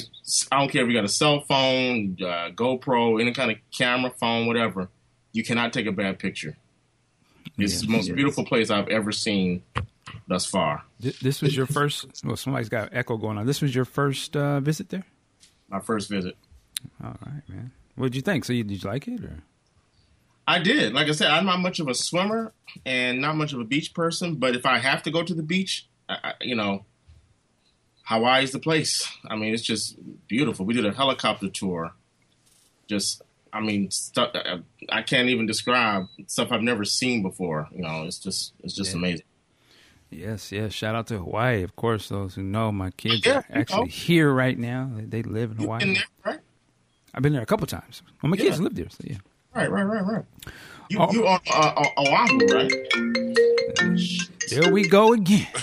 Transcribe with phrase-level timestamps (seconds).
[0.51, 4.11] I don't care if you got a cell phone, uh, GoPro, any kind of camera,
[4.19, 4.89] phone, whatever.
[5.31, 6.57] You cannot take a bad picture.
[7.57, 8.15] It's Yes, the most yes.
[8.15, 9.63] beautiful place I've ever seen
[10.27, 10.83] thus far.
[11.01, 12.05] Th- This was your first.
[12.25, 13.45] Well, somebody's got echo going on.
[13.45, 15.05] This was your first uh, visit there.
[15.69, 16.35] My first visit.
[17.03, 17.71] All right, man.
[17.95, 18.43] What did you think?
[18.45, 19.23] So, you, did you like it?
[19.23, 19.39] Or
[20.47, 20.93] I did.
[20.93, 22.51] Like I said, I'm not much of a swimmer
[22.85, 24.35] and not much of a beach person.
[24.35, 26.85] But if I have to go to the beach, I, I, you know,
[28.05, 29.07] Hawaii's the place.
[29.27, 29.95] I mean, it's just
[30.27, 30.65] beautiful.
[30.65, 31.91] We did a helicopter tour.
[32.87, 34.31] Just, I mean, stuff
[34.89, 37.67] I- can't even describe stuff I've never seen before.
[37.73, 38.97] You know, it's just, it's just Yeah.
[38.97, 39.25] amazing.
[40.11, 40.71] yes, yes.
[40.71, 42.09] Shout out to Hawaii, of course.
[42.09, 43.85] Those who know, my kids Yeah, are actually know.
[43.87, 44.91] here right now.
[44.95, 45.79] They, live in Hawaii.
[45.79, 46.39] been there, right?
[47.13, 48.01] I've been there a couple times.
[48.21, 49.17] Well, my kids live there, so yeah.
[49.55, 50.25] Right, right, right, right.
[50.89, 51.11] You, Oh.
[51.11, 52.71] you on uh, uh, Oahu, right?
[54.51, 55.47] There we go again.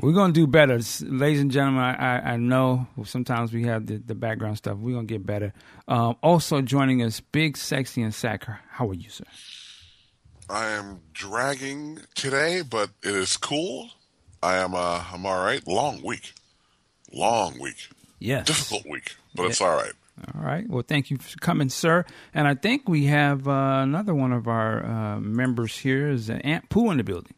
[0.00, 1.82] We're gonna do better, ladies and gentlemen.
[1.82, 4.76] I, I, I know sometimes we have the, the background stuff.
[4.76, 5.54] We're gonna get better.
[5.88, 8.60] Um, also joining us, Big Sexy and Sacker.
[8.70, 9.24] How are you, sir?
[10.50, 13.90] I am dragging today, but it is cool.
[14.42, 15.66] I am uh I'm all right.
[15.66, 16.34] Long week.
[17.12, 17.88] Long week.
[18.18, 18.46] Yes.
[18.46, 19.92] Difficult week, but it's all right.
[20.34, 20.68] All right.
[20.68, 22.04] Well, thank you for coming, sir.
[22.34, 26.68] And I think we have uh, another one of our uh, members here is Aunt
[26.70, 27.34] Pooh in the building.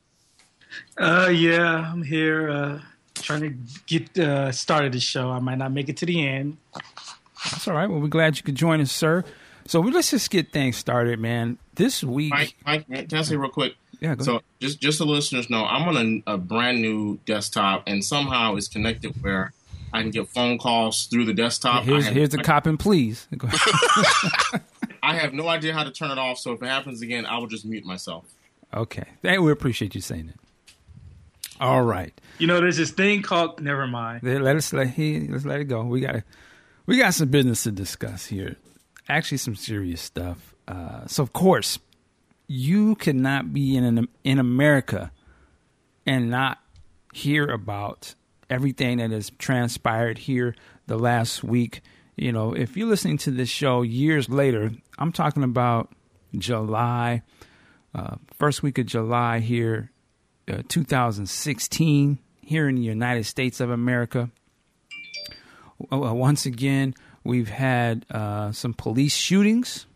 [0.97, 2.81] Uh, yeah, I'm here uh,
[3.15, 3.55] trying to
[3.87, 5.31] get uh, started the show.
[5.31, 6.57] I might not make it to the end.
[7.45, 7.89] That's all right.
[7.89, 9.25] Well, we're glad you could join us, sir.
[9.67, 11.59] So we let's just get things started, man.
[11.75, 13.75] This week, Mike, Mike, can I say real quick?
[14.01, 14.15] yeah.
[14.15, 14.43] Go So ahead.
[14.61, 18.67] just just so listeners know, I'm on a, a brand new desktop, and somehow it's
[18.69, 19.53] connected where
[19.93, 21.85] I can get phone calls through the desktop.
[21.85, 23.29] Here's have, here's the cop and please.
[23.37, 24.63] Go ahead.
[25.03, 27.39] I have no idea how to turn it off, so if it happens again, I
[27.39, 28.25] will just mute myself.
[28.75, 29.05] Okay.
[29.23, 30.37] Hey, we appreciate you saying that.
[31.61, 32.19] All right.
[32.39, 33.61] You know, there's this thing called.
[33.61, 34.23] Never mind.
[34.23, 35.83] Let us let he let's let it go.
[35.83, 36.23] We got
[36.87, 38.57] we got some business to discuss here.
[39.09, 40.55] Actually, some serious stuff.
[40.67, 41.79] Uh, so, of course,
[42.47, 45.13] you cannot be in an, in America
[46.07, 46.59] and not
[47.13, 48.15] hear about
[48.51, 50.55] everything that has transpired here
[50.87, 51.83] the last week.
[52.17, 55.93] You know, if you're listening to this show years later, I'm talking about
[56.37, 57.23] July,
[57.95, 59.91] uh, first week of July here,
[60.49, 64.31] uh, 2016, here in the United States of America.
[65.93, 66.95] Uh, once again,
[67.25, 69.87] we've had uh, some police shootings.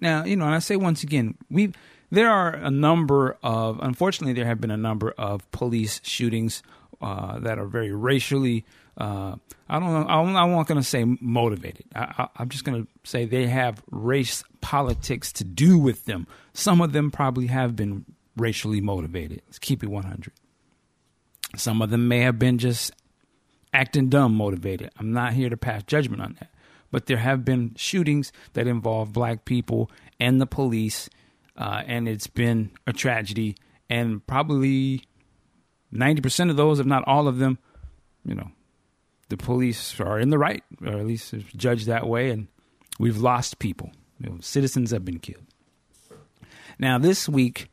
[0.00, 1.72] Now, you know, and I say once again, we
[2.10, 3.80] there are a number of.
[3.82, 6.62] Unfortunately, there have been a number of police shootings
[7.02, 8.64] uh, that are very racially.
[8.96, 9.36] I
[9.68, 10.06] don't know.
[10.08, 11.84] I'm I'm not going to say motivated.
[11.94, 16.26] I, I, I'm just going to say they have race politics to do with them.
[16.54, 18.04] Some of them probably have been
[18.40, 19.42] racially motivated.
[19.46, 20.32] Let's keep it 100.
[21.56, 22.92] Some of them may have been just
[23.72, 24.90] acting dumb motivated.
[24.98, 26.50] I'm not here to pass judgment on that.
[26.90, 31.08] But there have been shootings that involve black people and the police,
[31.56, 33.56] uh, and it's been a tragedy.
[33.90, 35.04] And probably
[35.92, 37.58] 90% of those, if not all of them,
[38.24, 38.50] you know,
[39.28, 42.48] the police are in the right, or at least judged that way, and
[42.98, 43.92] we've lost people.
[44.18, 45.44] You know, citizens have been killed.
[46.78, 47.70] Now, this week,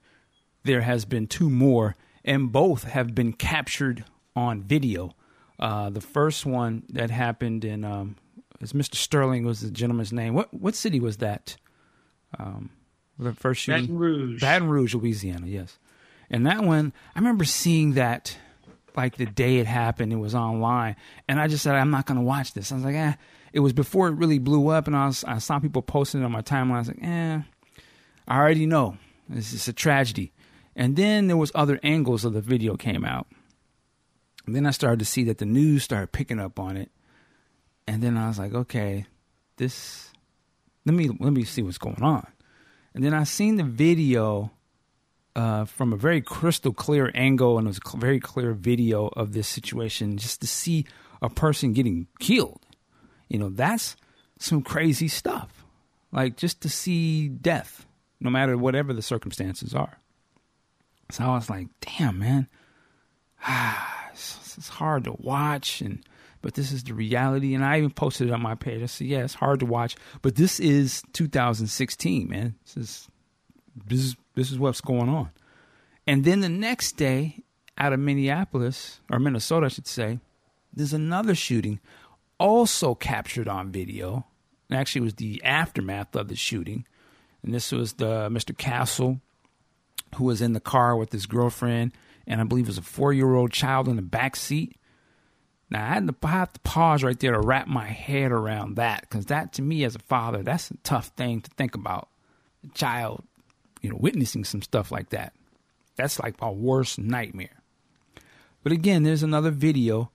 [0.66, 4.04] there has been two more, and both have been captured
[4.36, 5.16] on video.
[5.60, 8.18] Uh, the first one that happened in um,
[8.60, 8.96] is Mr.
[8.96, 10.34] Sterling was the gentleman's name.
[10.34, 11.56] What what city was that?
[12.38, 12.72] Um,
[13.18, 14.42] the first shooting, Baton Rouge.
[14.42, 15.48] Baton Rouge, Louisiana.
[15.48, 15.80] Yes,
[16.30, 18.38] and that one I remember seeing that
[18.98, 20.12] like the day it happened.
[20.12, 20.96] It was online,
[21.30, 22.72] and I just said I'm not going to watch this.
[22.72, 23.14] I was like, eh.
[23.54, 26.26] It was before it really blew up, and I was I saw people posting it
[26.26, 26.76] on my timeline.
[26.76, 27.40] I was like, eh,
[28.28, 28.98] I already know
[29.30, 30.34] this is a tragedy.
[30.76, 33.28] And then there was other angles of the video came out.
[34.46, 36.92] And then I started to see that the news started picking up on it.
[37.88, 39.06] And then I was like, okay,
[39.58, 40.12] this
[40.86, 42.28] let me let me see what's going on.
[42.94, 44.52] And then I seen the video
[45.36, 49.34] uh, from a very crystal clear angle, and it was a very clear video of
[49.34, 50.86] this situation, just to see
[51.22, 52.66] a person getting killed.
[53.28, 53.96] You know, that's
[54.40, 55.66] some crazy stuff.
[56.12, 57.86] Like just to see death,
[58.20, 60.00] no matter whatever the circumstances are.
[61.12, 62.48] So I was like, damn, man,
[64.12, 66.04] it's, it's hard to watch, and
[66.42, 67.54] but this is the reality.
[67.54, 68.84] And I even posted it on my page.
[68.84, 72.56] I said, yeah, it's hard to watch, but this is 2016, man.
[72.64, 73.08] This is
[73.88, 75.30] this is this is what's going on.
[76.08, 77.44] And then the next day,
[77.78, 80.20] out of Minneapolis or Minnesota, I should say,
[80.74, 81.80] there's another shooting,
[82.40, 84.26] also captured on video.
[84.72, 86.86] Actually, it was the aftermath of the shooting,
[87.44, 88.58] and this was the Mr.
[88.58, 89.22] Castle,
[90.16, 91.92] who was in the car with his girlfriend,
[92.28, 94.78] and I believe it was a four-year-old child in the back seat.
[95.70, 98.76] Now I had to, I have to pause right there to wrap my head around
[98.76, 102.10] that, because that to me as a father, that's a tough thing to think about.
[102.64, 103.24] A child
[103.82, 105.34] you know, witnessing some stuff like that.
[105.96, 107.62] That's like my worst nightmare.
[108.64, 110.10] But again, there's another video.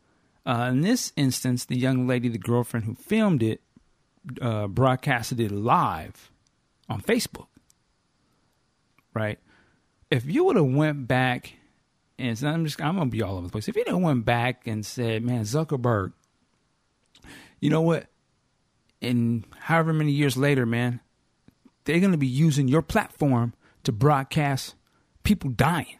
[0.44, 3.60] Uh, in this instance, the young lady, the girlfriend who filmed it,
[4.42, 6.32] uh, broadcasted it live
[6.88, 7.46] on Facebook.
[9.14, 9.38] Right?
[10.10, 11.54] If you would have went back
[12.20, 13.66] and so I'm just I'm gonna be all over the place.
[13.66, 16.12] If you would went back and said, "Man, Zuckerberg,
[17.60, 18.06] you know what?
[19.00, 21.00] And however many years later, man,
[21.84, 23.54] they're gonna be using your platform
[23.84, 24.74] to broadcast
[25.22, 25.96] people dying.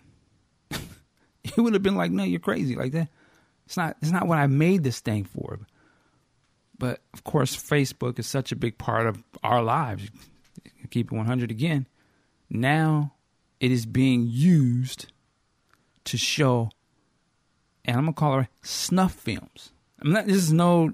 [0.71, 3.09] it would have been like, no, you're crazy like that.
[3.65, 3.97] It's not.
[4.03, 5.59] It's not what I made this thing for.
[6.79, 10.11] But of course, Facebook is such a big part of our lives.
[10.91, 11.87] Keep it 100 again.
[12.51, 13.15] Now
[13.61, 15.12] it is being used
[16.05, 16.71] to show,
[17.85, 19.73] and I'm gonna call it snuff films.
[20.01, 20.27] I'm not.
[20.27, 20.93] This is no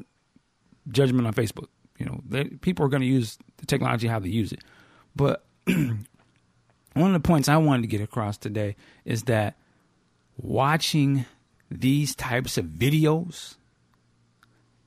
[0.89, 1.69] judgment on Facebook.
[1.99, 4.63] You know, they, people are to use the technology how they use it,
[5.15, 6.05] but one
[6.97, 9.57] of the points I wanted to get across today is that
[10.37, 11.25] watching
[11.71, 13.57] these types of videos,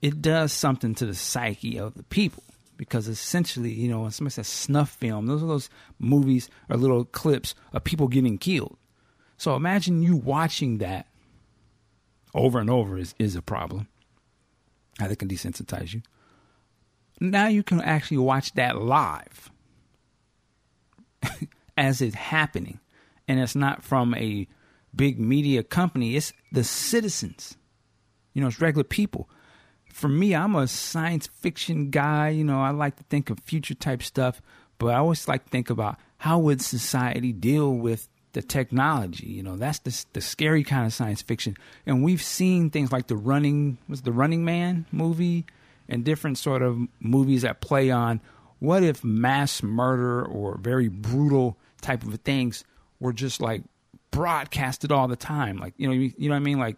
[0.02, 2.44] it does something to the psyche of the people.
[2.80, 7.06] Because essentially, you know, when somebody says snuff film, those are those movies or little
[7.06, 8.78] clips of people getting killed.
[9.38, 11.06] So imagine you watching that
[12.34, 13.88] over and over is, is a problem.
[14.98, 16.02] How they can desensitize you.
[17.20, 19.52] Now you can actually watch that live.
[21.80, 22.80] as it's happening.
[23.28, 24.48] And it's not from a
[24.94, 27.58] big media company, it's the citizens.
[28.34, 29.30] You know, it's regular people.
[29.90, 32.30] For me, I'm a science fiction guy.
[32.30, 34.42] You know, I like to think of future type stuff,
[34.78, 39.28] but I always like to think about how would society deal with the technology.
[39.28, 41.58] You know, that's the the scary kind of science fiction.
[41.86, 45.46] And we've seen things like the Running was the Running Man movie
[45.88, 48.22] and different sort of movies that play on
[48.60, 52.64] what if mass murder or very brutal type of things
[53.00, 53.64] were just like
[54.12, 55.58] broadcasted all the time.
[55.58, 56.60] Like, you know, you, you know what I mean?
[56.60, 56.78] Like,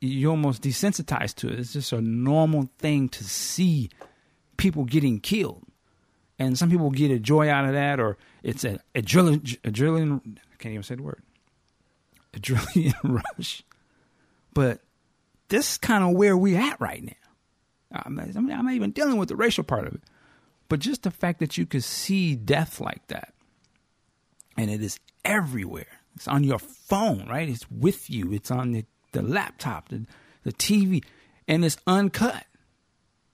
[0.00, 1.58] you almost desensitized to it.
[1.58, 3.90] It's just a normal thing to see
[4.56, 5.62] people getting killed.
[6.38, 10.56] And some people get a joy out of that, or it's an adrenaline, adrenaline, I
[10.58, 11.22] can't even say the word,
[12.34, 12.94] adrenaline
[13.38, 13.62] rush.
[14.52, 14.80] But
[15.48, 17.12] this is kind of where we're at right now.
[18.04, 20.02] I'm, mean, I'm not even dealing with the racial part of it.
[20.68, 23.32] But just the fact that you could see death like that
[24.56, 26.00] and it is everywhere.
[26.14, 27.48] It's on your phone, right?
[27.48, 28.32] It's with you.
[28.32, 30.06] It's on the, the laptop, the,
[30.44, 31.02] the TV,
[31.48, 32.44] and it's uncut.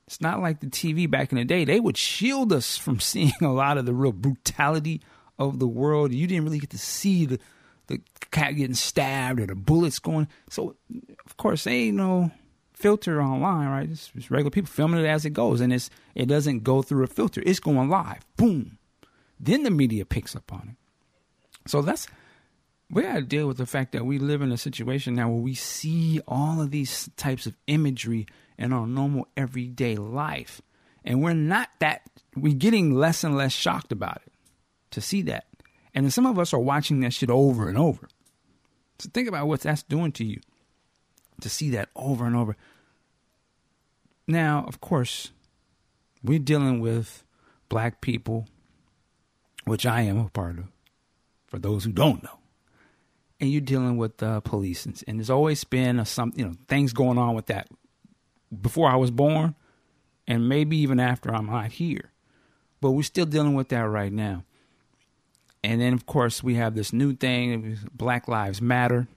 [0.07, 1.65] It's not like the TV back in the day.
[1.65, 5.01] They would shield us from seeing a lot of the real brutality
[5.39, 6.13] of the world.
[6.13, 7.39] You didn't really get to see the,
[7.87, 8.01] the
[8.31, 10.29] cat getting stabbed or the bullets going.
[10.51, 10.77] So,
[11.25, 12.31] of course, they ain't no
[12.75, 13.91] filter online, right?
[13.91, 17.05] It's, it's regular people filming it as it goes, and it's it doesn't go through
[17.05, 17.43] a filter.
[17.45, 18.27] It's going live.
[18.37, 18.79] Boom.
[19.39, 21.71] Then the media picks up on it.
[21.71, 22.09] So that's
[22.93, 25.41] we got to deal with the fact that we live in a situation now where
[25.41, 28.27] we see all of these types of imagery
[28.59, 30.61] in our normal everyday life,
[31.03, 32.03] and we're not that
[32.37, 34.33] we're getting less and less shocked about it
[34.91, 35.47] to see that,
[35.95, 38.09] and then some of us are watching that shit over and over.
[38.99, 40.41] So think about what that's doing to you
[41.41, 42.57] to see that over and over.
[44.29, 45.33] Now, of course,
[46.23, 47.25] we're dealing with
[47.71, 48.47] black people,
[49.65, 50.67] which I am a part of
[51.47, 52.39] for those who don't know.
[53.43, 56.45] And you're dealing with uh, the police, and, and there's always been a, some you
[56.45, 57.67] know things going on with that
[58.61, 59.57] before I was born,
[60.29, 62.13] and maybe even after I'm not here.
[62.81, 64.45] But we're still dealing with that right now.
[65.65, 69.09] And then, of course, we have this new thing: Black Lives Matter.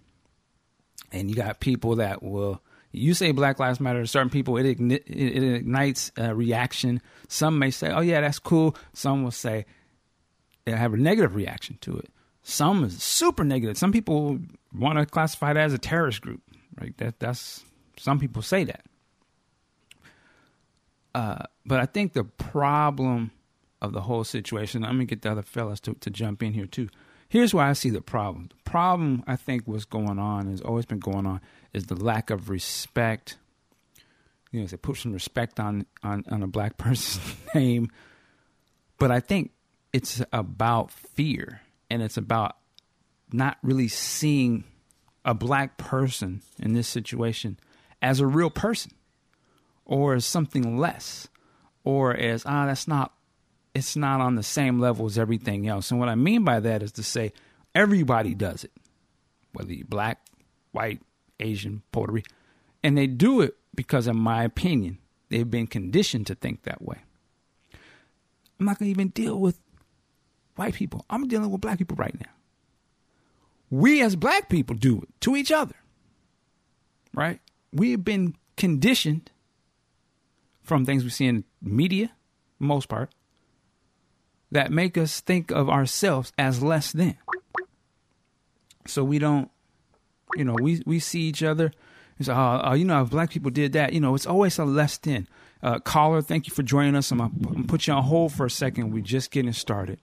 [1.11, 4.63] and you got people that will you say Black Lives Matter, to certain people it,
[4.63, 6.99] igni- it ignites a reaction.
[7.27, 9.67] Some may say, "Oh yeah, that's cool." Some will say
[10.65, 12.09] they have a negative reaction to it.
[12.47, 13.75] Some is super negative.
[13.75, 14.37] Some people
[14.71, 16.41] want to classify it as a terrorist group.
[16.79, 16.95] Right?
[16.97, 17.65] That that's
[17.97, 18.85] some people say that.
[21.15, 23.31] Uh, but I think the problem
[23.81, 24.83] of the whole situation.
[24.83, 26.89] Let me get the other fellas to, to jump in here too.
[27.29, 28.49] Here's where I see the problem.
[28.49, 31.41] The problem I think was going on has always been going on
[31.73, 33.37] is the lack of respect.
[34.51, 37.89] You know, they put some respect on, on, on a black person's name.
[38.99, 39.51] But I think
[39.91, 42.57] it's about fear and it's about
[43.31, 44.63] not really seeing
[45.23, 47.57] a black person in this situation
[48.01, 48.91] as a real person
[49.85, 51.27] or as something less
[51.83, 53.13] or as ah that's not
[53.75, 55.91] it's not on the same level as everything else.
[55.91, 57.33] And what I mean by that is to say
[57.75, 58.71] everybody does it,
[59.51, 60.25] whether you're black,
[60.71, 61.01] white,
[61.41, 62.31] Asian, Puerto Rican.
[62.81, 64.99] And they do it because, in my opinion,
[65.29, 66.99] they've been conditioned to think that way.
[68.59, 69.59] I'm not going to even deal with
[70.55, 71.05] white people.
[71.09, 72.31] I'm dealing with black people right now.
[73.69, 75.75] We as black people do it to each other,
[77.13, 77.39] right?
[77.73, 79.31] We have been conditioned
[80.63, 82.11] from things we see in media,
[82.59, 83.11] most part,
[84.51, 87.17] that make us think of ourselves as less than.
[88.87, 89.49] So we don't,
[90.35, 91.71] you know, we, we see each other.
[92.19, 94.65] It's, uh, uh, you know, if black people did that, you know, it's always a
[94.65, 95.27] less than.
[95.61, 97.11] Uh, caller, thank you for joining us.
[97.11, 98.93] I'm going to put you on hold for a second.
[98.93, 99.99] We're just getting started.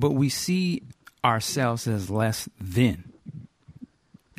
[0.00, 0.82] But we see
[1.24, 3.12] ourselves as less than.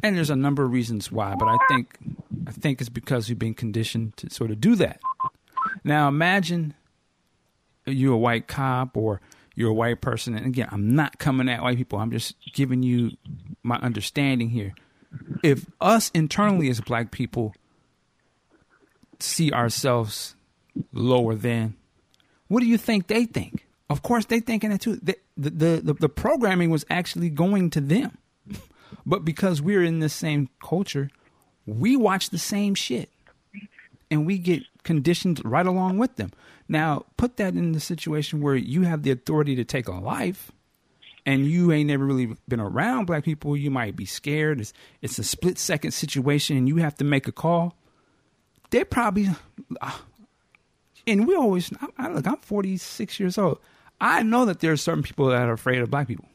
[0.04, 1.98] And there's a number of reasons why, but I think
[2.48, 5.00] I think it's because we've been conditioned to sort of do that.
[5.84, 6.74] Now imagine
[7.86, 9.22] you're a white cop or
[9.54, 10.36] you're a white person.
[10.36, 12.00] And again, I'm not coming at white people.
[12.00, 13.12] I'm just giving you
[13.62, 14.74] my understanding here.
[15.44, 17.54] If us internally as black people
[19.20, 20.36] see ourselves
[20.94, 21.76] lower than,
[22.48, 23.68] what do you think they think?
[23.92, 24.96] Of course, they thinking that too.
[24.96, 28.18] The, the, the, the programming was actually going to them.
[29.06, 31.10] But because we're in the same culture,
[31.66, 33.10] we watch the same shit.
[34.12, 36.32] And we get conditioned right along with them.
[36.68, 40.52] Now, put that in the situation where you have the authority to take a life
[41.26, 44.60] and you ain't never really been around black people, you might be scared.
[44.60, 47.76] It's, it's a split second situation and you have to make a call.
[48.70, 49.30] They're probably,
[49.82, 49.98] uh,
[51.08, 53.60] and we always, I, I, look, I'm 46 years old.
[54.02, 56.28] I know that there are certain people that are afraid of black people.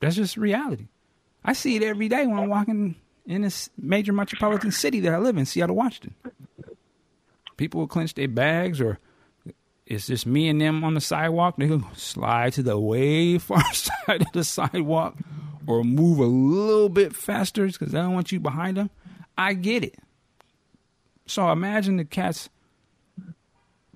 [0.00, 0.86] That's just reality.
[1.44, 2.94] I see it every day when I'm walking
[3.26, 6.14] in this major metropolitan city that I live in, Seattle, Washington
[7.56, 8.98] people will clench their bags or
[9.86, 11.56] it's just me and them on the sidewalk.
[11.56, 15.16] They can slide to the way far side of the sidewalk
[15.66, 18.90] or move a little bit faster because I don't want you behind them.
[19.38, 19.96] I get it.
[21.26, 22.48] So imagine the cat's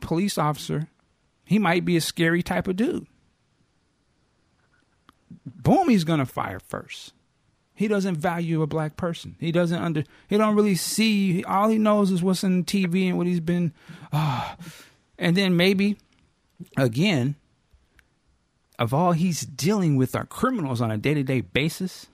[0.00, 0.88] police officer.
[1.50, 3.08] He might be a scary type of dude.
[5.44, 7.12] Boom, he's to fire first.
[7.74, 9.34] He doesn't value a black person.
[9.40, 10.04] He doesn't under.
[10.28, 11.42] He don't really see.
[11.42, 13.72] All he knows is what's in TV and what he's been.
[14.12, 14.54] Uh,
[15.18, 15.98] and then maybe,
[16.76, 17.34] again,
[18.78, 22.06] of all he's dealing with are criminals on a day to day basis.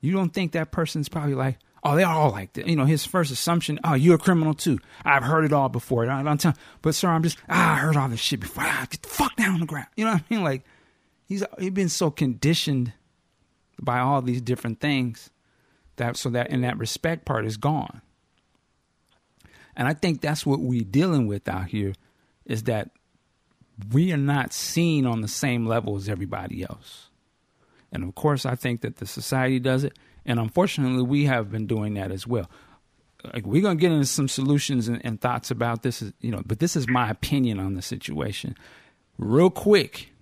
[0.00, 2.66] You don't think that person's probably like, oh, they're all like that.
[2.66, 4.78] You know, his first assumption, oh, you're a criminal too.
[5.04, 6.08] I've heard it all before.
[6.08, 8.64] I don't tell, but sir, I'm just, ah, I heard all this shit before.
[8.64, 9.88] Ah, get the fuck down on the ground.
[9.96, 10.44] You know what I mean?
[10.44, 10.64] Like,
[11.32, 12.92] he's he's been so conditioned
[13.80, 15.30] by all these different things
[15.96, 18.02] that so that in that respect part is gone
[19.76, 21.92] and i think that's what we're dealing with out here
[22.44, 22.90] is that
[23.92, 27.08] we are not seen on the same level as everybody else
[27.90, 31.66] and of course i think that the society does it and unfortunately we have been
[31.66, 32.50] doing that as well.
[33.32, 36.58] Like we're to get into some solutions and, and thoughts about this you know but
[36.58, 38.56] this is my opinion on the situation.
[39.18, 40.12] Real quick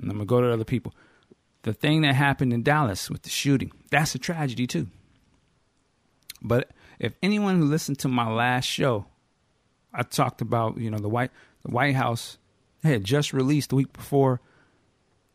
[0.00, 0.94] and i'm to go to other people.
[1.62, 4.88] The thing that happened in Dallas with the shooting, that's a tragedy too.
[6.42, 9.06] But if anyone who listened to my last show,
[9.92, 11.30] I talked about, you know, the White
[11.62, 12.38] the White House
[12.84, 14.40] had just released the week before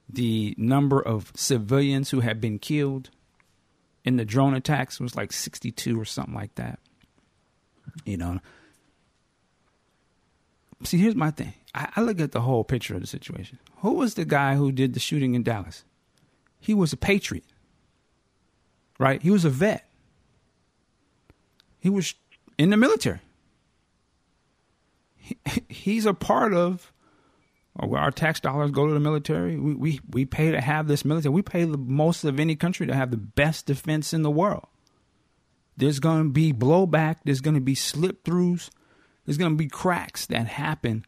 [0.07, 3.09] the number of civilians who had been killed
[4.03, 6.79] in the drone attacks was like 62 or something like that.
[8.05, 8.39] You know.
[10.83, 11.53] See, here's my thing.
[11.75, 13.59] I, I look at the whole picture of the situation.
[13.77, 15.83] Who was the guy who did the shooting in Dallas?
[16.61, 17.43] he was a patriot,
[18.99, 19.21] right?
[19.21, 19.89] He was a vet.
[21.79, 22.13] He was
[22.57, 23.19] in the military.
[25.15, 26.93] He, he's a part of
[27.79, 29.57] our tax dollars go to the military.
[29.57, 31.33] We, we, we pay to have this military.
[31.33, 34.67] We pay the most of any country to have the best defense in the world.
[35.77, 37.17] There's going to be blowback.
[37.23, 38.69] There's going to be slip throughs.
[39.25, 41.05] There's going to be cracks that happen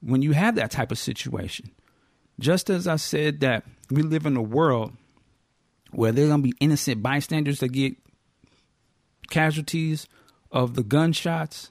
[0.00, 1.70] when you have that type of situation.
[2.38, 4.92] Just as I said that we live in a world
[5.90, 7.96] where there's going to be innocent bystanders that get
[9.28, 10.06] casualties
[10.50, 11.70] of the gunshots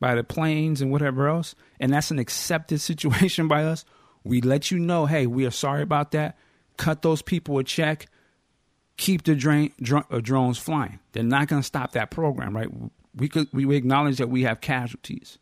[0.00, 3.84] by the planes and whatever else, and that's an accepted situation by us,
[4.24, 6.36] we let you know, hey, we are sorry about that.
[6.76, 8.06] Cut those people a check.
[8.96, 10.98] Keep the drain, dr- uh, drones flying.
[11.12, 12.68] They're not going to stop that program, right?
[13.14, 15.38] We could we acknowledge that we have casualties.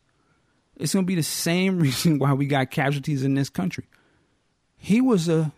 [0.77, 3.85] It's going to be the same reason why we got casualties in this country.
[4.77, 5.51] He was a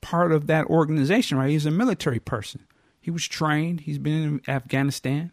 [0.00, 1.50] part of that organization, right?
[1.50, 2.66] He's a military person.
[3.00, 3.80] He was trained.
[3.80, 5.32] He's been in Afghanistan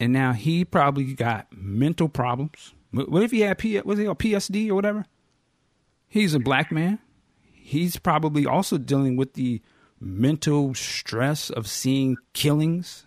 [0.00, 2.72] and now he probably got mental problems.
[2.90, 5.04] What if he had P, was he a PSD or whatever?
[6.08, 6.98] He's a black man.
[7.52, 9.60] He's probably also dealing with the
[10.00, 13.04] mental stress of seeing killings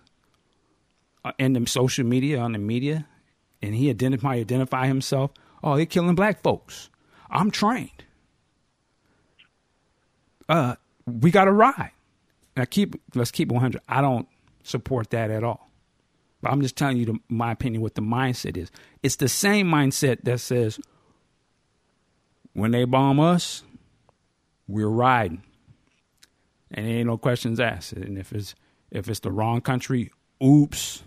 [1.40, 3.08] in uh, the social media on the media,
[3.62, 5.32] and he identify identify himself.
[5.64, 6.90] Oh, they're killing black folks.
[7.30, 8.06] I'm trained.
[10.48, 11.92] Uh, we got to ride.
[12.56, 13.82] Now keep let's keep 100.
[13.90, 14.28] I don't
[14.64, 15.73] support that at all.
[16.44, 18.70] But I'm just telling you the, my opinion what the mindset is.
[19.02, 20.78] It's the same mindset that says
[22.52, 23.64] when they bomb us,
[24.68, 25.42] we're riding,
[26.70, 27.94] and ain't no questions asked.
[27.94, 28.56] And if it's
[28.92, 30.12] if it's the wrong country,
[30.44, 31.04] oops,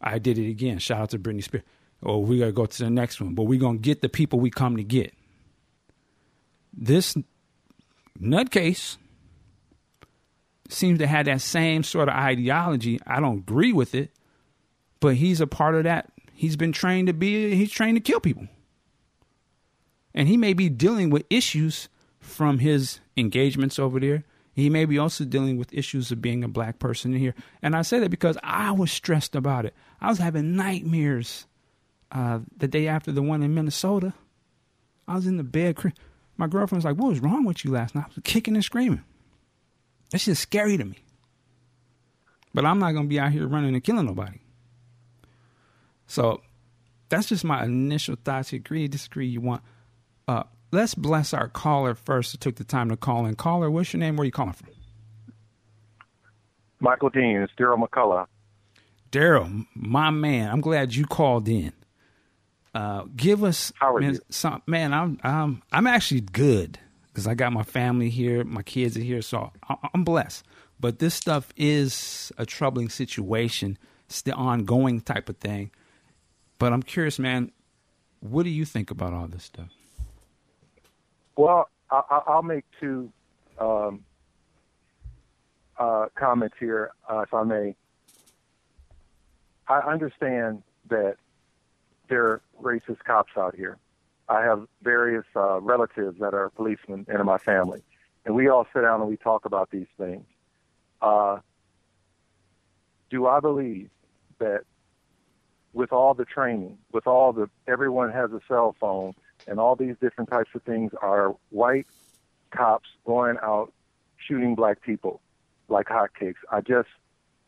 [0.00, 0.80] I did it again.
[0.80, 1.62] Shout out to Britney Spears.
[2.02, 4.50] Oh, we gotta go to the next one, but we're gonna get the people we
[4.50, 5.14] come to get.
[6.76, 7.16] This
[8.20, 8.96] nutcase
[10.68, 12.98] seems to have that same sort of ideology.
[13.06, 14.10] I don't agree with it,
[15.04, 16.10] but he's a part of that.
[16.32, 18.48] He's been trained to be, he's trained to kill people.
[20.14, 24.24] And he may be dealing with issues from his engagements over there.
[24.54, 27.34] He may be also dealing with issues of being a black person in here.
[27.60, 29.74] And I say that because I was stressed about it.
[30.00, 31.44] I was having nightmares
[32.10, 34.14] uh, the day after the one in Minnesota.
[35.06, 35.76] I was in the bed.
[36.38, 38.06] My girlfriend was like, What was wrong with you last night?
[38.06, 39.04] I was kicking and screaming.
[40.12, 40.96] That's just scary to me.
[42.54, 44.38] But I'm not going to be out here running and killing nobody.
[46.06, 46.42] So
[47.08, 48.52] that's just my initial thoughts.
[48.52, 49.62] You agree, disagree, you want.
[50.26, 53.34] Uh, let's bless our caller first who took the time to call in.
[53.36, 54.16] Caller, what's your name?
[54.16, 54.68] Where are you calling from?
[56.80, 58.26] Michael Dean, it's Daryl McCullough.
[59.10, 61.72] Daryl, my man, I'm glad you called in.
[62.74, 64.20] Uh, give us, How are man, you?
[64.30, 68.96] some, man, I'm, I'm, I'm actually good because I got my family here, my kids
[68.96, 70.44] are here, so I, I'm blessed.
[70.80, 73.78] But this stuff is a troubling situation.
[74.06, 75.70] It's the ongoing type of thing.
[76.58, 77.50] But I'm curious, man,
[78.20, 79.70] what do you think about all this stuff?
[81.36, 83.12] Well, I, I'll make two
[83.58, 84.04] um,
[85.78, 87.74] uh, comments here, uh, if I may.
[89.68, 91.16] I understand that
[92.08, 93.78] there are racist cops out here.
[94.28, 97.82] I have various uh, relatives that are policemen in my family,
[98.24, 100.24] and we all sit down and we talk about these things.
[101.02, 101.40] Uh,
[103.10, 103.90] do I believe
[104.38, 104.64] that
[105.74, 109.14] with all the training, with all the everyone has a cell phone
[109.46, 111.86] and all these different types of things are white
[112.50, 113.72] cops going out
[114.16, 115.20] shooting black people
[115.68, 116.36] like hotcakes.
[116.50, 116.88] I just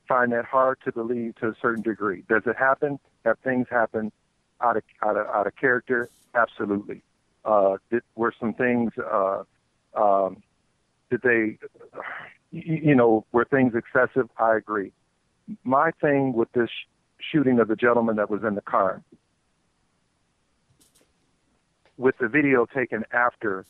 [0.08, 2.24] find that hard to believe to a certain degree.
[2.28, 2.98] Does it happen?
[3.24, 4.12] Have things happen
[4.60, 6.10] out of out of out of character?
[6.34, 7.02] Absolutely.
[7.44, 8.92] Uh, did, were some things?
[8.98, 9.44] Uh,
[9.94, 10.42] um,
[11.10, 11.58] did they?
[12.50, 14.28] You know, were things excessive?
[14.38, 14.92] I agree.
[15.62, 16.70] My thing with this
[17.18, 19.02] shooting of the gentleman that was in the car.
[21.96, 23.64] With the video taken after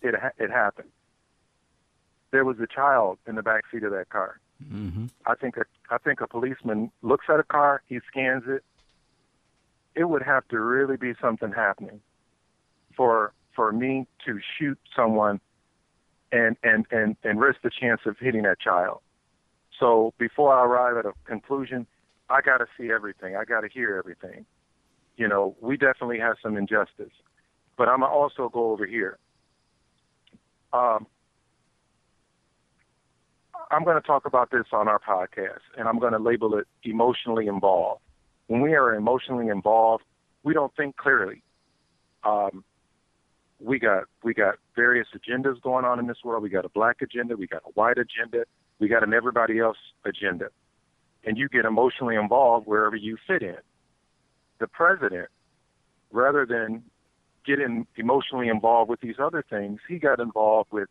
[0.00, 0.90] it ha- it happened,
[2.30, 4.40] there was a child in the back seat of that car.
[4.70, 5.06] Mm-hmm.
[5.26, 8.64] I think a, I think a policeman looks at a car, he scans it.
[9.94, 12.00] It would have to really be something happening
[12.96, 15.40] for for me to shoot someone
[16.30, 19.00] and and and and risk the chance of hitting that child.
[19.78, 21.86] So before I arrive at a conclusion,
[22.28, 23.36] I got to see everything.
[23.36, 24.44] I got to hear everything.
[25.16, 27.12] You know, we definitely have some injustice,
[27.76, 29.18] but I'm gonna also go over here.
[30.72, 31.06] Um,
[33.70, 36.66] I'm going to talk about this on our podcast, and I'm going to label it
[36.82, 38.00] emotionally involved.
[38.46, 40.04] When we are emotionally involved,
[40.42, 41.42] we don't think clearly.
[42.24, 42.64] Um,
[43.60, 46.42] we got we got various agendas going on in this world.
[46.42, 48.44] We got a black agenda, we got a white agenda,
[48.78, 50.48] we got an everybody else agenda
[51.24, 53.58] and you get emotionally involved wherever you fit in.
[54.58, 55.28] The president,
[56.10, 56.84] rather than
[57.44, 59.80] getting emotionally involved with these other things.
[59.88, 60.88] He got involved with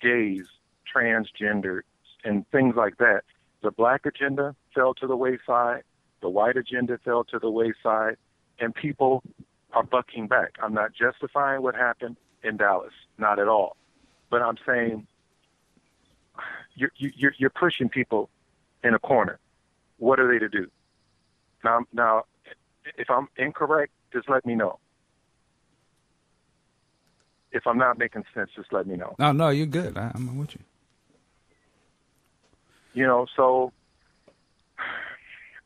[0.00, 0.44] gays,
[0.94, 1.80] transgender,
[2.24, 3.22] and things like that.
[3.62, 5.82] The black agenda fell to the wayside.
[6.22, 8.16] The white agenda fell to the wayside,
[8.58, 9.22] and people
[9.72, 10.56] are bucking back.
[10.62, 13.76] I'm not justifying what happened in Dallas, not at all,
[14.30, 15.06] but I'm saying
[16.74, 18.30] you're you're, you're pushing people
[18.82, 19.38] in a corner.
[20.00, 20.66] What are they to do?
[21.62, 22.24] Now, now,
[22.96, 24.78] if I'm incorrect, just let me know.
[27.52, 29.14] If I'm not making sense, just let me know.
[29.18, 29.98] No, no, you're good.
[29.98, 30.60] I, I'm with you.
[32.94, 33.72] You know, so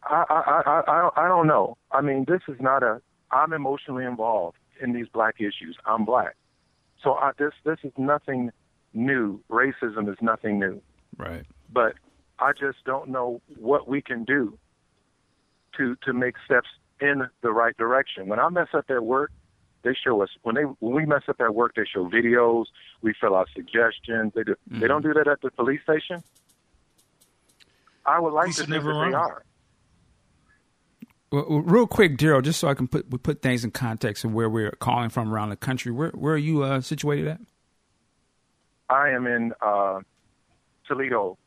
[0.03, 1.77] I, I, I, I, I don't know.
[1.93, 3.01] I mean, this is not a.
[3.31, 5.77] I'm emotionally involved in these black issues.
[5.87, 6.37] I'm black,
[7.03, 8.51] so I, this this is nothing
[8.93, 9.41] new.
[9.49, 10.83] Racism is nothing new.
[11.17, 11.45] Right.
[11.73, 11.95] But
[12.39, 14.59] I just don't know what we can do
[15.77, 16.69] to to make steps
[17.01, 18.29] in the right direction.
[18.29, 19.31] When I mess up at work,
[19.83, 22.67] they show us when they when we mess up at work, they show videos.
[23.03, 24.33] We fill out suggestions.
[24.35, 24.53] They do.
[24.53, 24.81] Mm-hmm.
[24.81, 26.23] They don't do that at the police station.
[28.07, 29.45] I would like Police to think never that they are.
[31.31, 34.33] Well, real quick, Daryl, just so I can put we put things in context of
[34.33, 35.91] where we're calling from around the country.
[35.93, 37.41] Where where are you uh, situated at?
[38.89, 40.01] I am in uh,
[40.87, 41.39] Toledo,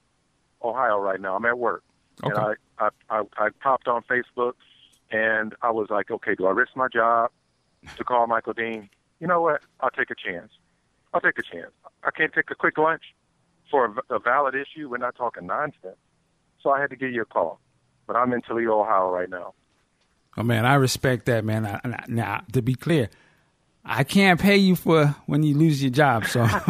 [0.63, 1.35] Ohio right now.
[1.35, 1.83] I'm at work,
[2.23, 2.33] and
[2.79, 4.53] I, I I I popped on Facebook,
[5.11, 7.31] and I was like, okay, do I risk my job
[7.95, 8.89] to call Michael Dean?
[9.19, 9.61] You know what?
[9.79, 10.51] I'll take a chance.
[11.13, 11.71] I'll take a chance.
[12.03, 13.03] I can't take a quick lunch
[13.71, 14.89] for a valid issue.
[14.89, 15.97] We're not talking nonsense.
[16.61, 17.59] So I had to give you a call,
[18.07, 19.53] but I'm in Toledo, Ohio right now.
[20.37, 21.65] Oh man, I respect that, man.
[21.65, 23.09] I, I- now, to be clear,
[23.89, 26.41] I can't pay you for when you lose your job, so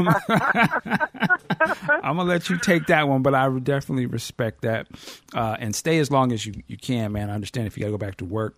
[1.90, 3.22] I'm gonna let you take that one.
[3.24, 4.88] But I would definitely respect that,
[5.34, 7.30] uh, and stay as long as you, you can, man.
[7.30, 8.56] I understand if you gotta go back to work.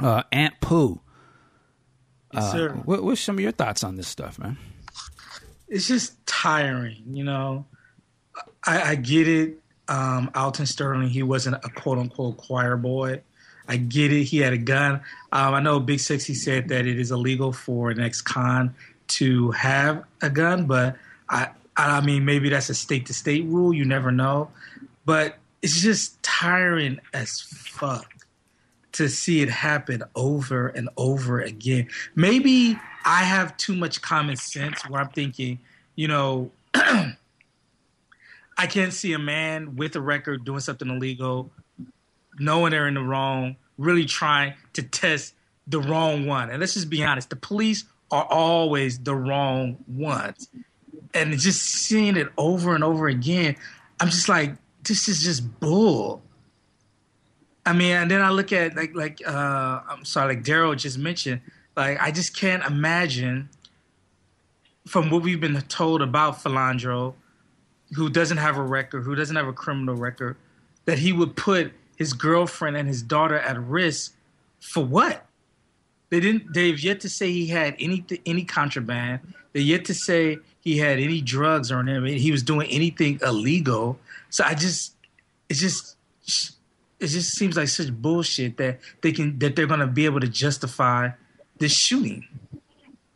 [0.00, 1.00] Uh, Aunt Pooh,
[2.32, 2.70] Yes, sir.
[2.84, 4.56] what, what's some of your thoughts on this stuff, man?
[5.68, 7.66] it's just tiring, you know.
[8.66, 9.58] I, I get it.
[9.88, 13.22] Um, Alton Sterling, he wasn't a quote unquote choir boy.
[13.68, 14.24] I get it.
[14.24, 15.00] He had a gun.
[15.32, 18.74] Um, I know Big Sexy said that it is illegal for an ex-con
[19.08, 20.96] to have a gun, but
[21.28, 23.72] I, I mean, maybe that's a state to state rule.
[23.72, 24.50] You never know.
[25.04, 28.06] But it's just tiring as fuck
[28.92, 31.88] to see it happen over and over again.
[32.14, 35.60] Maybe I have too much common sense where I'm thinking,
[35.94, 41.50] you know, I can't see a man with a record doing something illegal,
[42.38, 45.34] knowing they're in the wrong, really trying to test
[45.66, 46.50] the wrong one.
[46.50, 50.48] And let's just be honest, the police are always the wrong ones.
[51.14, 53.56] And just seeing it over and over again,
[54.00, 56.22] I'm just like, this is just bull.
[57.64, 60.98] I mean, and then I look at like like uh I'm sorry, like Daryl just
[60.98, 61.40] mentioned,
[61.76, 63.48] like I just can't imagine
[64.86, 67.14] from what we've been told about Philando,
[67.94, 70.36] who doesn't have a record, who doesn't have a criminal record,
[70.86, 74.12] that he would put his girlfriend and his daughter at risk
[74.60, 75.24] for what?
[76.10, 76.52] They didn't.
[76.52, 79.20] They've yet to say he had any any contraband.
[79.52, 82.18] They yet to say he had any drugs or anything.
[82.18, 84.00] He was doing anything illegal.
[84.30, 84.96] So I just,
[85.48, 85.96] it just,
[86.98, 90.28] it just seems like such bullshit that they can that they're gonna be able to
[90.28, 91.10] justify
[91.58, 92.26] this shooting.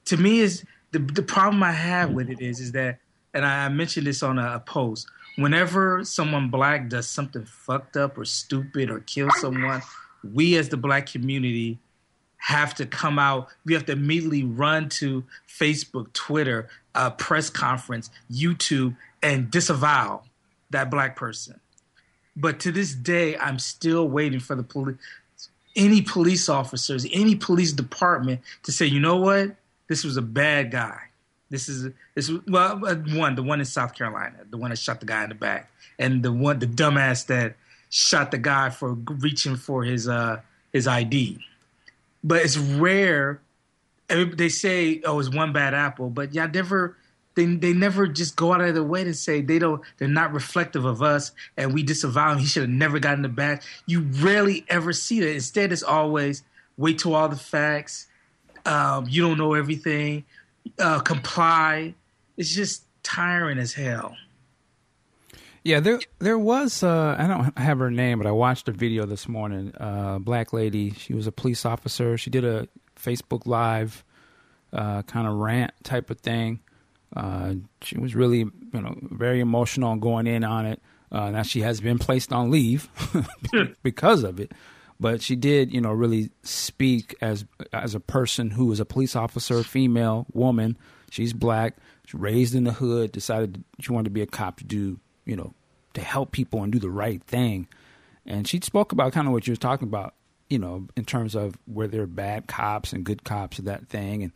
[0.06, 3.00] To me, is the the problem I have with it is is that,
[3.34, 5.08] and I mentioned this on a, a post.
[5.36, 9.82] Whenever someone black does something fucked up or stupid or kill someone,
[10.24, 11.78] we as the black community
[12.38, 13.48] have to come out.
[13.64, 20.22] We have to immediately run to Facebook, Twitter, uh, press conference, YouTube, and disavow
[20.70, 21.60] that black person.
[22.36, 24.96] But to this day, I'm still waiting for the police,
[25.74, 29.56] any police officers, any police department to say, you know what,
[29.88, 30.98] this was a bad guy.
[31.50, 35.00] This is this well uh, one the one in South Carolina, the one that shot
[35.00, 37.56] the guy in the back, and the one the dumbass that
[37.90, 40.40] shot the guy for reaching for his uh
[40.72, 41.38] his ID
[42.26, 43.40] but it's rare.
[44.08, 46.96] They say, "Oh, it's one bad apple," but y'all never.
[47.36, 49.80] They they never just go out of their way to say they don't.
[49.98, 52.38] They're not reflective of us, and we disavow him.
[52.38, 53.62] He should have never gotten the back.
[53.86, 55.34] You rarely ever see that.
[55.34, 56.42] Instead, it's always
[56.76, 58.06] wait till all the facts.
[58.64, 60.24] Um, you don't know everything.
[60.78, 61.94] Uh, comply.
[62.36, 64.16] It's just tiring as hell.
[65.64, 69.04] Yeah, there there was uh, I don't have her name, but I watched a video
[69.04, 69.72] this morning.
[69.78, 72.16] Uh, black lady, she was a police officer.
[72.16, 74.04] She did a Facebook live
[74.72, 76.60] uh, kind of rant type of thing.
[77.14, 80.80] Uh, she was really you know very emotional going in on it.
[81.10, 82.88] Uh, now she has been placed on leave
[83.82, 84.52] because of it,
[84.98, 89.14] but she did, you know, really speak as as a person who was a police
[89.14, 90.76] officer, female woman.
[91.10, 91.76] She's black,
[92.12, 95.54] raised in the hood, decided she wanted to be a cop to do, you know,
[95.94, 97.68] to help people and do the right thing.
[98.24, 100.14] And she spoke about kind of what you were talking about,
[100.48, 103.88] you know, in terms of where there are bad cops and good cops and that
[103.88, 104.32] thing, and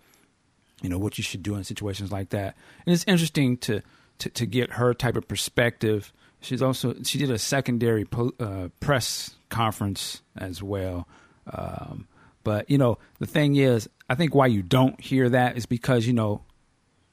[0.83, 2.57] you know what you should do in situations like that.
[2.87, 3.83] And it's interesting to
[4.19, 6.13] to, to get her type of perspective.
[6.41, 8.07] She's also she did a secondary
[8.39, 11.07] uh, press conference as well.
[11.53, 12.07] Um,
[12.43, 16.07] but you know the thing is, I think why you don't hear that is because
[16.07, 16.43] you know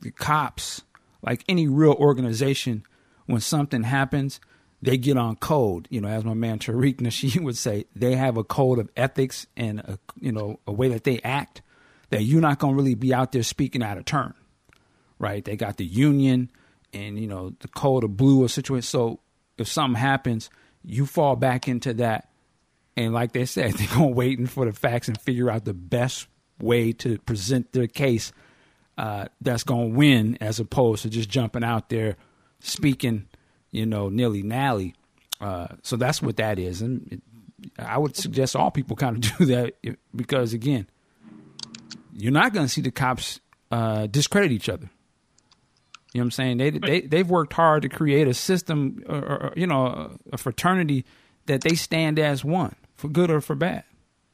[0.02, 0.84] the cops,
[1.22, 2.84] like any real organization,
[3.26, 4.40] when something happens,
[4.82, 5.88] they get on code.
[5.90, 9.48] You know, as my man Tariq Nasheed would say, they have a code of ethics
[9.58, 11.62] and a, you know a way that they act
[12.10, 14.34] that you're not going to really be out there speaking out of turn,
[15.20, 15.44] right?
[15.44, 16.52] They got the union
[16.94, 18.84] and you know the code of blue or situation.
[18.84, 19.20] So
[19.58, 20.50] if something happens,
[20.88, 22.30] you fall back into that,
[22.96, 26.28] and like they said, they're going waiting for the facts and figure out the best
[26.60, 28.32] way to present their case
[28.98, 32.16] uh, that's going to win, as opposed to just jumping out there
[32.60, 33.28] speaking,
[33.70, 34.96] you know, nilly nally.
[35.40, 37.22] Uh, so that's what that is, and it,
[37.78, 39.76] I would suggest all people kind of do that
[40.16, 40.88] because again,
[42.14, 43.40] you're not going to see the cops
[43.72, 44.90] uh, discredit each other.
[46.18, 46.58] You know what I'm saying?
[46.58, 51.06] They they they've worked hard to create a system, or, or, you know, a fraternity
[51.46, 53.84] that they stand as one for good or for bad.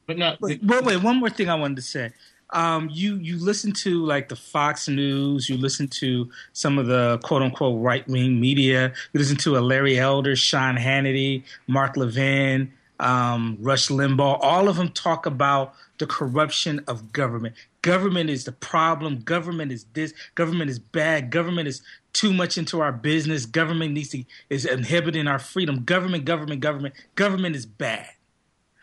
[0.06, 0.40] But not.
[0.40, 2.12] Wait, wait, wait one more thing I wanted to say.
[2.48, 7.18] Um, you you listen to like the Fox News, you listen to some of the
[7.22, 12.72] quote unquote right wing media, you listen to a Larry Elder, Sean Hannity, Mark Levin,
[12.98, 14.38] um, Rush Limbaugh.
[14.40, 17.56] All of them talk about the corruption of government.
[17.84, 19.20] Government is the problem.
[19.20, 20.14] Government is this.
[20.34, 21.28] Government is bad.
[21.28, 21.82] Government is
[22.14, 23.44] too much into our business.
[23.44, 25.84] Government needs to is inhibiting our freedom.
[25.84, 26.94] Government, government, government.
[27.14, 28.08] Government is bad.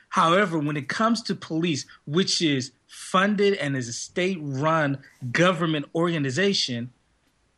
[0.09, 4.99] However, when it comes to police, which is funded and is a state-run
[5.31, 6.91] government organization,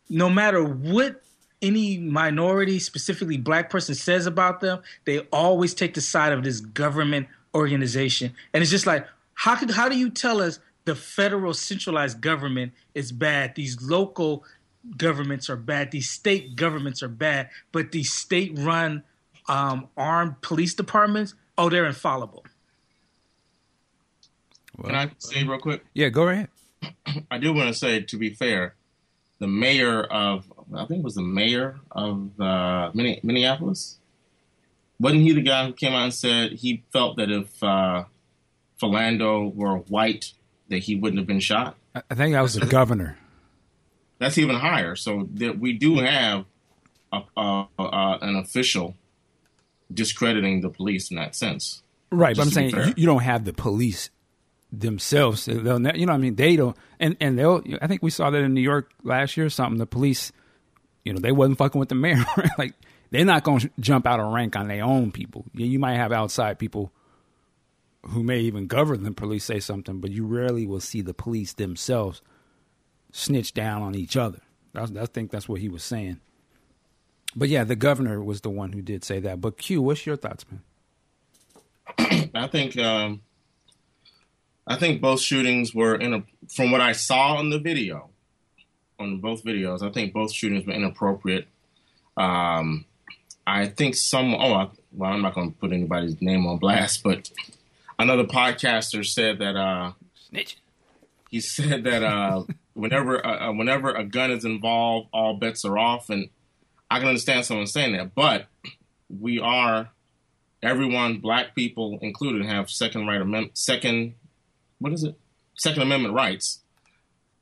[0.07, 1.23] no matter what
[1.61, 6.61] any minority, specifically black person says about them, they always take the side of this
[6.61, 8.33] government organization.
[8.53, 12.73] And it's just like, how could how do you tell us the federal centralized government
[12.93, 13.55] is bad?
[13.55, 14.43] These local
[14.97, 15.91] governments are bad.
[15.91, 17.49] These state governments are bad.
[17.71, 19.03] But these state-run
[19.47, 22.45] um, armed police departments, oh, they're infallible.
[24.77, 25.85] Well, Can I say real quick?
[25.93, 26.49] Yeah, go ahead.
[27.31, 28.75] I do want to say, to be fair,
[29.39, 33.99] the mayor of I think it was the mayor of uh, Minneapolis.
[34.99, 38.05] Wasn't he the guy who came out and said he felt that if uh,
[38.81, 40.33] Philando were white,
[40.69, 41.75] that he wouldn't have been shot.
[41.95, 43.17] I think that was the governor.
[44.19, 44.95] That's even higher.
[44.95, 46.45] So that we do have
[47.11, 48.95] a, a, a, an official
[49.93, 51.83] discrediting the police in that sense.
[52.11, 54.09] Right, but I'm saying you, you, don't have the police
[54.71, 55.45] themselves.
[55.45, 57.63] They'll, you know, what I mean, they don't, and and they'll.
[57.81, 59.79] I think we saw that in New York last year or something.
[59.79, 60.31] The police,
[61.03, 62.23] you know, they wasn't fucking with the mayor.
[62.57, 62.75] Like
[63.09, 65.45] they're not going to jump out of rank on their own people.
[65.53, 66.91] Yeah, you might have outside people
[68.07, 71.53] who may even govern the police say something, but you rarely will see the police
[71.53, 72.21] themselves
[73.11, 74.39] snitch down on each other.
[74.75, 76.19] I, I think that's what he was saying.
[77.35, 79.41] But yeah, the governor was the one who did say that.
[79.41, 80.61] But Q, what's your thoughts, man?
[82.35, 83.21] I think um,
[84.67, 88.09] I think both shootings were in a, from what I saw on the video,
[88.99, 89.81] on both videos.
[89.81, 91.47] I think both shootings were inappropriate.
[92.17, 92.85] Um,
[93.45, 94.33] I think some.
[94.35, 97.29] Oh, well, I'm not going to put anybody's name on blast, but
[98.03, 100.57] another podcaster said that uh, Snitch.
[101.31, 105.77] he said that uh, whenever uh, uh, whenever a gun is involved, all bets are
[105.77, 106.29] off, and
[106.91, 108.47] I can understand someone saying that, but
[109.09, 109.89] we are
[110.61, 114.15] everyone, black people included, have second right amendment, second
[114.79, 115.17] what is it,
[115.55, 116.61] Second Amendment rights.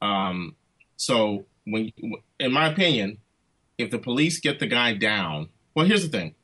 [0.02, 0.56] Um,
[0.96, 1.92] so when,
[2.40, 3.18] in my opinion,
[3.78, 6.36] if the police get the guy down, well, here's the thing: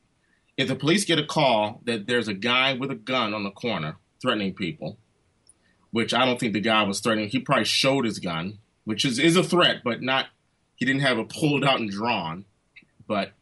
[0.56, 3.50] if the police get a call that there's a guy with a gun on the
[3.50, 4.98] corner threatening people,
[5.90, 7.28] which I don't think the guy was threatening.
[7.28, 10.26] He probably showed his gun, which is, is a threat, but not,
[10.76, 12.44] he didn't have it pulled out and drawn.
[13.06, 13.32] But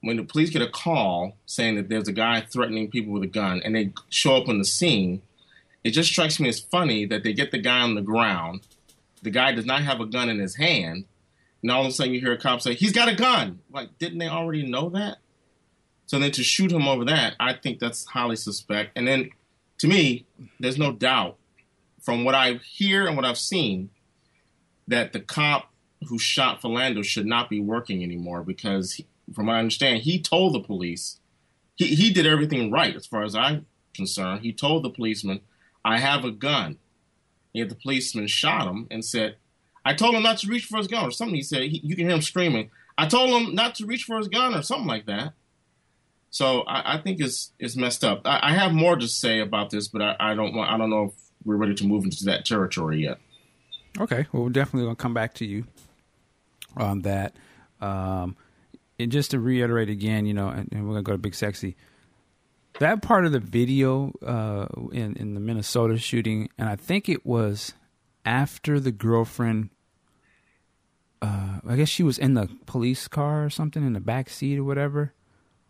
[0.00, 3.28] when the police get a call saying that there's a guy threatening people with a
[3.28, 5.22] gun and they show up on the scene,
[5.84, 8.66] it just strikes me as funny that they get the guy on the ground.
[9.22, 11.04] The guy does not have a gun in his hand.
[11.62, 13.60] And all of a sudden you hear a cop say, he's got a gun.
[13.70, 15.18] Like, didn't they already know that?
[16.06, 18.92] So then to shoot him over that, I think that's highly suspect.
[18.96, 19.30] And then
[19.82, 20.24] to me,
[20.60, 21.38] there's no doubt
[22.00, 23.90] from what I hear and what I've seen
[24.86, 25.72] that the cop
[26.08, 30.22] who shot Philando should not be working anymore because, he, from what I understand, he
[30.22, 31.18] told the police
[31.74, 35.40] he, he did everything right as far as I'm concerned, he told the policeman,
[35.84, 36.78] I have a gun.
[37.52, 39.34] Yet the policeman shot him and said,
[39.84, 41.34] I told him not to reach for his gun or something.
[41.34, 44.18] He said, he, you can hear him screaming, I told him not to reach for
[44.18, 45.32] his gun or something like that.
[46.32, 48.22] So I, I think it's it's messed up.
[48.24, 50.88] I, I, have more to say about this, but I, I, don't want I don't
[50.88, 51.12] know if
[51.44, 53.18] we're ready to move into that territory yet.
[54.00, 55.66] Okay, well, we're definitely gonna come back to you
[56.74, 57.36] on that.
[57.82, 58.36] Um,
[58.98, 61.76] and just to reiterate again, you know, and, and, we're gonna go to Big Sexy.
[62.78, 67.26] That part of the video uh, in in the Minnesota shooting, and I think it
[67.26, 67.74] was
[68.24, 69.68] after the girlfriend.
[71.20, 74.58] Uh, I guess she was in the police car or something in the back seat
[74.58, 75.12] or whatever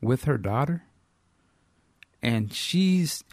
[0.02, 0.82] with her daughter.
[2.22, 3.24] And she's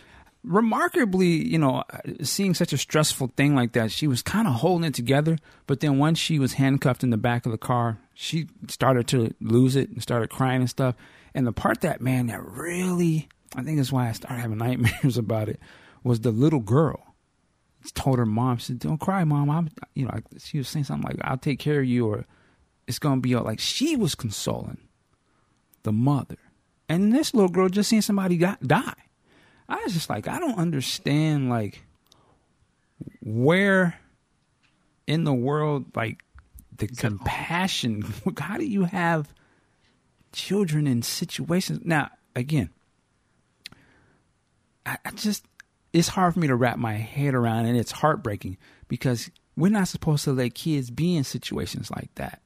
[0.43, 1.83] remarkably, you know,
[2.21, 5.37] seeing such a stressful thing like that, she was kind of holding it together.
[5.67, 9.33] But then once she was handcuffed in the back of the car, she started to
[9.41, 10.95] lose it and started crying and stuff.
[11.33, 15.17] And the part that, man, that really, I think that's why I started having nightmares
[15.17, 15.59] about it,
[16.03, 17.05] was the little girl.
[17.93, 19.49] Told her mom, she said, Don't cry, mom.
[19.49, 22.25] I'm, you know, she was saying something like, I'll take care of you, or
[22.87, 24.79] it's to be all like she was consoling
[25.83, 26.37] the mother
[26.89, 28.95] and this little girl just seeing somebody got, die.
[29.69, 31.83] I was just like, I don't understand, like,
[33.21, 33.99] where
[35.05, 36.23] in the world, like,
[36.75, 38.03] the compassion.
[38.39, 39.31] How do you have
[40.33, 41.81] children in situations?
[41.85, 42.71] Now, again,
[44.85, 45.45] I, I just,
[45.93, 49.87] it's hard for me to wrap my head around, and it's heartbreaking because we're not
[49.87, 52.41] supposed to let kids be in situations like that.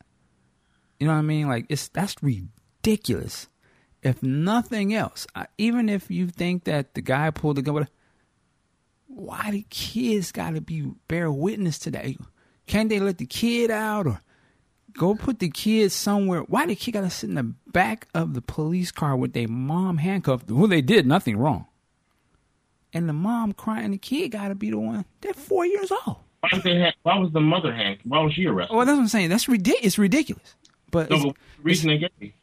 [0.99, 1.47] You know what I mean?
[1.47, 3.47] Like, it's that's ridiculous
[4.03, 5.25] if nothing else,
[5.57, 7.87] even if you think that the guy pulled the gun,
[9.07, 12.05] why the kids got to be bear witness to that?
[12.67, 14.21] Can't they let the kid out or
[14.93, 16.41] go put the kid somewhere?
[16.41, 19.47] Why the kid got to sit in the back of the police car with their
[19.47, 20.49] mom handcuffed?
[20.49, 21.67] Well, they did nothing wrong.
[22.93, 25.05] And the mom crying, the kid got to be the one.
[25.21, 26.17] They're four years old.
[26.41, 27.99] Why, why was the mother hand?
[28.03, 28.75] Why was she arrested?
[28.75, 29.29] Well, that's what I'm saying.
[29.29, 29.85] That's ridiculous.
[29.85, 30.55] It's ridiculous.
[30.91, 32.33] But no, it's, reason they gave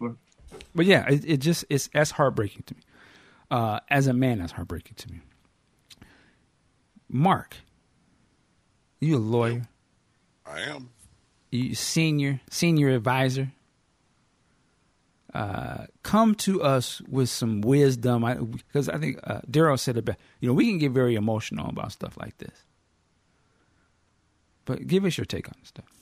[0.75, 2.83] but yeah, it, it just it's that's heartbreaking to me.
[3.51, 5.21] Uh, as a man, that's heartbreaking to me.
[7.09, 7.57] Mark,
[9.01, 9.63] you a lawyer?
[10.47, 10.91] I am.
[11.51, 13.53] You senior senior advisor.
[15.33, 20.05] Uh, come to us with some wisdom, because I, I, think uh, Daryl said it
[20.05, 20.19] best.
[20.41, 22.65] You know, we can get very emotional about stuff like this,
[24.65, 26.00] but give us your take on stuff.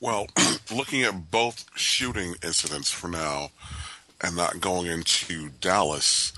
[0.00, 0.28] Well,
[0.74, 3.50] looking at both shooting incidents for now
[4.22, 6.32] and not going into Dallas,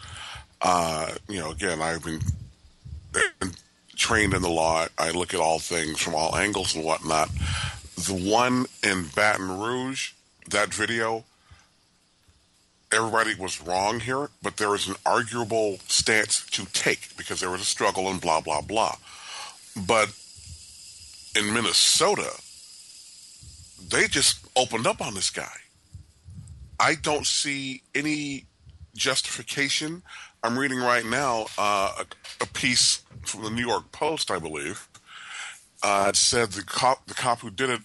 [0.60, 2.20] uh, you know, again, I've been,
[3.38, 3.52] been
[3.94, 4.86] trained in the law.
[4.98, 7.30] I look at all things from all angles and whatnot.
[7.94, 10.12] The one in Baton Rouge,
[10.48, 11.24] that video,
[12.92, 17.60] everybody was wrong here, but there is an arguable stance to take because there was
[17.60, 18.96] a struggle and blah, blah, blah.
[19.76, 20.12] But
[21.36, 22.41] in Minnesota,
[23.90, 25.56] they just opened up on this guy.
[26.78, 28.46] I don't see any
[28.94, 30.02] justification.
[30.42, 32.04] I'm reading right now uh,
[32.40, 34.88] a, piece from the New York Post, I believe.
[35.82, 37.80] Uh, it said the cop, the cop who did it,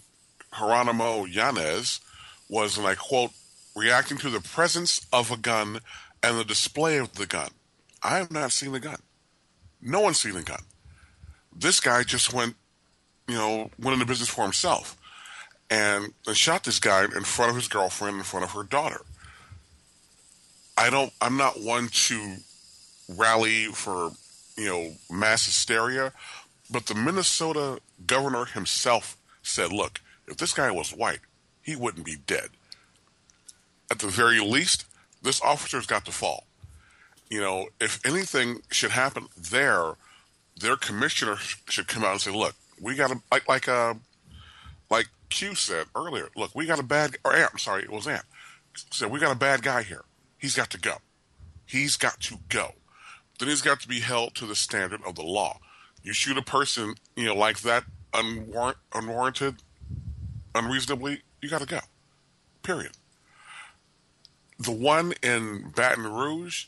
[0.54, 2.00] Jeronimo Yanez,
[2.50, 3.32] was, and I quote,
[3.76, 5.80] reacting to the presence of a gun
[6.24, 7.50] and the display of the gun.
[8.02, 8.98] I have not seen the gun.
[9.82, 10.62] No one's seen the gun.
[11.56, 12.56] This guy just went,
[13.28, 14.97] you know, went into business for himself
[15.70, 19.02] and, shot this guy in front of his girlfriend, in front of her daughter.
[20.78, 21.12] I don't.
[21.20, 22.38] I'm not one to
[23.10, 24.12] rally for
[24.56, 26.14] you know mass hysteria,
[26.70, 31.22] but the Minnesota governor himself said, "Look, if this guy was white,
[31.62, 32.50] he wouldn't be dead.
[33.90, 34.86] At the very least,
[35.22, 36.46] this officer's got to fall.
[37.30, 39.96] You know, if anything should happen there,
[40.60, 43.96] their commissioner should come out and say, "Look, we got to like like uh
[44.89, 48.23] like Q said earlier, look, we got a bad, or I'm sorry, it was Ant,
[48.91, 50.04] said, we got a bad guy here.
[50.38, 50.95] He's got to go.
[51.65, 52.73] He's got to go.
[53.39, 55.60] Then he's got to be held to the standard of the law.
[56.04, 57.83] You shoot a person, you know, like that,
[58.13, 59.56] unwarrant, unwarranted,
[60.56, 61.79] unreasonably, you got to go.
[62.63, 62.92] Period.
[64.60, 66.65] The one in Baton Rouge,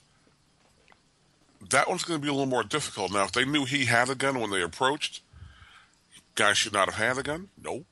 [1.69, 3.11] that one's going to be a little more difficult.
[3.11, 5.21] Now, if they knew he had a gun when they approached,
[6.35, 7.49] guy should not have had a gun.
[7.61, 7.85] No.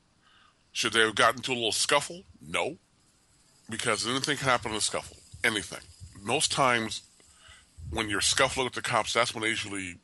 [0.78, 2.22] Should they have gotten into a little scuffle?
[2.40, 2.76] No,
[3.68, 5.16] because anything can happen in a scuffle.
[5.42, 5.80] Anything.
[6.22, 7.02] Most times,
[7.90, 9.96] when you're scuffling with the cops, that's when usually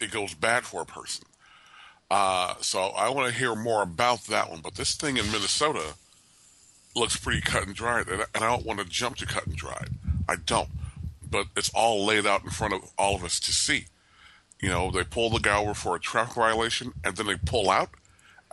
[0.00, 1.26] it goes bad for a person.
[2.10, 4.62] Uh, so I want to hear more about that one.
[4.62, 5.94] But this thing in Minnesota
[6.96, 9.90] looks pretty cut and dried, and I don't want to jump to cut and dried.
[10.28, 10.70] I don't.
[11.30, 13.86] but it's all laid out in front of all of us to see.
[14.60, 17.70] You know, they pull the guy over for a traffic violation, and then they pull
[17.70, 17.90] out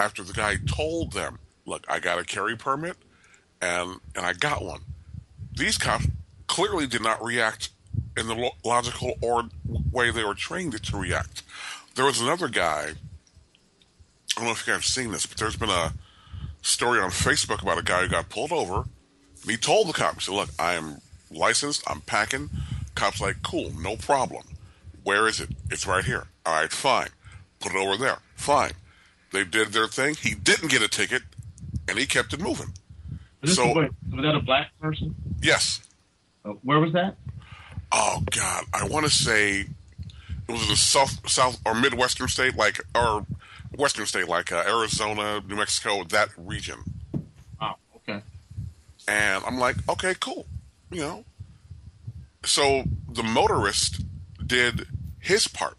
[0.01, 2.97] after the guy told them, "Look, I got a carry permit,
[3.61, 4.81] and and I got one."
[5.53, 6.07] These cops
[6.47, 7.69] clearly did not react
[8.17, 9.49] in the lo- logical or
[9.91, 11.43] way they were trained to react.
[11.95, 12.93] There was another guy.
[14.31, 15.93] I don't know if you guys have seen this, but there's been a
[16.61, 18.85] story on Facebook about a guy who got pulled over.
[19.41, 21.83] And he told the cops, "Look, I am licensed.
[21.87, 22.49] I'm packing."
[22.95, 24.43] Cops like, "Cool, no problem.
[25.03, 25.49] Where is it?
[25.69, 26.27] It's right here.
[26.45, 27.09] All right, fine.
[27.59, 28.19] Put it over there.
[28.35, 28.73] Fine."
[29.31, 30.15] They did their thing.
[30.15, 31.23] He didn't get a ticket,
[31.87, 32.73] and he kept it moving.
[33.41, 33.89] Was, So- was
[34.21, 35.15] that a black person?
[35.41, 35.81] Yes.
[36.43, 37.15] Uh, where was that?
[37.91, 39.67] Oh God, I want to say it
[40.51, 43.25] was in a south, south or midwestern state, like or
[43.75, 46.77] western state, like uh, Arizona, New Mexico, that region.
[47.61, 48.21] Oh, okay.
[49.07, 50.45] And I'm like, okay, cool,
[50.89, 51.25] you know.
[52.43, 54.01] So the motorist
[54.45, 54.87] did
[55.19, 55.77] his part.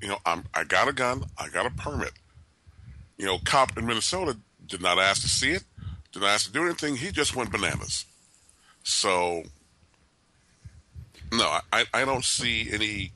[0.00, 2.12] You know, I'm, I got a gun, I got a permit.
[3.18, 4.36] You know, cop in Minnesota
[4.66, 5.64] did not ask to see it,
[6.12, 6.96] did not ask to do anything.
[6.96, 8.06] He just went bananas.
[8.82, 9.44] So,
[11.32, 13.12] no, I, I don't see any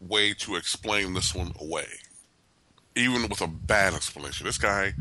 [0.00, 1.86] way to explain this one away,
[2.94, 4.46] even with a bad explanation.
[4.46, 4.94] This guy,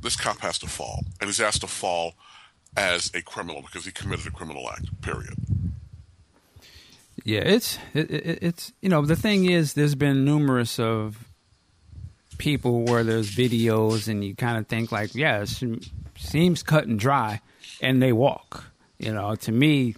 [0.00, 2.14] this cop has to fall, and he's asked to fall
[2.76, 5.00] as a criminal because he committed a criminal act.
[5.00, 5.34] Period.
[7.24, 11.29] Yeah, it's it, it, it's you know the thing is there's been numerous of
[12.40, 15.84] people where there's videos and you kind of think like yeah it
[16.16, 17.40] seems cut and dry
[17.82, 18.64] and they walk.
[18.98, 19.94] You know to me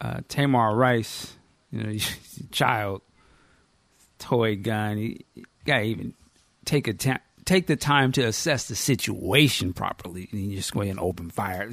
[0.00, 1.34] uh, Tamir Rice
[1.70, 1.98] you know
[2.50, 3.02] child
[4.18, 5.18] toy gun you,
[5.66, 6.14] gotta even
[6.64, 10.80] take a ta- take the time to assess the situation properly and you just go
[10.80, 11.70] ahead and open fire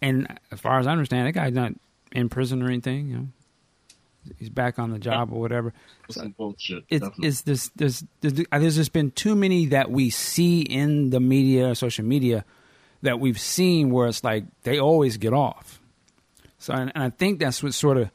[0.00, 1.72] and as far as I understand that guy's not
[2.12, 3.26] in prison or anything you know
[4.38, 5.72] he's back on the job or whatever.
[6.02, 6.84] That's some bullshit.
[6.88, 7.28] It's, definitely.
[7.28, 11.20] it's this, there's, there's, uh, there's just been too many that we see in the
[11.20, 12.44] media, social media,
[13.02, 15.80] that we've seen where it's like they always get off.
[16.58, 18.10] So, and, and I think that's what sort of,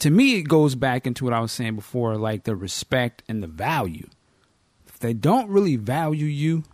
[0.00, 3.42] to me, it goes back into what I was saying before, like the respect and
[3.42, 4.08] the value.
[4.86, 6.64] If they don't really value you,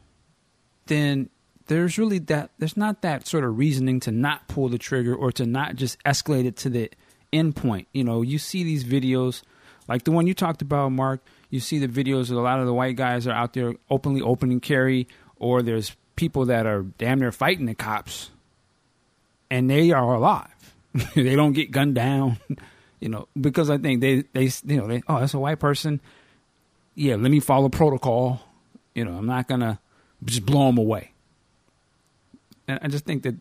[0.87, 1.29] then
[1.67, 5.31] there's really that there's not that sort of reasoning to not pull the trigger or
[5.33, 6.91] to not just escalate it to the
[7.33, 7.89] end point.
[7.93, 9.43] You know, you see these videos
[9.91, 11.21] like the one you talked about, Mark.
[11.51, 14.21] You see the videos of a lot of the white guys are out there openly
[14.21, 18.31] opening carry, or there's people that are damn near fighting the cops,
[19.51, 20.75] and they are alive.
[21.17, 22.39] they don't get gunned down,
[23.01, 26.01] you know, because I think they they you know they oh that's a white person.
[26.95, 28.41] Yeah, let me follow protocol.
[28.95, 29.81] You know, I'm not gonna
[30.25, 31.13] just blow them away.
[32.69, 33.35] And I just think that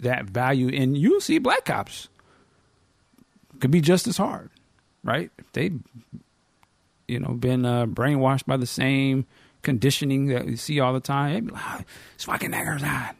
[0.00, 2.08] that value, and you see black cops
[3.60, 4.50] could be just as hard,
[5.02, 5.30] right?
[5.38, 5.72] If they,
[7.08, 9.26] you know, been uh, brainwashed by the same
[9.62, 11.48] conditioning that we see all the time.
[11.48, 11.84] Like, "Ah,
[12.14, 13.16] it's fucking niggers on.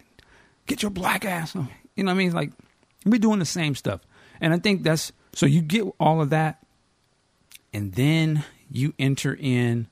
[0.66, 1.68] Get your black ass on.
[1.96, 2.32] You know what I mean?
[2.32, 2.52] Like,
[3.04, 4.00] we're doing the same stuff.
[4.40, 6.64] And I think that's, so you get all of that,
[7.72, 9.88] and then you enter in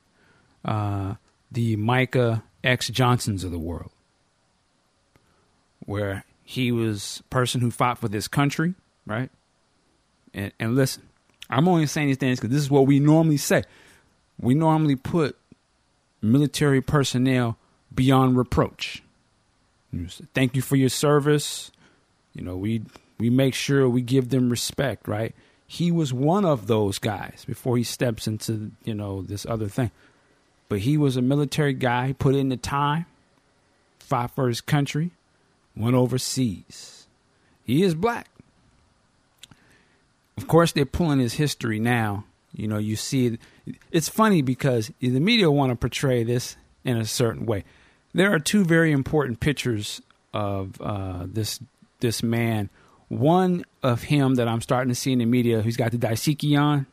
[0.63, 1.15] uh,
[1.51, 3.91] the Micah X Johnsons of the world,
[5.85, 8.75] where he was a person who fought for this country,
[9.05, 9.29] right?
[10.33, 11.03] And, and listen,
[11.49, 13.63] I'm only saying these things because this is what we normally say.
[14.39, 15.37] We normally put
[16.21, 17.57] military personnel
[17.93, 19.03] beyond reproach.
[20.33, 21.71] Thank you for your service.
[22.33, 22.81] You know, we
[23.19, 25.35] we make sure we give them respect, right?
[25.67, 29.91] He was one of those guys before he steps into, you know, this other thing.
[30.67, 33.05] But he was a military guy, he put in the time,
[33.99, 35.11] fought for his country,
[35.75, 37.07] went overseas.
[37.63, 38.27] He is black.
[40.37, 42.25] Of course, they're pulling his history now.
[42.53, 43.39] You know, you see.
[43.91, 47.63] It's funny because the media want to portray this in a certain way.
[48.13, 50.01] There are two very important pictures
[50.33, 51.59] of uh, this
[51.99, 52.69] this man.
[53.07, 56.59] One of him that I'm starting to see in the media, who's got the dashiki
[56.59, 56.87] on,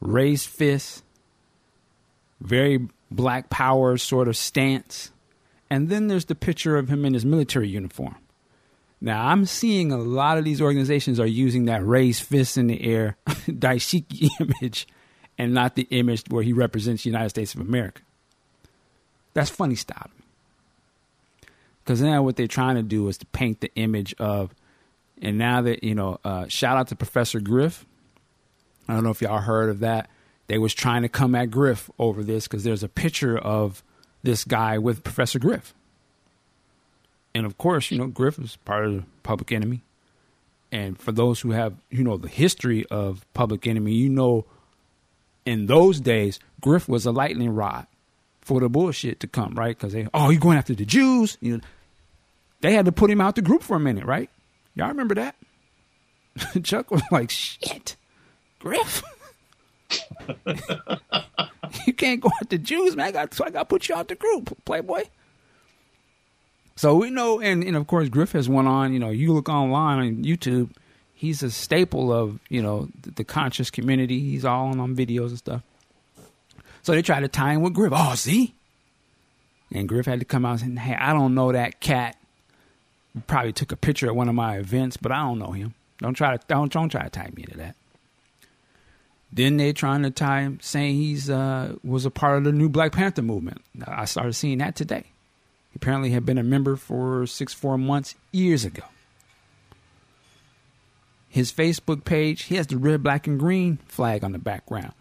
[0.00, 1.02] raised fist,
[2.40, 5.10] very black power sort of stance,
[5.70, 8.16] and then there's the picture of him in his military uniform.
[9.00, 12.82] Now I'm seeing a lot of these organizations are using that raised fist in the
[12.82, 14.86] air dashiki image
[15.38, 18.02] and not the image where he represents the United States of America.
[19.34, 20.10] That's funny style.
[21.84, 24.54] Because now what they're trying to do is to paint the image of,
[25.20, 27.86] and now that you know, uh, shout out to Professor Griff.
[28.88, 30.08] I don't know if y'all heard of that.
[30.46, 33.82] They was trying to come at Griff over this because there's a picture of
[34.22, 35.74] this guy with Professor Griff.
[37.36, 39.82] And of course, you know, Griff is part of the public enemy.
[40.72, 44.46] And for those who have, you know, the history of Public Enemy, you know,
[45.44, 47.86] in those days, Griff was a lightning rod
[48.40, 49.76] for the bullshit to come, right?
[49.76, 51.36] Because they, oh, you're going after the Jews?
[51.42, 51.60] You know,
[52.62, 54.30] they had to put him out the group for a minute, right?
[54.74, 55.36] Y'all remember that?
[56.62, 57.96] Chuck was like, shit,
[58.60, 59.02] Griff.
[61.86, 63.08] you can't go after Jews, man.
[63.08, 65.04] I got, so I got to put you out the group, Playboy.
[66.76, 68.92] So we know, and, and of course, Griff has went on.
[68.92, 70.70] You know, you look online on YouTube,
[71.14, 74.20] he's a staple of you know the, the conscious community.
[74.20, 75.62] He's all on, on videos and stuff.
[76.82, 77.92] So they try to tie him with Griff.
[77.94, 78.54] Oh, see,
[79.72, 82.16] and Griff had to come out and say, "Hey, I don't know that cat.
[83.26, 85.74] Probably took a picture at one of my events, but I don't know him.
[85.98, 87.74] Don't try to don't don't try to tie me into that."
[89.32, 92.68] Then they trying to tie him, saying he's uh, was a part of the new
[92.68, 93.62] Black Panther movement.
[93.86, 95.06] I started seeing that today
[95.76, 98.82] apparently had been a member for six, four months years ago.
[101.28, 104.92] His Facebook page, he has the red, black, and green flag on the background.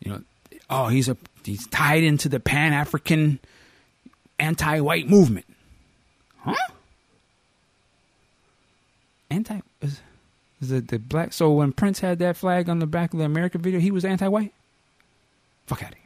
[0.00, 0.22] You know,
[0.68, 3.38] oh, he's a he's tied into the Pan African
[4.38, 5.46] anti-white movement.
[6.38, 6.54] Huh?
[9.30, 10.00] Anti is,
[10.60, 11.32] is it the black?
[11.32, 14.04] So when Prince had that flag on the back of the American video, he was
[14.04, 14.52] anti-white.
[15.66, 15.99] Fuck out of here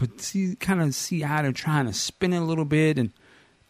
[0.00, 2.96] but see, kind of see how they're trying to spin it a little bit.
[2.96, 3.12] And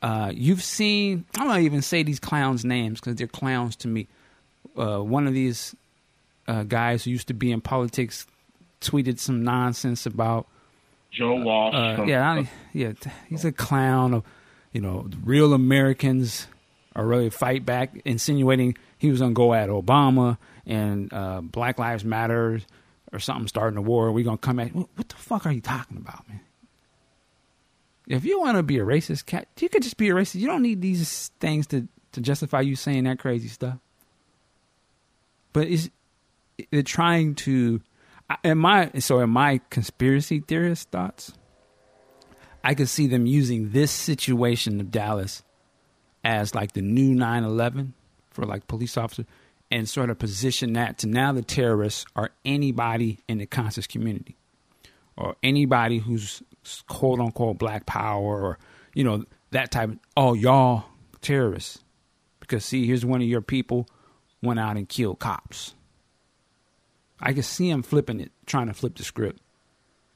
[0.01, 4.07] uh, you've seen, I'm not even say these clowns' names because they're clowns to me.
[4.79, 5.75] Uh, one of these
[6.47, 8.29] uh, guys who used to be in politics
[8.81, 10.47] tweeted some nonsense about
[11.11, 11.75] Joe Walsh.
[11.75, 12.93] Uh, yeah, I, yeah,
[13.29, 14.23] he's a clown of,
[14.73, 16.47] you know, real Americans
[16.95, 21.81] are really fight back, insinuating he was going to go at Obama and uh, Black
[21.81, 22.61] Lives Matter
[23.13, 24.13] or something starting a war.
[24.13, 26.41] We're gonna come at what, what the fuck are you talking about, man?
[28.07, 30.41] If you want to be a racist cat, you could just be a racist.
[30.41, 33.79] You don't need these things to to justify you saying that crazy stuff.
[35.53, 35.91] But is
[36.71, 37.81] they're trying to
[38.43, 41.33] in my so in my conspiracy theorist thoughts,
[42.65, 45.43] I could see them using this situation of Dallas
[46.25, 47.93] as like the new 9/11
[48.31, 49.27] for like police officers
[49.71, 54.37] and sort of position that to now the terrorists are anybody in the conscious community
[55.17, 56.43] or anybody who's
[56.89, 58.59] quote unquote black power or
[58.95, 60.85] you know that type of oh y'all
[61.21, 61.79] terrorists.
[62.41, 63.89] Because see here's one of your people
[64.43, 65.75] went out and killed cops.
[67.21, 69.41] I can see him flipping it trying to flip the script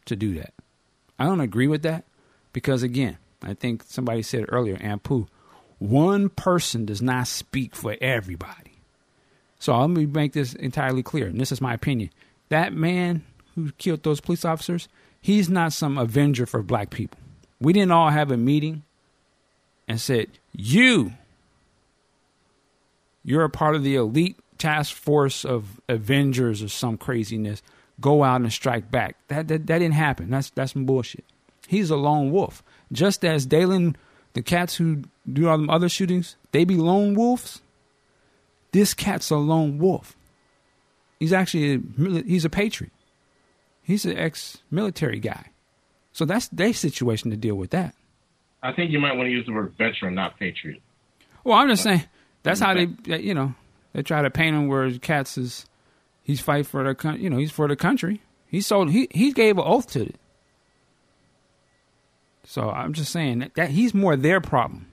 [0.07, 0.55] to do that.
[1.19, 2.05] I don't agree with that
[2.55, 5.27] because again i think somebody said earlier ampu
[5.79, 8.64] one person does not speak for everybody
[9.59, 12.11] so let me make this entirely clear, and this is my opinion.
[12.49, 13.25] That man
[13.55, 14.89] who killed those police officers,
[15.21, 17.19] he's not some avenger for black people.
[17.61, 18.83] We didn't all have a meeting
[19.89, 21.13] and said, You,
[23.25, 27.63] you're a part of the elite task force of Avengers or some craziness.
[28.01, 29.17] Go out and strike back.
[29.29, 30.31] That that, that didn't happen.
[30.31, 31.25] That's that's some bullshit.
[31.69, 32.63] He's a lone wolf.
[32.93, 33.97] Just as Dalen,
[34.35, 37.63] the cats who do all them other shootings, they be lone wolves.
[38.75, 40.17] This cat's a lone wolf.
[41.21, 42.93] He's actually a, he's a patriot.
[43.85, 45.51] He's an ex-military guy.
[46.13, 47.95] So that's their situation to deal with that.
[48.65, 50.83] I think you might want to use the word veteran, not patriot.
[51.45, 52.05] Well, I'm just uh, saying
[52.43, 52.89] that's how they,
[53.21, 53.55] you know,
[53.93, 55.67] they try to paint him where cats is
[56.25, 57.23] he's fight for the, country.
[57.23, 58.23] you know, he's for the country.
[58.49, 60.17] He sold he he gave an oath to it.
[62.43, 64.89] So I'm just saying that, that he's more their problem.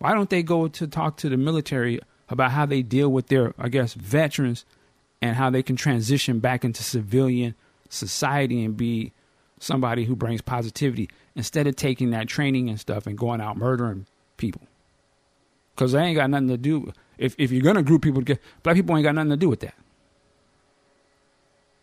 [0.00, 2.00] Why don't they go to talk to the military
[2.30, 4.64] about how they deal with their, I guess, veterans
[5.20, 7.54] and how they can transition back into civilian
[7.88, 9.12] society and be
[9.58, 14.06] somebody who brings positivity instead of taking that training and stuff and going out murdering
[14.36, 14.62] people.
[15.74, 16.92] Because they ain't got nothing to do.
[17.18, 19.60] If if you're gonna group people together, black people ain't got nothing to do with
[19.60, 19.74] that.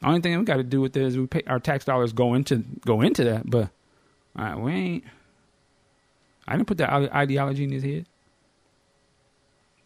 [0.01, 2.13] The only thing we got to do with it is we pay our tax dollars
[2.13, 3.69] go into go into that, but
[4.37, 5.03] all right, we ain't.
[6.47, 8.05] I didn't put that ideology in his head.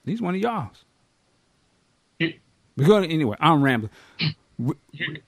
[0.06, 0.84] He's one of y'all's.
[2.78, 3.38] But go anyway.
[3.40, 3.92] I'm rambling.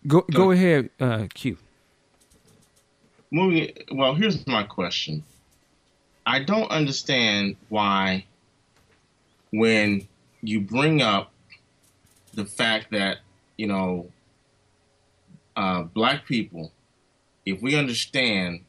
[0.08, 1.58] Go go ahead, uh, Q.
[3.32, 3.74] Moving.
[3.92, 5.24] Well, here's my question.
[6.26, 8.26] I don't understand why,
[9.52, 10.08] when
[10.42, 11.32] you bring up
[12.34, 13.18] the fact that
[13.58, 14.12] you know
[15.56, 16.72] uh, black people,
[17.46, 18.62] if we understand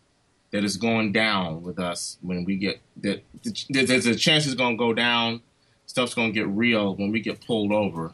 [0.51, 3.23] that it's going down with us when we get that
[3.69, 5.43] there's a chance it's going to go down
[5.87, 8.13] stuff's going to get real when we get pulled over.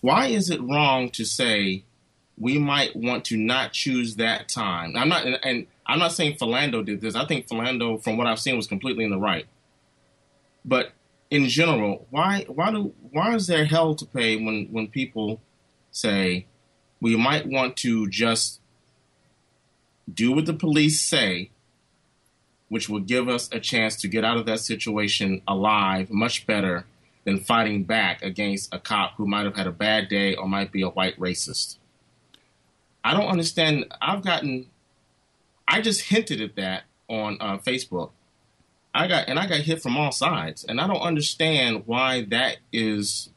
[0.00, 1.84] Why is it wrong to say
[2.38, 4.96] we might want to not choose that time?
[4.96, 7.14] I'm not, and, I'm not saying Philando did this.
[7.14, 9.46] I think Philando, from what I've seen, was completely in the right.
[10.64, 10.92] But
[11.30, 15.40] in general, why why do why is there hell to pay when when people
[15.90, 16.46] say
[17.00, 18.60] we might want to just
[20.12, 21.50] do what the police say,
[22.68, 26.84] which will give us a chance to get out of that situation alive much better
[27.24, 30.72] than fighting back against a cop who might have had a bad day or might
[30.72, 31.76] be a white racist.
[33.04, 33.86] I don't understand.
[34.00, 34.66] I've gotten,
[35.68, 38.10] I just hinted at that on uh, Facebook.
[38.94, 42.56] I got and I got hit from all sides, and I don't understand why that
[42.72, 43.28] is.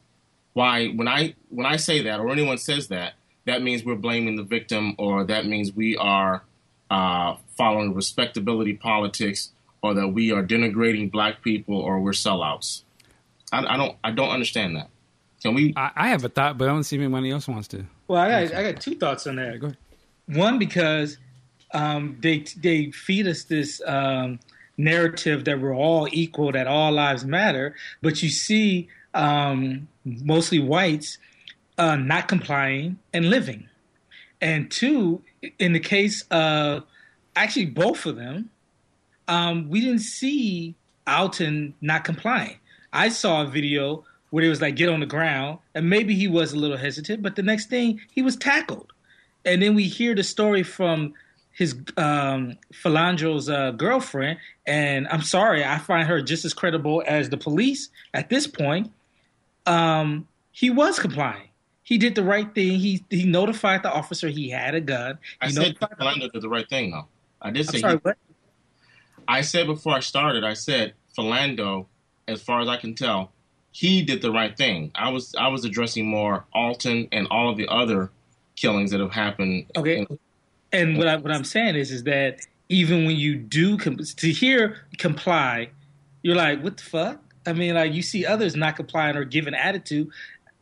[0.54, 3.12] Why when I when I say that or anyone says that,
[3.44, 6.42] that means we're blaming the victim, or that means we are
[6.90, 9.50] uh, following respectability politics,
[9.82, 12.82] or that we are denigrating black people, or we're sellouts.
[13.52, 14.88] I, I don't I don't understand that.
[15.42, 15.72] Can we?
[15.76, 17.84] I, I, have a thought, but I don't see if anybody else wants to.
[18.08, 19.58] Well, I got I got two thoughts on that.
[19.60, 19.78] Go ahead.
[20.26, 21.18] One because
[21.72, 24.38] um, they they feed us this um,
[24.76, 31.18] narrative that we're all equal, that all lives matter, but you see um, mostly whites
[31.78, 33.68] uh, not complying and living.
[34.40, 35.22] And two,
[35.58, 36.84] in the case of
[37.36, 38.50] actually both of them,
[39.28, 40.74] um, we didn't see
[41.06, 42.58] Alton not complying.
[42.92, 46.28] I saw a video where it was like get on the ground, and maybe he
[46.28, 48.92] was a little hesitant, but the next thing he was tackled.
[49.44, 51.14] And then we hear the story from
[51.52, 57.36] his um, uh, girlfriend, and I'm sorry, I find her just as credible as the
[57.36, 58.90] police at this point.
[59.66, 61.49] Um, he was complying.
[61.90, 62.78] He did the right thing.
[62.78, 65.18] He he notified the officer he had a gun.
[65.40, 67.08] I said Philando did the right thing, though.
[67.42, 67.78] I did say.
[67.78, 68.16] I'm sorry, he, what?
[69.26, 70.44] I said before I started.
[70.44, 71.86] I said Philando,
[72.28, 73.32] as far as I can tell,
[73.72, 74.92] he did the right thing.
[74.94, 78.12] I was I was addressing more Alton and all of the other
[78.54, 79.66] killings that have happened.
[79.76, 79.98] Okay.
[79.98, 80.18] in-
[80.70, 84.30] And what I what I'm saying is is that even when you do com- to
[84.30, 85.70] hear comply,
[86.22, 87.20] you're like, what the fuck?
[87.46, 90.08] I mean, like you see others not complying or giving attitude.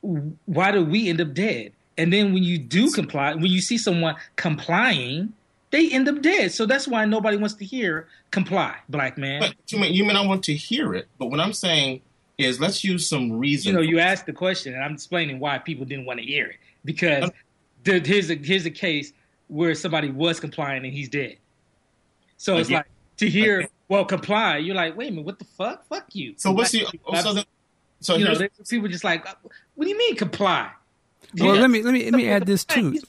[0.01, 1.73] Why do we end up dead?
[1.97, 5.33] And then when you do comply, when you see someone complying,
[5.71, 6.53] they end up dead.
[6.53, 9.41] So that's why nobody wants to hear comply, black man.
[9.41, 12.01] But you may, you may not want to hear it, but what I'm saying
[12.39, 13.73] is let's use some reason.
[13.73, 16.47] you know, you asked the question, and I'm explaining why people didn't want to hear
[16.47, 17.31] it because
[17.85, 19.13] the, here's a here's a case
[19.49, 21.37] where somebody was complying and he's dead.
[22.37, 22.87] So it's like
[23.17, 24.59] to hear, well, comply.
[24.59, 25.85] You're like, wait a minute, what the fuck?
[25.89, 26.35] Fuck you.
[26.37, 26.87] so what's the
[27.21, 27.45] so, the,
[28.01, 29.27] so you know, here's, there's people just like,
[29.75, 30.71] what do you mean comply?
[31.39, 31.61] Well, Yeah.
[31.61, 32.93] let me let me let me add this too.
[32.93, 33.05] He's.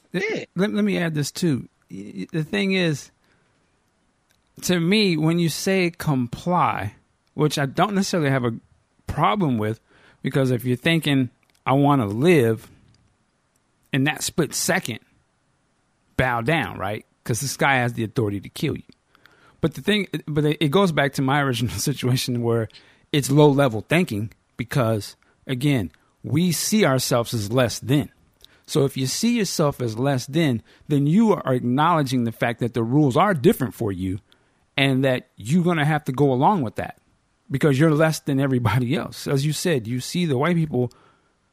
[0.55, 1.69] Let, let me add this too.
[1.89, 3.11] The thing is,
[4.63, 6.95] to me, when you say comply,
[7.33, 8.55] which I don't necessarily have a
[9.07, 9.79] problem with,
[10.21, 11.29] because if you're thinking
[11.65, 12.69] I want to live,
[13.93, 14.99] in that split second,
[16.17, 17.05] bow down, right?
[17.23, 18.83] Because this guy has the authority to kill you.
[19.61, 22.67] But the thing, but it it goes back to my original situation where
[23.11, 25.15] it's low level thinking because
[25.47, 25.91] again,
[26.21, 28.11] we see ourselves as less than.
[28.67, 32.75] So if you see yourself as less than, then you are acknowledging the fact that
[32.75, 34.19] the rules are different for you
[34.77, 36.99] and that you're going to have to go along with that
[37.49, 39.25] because you're less than everybody else.
[39.25, 40.91] As you said, you see the white people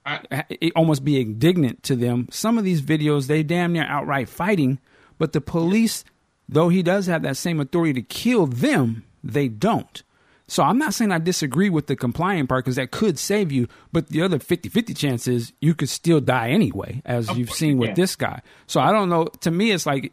[0.05, 2.29] uh, it almost be indignant to them.
[2.31, 4.79] Some of these videos, they damn near outright fighting,
[5.19, 6.05] but the police,
[6.49, 10.03] though he does have that same authority to kill them, they don't.
[10.49, 13.67] So I'm not saying I disagree with the complying part because that could save you,
[13.93, 17.79] but the other 50 50 chances you could still die anyway, as Of you've seen
[17.79, 18.43] with this guy.
[18.67, 19.25] So I don't know.
[19.41, 20.13] To me, it's like,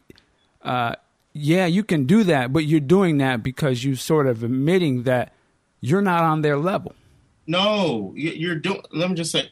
[0.62, 0.96] uh,
[1.32, 5.32] yeah, you can do that, but you're doing that because you're sort of admitting that
[5.80, 6.94] you're not on their level.
[7.46, 8.82] no, you're doing.
[8.92, 9.50] Let me just say,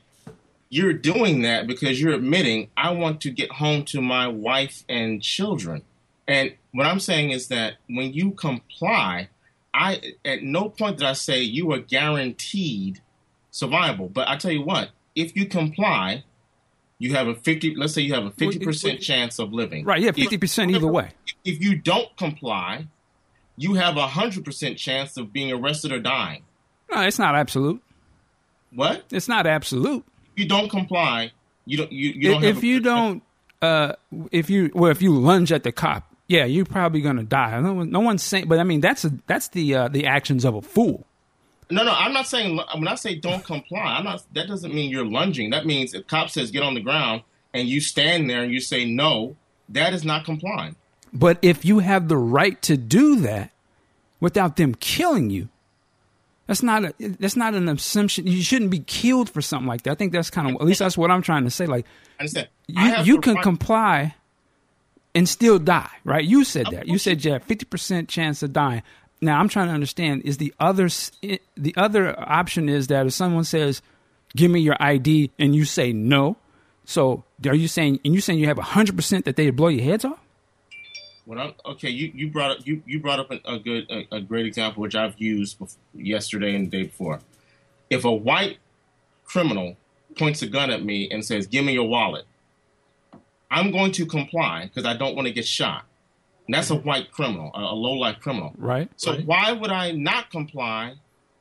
[0.68, 5.22] you're doing that because you're admitting I want to get home to my wife and
[5.22, 5.82] children.
[6.26, 9.28] And what I'm saying is that when you comply,
[9.74, 13.00] I at no point did I say you are guaranteed
[13.50, 14.08] survival.
[14.08, 16.24] But I tell you what, if you comply,
[16.98, 17.74] you have a fifty.
[17.74, 19.84] Let's say you have a fifty percent chance of living.
[19.84, 20.02] Right.
[20.02, 21.10] Yeah, 50% either way.
[21.44, 22.86] If you don't comply,
[23.56, 26.44] you have a hundred percent chance of being arrested or dying.
[26.92, 27.82] No, it's not absolute.
[28.74, 29.04] What?
[29.10, 30.04] It's not absolute.
[30.34, 31.32] If you don't comply,
[31.66, 31.92] you don't.
[31.92, 32.44] You, you don't.
[32.44, 33.22] if have a- you don't,
[33.60, 33.92] uh,
[34.30, 37.60] if you well, if you lunge at the cop, yeah, you're probably gonna die.
[37.60, 40.44] No, one- no one's saying, but I mean, that's a, that's the uh, the actions
[40.44, 41.06] of a fool.
[41.70, 42.58] No, no, I'm not saying.
[42.74, 44.22] When I say don't comply, I'm not.
[44.34, 45.50] That doesn't mean you're lunging.
[45.50, 47.22] That means if cop says get on the ground
[47.54, 49.36] and you stand there and you say no,
[49.68, 50.76] that is not complying.
[51.12, 53.52] But if you have the right to do that
[54.20, 55.48] without them killing you,
[56.46, 58.26] that's not a, that's not an assumption.
[58.26, 59.92] You shouldn't be killed for something like that.
[59.92, 61.66] I think that's kind of at least that's what I'm trying to say.
[61.66, 61.86] Like
[62.18, 62.48] I understand.
[62.66, 64.14] You have you can comply
[65.14, 66.24] and still die, right?
[66.24, 66.88] You said that.
[66.88, 68.82] You said you have fifty percent chance of dying.
[69.20, 70.88] now I'm trying to understand is the other
[71.56, 73.82] the other option is that if someone says,
[74.34, 76.36] "Give me your ID," and you say no,
[76.84, 79.84] so are you saying and you saying you have hundred percent that they blow your
[79.84, 80.18] heads off?
[81.24, 84.16] What I'm, okay, you, you brought up you, you brought up a, a good a,
[84.16, 87.20] a great example which I've used bef- yesterday and the day before.
[87.90, 88.58] If a white
[89.24, 89.76] criminal
[90.18, 92.24] points a gun at me and says, "Give me your wallet,"
[93.52, 95.84] I'm going to comply because I don't want to get shot.
[96.46, 98.52] And that's a white criminal, a, a low life criminal.
[98.56, 98.90] Right.
[98.96, 100.94] So why would I not comply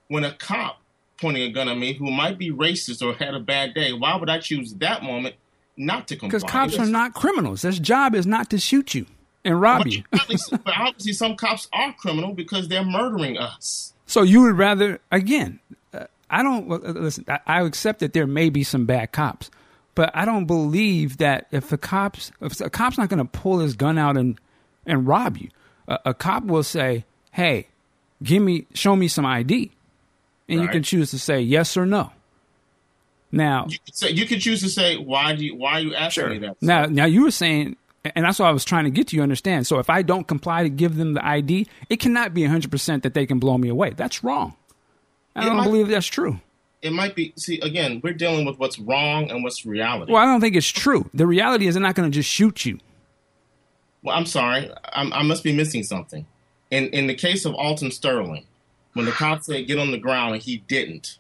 [0.09, 0.82] when a cop
[1.20, 3.93] pointing a gun at me who might be racist or had a bad day?
[3.93, 5.36] Why would I choose that moment
[5.78, 6.38] not to comply?
[6.38, 7.62] Because cops are not criminals.
[7.62, 9.05] Their job is not to shoot you
[9.45, 10.03] and rob but you.
[10.14, 13.93] obviously, but obviously some cops are criminal because they're murdering us.
[14.05, 15.59] So you would rather again?
[15.93, 17.26] Uh, I don't well, uh, listen.
[17.28, 19.49] I, I accept that there may be some bad cops,
[19.95, 23.59] but I don't believe that if the cops, if a cop's not going to pull
[23.59, 24.39] his gun out and
[24.85, 25.49] and rob you,
[25.87, 27.67] a, a cop will say, "Hey,
[28.23, 29.71] give me, show me some ID,"
[30.49, 32.11] and you can choose to say yes or no.
[33.33, 35.95] Now, You could say you could choose to say why do you why are you
[35.95, 36.57] asking me that?
[36.61, 39.23] Now, now you were saying, and that's what I was trying to get to you
[39.23, 39.67] understand.
[39.67, 43.13] So if I don't comply to give them the ID, it cannot be 100% that
[43.13, 43.91] they can blow me away.
[43.91, 44.55] That's wrong.
[45.33, 46.41] I It don't might- believe that's true.
[46.82, 47.34] It might be.
[47.38, 50.11] See, again, we're dealing with what's wrong and what's reality.
[50.11, 51.09] Well, I don't think it's true.
[51.13, 52.79] The reality is they're not going to just shoot you.
[54.03, 56.25] Well, I'm sorry, I'm, I must be missing something.
[56.71, 58.45] In in the case of Alton Sterling,
[58.93, 61.19] when the cops said get on the ground and he didn't,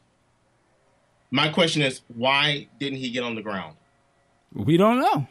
[1.29, 3.75] my question is why didn't he get on the ground?
[4.53, 5.27] We don't know.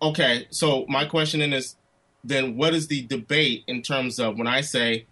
[0.00, 1.76] Okay, so my question then is,
[2.22, 5.06] then what is the debate in terms of when I say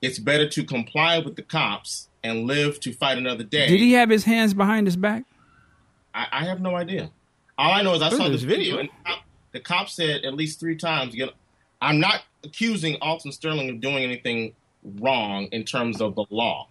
[0.00, 3.68] it's better to comply with the cops and live to fight another day?
[3.68, 5.24] Did he have his hands behind his back?
[6.14, 7.10] I, I have no idea.
[7.58, 8.80] All I know is I Look saw this this video, video.
[8.80, 11.14] and the cop, the cop said at least three times.
[11.14, 11.32] You know,
[11.80, 16.68] I'm not accusing Alton Sterling of doing anything wrong in terms of the law.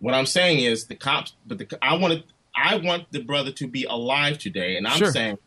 [0.00, 3.66] What I'm saying is the cops, but the, I wanted, I want the brother to
[3.66, 5.10] be alive today, and I'm Sure.
[5.10, 5.38] saying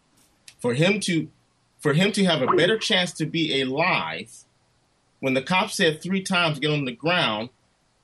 [0.60, 1.30] for him to,
[1.80, 4.30] for him to have a better chance to be alive,
[5.22, 7.50] when the cop said three times get on the ground,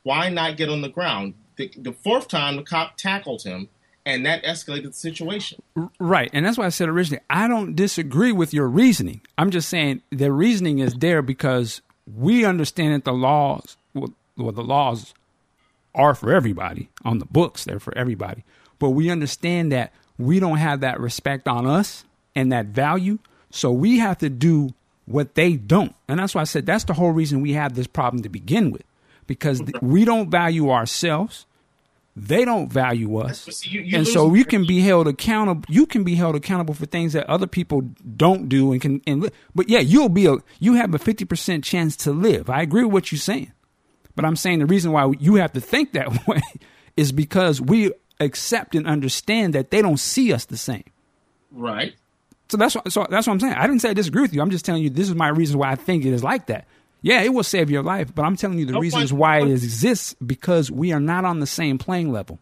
[0.08, 1.34] why not get on the ground?
[1.58, 3.68] The, the fourth time, the cop tackled him,
[4.06, 5.62] and that escalated the situation.
[6.00, 6.30] Right.
[6.32, 9.20] And that's why I said originally, I don't disagree with your reasoning.
[9.38, 11.82] I'm just saying the reasoning is there because
[12.16, 15.14] we understand that the laws, well, well the laws
[15.94, 18.46] are for everybody on the books, they're for everybody.
[18.80, 23.20] But we understand that we don't have that respect on us and that value.
[23.50, 24.70] So we have to do
[25.06, 25.96] what they don't.
[26.08, 28.72] And that's why I said that's the whole reason we have this problem to begin
[28.72, 28.84] with
[29.28, 31.46] because we don't value ourselves.
[32.16, 33.64] They don't value us.
[33.68, 35.66] You- you and so you can be held accountable.
[35.70, 37.82] You can be held accountable for things that other people
[38.16, 39.02] don't do and can.
[39.06, 40.38] And but yeah, you'll be a.
[40.60, 42.50] You have a fifty percent chance to live.
[42.50, 43.52] I agree with what you're saying,
[44.16, 46.42] but I'm saying the reason why you have to think that way
[46.96, 50.86] is because we accept and understand that they don't see us the same.
[51.52, 51.94] Right.
[52.50, 53.54] So that's what, so that's what I'm saying.
[53.54, 54.42] I didn't say I disagree with you.
[54.42, 56.66] I'm just telling you this is my reason why I think it is like that.
[57.02, 59.42] Yeah, it will save your life, but I'm telling you the No, reasons but- why
[59.42, 62.40] it exists because we are not on the same playing level.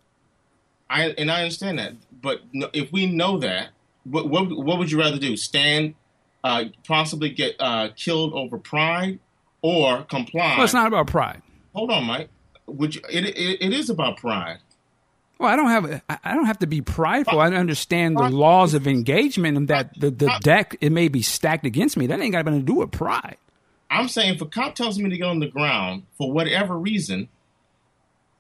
[0.90, 3.70] I and I understand that, but no- if we know that,
[4.04, 5.36] what what, what would you rather do?
[5.36, 5.96] Stand,
[6.44, 9.20] uh, possibly get uh, killed over pride,
[9.62, 10.56] or comply?
[10.56, 11.42] Well, it's not about pride.
[11.74, 12.30] Hold on, Mike.
[12.68, 14.60] Would you, it, it it is about pride.
[15.38, 17.40] Well, I don't have I don't have to be prideful.
[17.40, 21.66] I understand the laws of engagement and that the, the deck it may be stacked
[21.66, 22.08] against me.
[22.08, 23.38] That ain't got nothing to do with pride.
[23.96, 27.30] I'm saying if a cop tells me to get on the ground for whatever reason,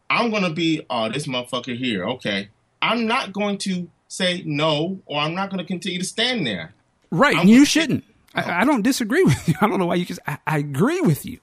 [0.09, 2.05] I'm gonna be, oh, this motherfucker here.
[2.05, 2.49] Okay,
[2.81, 6.73] I'm not going to say no, or I'm not going to continue to stand there.
[7.11, 8.03] Right, I'm you with shouldn't.
[8.33, 8.49] I, oh.
[8.49, 9.55] I don't disagree with you.
[9.61, 10.19] I don't know why you just.
[10.27, 11.39] I, I agree with you.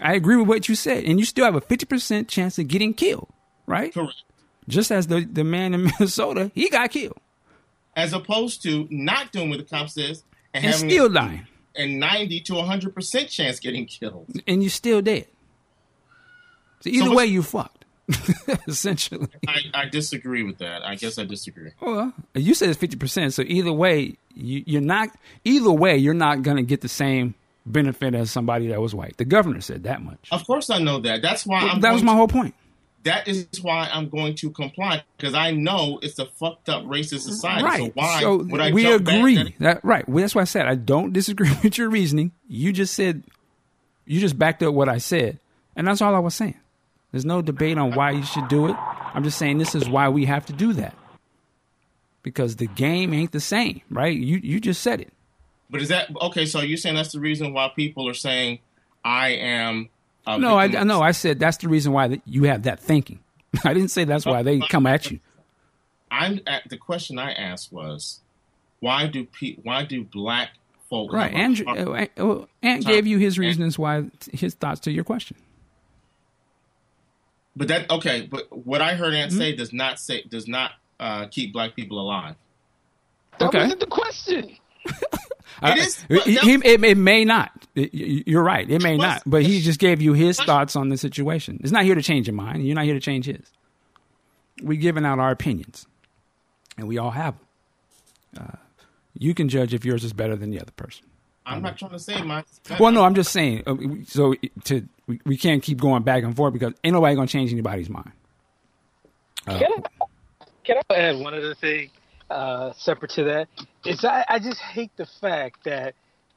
[0.00, 2.68] I agree with what you said, and you still have a fifty percent chance of
[2.68, 3.28] getting killed.
[3.66, 4.22] Right, Correct.
[4.68, 7.18] just as the the man in Minnesota, he got killed
[7.96, 10.22] As opposed to not doing what the cop says
[10.54, 11.46] and, and still dying,
[11.76, 14.26] a 90 to 100 percent chance getting killed.
[14.46, 15.26] and you're still dead.
[16.80, 17.84] So either what's- way, you fucked.
[18.68, 19.26] Essentially.
[19.48, 20.84] I, I disagree with that.
[20.86, 21.72] I guess I disagree.
[21.80, 25.08] Well, you said it's fifty percent, so either way, you, you're not.
[25.44, 29.16] Either way, you're not going to get the same benefit as somebody that was white.
[29.16, 30.28] The governor said that much.
[30.30, 31.20] Of course, I know that.
[31.20, 31.80] That's why I'm.
[31.80, 32.54] that was my to- whole point.
[33.06, 37.20] That is why I'm going to comply because I know it's a fucked up racist
[37.20, 37.64] society.
[37.64, 37.80] Right.
[37.80, 39.36] So why so would I we agree.
[39.36, 40.08] that- That, right.
[40.08, 42.32] Well, that's why I said I don't disagree with your reasoning.
[42.48, 43.22] You just said
[44.04, 45.38] you just backed up what I said,
[45.74, 46.58] and that's all I was saying.
[47.12, 48.76] There's no debate on why you should do it.
[49.14, 50.94] I'm just saying this is why we have to do that
[52.22, 54.16] because the game ain't the same, right?
[54.16, 55.12] You you just said it.
[55.70, 56.46] But is that okay?
[56.46, 58.58] So you're saying that's the reason why people are saying
[59.04, 59.88] I am
[60.26, 61.00] No, I no.
[61.02, 63.20] I said that's the reason why you have that thinking.
[63.64, 65.20] I didn't say that's why they come at you.
[66.10, 68.20] I'm at the question I asked was,
[68.80, 70.50] why do pe- why do black
[70.90, 71.32] folk Right.
[71.32, 75.04] Andrew, hard- uh, uh, Ant gave you his Ant- reasons why his thoughts to your
[75.04, 75.36] question.
[77.54, 79.38] But that okay, but what I heard Ant Hmm?
[79.38, 82.34] say does not say does not uh, keep black people alive.
[83.38, 83.58] That Okay.
[83.62, 84.56] wasn't the question.
[85.62, 87.50] I- is- Uh, he- he- it, it may not.
[87.74, 88.68] It- you're right.
[88.70, 89.22] It may was- not.
[89.26, 91.58] But he just gave you his thoughts on the situation.
[91.62, 92.66] It's not here to change your mind.
[92.66, 93.40] You're not here to change his.
[94.62, 95.86] We're giving out our opinions,
[96.78, 97.34] and we all have
[98.34, 98.44] them.
[98.48, 98.56] Uh,
[99.18, 101.06] you can judge if yours is better than the other person.
[101.46, 102.44] I'm not trying to say mine.
[102.80, 103.62] Well, no, I'm just saying.
[103.66, 103.76] uh,
[104.06, 104.34] So
[104.64, 107.88] to we, we can't keep going back and forth because ain't nobody gonna change anybody's
[107.88, 108.10] mind.
[109.46, 110.04] Can I,
[110.64, 111.90] can I add one other thing
[112.30, 113.48] uh, separate to that?
[113.84, 115.94] Is I, I just hate the fact that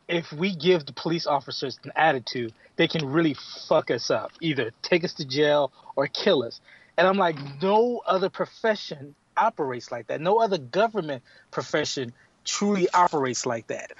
[0.07, 3.35] if we give the police officers an attitude, they can really
[3.67, 6.59] fuck us up, either take us to jail or kill us.
[6.97, 10.19] And I'm like, no other profession operates like that.
[10.19, 12.13] No other government profession
[12.43, 13.91] truly operates like that.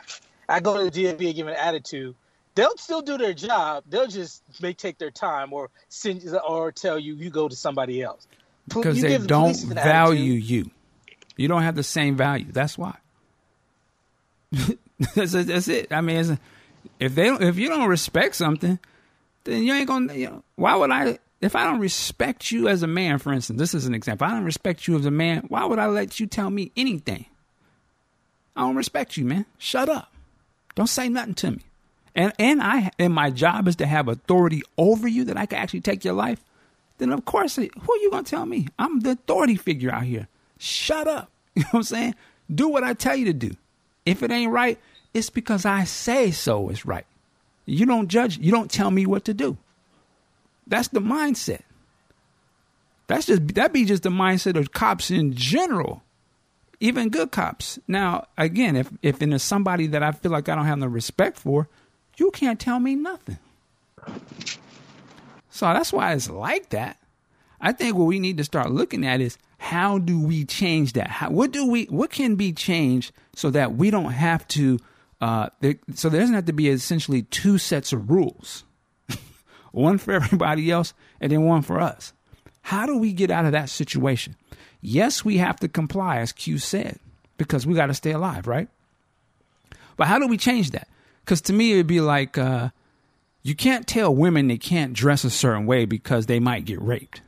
[0.50, 2.16] I go to the DMV and give an attitude.
[2.56, 3.84] They'll still do their job.
[3.88, 8.02] They'll just may take their time or send or tell you you go to somebody
[8.02, 8.28] else.
[8.68, 10.72] Because you they the don't an value attitude, you.
[11.40, 12.48] You don't have the same value.
[12.52, 12.98] That's why.
[15.16, 15.92] that's, that's it.
[15.92, 16.38] I mean,
[17.00, 18.80] if they if you don't respect something,
[19.44, 20.14] then you ain't gonna.
[20.14, 21.20] You know, why would I?
[21.42, 24.28] If I don't respect you as a man, for instance, this is an example.
[24.28, 25.46] I don't respect you as a man.
[25.48, 27.26] Why would I let you tell me anything?
[28.56, 29.46] I don't respect you, man.
[29.58, 30.12] Shut up.
[30.76, 31.62] Don't say nothing to me.
[32.16, 35.60] And and I and my job is to have authority over you that I can
[35.60, 36.44] actually take your life
[37.00, 38.68] then of course, who are you gonna tell me?
[38.78, 40.28] I'm the authority figure out here.
[40.60, 41.32] Shut up.
[41.56, 42.16] You know what I'm saying?
[42.54, 43.52] Do what I tell you to do.
[44.06, 44.80] If it ain't right,
[45.14, 46.70] it's because I say so.
[46.70, 47.06] It's right.
[47.66, 48.38] You don't judge.
[48.38, 49.58] You don't tell me what to do.
[50.68, 51.62] That's the mindset.
[53.08, 56.04] That's just that be just the mindset of cops in general,
[56.80, 57.80] even good cops.
[57.88, 61.38] Now, again, if if there's somebody that I feel like I don't have no respect
[61.38, 61.68] for,
[62.18, 63.40] you can't tell me nothing.
[65.50, 66.98] So that's why it's like that.
[67.62, 71.08] I think what we need to start looking at is how do we change that?
[71.08, 71.86] How, what do we?
[71.86, 74.80] What can be changed so that we don't have to?
[75.20, 78.64] Uh, there, so there doesn't have to be essentially two sets of rules,
[79.72, 82.14] one for everybody else and then one for us.
[82.62, 84.36] How do we get out of that situation?
[84.82, 87.00] Yes, we have to comply, as Q said,
[87.38, 88.70] because we got to stay alive, right?
[89.98, 90.88] But how do we change that?
[91.26, 92.70] Because to me, it'd be like uh,
[93.44, 97.22] you can't tell women they can't dress a certain way because they might get raped.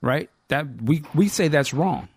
[0.00, 0.30] Right?
[0.48, 2.08] That we we say that's wrong.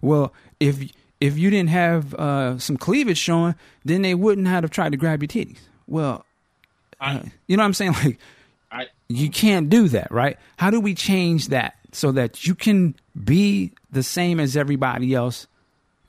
[0.00, 0.82] Well, if
[1.20, 5.22] if you didn't have uh, some cleavage showing, then they wouldn't have tried to grab
[5.22, 5.58] your titties.
[5.86, 6.24] Well,
[7.00, 7.94] uh, you know what I'm saying?
[8.04, 8.18] Like
[8.70, 10.38] I, you can't do that, right?
[10.56, 15.46] How do we change that so that you can be the same as everybody else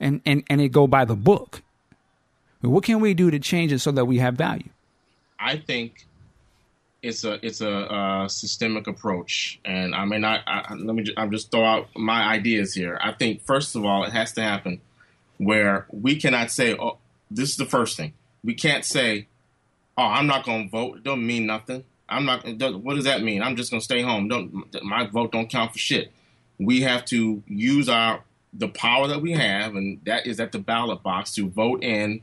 [0.00, 1.62] and, and, and it go by the book?
[2.62, 4.70] What can we do to change it so that we have value?
[5.38, 6.06] I think
[7.04, 10.40] it's a it's a uh, systemic approach, and I may not.
[10.46, 11.02] I, I- let me.
[11.04, 12.98] Just, I'm just throw out my ideas here.
[13.02, 14.80] I think first of all, it has to happen
[15.38, 16.98] where we cannot say, "Oh,
[17.30, 19.26] this is the first thing." We can't say,
[19.96, 21.84] "Oh, I'm not going to vote." It doesn't mean nothing.
[22.08, 22.44] I'm not.
[22.82, 23.42] What does that mean?
[23.42, 24.28] I'm just going to stay home.
[24.28, 26.12] Don't my vote don't count for shit.
[26.58, 30.58] We have to use our the power that we have, and that is at the
[30.58, 32.22] ballot box to vote in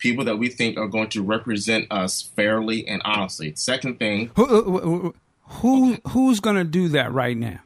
[0.00, 3.52] people that we think are going to represent us fairly and honestly.
[3.54, 7.60] Second thing, Who, who, who who's going to do that right now?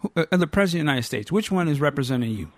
[0.00, 1.32] Who, uh, the president of the United States.
[1.32, 2.50] Which one is representing you?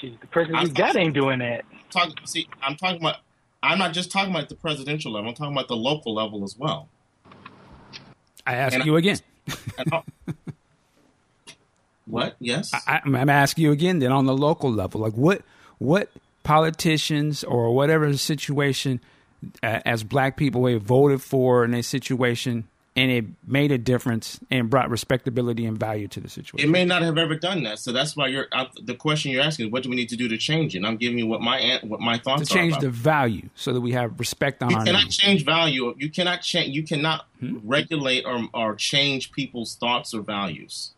[0.00, 1.64] Shit, the person we got ain't doing that.
[1.90, 3.16] talk, see, I'm talking about.
[3.64, 5.28] I'm not just talking about the presidential level.
[5.28, 6.88] I'm talking about the local level as well.
[8.46, 9.18] I ask And- you again.
[9.92, 10.04] I'll-
[12.06, 12.36] what?
[12.40, 12.72] Yes.
[12.74, 13.98] I, I'm I'm asking you again.
[14.00, 15.42] Then on the local level, like what
[15.78, 16.10] what
[16.42, 19.00] politicians or whatever situation,
[19.62, 22.64] uh, as black people, have voted for in a situation,
[22.94, 26.68] and it made a difference and brought respectability and value to the situation.
[26.68, 28.46] it may not have ever done that, so that's why you're.
[28.52, 30.78] Uh, the question you're asking is, what do we need to do to change it?
[30.78, 32.80] And I'm giving you what my what my to thoughts change are.
[32.82, 35.94] the value so that we have respect on You our cannot change value.
[35.98, 36.74] You cannot change.
[36.76, 37.58] You cannot Hmm?
[37.64, 40.90] regulate or or change people's thoughts or values.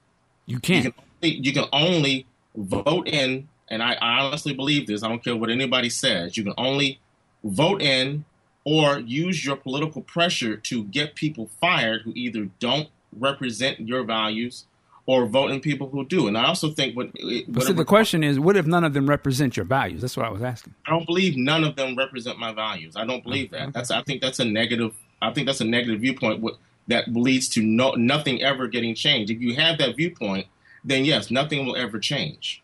[0.46, 0.84] You You can't.
[0.84, 2.26] can only, you can only
[2.56, 5.02] vote in, and I, I honestly believe this.
[5.02, 6.36] I don't care what anybody says.
[6.36, 7.00] You can only
[7.42, 8.24] vote in
[8.64, 14.64] or use your political pressure to get people fired who either don't represent your values
[15.06, 16.26] or vote in people who do.
[16.26, 17.10] And I also think what,
[17.46, 20.00] But see, the question is, what if none of them represent your values?
[20.00, 20.74] That's what I was asking.
[20.86, 22.96] I don't believe none of them represent my values.
[22.96, 23.74] I don't believe that.
[23.74, 26.44] That's I think that's a negative I think that's a negative viewpoint
[26.88, 29.30] that leads to no, nothing ever getting changed.
[29.30, 30.46] If you have that viewpoint,
[30.84, 32.62] then yes, nothing will ever change.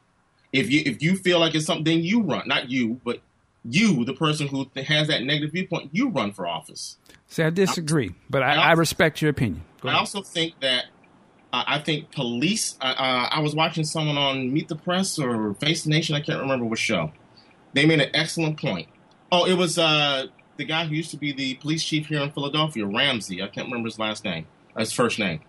[0.53, 2.47] If you if you feel like it's something, you run.
[2.47, 3.21] Not you, but
[3.65, 6.97] you, the person who has that negative viewpoint, you run for office.
[7.29, 9.63] See, I disagree, but I, I, respect your opinion.
[9.85, 10.87] I also think that
[11.53, 12.77] uh, I think police.
[12.81, 16.17] Uh, uh, I was watching someone on Meet the Press or Face the Nation.
[16.17, 17.13] I can't remember what show.
[17.73, 18.89] They made an excellent point.
[19.31, 20.27] Oh, it was uh,
[20.57, 23.43] the guy who used to be the police chief here in Philadelphia, Ramsey.
[23.43, 24.47] I can't remember his last name,
[24.77, 25.41] his first name.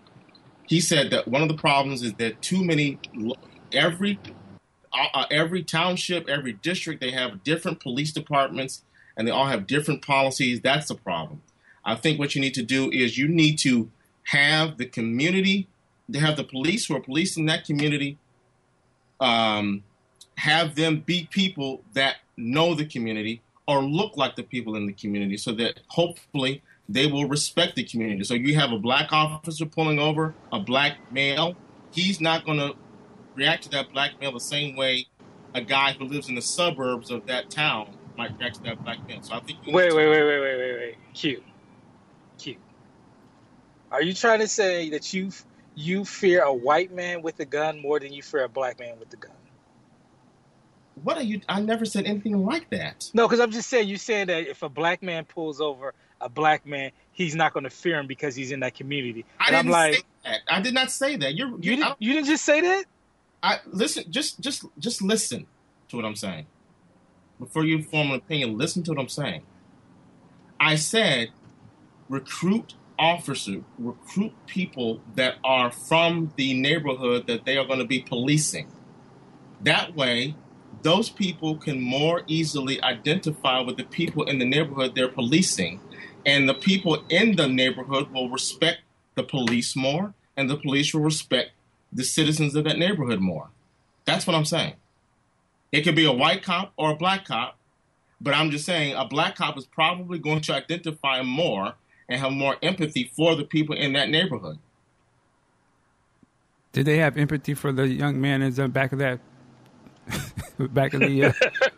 [0.68, 3.00] He said that one of the problems is that too many,
[3.74, 4.20] every
[4.94, 8.84] uh, every township, every district, they have different police departments,
[9.16, 10.62] and they all have different policies.
[10.62, 11.42] That's the problem.
[11.84, 13.90] I think what you need to do is you need to
[14.24, 15.68] have the community,
[16.12, 18.18] to have the police who are policing that community,
[19.20, 19.84] um,
[20.38, 24.94] have them be people that know the community or look like the people in the
[24.94, 28.24] community so that hopefully they will respect the community.
[28.24, 31.56] So you have a black officer pulling over a black male,
[31.92, 32.76] he's not going to
[33.36, 35.08] react to that black male the same way
[35.54, 39.06] a guy who lives in the suburbs of that town might react to that black
[39.08, 39.22] male.
[39.22, 40.96] So I think wait, wait, wait, wait, wait, wait, wait.
[41.14, 41.44] Q,
[42.38, 42.56] Q.
[43.92, 45.32] Are you trying to say that you
[45.76, 49.00] you fear a white man with a gun more than you fear a black man
[49.00, 49.32] with a gun?
[51.04, 51.42] What are you?
[51.50, 53.10] I never said anything like that.
[53.14, 56.30] No, because I'm just saying you saying that if a black man pulls over a
[56.30, 59.26] black man, he's not going to fear him because he's in that community.
[59.40, 60.40] I didn't I'm like, say that.
[60.50, 61.34] I did not say that.
[61.34, 62.86] You're, you, you didn't, you didn't just say that.
[63.44, 64.12] I listen.
[64.12, 65.48] Just, just, just listen
[65.90, 66.46] to what I'm saying
[67.40, 68.58] before you form an opinion.
[68.58, 69.42] Listen to what I'm saying.
[70.60, 71.30] I said,
[72.08, 78.02] recruit officer, recruit people that are from the neighborhood that they are going to be
[78.02, 78.72] policing.
[79.62, 80.36] That way,
[80.84, 85.80] those people can more easily identify with the people in the neighborhood they're policing,
[86.26, 88.82] and the people in the neighborhood will respect
[89.16, 91.52] the police more, and the police will respect
[91.92, 93.50] the citizens of that neighborhood more.
[94.06, 94.74] That's what I'm saying.
[95.72, 97.58] It could be a white cop or a black cop,
[98.20, 101.74] but I'm just saying a black cop is probably going to identify more
[102.10, 104.60] and have more empathy for the people in that neighborhood.
[106.74, 109.20] Did they have empathy for the young man in the back of that
[110.58, 111.34] back of the uh,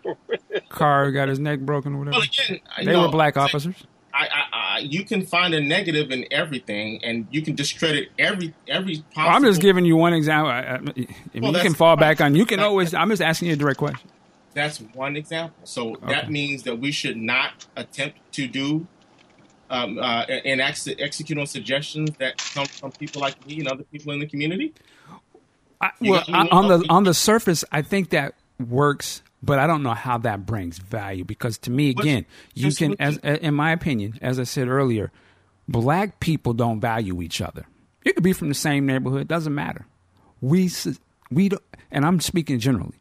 [0.69, 2.17] car got his neck broken or whatever?
[2.17, 3.75] Well, again, they know, were black officers.
[4.13, 8.53] I, I, I, you can find a negative in everything, and you can discredit every
[8.67, 8.97] every.
[8.97, 9.23] Possible...
[9.23, 10.51] Well, I'm just giving you one example.
[10.51, 12.35] I, I mean, well, you can fall back on.
[12.35, 12.93] You can always.
[12.93, 14.09] I'm just asking you a direct question.
[14.53, 15.57] That's one example.
[15.63, 16.13] So okay.
[16.13, 18.87] that means that we should not attempt to do
[19.69, 23.83] um, uh, and ex- execute on suggestions that come from people like me and other
[23.83, 24.73] people in the community.
[25.81, 29.93] I, well, on the on the surface, I think that works, but I don't know
[29.93, 34.39] how that brings value because to me, again, you can, as in my opinion, as
[34.39, 35.11] I said earlier,
[35.67, 37.65] black people don't value each other.
[38.05, 39.85] You could be from the same neighborhood; doesn't matter.
[40.39, 40.71] We
[41.29, 42.99] we don't, and I'm speaking generally.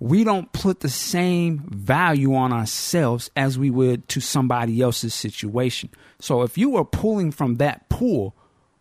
[0.00, 5.90] We don't put the same value on ourselves as we would to somebody else's situation.
[6.18, 8.34] So if you are pulling from that pool,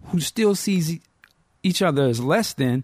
[0.08, 1.00] who still sees
[1.62, 2.84] each other as less than,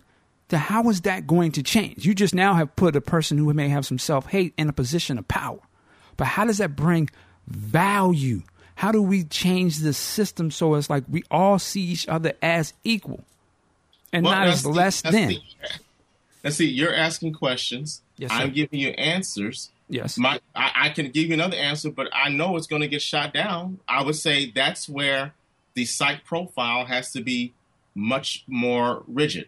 [0.49, 2.05] then how is that going to change?
[2.05, 4.73] You just now have put a person who may have some self hate in a
[4.73, 5.59] position of power.
[6.17, 7.09] But how does that bring
[7.47, 8.41] value?
[8.75, 12.73] How do we change the system so it's like we all see each other as
[12.83, 13.23] equal
[14.11, 15.29] and well, not as the, less than?
[15.29, 15.41] The,
[16.43, 18.01] let's see, you're asking questions.
[18.17, 19.69] Yes, I'm giving you answers.
[19.87, 20.17] Yes.
[20.17, 23.01] My, I, I can give you another answer, but I know it's going to get
[23.01, 23.79] shot down.
[23.87, 25.33] I would say that's where
[25.73, 27.53] the psych profile has to be
[27.95, 29.47] much more rigid.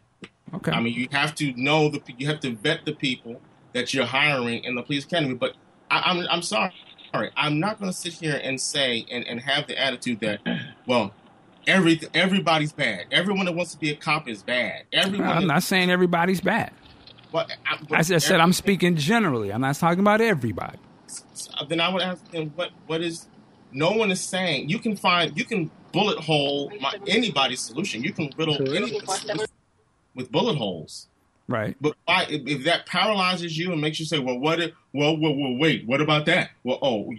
[0.54, 0.72] Okay.
[0.72, 3.40] I mean, you have to know the you have to vet the people
[3.74, 5.36] that you're hiring in the police academy.
[5.36, 5.54] But
[5.90, 6.74] I, am I'm, I'm sorry,
[7.36, 10.40] I'm not going to sit here and say and, and have the attitude that,
[10.86, 11.14] well,
[11.68, 13.06] every everybody's bad.
[13.12, 14.84] Everyone that wants to be a cop is bad.
[14.92, 15.30] Everyone.
[15.30, 16.72] I'm not saying everybody's bad.
[17.32, 19.54] But, I, but As I said, I'm speaking generally.
[19.54, 20.78] I'm not talking about everybody.
[21.70, 23.28] Then I would ask them, what what is?
[23.72, 28.04] No one is saying you can find you can bullet hole my, anybody's solution.
[28.04, 29.00] You can riddle any
[30.16, 31.08] with bullet holes.
[31.48, 31.76] Right.
[31.82, 35.18] But why, if, if, that paralyzes you and makes you say, well, what if, well,
[35.18, 36.52] well, well, wait, what about that?
[36.64, 37.14] Well, oh,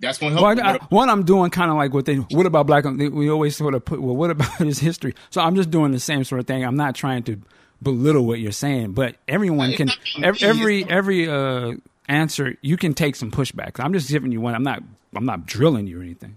[0.00, 0.56] that's going to help.
[0.56, 3.56] Well, I, what I'm doing kind of like what they, what about black, we always
[3.56, 5.14] sort of put, well, what about his history?
[5.30, 6.64] So I'm just doing the same sort of thing.
[6.64, 7.40] I'm not trying to
[7.82, 9.88] belittle what you're saying, but everyone can,
[10.22, 11.72] every, every, every, uh,
[12.08, 13.82] answer, you can take some pushback.
[13.82, 14.54] I'm just giving you one.
[14.54, 14.82] I'm not,
[15.14, 16.36] I'm not drilling you or anything.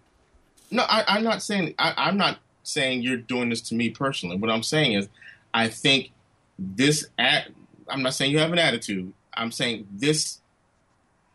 [0.69, 4.37] No, I, am not saying, I, I'm not saying you're doing this to me personally.
[4.37, 5.09] What I'm saying is,
[5.53, 6.11] I think
[6.57, 7.49] this at
[7.87, 9.13] I'm not saying you have an attitude.
[9.33, 10.39] I'm saying this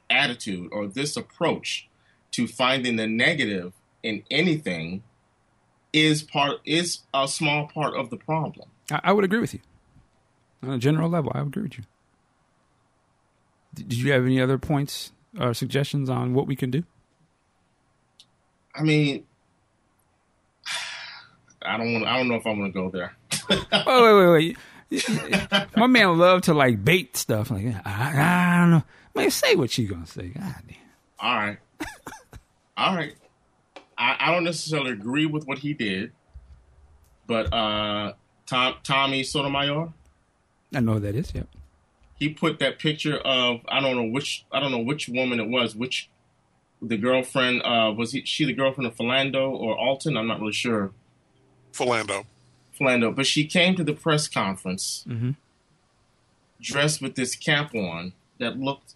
[0.08, 1.88] attitude or this approach
[2.32, 5.02] to finding the negative in anything
[5.92, 8.68] is part is a small part of the problem.
[8.90, 9.60] I, I would agree with you
[10.62, 11.32] on a general level.
[11.34, 11.84] I would agree with you.
[13.74, 16.84] Did you have any other points or suggestions on what we can do?
[18.74, 19.24] I mean,
[21.62, 22.06] I don't want.
[22.06, 23.16] I don't know if I want to go there.
[23.50, 24.56] wait, wait, wait, wait.
[25.76, 27.50] My man love to like bait stuff.
[27.50, 28.82] Like I, I don't know.
[29.14, 30.28] Man, say what you gonna say.
[30.28, 30.76] God damn.
[31.18, 31.58] All right.
[32.76, 33.14] All right.
[33.98, 36.12] I, I don't necessarily agree with what he did,
[37.26, 38.12] but uh,
[38.46, 39.92] Tom, Tommy Sotomayor.
[40.74, 41.34] I know who that is.
[41.34, 41.48] Yep.
[42.18, 45.48] He put that picture of I don't know which I don't know which woman it
[45.48, 45.74] was.
[45.74, 46.10] Which
[46.82, 50.16] the girlfriend uh, was he, she the girlfriend of Philando or Alton?
[50.16, 50.92] I'm not really sure.
[51.72, 52.24] Philando.
[52.78, 55.30] Philando, but she came to the press conference Mm-hmm.
[56.60, 58.94] dressed with this cap on that looked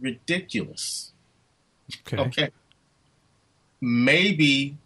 [0.00, 1.12] ridiculous.
[2.06, 2.16] Okay.
[2.22, 2.48] Okay.
[3.80, 4.76] Maybe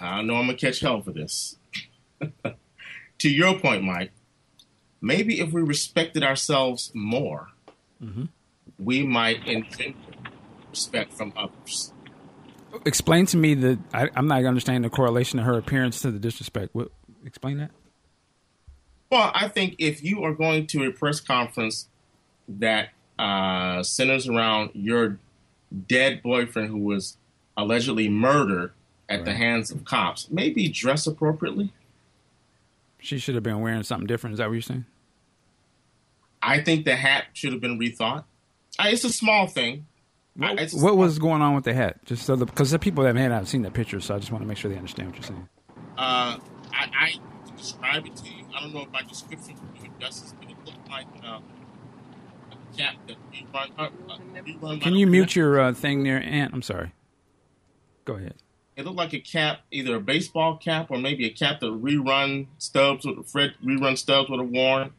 [0.00, 1.56] I know I'm gonna catch hell for this.
[3.18, 4.12] to your point, Mike,
[5.00, 7.50] maybe if we respected ourselves more,
[8.02, 8.28] Mhm.
[8.78, 9.98] we might engender
[10.70, 11.92] respect from others.
[12.84, 13.78] Explain to me the.
[13.92, 16.74] I, I'm not understanding the correlation of her appearance to the disrespect.
[16.74, 16.90] What?
[17.24, 17.70] Explain that.
[19.10, 21.88] Well, I think if you are going to a press conference
[22.48, 25.18] that uh, centers around your
[25.88, 27.16] dead boyfriend who was
[27.56, 28.72] allegedly murdered
[29.08, 31.72] at the hands of cops, maybe dress appropriately.
[33.00, 34.34] She should have been wearing something different.
[34.34, 34.86] Is that what you're saying?
[36.42, 38.24] I think the hat should have been rethought.
[38.78, 39.86] It's a small thing.
[40.38, 42.04] It's What was going on with the hat?
[42.04, 44.18] Just so the because the people that may not have seen that picture, so I
[44.18, 45.48] just want to make sure they understand what you're saying.
[45.98, 46.38] Uh,
[46.72, 47.10] I, I
[47.46, 48.44] can describe it to you.
[48.56, 51.40] I don't know if my description will do justice, but it looked like uh,
[52.52, 53.70] a cap that rerun.
[53.78, 56.54] Uh, uh, rerun Can you mute your uh, thing there, Ant?
[56.54, 56.92] I'm sorry.
[58.04, 58.34] Go ahead.
[58.76, 62.46] It looked like a cap, either a baseball cap or maybe a cap that rerun
[62.56, 64.92] Stubbs would Fred rerun Stubbs would have worn,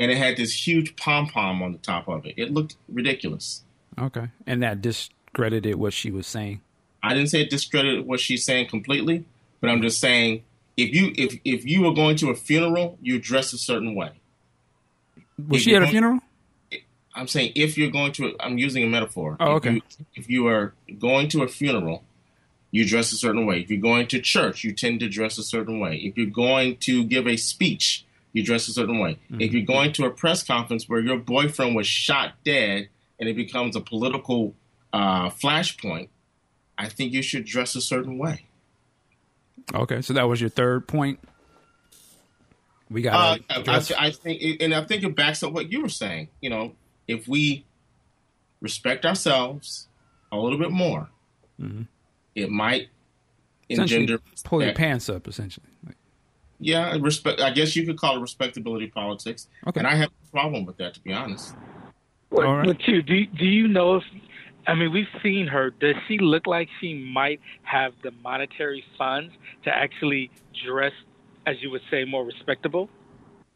[0.00, 2.34] and it had this huge pom pom on the top of it.
[2.36, 3.62] It looked ridiculous.
[3.98, 6.60] Okay, and that discredited what she was saying.
[7.02, 9.24] I didn't say it discredited what she's saying completely,
[9.60, 10.42] but I'm just saying
[10.76, 14.12] if you if if you were going to a funeral, you dress a certain way.
[15.48, 16.20] Was If she at a funeral?
[17.14, 19.36] I'm saying if you're going to, I'm using a metaphor.
[19.40, 19.74] Oh, If okay.
[19.74, 19.82] you-
[20.14, 22.04] If you are going to a funeral,
[22.70, 23.60] you dress a certain way.
[23.60, 25.96] If you're going to church, you tend to dress a certain way.
[25.96, 29.18] If you're going to give a speech, you dress a certain way.
[29.32, 29.40] Mm-hmm.
[29.40, 32.88] If you're going to a press conference where your boyfriend was shot dead
[33.18, 34.54] and it becomes a political
[34.92, 36.08] uh, flashpoint,
[36.76, 38.46] I think you should dress a certain way.
[39.74, 41.18] Okay, so that was your third point.
[42.90, 43.90] We Uh, got.
[43.90, 46.28] I, I think, and I think it backs up what you were saying.
[46.40, 46.74] You know,
[47.06, 47.66] if we
[48.60, 49.88] respect ourselves
[50.32, 51.10] a little bit more,
[51.60, 51.86] Mhm.
[52.34, 52.88] it might
[53.68, 54.20] engender.
[54.44, 55.66] pull your pants up, essentially.
[55.84, 55.96] Like,
[56.60, 57.40] Yeah, respect.
[57.40, 59.80] I guess you could call it respectability politics, Okay.
[59.80, 61.54] and I have a problem with that, to be honest.
[62.30, 62.66] But, All right.
[62.66, 64.02] but too, do do you know if?
[64.66, 65.70] I mean, we've seen her.
[65.70, 69.32] Does she look like she might have the monetary funds
[69.64, 70.30] to actually
[70.66, 70.92] dress,
[71.46, 72.90] as you would say, more respectable?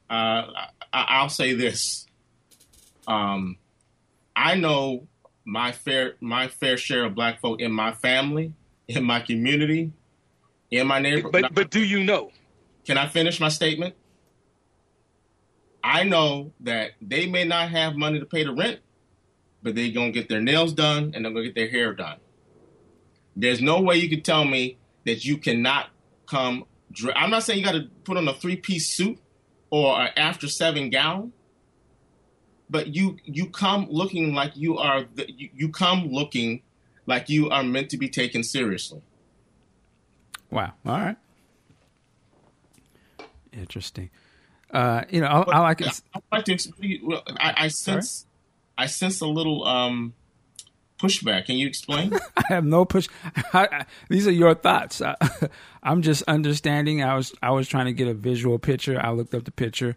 [0.09, 0.49] Uh,
[0.93, 2.07] I, I'll say this:
[3.07, 3.59] um,
[4.35, 5.07] I know
[5.45, 8.55] my fair my fair share of black folk in my family,
[8.89, 9.93] in my community,
[10.71, 11.33] in my neighborhood.
[11.33, 12.31] But but do you know?
[12.87, 13.95] Can I finish my statement?
[15.85, 18.81] I know that they may not have money to pay the rent,
[19.63, 21.93] but they're going to get their nails done and they're going to get their hair
[21.93, 22.19] done.
[23.35, 25.87] There's no way you can tell me that you cannot
[26.27, 26.65] come.
[27.15, 29.19] I'm not saying you got to put on a three piece suit
[29.71, 31.33] or an after seven gown,
[32.69, 35.05] but you you come looking like you are.
[35.15, 36.63] The, you come looking
[37.07, 39.03] like you are meant to be taken seriously.
[40.51, 40.73] wow.
[40.85, 41.17] All right.
[43.53, 44.11] Interesting.
[44.73, 45.83] Uh, you know, I, I like.
[45.83, 47.01] I'd like to explain.
[47.03, 48.27] Well, I, I sense,
[48.79, 50.15] I sense a little um,
[50.99, 51.47] pushback.
[51.47, 52.15] Can you explain?
[52.37, 53.09] I have no push.
[53.53, 55.03] I, these are your thoughts.
[55.03, 55.17] I,
[55.83, 57.03] I'm just understanding.
[57.03, 58.99] I was I was trying to get a visual picture.
[59.01, 59.97] I looked up the picture.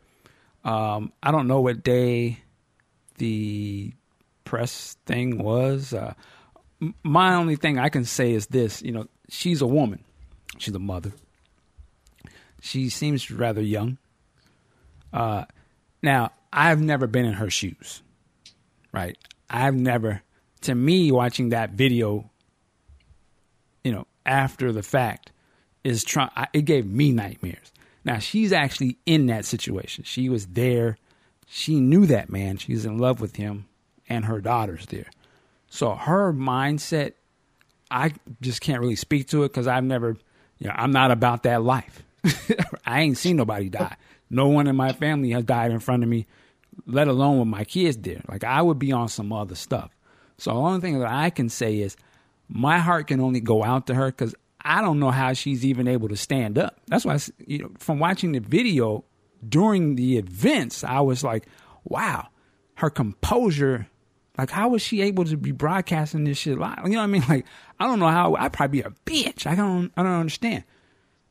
[0.66, 2.40] Um, I don't know what day
[3.18, 3.94] the
[4.44, 5.94] press thing was.
[5.94, 6.16] Uh,
[7.02, 10.04] my only thing I can say is this: you know, she's a woman.
[10.58, 11.14] She's a mother.
[12.62, 14.00] She seems rather young.
[15.16, 15.46] Uh,
[16.04, 18.04] now, I've never been in her shoes,
[18.92, 19.18] right?
[19.50, 20.22] I've never,
[20.62, 22.30] to me, watching that video,
[23.84, 25.32] you know, after the fact,
[25.86, 26.32] is trying.
[26.52, 27.72] It gave me nightmares.
[28.04, 30.04] Now she's actually in that situation.
[30.04, 30.98] She was there.
[31.48, 32.58] She knew that man.
[32.58, 33.66] She's in love with him,
[34.10, 35.10] and her daughter's there.
[35.70, 37.14] So her mindset,
[37.90, 40.18] I just can't really speak to it because I've never
[40.58, 42.04] You know, I'm not about that life.
[42.86, 43.96] I ain't seen nobody die.
[44.36, 46.28] No one in my family has died in front of me,
[46.86, 48.22] let alone what my kids did.
[48.28, 49.92] Like I would be on some other stuff.
[50.38, 51.96] So the only thing that I can say is
[52.50, 55.88] my heart can only go out to her because I don't know how she's even
[55.88, 56.80] able to stand up.
[56.88, 57.18] That's why,
[57.48, 59.06] you know, from watching the video
[59.48, 61.48] during the events, I was like,
[61.84, 62.28] wow,
[62.76, 63.88] her composure.
[64.38, 66.80] Like, how was she able to be broadcasting this shit live?
[66.84, 67.24] You know what I mean?
[67.30, 67.46] Like,
[67.80, 68.36] I don't know how.
[68.36, 69.48] I'd probably be a bitch.
[69.48, 69.92] I don't.
[69.96, 70.66] I don't understand.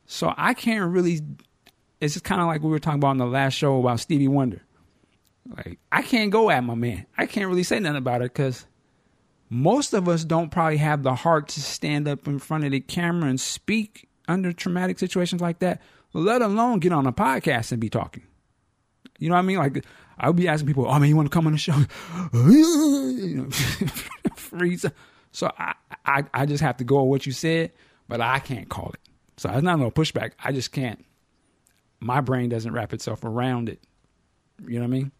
[0.07, 1.21] So I can't really.
[2.01, 4.27] It's just kind of like we were talking about in the last show about Stevie
[4.27, 4.61] Wonder.
[5.55, 7.05] Like, I can't go at my man.
[7.17, 8.65] I can't really say nothing about it because
[9.49, 12.79] most of us don't probably have the heart to stand up in front of the
[12.79, 15.81] camera and speak under traumatic situations like that,
[16.13, 18.23] let alone get on a podcast and be talking.
[19.19, 19.57] You know what I mean?
[19.57, 19.85] Like
[20.17, 21.75] I would be asking people, "Oh man, you want to come on the show?"
[22.33, 23.49] you know,
[24.35, 24.85] freeze.
[25.31, 25.73] So I,
[26.05, 27.71] I I just have to go with what you said,
[28.07, 28.99] but I can't call it.
[29.37, 30.31] So it's not no pushback.
[30.43, 31.03] I just can't.
[32.05, 33.81] My brain doesn't wrap itself around it.
[34.63, 35.11] You know what I mean?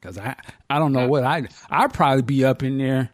[0.00, 0.34] Because I
[0.70, 3.10] I don't know what I I'd probably be up in there.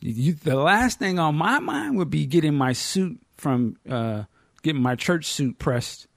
[0.00, 4.24] You, the last thing on my mind would be getting my suit from uh,
[4.64, 6.08] getting my church suit pressed.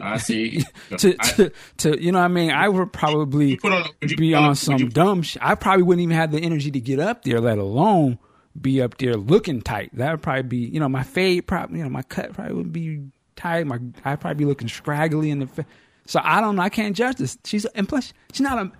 [0.00, 0.64] I see.
[0.96, 4.44] to, to, to you know what I mean I would probably on, would be on,
[4.44, 5.42] on some you, dumb shit.
[5.44, 8.18] I probably wouldn't even have the energy to get up there, let alone
[8.58, 9.90] be up there looking tight.
[9.92, 12.72] That would probably be you know my fade probably you know my cut probably would
[12.72, 13.66] be tight.
[13.66, 15.66] My I'd probably be looking scraggly in the face.
[16.06, 16.62] So I don't know.
[16.62, 17.38] I can't judge this.
[17.44, 18.72] She's and plus she's not a.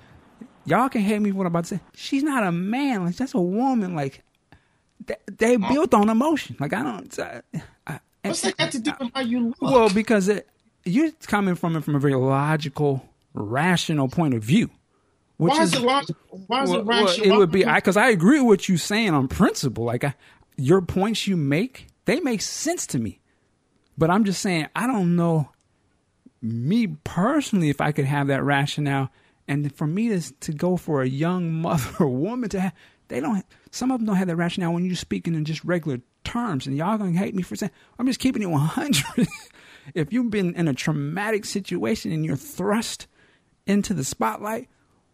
[0.64, 1.80] Y'all can hate me for what I'm about to say.
[1.94, 3.04] She's not a man.
[3.04, 3.94] Like that's a woman.
[3.94, 4.22] Like
[5.06, 6.56] they, they built on emotion.
[6.58, 7.18] Like I don't.
[7.18, 7.42] I,
[7.86, 9.60] I, What's that got to do with how you look?
[9.60, 10.48] Well, because it,
[10.84, 14.70] you're coming from it from a very logical, rational point of view.
[15.36, 16.40] Which why is, is it logical?
[16.46, 17.28] Why is well, it rational?
[17.28, 19.84] Well, it would be because I, I, agree with what you're saying on principle.
[19.84, 20.14] Like I,
[20.56, 23.20] your points you make, they make sense to me.
[23.98, 25.50] But I'm just saying I don't know
[26.40, 29.10] me personally, if I could have that rationale,
[29.48, 32.74] and for me to to go for a young mother or woman to have,
[33.08, 33.44] they don't.
[33.70, 36.76] Some of them don't have that rationale when you're speaking in just regular terms, and
[36.76, 39.28] y'all gonna hate me for saying I'm just keeping it 100.
[39.94, 43.08] if you've been in a traumatic situation and you're thrust
[43.66, 44.68] into the spotlight,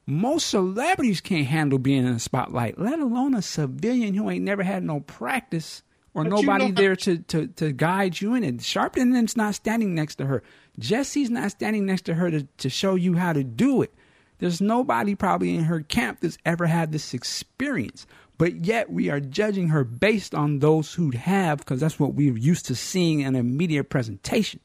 [0.07, 4.63] most celebrities can't handle being in the spotlight, let alone a civilian who ain't never
[4.63, 5.83] had no practice
[6.15, 8.63] or but nobody you know there to, to, to guide you in it.
[8.63, 10.43] Sharpton's not standing next to her.
[10.79, 13.93] Jesse's not standing next to her to, to show you how to do it.
[14.39, 18.07] There's nobody probably in her camp that's ever had this experience.
[18.37, 22.37] But yet we are judging her based on those who have, because that's what we're
[22.37, 24.61] used to seeing in a media presentation.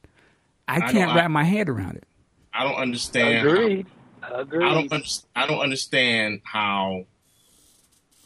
[0.66, 2.04] I, I can't wrap I, my head around it.
[2.52, 3.46] I don't understand.
[3.46, 3.86] Agreed.
[4.20, 4.66] How, Agreed.
[4.66, 5.24] I don't.
[5.36, 7.06] I don't understand how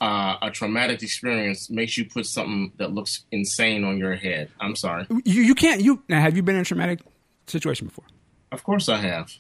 [0.05, 4.51] uh, a traumatic experience makes you put something that looks insane on your head.
[4.61, 5.07] I'm sorry.
[5.25, 5.81] You, you can't.
[5.81, 7.01] You now have you been in a traumatic
[7.47, 8.05] situation before?
[8.53, 9.33] Of course I have.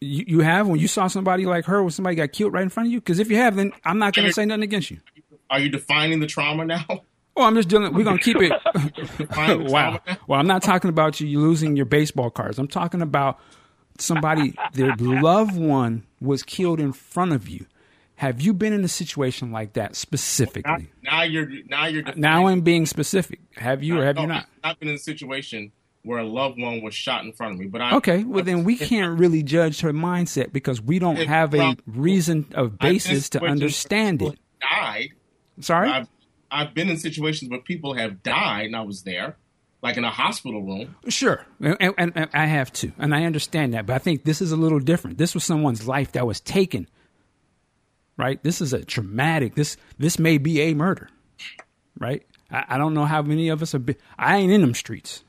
[0.00, 2.68] You, you have when you saw somebody like her when somebody got killed right in
[2.68, 3.00] front of you?
[3.00, 5.00] Because if you have, then I'm not going to say nothing against you.
[5.48, 6.84] Are you defining the trauma now?
[7.36, 7.92] Oh, I'm just dealing.
[7.92, 8.52] We're gonna keep it.
[9.68, 9.98] wow.
[10.28, 12.60] Well, I'm not talking about you losing your baseball cards.
[12.60, 13.40] I'm talking about
[13.98, 17.66] somebody, their loved one was killed in front of you.
[18.24, 20.90] Have you been in a situation like that specifically?
[21.02, 23.40] Now, now you're now you're now I'm being specific.
[23.56, 24.46] Have you or have no, you not?
[24.64, 25.72] I've been in a situation
[26.04, 27.66] where a loved one was shot in front of me.
[27.66, 31.52] But I okay, well then we can't really judge her mindset because we don't have
[31.52, 34.38] a reason of basis to understand it.
[34.58, 35.10] Died.
[35.60, 36.08] Sorry, I've,
[36.50, 39.36] I've been in situations where people have died, and I was there,
[39.82, 40.96] like in a hospital room.
[41.10, 43.84] Sure, and, and, and I have too, and I understand that.
[43.84, 45.18] But I think this is a little different.
[45.18, 46.88] This was someone's life that was taken.
[48.16, 48.42] Right.
[48.42, 49.54] This is a traumatic.
[49.54, 51.08] This this may be a murder.
[51.98, 52.24] Right.
[52.50, 53.96] I, I don't know how many of us have been.
[54.18, 55.24] I ain't in them streets.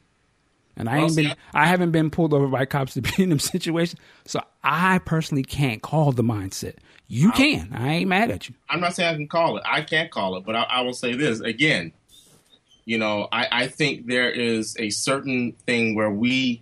[0.78, 3.40] And I ain't been, I haven't been pulled over by cops to be in them
[3.54, 4.00] situations.
[4.26, 6.76] So I personally can't call the mindset.
[7.08, 7.70] You can.
[7.74, 8.56] I ain't mad at you.
[8.70, 9.64] I'm not saying I can call it.
[9.66, 11.94] I can't call it, but I, I will say this again.
[12.84, 16.62] You know, I, I think there is a certain thing where we.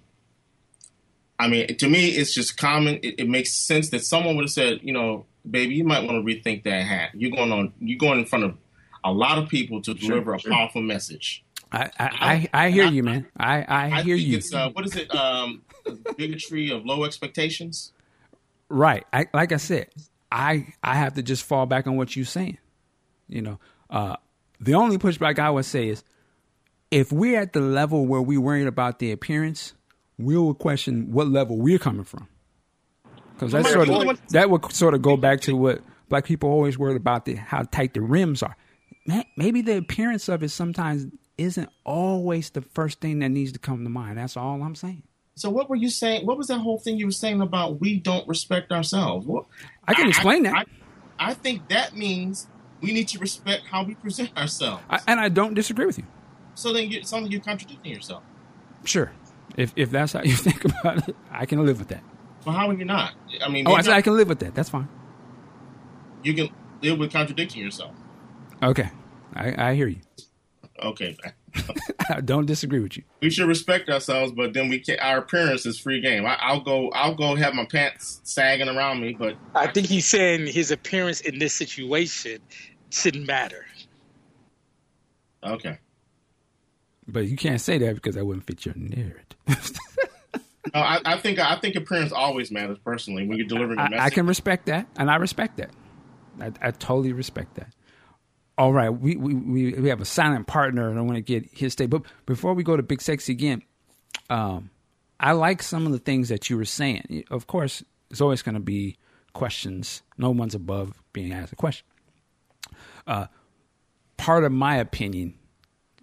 [1.43, 2.95] I mean, to me, it's just common.
[3.03, 6.25] It, it makes sense that someone would have said, you know, baby, you might want
[6.25, 7.11] to rethink that hat.
[7.13, 7.73] You're going on.
[7.79, 8.57] You're going in front of
[9.03, 10.51] a lot of people to deliver sure, a sure.
[10.51, 11.43] powerful message
[11.73, 13.27] I I, I, I hear you, man.
[13.35, 14.37] I I, I hear you.
[14.37, 15.13] It's uh, what is it?
[15.13, 15.63] Um,
[16.17, 17.91] bigotry of low expectations.
[18.69, 19.05] Right.
[19.11, 19.87] I like I said,
[20.31, 22.59] I I have to just fall back on what you're saying.
[23.27, 23.59] You know,
[23.89, 24.15] uh,
[24.59, 26.03] the only pushback I would say is
[26.91, 29.73] if we're at the level where we're worried about the appearance,
[30.23, 32.27] we will question what level we're coming from.
[33.33, 36.77] Because that sort of that would sort of go back to what black people always
[36.77, 38.55] worried about the how tight the rims are.
[39.35, 43.83] maybe the appearance of it sometimes isn't always the first thing that needs to come
[43.83, 44.17] to mind.
[44.17, 45.03] That's all I'm saying.
[45.35, 46.25] So what were you saying?
[46.25, 49.25] What was that whole thing you were saying about we don't respect ourselves?
[49.25, 49.47] Well,
[49.87, 50.53] I can explain that.
[50.53, 52.47] I, I, think that means
[52.81, 54.83] we need to respect how we present ourselves.
[54.89, 56.05] I, and I don't disagree with you.
[56.53, 58.21] So then you, so you're contradicting yourself.
[58.85, 59.11] Sure.
[59.57, 62.03] If if that's how you think about it, I can live with that.
[62.45, 63.13] Well, how are you not?
[63.43, 64.53] I mean, oh, I, I can live with that.
[64.53, 64.89] That's fine.
[66.23, 66.49] You can
[66.81, 67.95] live with contradicting yourself.
[68.61, 68.89] Okay,
[69.33, 69.99] I, I hear you.
[70.81, 71.15] Okay,
[72.09, 73.03] I don't disagree with you.
[73.21, 76.25] We should respect ourselves, but then we can Our appearance is free game.
[76.25, 76.89] I, will go.
[76.91, 81.21] I'll go have my pants sagging around me, but I think he's saying his appearance
[81.21, 82.39] in this situation
[82.89, 83.65] shouldn't matter.
[85.43, 85.77] Okay.
[87.07, 89.37] But you can't say that because that wouldn't fit your narrative.
[90.73, 93.99] no, I, I, think I think appearance always matters personally when you're delivering a message.
[93.99, 95.71] I, I can respect that, and I respect that.
[96.39, 97.73] I, I totally respect that.
[98.57, 101.75] All right, we, we we have a silent partner, and I want to get his
[101.75, 101.89] take.
[101.89, 103.63] But before we go to Big Sexy again,
[104.29, 104.69] um,
[105.19, 107.25] I like some of the things that you were saying.
[107.31, 108.97] Of course, there's always going to be
[109.33, 110.03] questions.
[110.17, 111.85] No one's above being asked a question.
[113.07, 113.25] Uh,
[114.17, 115.33] part of my opinion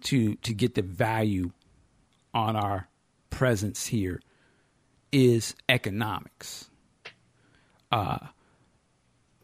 [0.03, 1.51] to to get the value
[2.33, 2.87] on our
[3.29, 4.21] presence here
[5.11, 6.69] is economics.
[7.91, 8.19] Uh,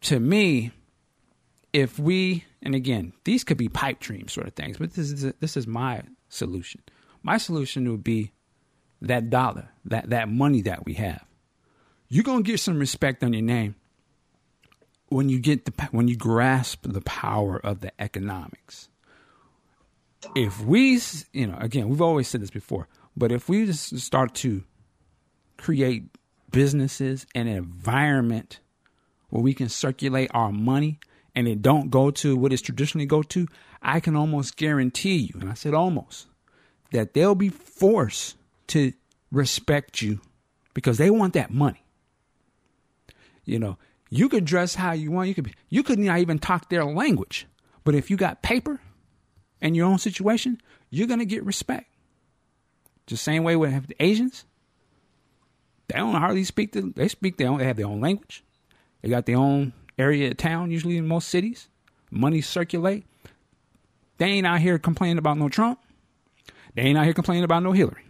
[0.02, 0.72] to me,
[1.74, 5.34] if we and again, these could be pipe dream sort of things, but this is
[5.40, 6.82] this is my solution.
[7.24, 8.32] My solution would be
[9.02, 11.24] that dollar, that that money that we have.
[12.10, 13.76] You're gonna get some respect on your name
[15.10, 18.90] when you get the when you grasp the power of the economics
[20.36, 21.00] if we,
[21.34, 24.64] you know, again, we've always said this before, but if we just start to
[25.58, 26.04] create
[26.52, 28.60] businesses and an environment
[29.30, 31.00] where we can circulate our money
[31.36, 33.48] and it don't go to what it's traditionally go to,
[33.82, 36.28] I can almost guarantee you, and I said almost,
[36.92, 38.36] that they'll be forced
[38.68, 38.94] to
[39.32, 40.20] respect you
[40.74, 41.84] because they want that money.
[43.46, 43.78] You know,
[44.10, 45.28] you could dress how you want.
[45.28, 47.46] You could be, you could not even talk their language,
[47.84, 48.82] but if you got paper,
[49.62, 51.88] in your own situation, you're gonna get respect.
[53.06, 54.46] Just same way with the Asians.
[55.88, 58.44] They don't hardly speak the they speak their own they have their own language.
[59.02, 61.70] They got their own area of town, usually in most cities.
[62.12, 63.06] Money circulate.
[64.18, 65.80] They ain't out here complaining about no Trump.
[66.76, 68.04] They ain't out here complaining about no Hillary.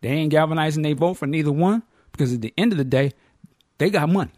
[0.00, 3.12] They ain't galvanizing their vote for neither one because at the end of the day,
[3.78, 4.32] they got money.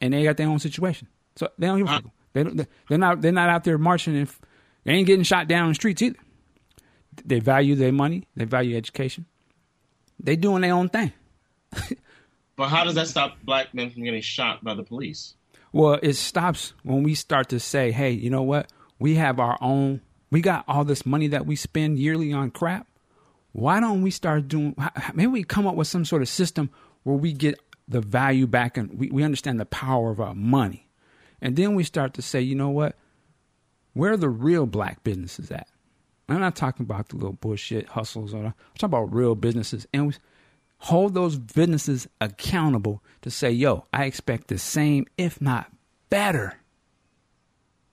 [0.00, 1.08] And they got their own situation.
[1.36, 2.02] So they don't give a
[2.32, 4.28] They don't, they're not they're not out there marching and
[4.84, 6.18] they ain't getting shot down in the streets either.
[7.24, 8.26] They value their money.
[8.36, 9.26] They value education.
[10.18, 11.12] They doing their own thing.
[12.56, 15.34] but how does that stop black men from getting shot by the police?
[15.72, 18.70] Well, it stops when we start to say, "Hey, you know what?
[18.98, 20.00] We have our own.
[20.30, 22.86] We got all this money that we spend yearly on crap.
[23.52, 24.74] Why don't we start doing?
[25.14, 26.70] Maybe we come up with some sort of system
[27.02, 27.58] where we get
[27.88, 30.88] the value back and we, we understand the power of our money,
[31.40, 32.96] and then we start to say, you know what?
[33.92, 35.68] Where are the real black businesses at?
[36.28, 38.32] I'm not talking about the little bullshit hustles.
[38.32, 39.86] I'm talking about real businesses.
[39.92, 40.14] And we
[40.78, 45.72] hold those businesses accountable to say, yo, I expect the same, if not
[46.08, 46.56] better,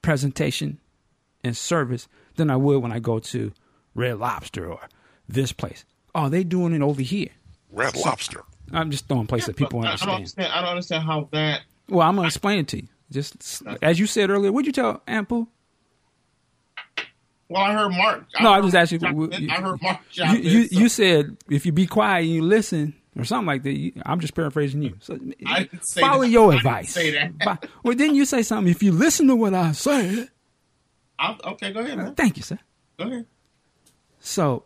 [0.02, 0.80] presentation
[1.44, 3.52] and service than I would when I go to
[3.96, 4.88] Red Lobster or
[5.28, 5.84] this place.
[6.14, 7.30] Oh, they doing it over here.
[7.72, 8.44] Red so, Lobster.
[8.72, 10.10] I'm just throwing places yeah, that people understand.
[10.10, 10.54] I don't understand.
[10.54, 11.62] I don't understand how that.
[11.90, 12.88] Well, I'm gonna explain it to you.
[13.12, 15.48] Just as you said earlier, what'd you tell Ample?
[17.50, 18.26] Well, I heard Mark.
[18.36, 19.06] I no, I was actually.
[19.50, 20.00] I heard Mark.
[20.12, 20.80] You, you, so.
[20.80, 23.74] you, said if you be quiet and you listen or something like that.
[23.74, 24.96] You, I'm just paraphrasing you.
[25.00, 25.18] So
[26.00, 26.30] follow that.
[26.30, 26.92] your advice.
[26.92, 27.70] say that.
[27.84, 28.72] well, then you say something.
[28.72, 30.30] If you listen to what I said.
[31.20, 32.00] I'll, okay, go ahead.
[32.00, 32.16] Uh, man.
[32.16, 32.60] Thank you, sir.
[33.00, 33.26] Go ahead.
[34.20, 34.66] So,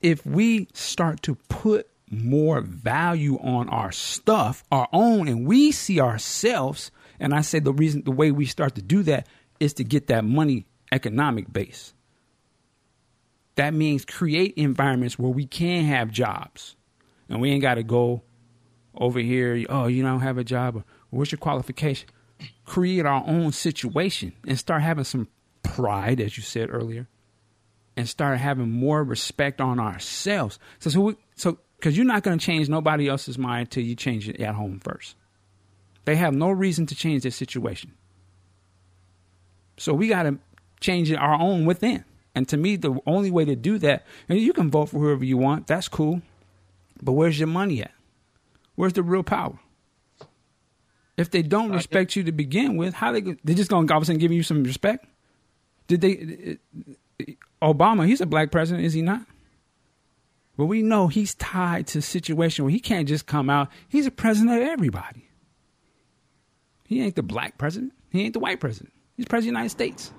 [0.00, 6.00] if we start to put more value on our stuff, our own, and we see
[6.00, 6.90] ourselves,
[7.20, 9.28] and I say the reason, the way we start to do that
[9.60, 11.91] is to get that money economic base
[13.62, 16.74] that means create environments where we can have jobs.
[17.28, 18.22] And we ain't got to go
[18.94, 22.08] over here oh you don't have a job what's your qualification?
[22.66, 25.28] Create our own situation and start having some
[25.62, 27.08] pride as you said earlier
[27.96, 30.58] and start having more respect on ourselves.
[30.80, 34.28] So so so because you're not going to change nobody else's mind until you change
[34.28, 35.14] it at home first.
[36.04, 37.92] They have no reason to change their situation.
[39.76, 40.38] So we got to
[40.80, 44.38] change it our own within and to me, the only way to do that, and
[44.38, 46.22] you can vote for whoever you want, that's cool.
[47.02, 47.92] But where's your money at?
[48.74, 49.58] Where's the real power?
[51.16, 54.02] If they don't respect you to begin with, how they they just gonna all of
[54.02, 55.06] a sudden give you some respect?
[55.86, 56.56] Did they?
[56.56, 57.24] Uh,
[57.62, 59.26] uh, Obama, he's a black president, is he not?
[60.56, 63.68] But we know he's tied to a situation where he can't just come out.
[63.88, 65.28] He's a president of everybody.
[66.86, 67.92] He ain't the black president.
[68.10, 68.92] He ain't the white president.
[69.16, 70.12] He's president of the United States.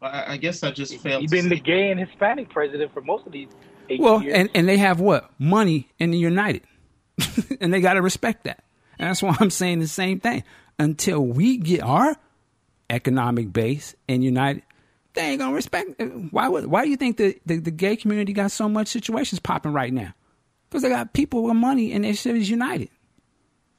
[0.00, 1.22] I, I guess I just failed.
[1.22, 3.48] He's to been the see- gay and Hispanic president for most of these
[3.88, 4.34] eight Well, years.
[4.36, 5.30] and, and they have what?
[5.38, 6.62] Money in the United.
[7.60, 8.62] and they got to respect that.
[8.98, 10.44] And that's why I'm saying the same thing.
[10.78, 12.14] Until we get our
[12.90, 14.62] economic base in United,
[15.14, 16.00] they ain't going to respect.
[16.00, 18.88] Uh, why would, why do you think the, the, the gay community got so much
[18.88, 20.14] situations popping right now?
[20.68, 22.90] Because they got people with money and their cities united.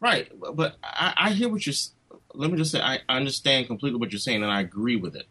[0.01, 1.73] Right, but I, I hear what you're.
[1.73, 1.91] s-
[2.33, 5.27] Let me just say, I understand completely what you're saying, and I agree with it.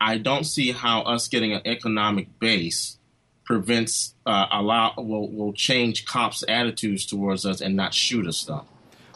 [0.00, 2.98] I don't see how us getting an economic base
[3.44, 8.66] prevents uh, allow will will change cops' attitudes towards us and not shoot us stuff.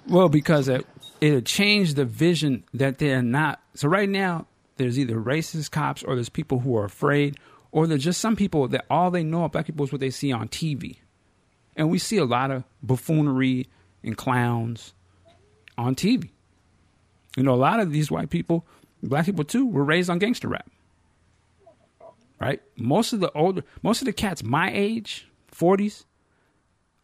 [0.07, 0.87] Well, because it,
[1.21, 3.61] it'll change the vision that they're not.
[3.75, 4.47] So right now,
[4.77, 7.37] there's either racist cops or there's people who are afraid,
[7.73, 10.11] or there's just some people that all they know about black people is what they
[10.11, 10.99] see on TV.
[11.77, 13.69] And we see a lot of buffoonery
[14.03, 14.95] and clowns
[15.77, 16.31] on TV.
[17.37, 18.67] You know, a lot of these white people,
[19.03, 20.71] black people too, were raised on gangster rap.
[22.41, 22.63] Right?
[22.77, 26.05] Most of the older, most of the cats my age, 40s,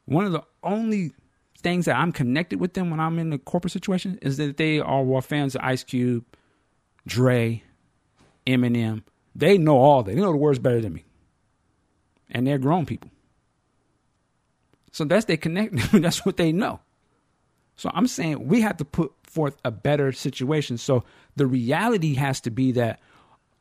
[0.05, 1.13] one of the only
[1.59, 4.79] things that I'm connected with them when I'm in a corporate situation is that they
[4.79, 6.25] are were fans of Ice Cube,
[7.07, 7.63] Dre,
[8.47, 9.03] Eminem.
[9.35, 10.15] They know all that.
[10.15, 11.05] They know the words better than me.
[12.31, 13.11] And they're grown people.
[14.93, 15.93] So that's they connect.
[15.93, 16.81] that's what they know.
[17.77, 20.79] So I'm saying we have to put forth a better situation.
[20.79, 21.05] So
[21.37, 23.01] the reality has to be that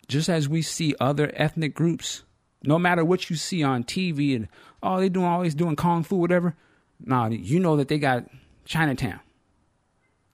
[0.08, 2.24] just as we see other ethnic groups,
[2.64, 4.48] no matter what you see on TV and
[4.82, 6.56] oh they doing always doing kung fu whatever,
[7.04, 8.26] nah, you know that they got
[8.66, 9.20] Chinatown.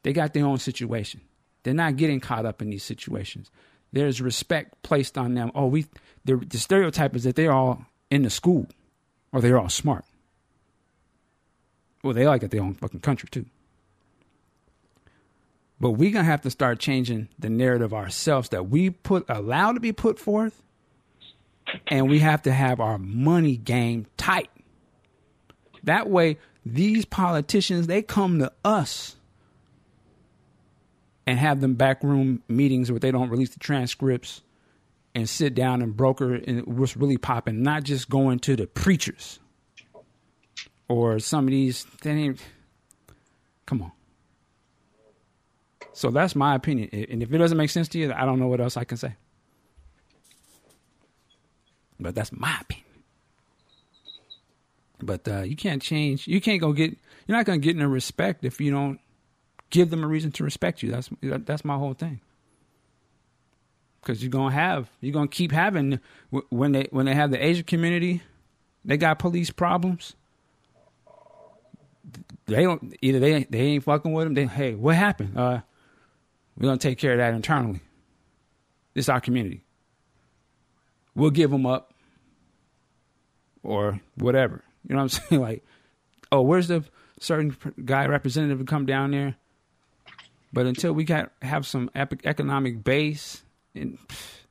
[0.04, 1.22] They got their own situation.
[1.64, 3.50] They're not getting caught up in these situations.
[3.92, 5.52] There's respect placed on them.
[5.56, 5.88] Oh, we
[6.26, 8.68] the, stereotype is that they're all in the school
[9.32, 10.06] or they're all smart.
[12.04, 13.46] Well, they like it their own fucking country too.
[15.80, 19.80] But we're gonna have to start changing the narrative ourselves that we put allow to
[19.80, 20.62] be put forth,
[21.88, 24.50] and we have to have our money game tight.
[25.84, 29.16] That way, these politicians they come to us
[31.26, 34.42] and have them backroom meetings where they don't release the transcripts
[35.16, 39.40] and sit down and broker and what's really popping, not just going to the preachers
[40.88, 41.86] or some of these.
[42.02, 42.42] They ain't,
[43.66, 43.92] come on.
[46.00, 46.88] So that's my opinion.
[46.94, 48.96] And if it doesn't make sense to you, I don't know what else I can
[48.96, 49.16] say.
[52.00, 52.86] But that's my opinion.
[55.02, 56.26] But uh, you can't change.
[56.26, 56.98] You can't go get.
[57.28, 58.98] You're not going to get no respect if you don't
[59.72, 60.90] give them a reason to respect you.
[60.90, 62.22] That's that's my whole thing.
[64.02, 66.00] Because you're gonna have, you're gonna keep having
[66.48, 68.22] when they when they have the Asian community,
[68.86, 70.16] they got police problems.
[72.46, 74.34] They don't either they they ain't fucking with them.
[74.36, 75.38] They hey, what happened?
[75.38, 75.60] Uh,
[76.60, 77.80] we're gonna take care of that internally.
[78.94, 79.64] This is our community.
[81.16, 81.94] We'll give them up,
[83.64, 84.64] or whatever.
[84.88, 85.42] You know what I'm saying?
[85.42, 85.66] Like,
[86.32, 86.84] oh, where's the
[87.20, 87.56] certain
[87.86, 89.36] guy representative to come down there?
[90.52, 93.44] But until we got have some epic economic base,
[93.76, 93.98] and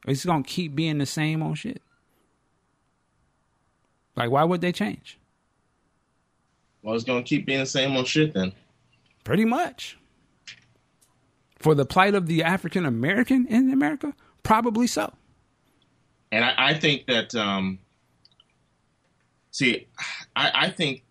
[0.06, 1.82] it's gonna keep being the same old shit.
[4.16, 5.18] Like, why would they change?
[6.82, 8.52] Well, it's gonna keep being the same old shit then.
[9.24, 9.98] Pretty much.
[11.58, 15.12] For the plight of the African American in America, probably so.
[16.30, 17.78] And I, I think that, um,
[19.50, 19.88] see,
[20.36, 21.02] I, I think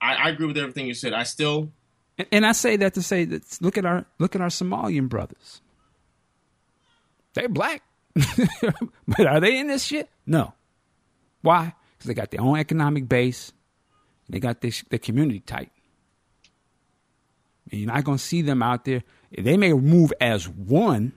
[0.00, 1.12] I, I agree with everything you said.
[1.12, 1.70] I still,
[2.18, 5.08] And, and I say that to say that look at our look at our Somalian
[5.08, 5.60] brothers.
[7.34, 7.82] They're black,
[9.08, 10.08] but are they in this shit?
[10.26, 10.54] No.
[11.42, 11.74] Why?
[11.96, 13.52] Because they got their own economic base.
[14.28, 15.70] They got their, their community tight.
[17.70, 19.02] And you're not going to see them out there.
[19.36, 21.12] They may move as one,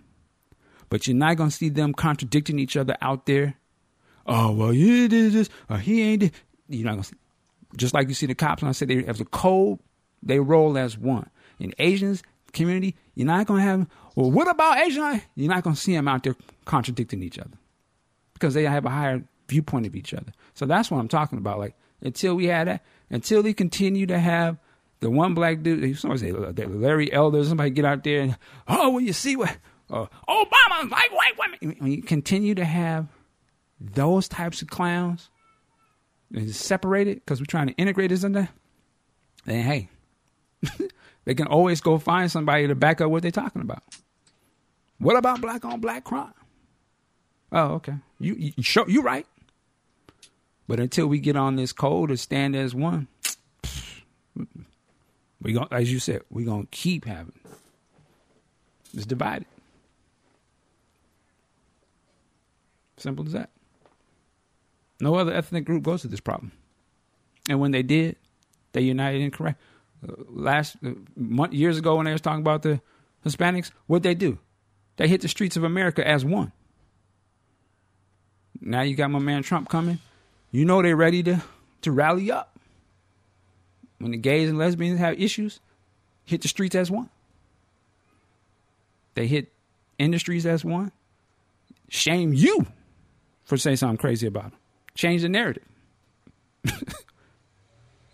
[0.90, 3.56] but you're not going to see them contradicting each other out there.
[4.26, 6.31] Oh, well, you did this, or he ain't did.
[6.68, 7.15] You're not going to see.
[7.77, 9.80] Just like you see the cops when I say they have a code,
[10.23, 11.30] they roll as one.
[11.60, 15.22] In Asians community, you're not going to have, well, what about Asian?
[15.36, 17.57] You're not going to see them out there contradicting each other
[18.34, 20.31] because they have a higher viewpoint of each other.
[20.56, 21.60] So that's what I'm talking about.
[21.60, 24.57] Like, until we had that, until they continue to have
[24.99, 28.99] the one black dude, somebody say Larry Elder, somebody get out there and, oh, well,
[28.99, 29.57] you see what,
[29.89, 31.76] uh, Obama like white women.
[31.80, 33.07] When you continue to have
[33.80, 35.30] those types of clowns
[36.34, 38.49] and separate it because we're trying to integrate this in there,
[39.45, 39.89] then hey,
[41.26, 43.84] they can always go find somebody to back up what they're talking about.
[44.99, 46.34] What about black on black crime?
[47.51, 47.95] Oh, okay.
[48.19, 49.26] You you show you right.
[50.67, 53.07] But until we get on this code to stand as one,
[55.41, 57.33] we going as you said, we're gonna keep having
[58.93, 59.47] it's divided.
[62.97, 63.49] Simple as that.
[64.99, 66.51] No other ethnic group goes to this problem,
[67.47, 68.17] and when they did,
[68.73, 69.61] they united in correct.
[70.03, 72.81] Uh, last uh, month, years ago, when they was talking about the
[73.25, 74.37] Hispanics, what they do?
[74.97, 76.51] They hit the streets of America as one.
[78.59, 79.99] Now you got my man Trump coming.
[80.51, 81.41] You know they're ready to
[81.81, 82.59] to rally up.
[83.99, 85.59] When the gays and lesbians have issues,
[86.26, 87.09] hit the streets as one.
[89.13, 89.51] They hit
[89.97, 90.91] industries as one.
[91.89, 92.65] Shame you
[93.43, 94.59] for saying something crazy about them.
[94.95, 95.63] Change the narrative.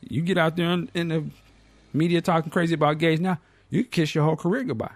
[0.01, 1.23] you get out there in, in, the
[1.93, 3.39] media talking crazy about gays now,
[3.69, 4.91] you kiss your whole career goodbye.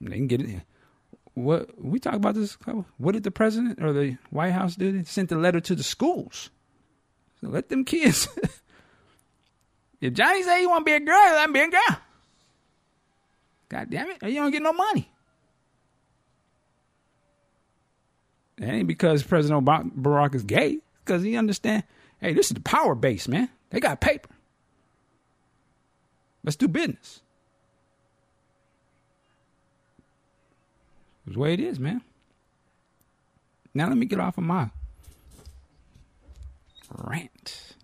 [0.00, 0.60] They can get it
[1.40, 2.56] what we talk about this.
[2.98, 4.92] What did the president or the White House do?
[4.92, 6.50] They sent a letter to the schools.
[7.40, 8.28] So let them kids.
[10.00, 12.00] if Johnny say you want to be a girl, let him be a girl.
[13.68, 14.22] God damn it!
[14.22, 15.10] You don't get no money.
[18.58, 20.78] It ain't because President Barack is gay.
[21.04, 21.84] Because he understand.
[22.20, 23.48] Hey, this is the power base, man.
[23.70, 24.28] They got paper.
[26.44, 27.22] Let's do business.
[31.26, 32.02] It's the way it is, man.
[33.74, 34.70] Now let me get off of my
[36.96, 37.74] rant.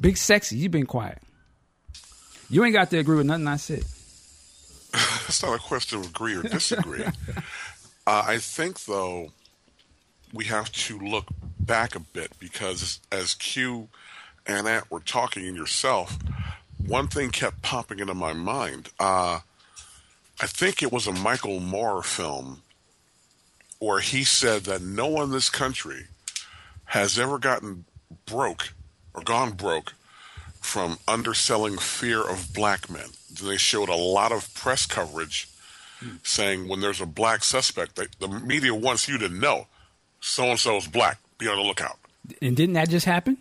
[0.00, 1.18] Big sexy, you've been quiet.
[2.48, 3.84] You ain't got to agree with nothing I said.
[5.28, 7.04] It's not a question of agree or disagree.
[8.06, 9.30] uh, I think, though,
[10.34, 11.26] we have to look
[11.60, 13.88] back a bit because as Q
[14.44, 16.18] and Ant were talking and yourself,
[16.84, 18.88] one thing kept popping into my mind.
[18.98, 19.40] Uh,
[20.42, 22.62] I think it was a Michael Moore film
[23.78, 26.06] where he said that no one in this country
[26.86, 27.84] has ever gotten
[28.24, 28.72] broke
[29.12, 29.92] or gone broke
[30.60, 33.08] from underselling fear of black men.
[33.42, 35.48] They showed a lot of press coverage
[36.00, 36.16] hmm.
[36.22, 39.66] saying when there's a black suspect, they, the media wants you to know
[40.20, 41.18] so and so is black.
[41.38, 41.98] Be on the lookout.
[42.40, 43.38] And didn't that just happen?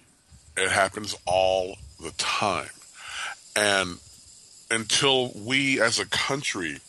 [0.57, 2.69] It happens all the time.
[3.55, 3.99] And
[4.71, 6.79] until we as a country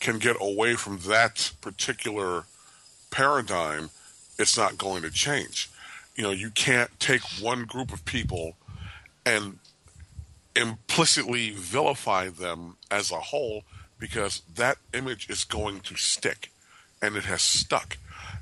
[0.00, 2.44] can get away from that particular
[3.10, 3.90] paradigm,
[4.38, 5.70] it's not going to change.
[6.16, 8.56] You know, you can't take one group of people
[9.24, 9.58] and
[10.56, 13.62] implicitly vilify them as a whole
[13.98, 16.50] because that image is going to stick
[17.02, 17.98] and it has stuck.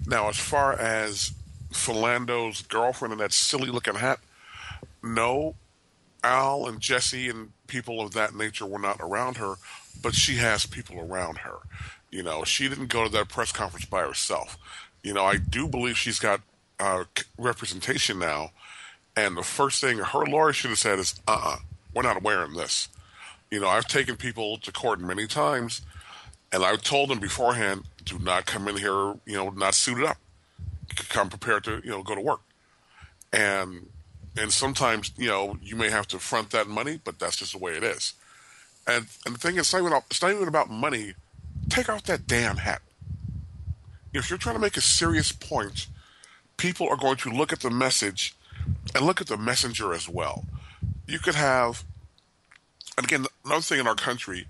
[0.06, 1.32] Now, as far as
[1.72, 4.20] Philando's girlfriend in that silly looking hat,
[5.02, 5.54] no,
[6.22, 9.56] Al and Jesse and people of that nature were not around her,
[10.02, 11.58] but she has people around her.
[12.10, 14.56] You know, she didn't go to that press conference by herself.
[15.02, 16.40] You know, I do believe she's got
[16.80, 17.04] uh,
[17.36, 18.50] representation now,
[19.16, 21.56] and the first thing her lawyer should have said is, "Uh, uh-uh,
[21.94, 22.88] we're not wearing this."
[23.50, 25.82] You know, I've taken people to court many times,
[26.52, 30.18] and I've told them beforehand, "Do not come in here, you know, not suited up.
[31.08, 32.40] Come prepared to, you know, go to work."
[33.32, 33.88] And
[34.36, 37.58] and sometimes, you know, you may have to front that money, but that's just the
[37.58, 38.14] way it is.
[38.88, 41.12] And and the thing is, it's not even it's not even about money.
[41.68, 42.80] Take off that damn hat.
[44.14, 45.86] If you're trying to make a serious point,
[46.56, 48.34] people are going to look at the message
[48.94, 50.46] and look at the messenger as well.
[51.06, 51.84] You could have,
[52.96, 54.46] and again, another thing in our country,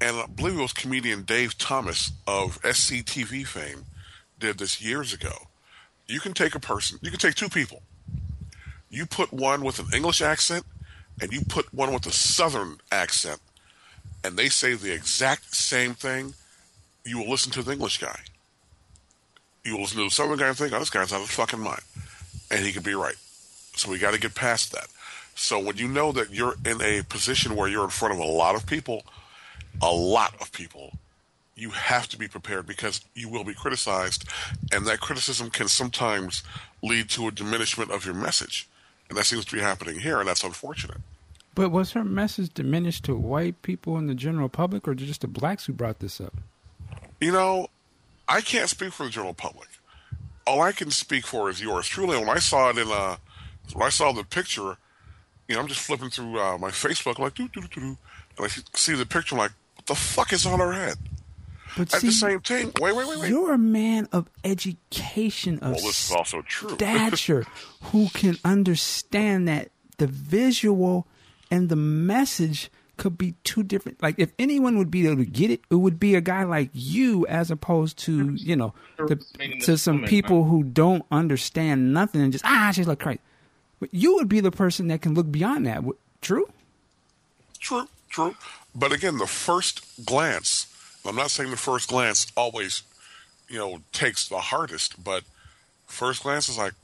[0.00, 3.84] and I believe it was comedian Dave Thomas of SCTV fame
[4.40, 5.46] did this years ago.
[6.08, 7.82] You can take a person, you can take two people,
[8.90, 10.64] you put one with an English accent
[11.20, 13.40] and you put one with a Southern accent,
[14.24, 16.34] and they say the exact same thing,
[17.04, 18.20] you will listen to the English guy.
[19.64, 21.36] You will listen to the Southern guy and think, oh, this guy's out of his
[21.36, 21.82] fucking mind.
[22.50, 23.16] And he could be right.
[23.74, 24.88] So we got to get past that.
[25.34, 28.24] So when you know that you're in a position where you're in front of a
[28.24, 29.04] lot of people,
[29.80, 30.94] a lot of people,
[31.54, 34.24] you have to be prepared because you will be criticized,
[34.72, 36.42] and that criticism can sometimes
[36.82, 38.68] lead to a diminishment of your message.
[39.08, 40.98] And that seems to be happening here, and that's unfortunate.
[41.54, 45.26] But was her message diminished to white people in the general public, or just the
[45.26, 46.34] blacks who brought this up?
[47.20, 47.68] You know,
[48.28, 49.68] I can't speak for the general public.
[50.46, 51.86] All I can speak for is yours.
[51.88, 53.16] Truly, when I saw it in uh,
[53.74, 54.76] when I saw the picture,
[55.48, 57.96] you know, I'm just flipping through uh, my Facebook, like, doo, doo, doo, doo,
[58.36, 60.96] and I see the picture, I'm like, what the fuck is on her head?
[61.76, 63.30] But At see, the same time, wait, wait, wait, wait.
[63.30, 66.70] You're a man of education, of well, this is also true.
[66.74, 67.46] stature,
[67.84, 71.06] who can understand that the visual
[71.50, 74.02] and the message could be two different.
[74.02, 76.70] Like if anyone would be able to get it, it would be a guy like
[76.72, 79.16] you, as opposed to you know the,
[79.62, 83.20] to some people who don't understand nothing and just ah, she's like crazy.
[83.80, 85.84] But you would be the person that can look beyond that.
[86.20, 86.48] True.
[87.60, 87.88] True.
[88.10, 88.34] True.
[88.74, 90.66] But again, the first glance.
[91.04, 92.82] I'm not saying the first glance always,
[93.48, 95.24] you know, takes the hardest, but
[95.86, 96.74] first glance is like,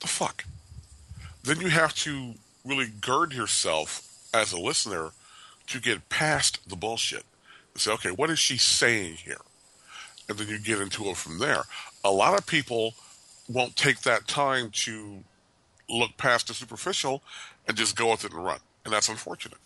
[0.00, 0.44] the fuck.
[1.42, 5.10] Then you have to really gird yourself as a listener
[5.66, 7.24] to get past the bullshit.
[7.74, 9.40] And say, okay, what is she saying here?
[10.28, 11.64] And then you get into it from there.
[12.04, 12.94] A lot of people
[13.48, 15.24] won't take that time to
[15.88, 17.22] look past the superficial
[17.66, 18.60] and just go with it and run.
[18.84, 19.58] And that's unfortunate.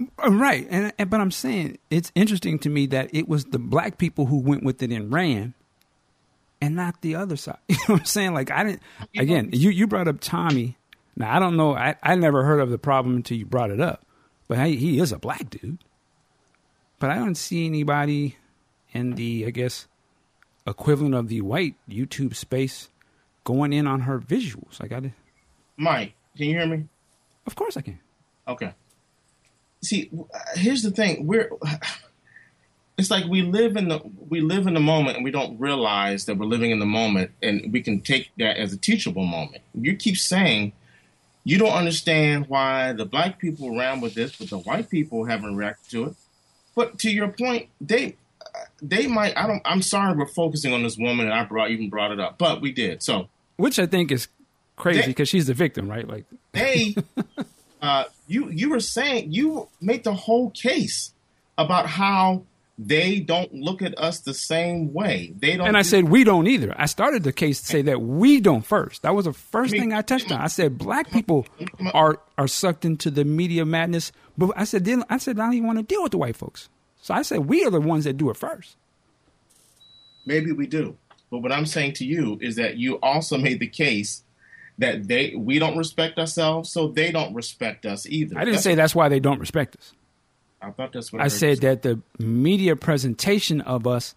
[0.00, 0.66] Uh, right.
[0.70, 4.26] And, and but I'm saying it's interesting to me that it was the black people
[4.26, 5.54] who went with it and ran
[6.60, 7.58] and not the other side.
[7.68, 8.34] You know what I'm saying?
[8.34, 8.82] Like I didn't
[9.16, 10.76] again, you you brought up Tommy.
[11.16, 13.80] Now I don't know I, I never heard of the problem until you brought it
[13.80, 14.04] up.
[14.48, 15.78] But he, he is a black dude.
[16.98, 18.36] But I don't see anybody
[18.92, 19.88] in the, I guess,
[20.66, 22.90] equivalent of the white YouTube space
[23.44, 24.80] going in on her visuals.
[24.80, 25.12] Like I did.
[25.76, 26.84] Mike, can you hear me?
[27.46, 27.98] Of course I can.
[28.46, 28.72] Okay.
[29.82, 30.10] See,
[30.54, 31.26] here's the thing.
[31.26, 31.50] We're
[32.98, 36.26] it's like we live in the we live in the moment and we don't realize
[36.26, 39.62] that we're living in the moment and we can take that as a teachable moment.
[39.74, 40.72] You keep saying
[41.44, 45.56] you don't understand why the black people ran with this, but the white people haven't
[45.56, 46.14] reacted to it.
[46.74, 48.16] But to your point, they
[48.80, 49.36] they might.
[49.36, 49.62] I don't.
[49.64, 52.60] I'm sorry, we're focusing on this woman, and I brought even brought it up, but
[52.60, 53.02] we did.
[53.02, 54.28] So, which I think is
[54.76, 56.06] crazy because she's the victim, right?
[56.06, 56.94] Like they,
[57.82, 61.12] uh, you you were saying you made the whole case
[61.58, 62.44] about how
[62.78, 65.34] they don't look at us the same way.
[65.38, 65.66] They don't.
[65.66, 66.72] And I said we don't either.
[66.76, 69.02] I started the case to say that we don't first.
[69.02, 70.40] That was the first I mean, thing I touched on.
[70.40, 71.46] I said black people
[71.92, 74.12] are are sucked into the media madness.
[74.38, 76.36] But I said then I said I don't even want to deal with the white
[76.36, 76.68] folks.
[77.02, 78.76] So I said we are the ones that do it first.
[80.24, 80.96] Maybe we do.
[81.32, 84.22] But what I'm saying to you is that you also made the case
[84.78, 88.36] that they we don't respect ourselves, so they don't respect us either.
[88.36, 89.92] I didn't that's say that's why they don't respect us.
[90.60, 94.14] I thought that's what I, I said that the media presentation of us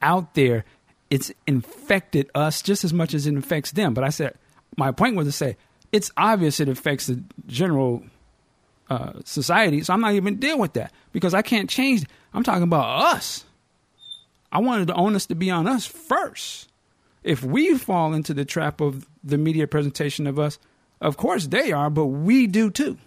[0.00, 0.64] out there
[1.10, 3.94] it's infected us just as much as it infects them.
[3.94, 4.34] But I said
[4.76, 5.56] my point was to say
[5.92, 8.02] it's obvious it affects the general
[8.90, 12.04] uh, society, so I'm not even dealing with that because I can't change.
[12.32, 13.44] I'm talking about us.
[14.50, 16.70] I wanted the onus to be on us first.
[17.22, 20.58] If we fall into the trap of the media presentation of us,
[21.00, 22.98] of course they are, but we do too.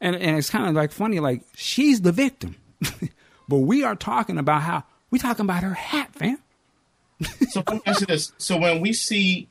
[0.00, 2.56] And and it's kind of like funny, like she's the victim,
[3.48, 6.38] but we are talking about how we talking about her hat, fam.
[7.50, 9.48] so let me ask you this: So when we see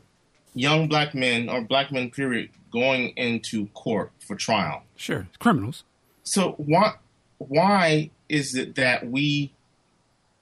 [0.53, 5.83] young black men or black men, period, going into court for trial, sure, criminals.
[6.23, 6.93] So why
[7.39, 9.51] why is it that we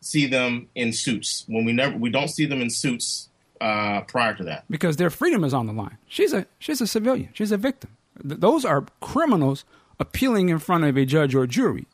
[0.06, 3.30] see them in suits when we never we don't see them in suits
[3.60, 4.66] uh, prior to that?
[4.70, 5.98] Because their freedom is on the line.
[6.08, 7.30] She's a she's a civilian.
[7.34, 7.92] She's a victim.
[8.22, 9.66] Th- those are criminals
[10.00, 11.88] appealing in front of a judge or jury,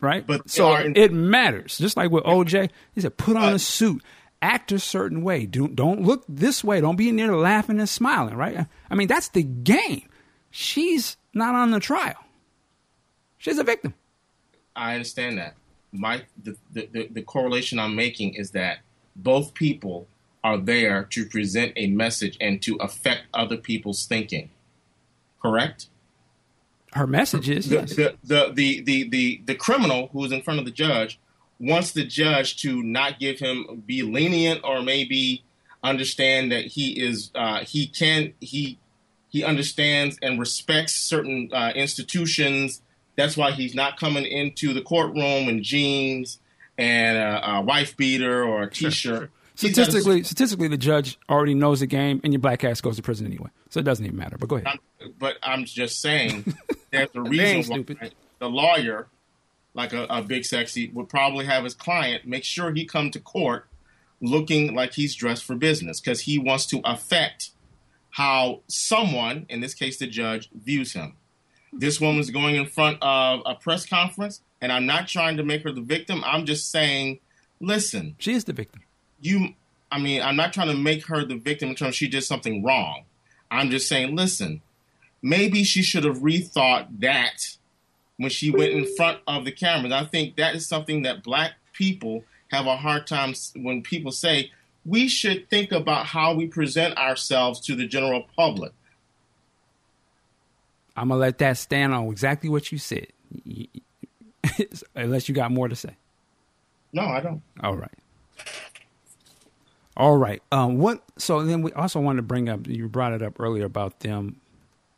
[0.00, 0.26] right?
[0.26, 1.78] But so in- it matters.
[1.78, 4.02] Just like with OJ, he said, put on a suit,
[4.42, 5.46] act a certain way.
[5.46, 6.80] Don't don't look this way.
[6.80, 8.66] Don't be in there laughing and smiling, right?
[8.90, 10.08] I mean, that's the game.
[10.50, 12.16] She's not on the trial.
[13.38, 13.94] She's a victim.
[14.74, 15.54] I understand that.
[15.94, 18.78] My the, the, the correlation I'm making is that
[19.16, 20.06] both people
[20.42, 24.50] are there to present a message and to affect other people's thinking.
[25.40, 25.86] Correct?
[26.94, 27.68] her messages.
[27.68, 27.94] The, yes.
[27.94, 31.18] the, the, the, the, the, the criminal who is in front of the judge
[31.58, 35.42] wants the judge to not give him be lenient or maybe
[35.82, 38.78] understand that he is uh, he can he
[39.28, 42.80] he understands and respects certain uh, institutions.
[43.16, 46.38] That's why he's not coming into the courtroom in jeans
[46.76, 49.30] and a, a wife beater or a t-shirt.
[49.56, 53.02] Statistically, a, statistically, the judge already knows the game, and your black ass goes to
[53.02, 54.36] prison anyway, so it doesn't even matter.
[54.36, 54.66] But go ahead.
[54.66, 56.56] I'm, but I'm just saying
[56.90, 58.10] there's a reason why
[58.40, 59.06] the lawyer,
[59.72, 63.20] like a, a, big sexy, would probably have his client make sure he come to
[63.20, 63.68] court
[64.20, 67.50] looking like he's dressed for business because he wants to affect
[68.10, 71.16] how someone, in this case the judge, views him.
[71.76, 75.62] This woman's going in front of a press conference, and I'm not trying to make
[75.62, 76.22] her the victim.
[76.24, 77.18] I'm just saying,
[77.60, 78.14] listen.
[78.18, 78.82] She is the victim.
[79.20, 79.54] You,
[79.90, 82.62] I mean, I'm not trying to make her the victim in terms she did something
[82.62, 83.04] wrong.
[83.50, 84.62] I'm just saying, listen,
[85.22, 87.56] maybe she should have rethought that
[88.16, 89.92] when she went in front of the cameras.
[89.92, 94.50] I think that is something that black people have a hard time when people say
[94.84, 98.72] we should think about how we present ourselves to the general public.
[100.96, 103.08] I'm gonna let that stand on exactly what you said.
[104.94, 105.96] Unless you got more to say.
[106.92, 107.42] No, I don't.
[107.62, 107.90] All right.
[109.96, 110.42] All right.
[110.52, 111.02] Um, what?
[111.18, 112.66] So then we also wanted to bring up.
[112.66, 114.40] You brought it up earlier about them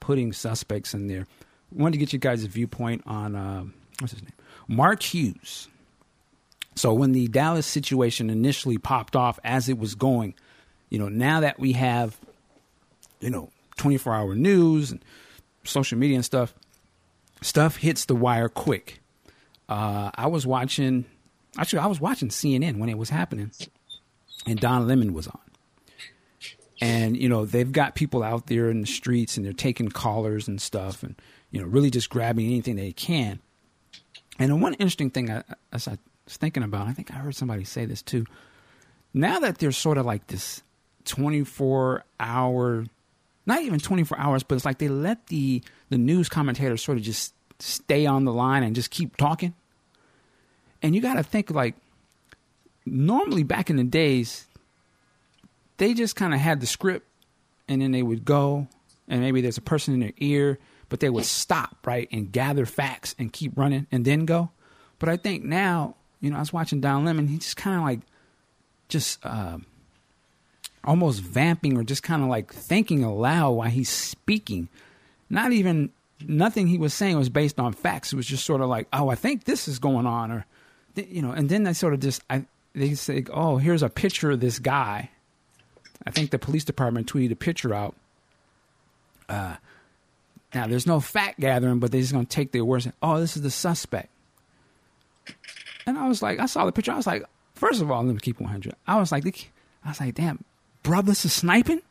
[0.00, 1.26] putting suspects in there.
[1.72, 3.64] wanted to get you guys' viewpoint on uh,
[3.98, 4.32] what's his name,
[4.68, 5.68] Mark Hughes.
[6.76, 10.34] So when the Dallas situation initially popped off as it was going,
[10.90, 12.18] you know, now that we have,
[13.20, 15.02] you know, 24 hour news and
[15.68, 16.54] social media and stuff,
[17.42, 19.00] stuff hits the wire quick.
[19.68, 21.04] Uh, I was watching,
[21.58, 23.50] actually, I was watching CNN when it was happening,
[24.46, 25.40] and Don Lemon was on.
[26.80, 30.46] And, you know, they've got people out there in the streets and they're taking callers
[30.46, 31.14] and stuff and,
[31.50, 33.40] you know, really just grabbing anything they can.
[34.38, 37.34] And the one interesting thing I, as I was thinking about, I think I heard
[37.34, 38.26] somebody say this too.
[39.14, 40.62] Now that there's sort of like this
[41.06, 42.84] 24 hour,
[43.46, 47.04] not even 24 hours, but it's like they let the, the news commentators sort of
[47.04, 49.54] just stay on the line and just keep talking.
[50.82, 51.74] And you got to think like
[52.84, 54.46] normally back in the days,
[55.78, 57.06] they just kind of had the script
[57.68, 58.68] and then they would go
[59.08, 60.58] and maybe there's a person in their ear,
[60.88, 64.50] but they would stop, right, and gather facts and keep running and then go.
[64.98, 67.82] But I think now, you know, I was watching Don Lemon, he just kind of
[67.82, 68.00] like
[68.88, 69.58] just uh,
[70.86, 74.68] almost vamping or just kind of like thinking aloud while he's speaking.
[75.28, 75.90] Not even
[76.24, 78.12] nothing he was saying was based on facts.
[78.12, 80.46] It was just sort of like, oh, I think this is going on, or
[80.94, 81.32] you know.
[81.32, 82.44] And then they sort of just I,
[82.74, 85.10] they say, oh, here's a picture of this guy.
[86.06, 87.96] I think the police department tweeted a picture out.
[89.28, 89.56] Uh,
[90.54, 92.86] now there's no fact gathering, but they're just gonna take their words.
[92.86, 94.10] And, oh, this is the suspect.
[95.86, 96.92] And I was like, I saw the picture.
[96.92, 98.74] I was like, first of all, let me keep 100.
[98.86, 99.24] I was like,
[99.84, 100.44] I was like, damn,
[100.86, 101.82] brothers are sniping.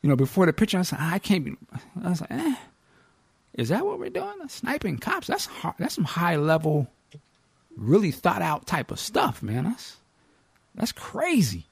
[0.00, 1.56] You know, before the picture, I said, I can't be.
[2.02, 2.54] I was like, eh,
[3.54, 4.34] is that what we're doing?
[4.46, 5.26] Sniping cops?
[5.26, 5.74] That's hard.
[5.78, 6.86] That's some high level,
[7.76, 9.64] really thought out type of stuff, man.
[9.64, 9.96] That's
[10.76, 11.66] that's crazy.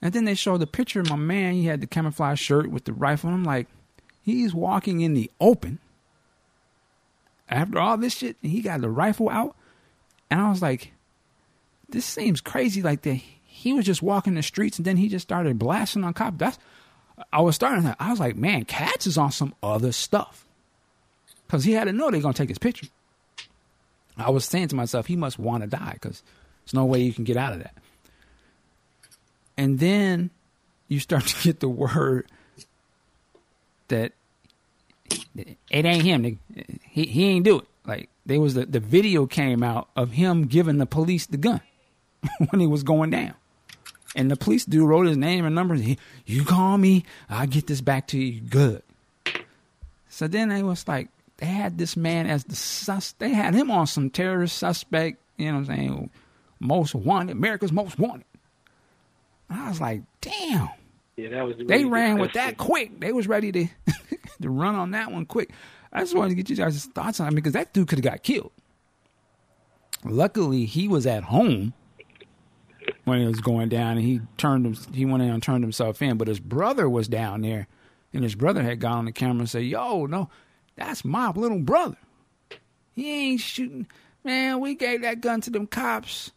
[0.00, 1.52] And then they showed the picture of my man.
[1.52, 3.28] He had the camouflage shirt with the rifle.
[3.28, 3.68] And I'm like,
[4.22, 5.78] he's walking in the open.
[7.48, 9.54] After all this shit, he got the rifle out.
[10.30, 10.92] And I was like,
[11.90, 12.80] this seems crazy.
[12.80, 13.20] Like that
[13.62, 16.36] he was just walking the streets and then he just started blasting on cops.
[16.36, 16.58] That's
[17.32, 20.44] I was starting to, I was like, man, cats is on some other stuff.
[21.46, 22.88] Cause he had to know they're gonna take his picture.
[24.16, 26.24] I was saying to myself, he must want to die because
[26.64, 27.74] there's no way you can get out of that.
[29.56, 30.30] And then
[30.88, 32.26] you start to get the word
[33.88, 34.12] that
[35.38, 36.38] it ain't him.
[36.88, 37.66] He he ain't do it.
[37.86, 41.60] Like there was the, the video came out of him giving the police the gun
[42.50, 43.34] when he was going down.
[44.14, 45.74] And the police dude wrote his name and number.
[45.74, 48.82] He, you call me, I'll get this back to you good.
[50.08, 51.08] So then they was like,
[51.38, 53.12] they had this man as the sus.
[53.12, 55.18] They had him on some terrorist suspect.
[55.38, 56.10] You know what I'm saying?
[56.60, 58.26] Most wanted, America's most wanted.
[59.50, 60.68] I was like, damn.
[61.16, 61.56] Yeah, that was.
[61.56, 63.00] Really they ran with that quick.
[63.00, 63.66] They was ready to
[64.42, 65.50] to run on that one quick.
[65.92, 68.04] I just wanted to get you guys' thoughts on it because that dude could have
[68.04, 68.52] got killed.
[70.04, 71.74] Luckily, he was at home
[73.04, 74.76] when it was going down, and he turned him.
[74.92, 76.16] He went in and turned himself in.
[76.16, 77.66] But his brother was down there,
[78.12, 80.30] and his brother had gone on the camera and said, "Yo, no,
[80.76, 81.96] that's my little brother.
[82.94, 83.86] He ain't shooting.
[84.24, 86.30] Man, we gave that gun to them cops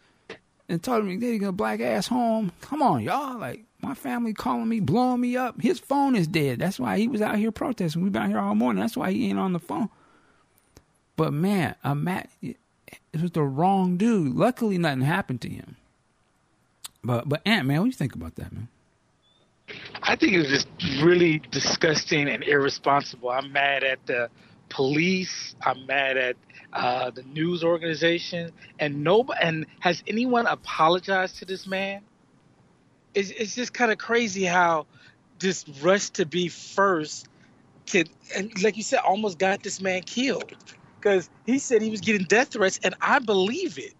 [0.67, 2.51] and told him they gonna black ass home.
[2.61, 3.37] Come on, y'all.
[3.37, 5.61] Like my family calling me, blowing me up.
[5.61, 6.57] His phone is dead.
[6.59, 8.01] That's why he was out here protesting.
[8.01, 8.81] We've been out here all morning.
[8.81, 9.89] That's why he ain't on the phone.
[11.15, 12.57] But man, Matt, it
[13.21, 14.35] was the wrong dude.
[14.35, 15.75] Luckily, nothing happened to him.
[17.05, 18.67] But but Ant man, what do you think about that, man?
[20.01, 20.67] I think it was just
[21.01, 23.29] really disgusting and irresponsible.
[23.29, 24.29] I'm mad at the
[24.69, 25.55] police.
[25.65, 26.35] I'm mad at
[26.73, 32.01] uh, the news organization, and no, and has anyone apologized to this man?
[33.13, 34.87] It's, it's just kind of crazy how
[35.39, 37.27] this rush to be first
[37.89, 40.53] could, and like you said, almost got this man killed
[40.99, 43.93] because he said he was getting death threats, and I believe it.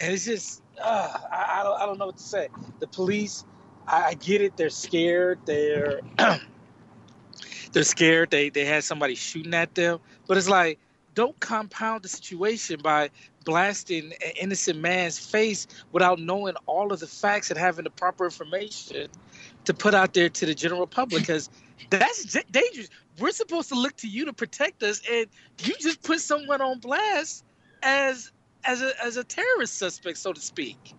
[0.00, 2.48] And it's just, uh, I, I don't, I don't know what to say.
[2.80, 3.44] The police
[3.88, 4.56] I, I get it.
[4.56, 5.40] They're scared.
[5.44, 6.00] They're
[7.72, 8.30] they're scared.
[8.30, 9.98] They they had somebody shooting at them.
[10.26, 10.78] But it's like
[11.14, 13.10] don't compound the situation by
[13.44, 18.26] blasting an innocent man's face without knowing all of the facts and having the proper
[18.26, 19.08] information
[19.64, 21.48] to put out there to the general public because
[21.90, 22.88] that's dangerous.
[23.18, 25.26] We're supposed to look to you to protect us, and
[25.64, 27.44] you just put someone on blast
[27.82, 28.30] as
[28.64, 30.94] as a as a terrorist suspect, so to speak.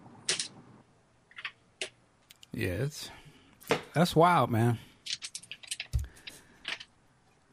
[2.52, 2.88] Yeah,
[3.94, 4.80] that's wild, man.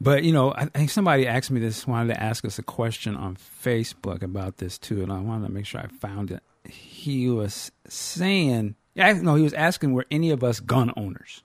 [0.01, 3.16] But you know, I, think somebody asked me this, wanted to ask us a question
[3.16, 6.43] on Facebook about this too, and I wanted to make sure I found it.
[6.65, 11.43] He was saying, no, he was asking were any of us gun owners.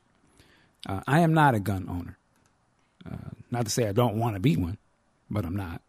[0.88, 2.18] Uh, I am not a gun owner.
[3.06, 4.78] Uh, not to say I don't want to be one,
[5.30, 5.82] but I'm not.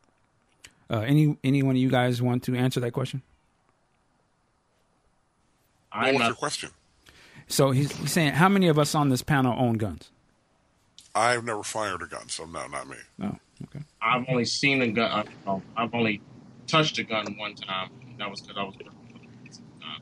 [0.92, 3.22] Uh, any any one of you guys want to answer that question?
[5.90, 6.70] What I'm was your question?
[7.48, 10.10] So he's, he's saying, how many of us on this panel own guns?
[11.14, 12.96] I've never fired a gun, so no, not me.
[13.22, 13.84] Oh, okay.
[14.00, 15.28] I've only seen a gun.
[15.46, 16.22] uh, I've only
[16.66, 17.90] touched a gun one time.
[18.18, 18.74] That was because I was.
[18.76, 20.00] working for the gun.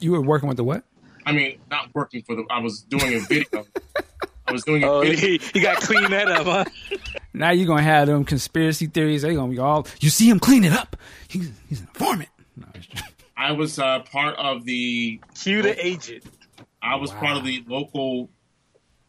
[0.00, 0.84] You were working with the what?
[1.24, 2.44] I mean, not working for the.
[2.50, 3.66] I was doing a video.
[4.48, 5.16] I was doing a Oh, video.
[5.20, 6.64] he, he got clean that up, huh?
[7.34, 9.22] Now you're gonna have them conspiracy theories.
[9.22, 9.86] They're gonna be all.
[10.00, 10.96] You see him clean it up.
[11.28, 12.28] He's he's an informant.
[12.56, 12.66] No,
[13.36, 15.20] I was uh, part of the.
[15.34, 16.24] Cue the agent.
[16.82, 17.20] I was Wow.
[17.20, 18.30] part of the local.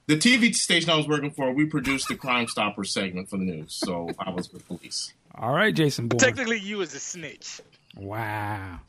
[0.08, 3.44] The TV station I was working for, we produced the Crime Stopper segment for the
[3.44, 5.14] news, so I was with police.
[5.36, 6.20] all right, Jason Bourne.
[6.20, 7.60] Technically, you was a snitch.
[7.96, 8.80] Wow.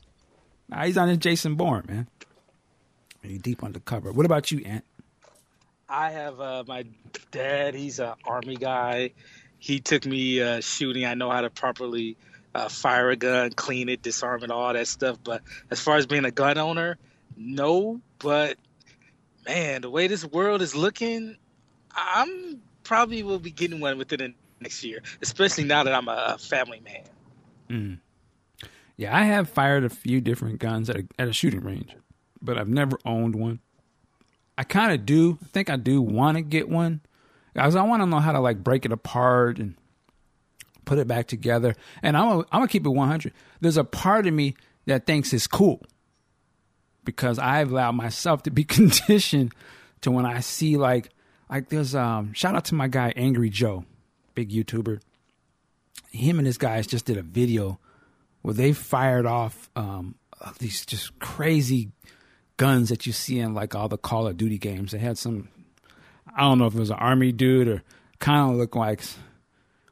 [0.69, 2.07] Nah, he's on his Jason Bourne, man.
[3.21, 4.13] He's deep undercover.
[4.13, 4.85] What about you, Ant?
[5.89, 6.85] I have uh, my
[7.31, 7.73] dad.
[7.73, 9.11] He's an army guy.
[9.57, 11.05] He took me uh, shooting.
[11.05, 12.15] I know how to properly
[12.53, 15.17] uh, fire a gun, clean it, disarm it, all that stuff.
[15.23, 15.41] But
[15.71, 16.97] as far as being a gun owner,
[17.35, 17.99] no.
[18.19, 18.57] But
[19.47, 21.35] man, the way this world is looking,
[21.95, 25.01] I'm probably will be getting one within the next year.
[25.21, 27.03] Especially now that I'm a, family man.
[28.95, 31.95] Yeah, I have fired a few different guns at a, at a shooting range,
[32.41, 33.59] but I've never owned one.
[34.59, 35.39] I kind of do.
[35.41, 36.99] I think I do want to get one.
[37.53, 39.75] Because I want to know how to like break it apart and
[40.83, 41.75] put it back together.
[42.03, 43.31] And I'm gonna, I'm gonna keep it 100.
[43.61, 44.55] There's a part of me
[44.85, 45.81] that thinks it's cool
[47.05, 49.53] because I've allowed myself to be conditioned
[50.01, 51.09] to when I see like
[51.49, 53.85] like there's um shout out to my guy Angry Joe,
[54.35, 54.99] big YouTuber.
[56.11, 57.79] Him and his guys just did a video
[58.41, 60.15] where they fired off um,
[60.59, 61.91] these just crazy
[62.59, 64.91] guns that you see in like all the Call of Duty games.
[64.91, 65.47] They had some,
[66.35, 67.83] I don't know if it was an army dude or
[68.19, 69.01] kind of looked like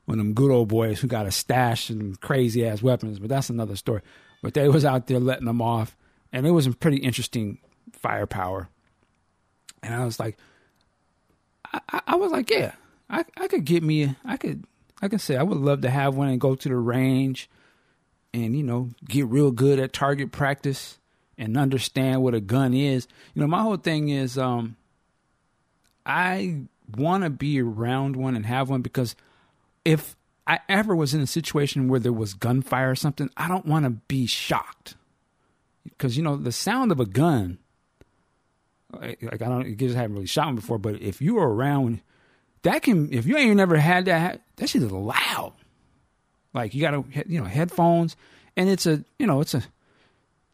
[0.03, 3.29] one of them good old boys who got a stash and crazy ass weapons, but
[3.29, 4.01] that's another story.
[4.43, 5.95] But they was out there letting them off,
[6.33, 7.57] and it was some pretty interesting
[7.93, 8.67] firepower.
[9.81, 10.37] And I was like,
[11.73, 12.73] I, I, was like, yeah,
[13.09, 14.65] I, I could get me, I could,
[15.01, 17.49] I could say I would love to have one and go to the range
[18.33, 20.99] and you know get real good at target practice
[21.37, 23.07] and understand what a gun is.
[23.33, 24.75] You know my whole thing is um
[26.05, 26.61] i
[26.95, 29.15] want to be around one and have one because
[29.83, 30.15] if
[30.45, 33.85] i ever was in a situation where there was gunfire or something i don't want
[33.85, 34.95] to be shocked.
[35.83, 37.59] Because you know the sound of a gun
[38.93, 42.01] like, i don't it just haven't really shot one before but if you were around
[42.63, 45.53] that can if you ain't never had that that shit is loud.
[46.53, 48.15] Like you got to you know headphones,
[48.55, 49.63] and it's a you know it's a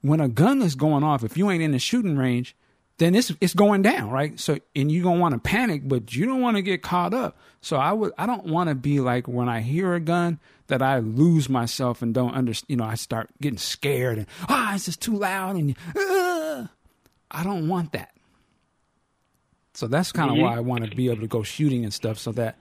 [0.03, 1.23] when a gun is going off.
[1.23, 2.55] If you ain't in the shooting range,
[2.97, 4.39] then it's it's going down, right?
[4.39, 7.38] So and you don't want to panic, but you don't want to get caught up.
[7.61, 10.84] So I would I don't want to be like when I hear a gun that
[10.84, 12.69] I lose myself and don't understand.
[12.69, 16.67] You know, I start getting scared and ah, it's just too loud and uh,
[17.31, 18.11] I don't want that.
[19.73, 22.19] So that's kind of why I want to be able to go shooting and stuff,
[22.19, 22.57] so that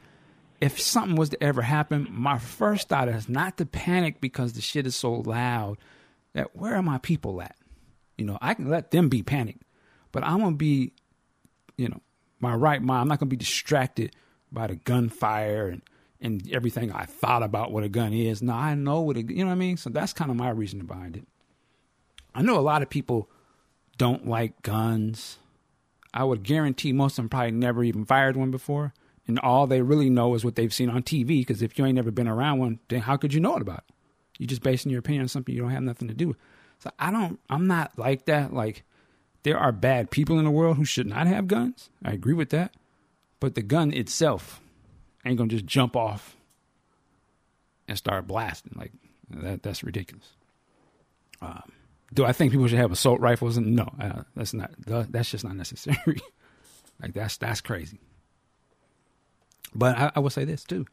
[0.63, 4.63] if something was to ever happen, my first thought is not to panic because the
[4.63, 5.77] shit is so loud.
[6.35, 7.57] That where are my people at?
[8.17, 9.65] You know, I can let them be panicked,
[10.13, 10.93] but I'm gonna be,
[11.77, 12.01] you know,
[12.41, 13.03] my right mind.
[13.03, 14.15] I'm not gonna be distracted
[14.51, 15.83] by the gunfire and
[16.21, 18.43] and everything I thought about what a gun is.
[18.43, 19.77] Now I know what a, you know what I mean.
[19.77, 21.27] So that's kind of my reasoning behind it.
[22.35, 23.29] I know a lot of people
[23.99, 25.39] don't like guns.
[26.15, 28.95] I would guarantee most of them probably never even fired one before
[29.27, 31.41] and all they really know is what they've seen on TV.
[31.41, 33.85] Because if you ain't never been around one, then how could you know it about
[33.89, 33.95] it?
[34.43, 36.37] You just basing your opinion on something you don't have nothing to do with.
[36.81, 37.39] So I don't.
[37.49, 38.53] I'm not like that.
[38.53, 38.83] Like
[39.45, 41.91] there are bad people in the world who should not have guns.
[42.05, 42.75] I agree with that.
[43.39, 44.61] But the gun itself
[45.25, 46.37] ain't gonna just jump off
[47.87, 48.75] and start blasting.
[48.77, 48.91] Like
[49.31, 49.63] that.
[49.63, 50.29] That's ridiculous.
[51.41, 51.71] Um,
[52.13, 53.57] do I think people should have assault rifles?
[53.59, 54.73] No, uh, that's not.
[54.85, 56.21] That's just not necessary.
[57.01, 58.01] like that's that's crazy.
[59.73, 60.85] But I, I will say this too.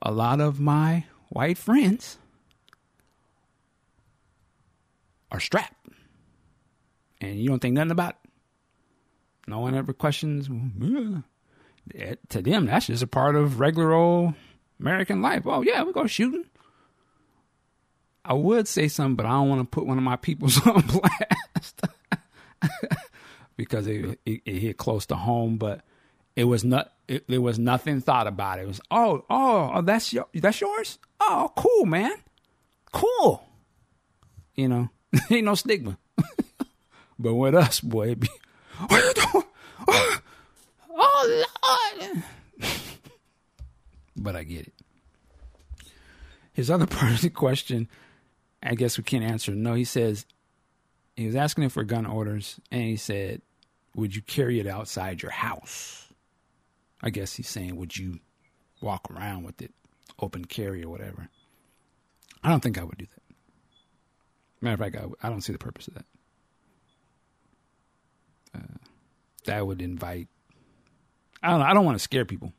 [0.00, 2.18] A lot of my white friends
[5.30, 5.74] are strapped.
[7.20, 8.30] And you don't think nothing about it.
[9.48, 10.48] No one ever questions.
[11.94, 14.34] It- to them, that's just a part of regular old
[14.78, 15.42] American life.
[15.46, 16.44] Oh, yeah, we go shooting.
[18.24, 20.82] I would say something, but I don't want to put one of my peoples on
[20.86, 21.82] blast
[23.56, 25.56] because it, it, it hit close to home.
[25.56, 25.80] But
[26.36, 26.92] It was not.
[27.08, 28.62] It, there was nothing thought about it.
[28.62, 30.98] It was oh oh, oh that's your that's yours.
[31.20, 32.12] Oh cool man,
[32.92, 33.42] cool.
[34.54, 34.90] You know,
[35.30, 35.98] ain't no stigma.
[37.18, 38.28] but with us, boy, be,
[38.86, 39.44] what you doing?
[39.88, 40.18] Oh,
[40.90, 41.44] oh
[42.02, 42.22] Lord.
[44.16, 44.74] but I get it.
[46.52, 47.88] His other part of the question,
[48.62, 49.52] I guess we can't answer.
[49.52, 50.26] No, he says
[51.16, 53.42] he was asking him for gun orders, and he said,
[53.94, 56.08] "Would you carry it outside your house?"
[57.00, 58.18] I guess he's saying, "Would you
[58.80, 59.72] walk around with it,
[60.18, 61.28] open carry or whatever?"
[62.42, 63.17] I don't think I would do that.
[64.60, 66.04] Matter of fact, I, I don't see the purpose of that.
[68.54, 68.78] Uh,
[69.44, 70.28] that would invite.
[71.42, 71.60] I don't.
[71.60, 72.52] Know, I don't want to scare people.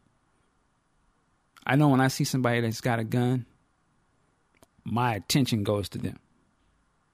[1.65, 3.45] I know when I see somebody that's got a gun,
[4.83, 6.19] my attention goes to them.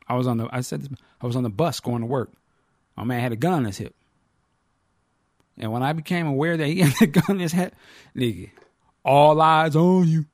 [0.07, 0.90] I was on the I said this,
[1.22, 2.32] I was on the bus going to work.
[2.95, 3.95] My man had a gun in his hip.
[5.57, 7.74] And when I became aware that he had a gun in his head,
[8.16, 8.52] nigga,
[9.03, 10.26] all eyes on you.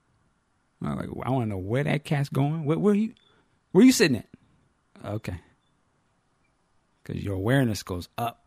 [0.84, 2.65] I was like, I want to know where that cat's going.
[2.65, 3.14] Where, where you
[3.72, 4.26] where you sitting at?
[5.03, 5.40] Okay.
[7.03, 8.45] Cause your awareness goes up.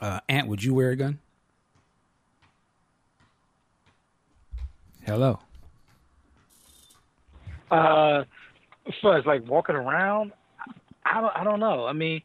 [0.00, 1.18] Uh, Ant, would you wear a gun?
[5.04, 5.38] Hello.
[7.70, 8.24] Uh,
[8.86, 10.32] as like walking around,
[11.04, 11.86] I don't, I don't know.
[11.86, 12.22] I mean,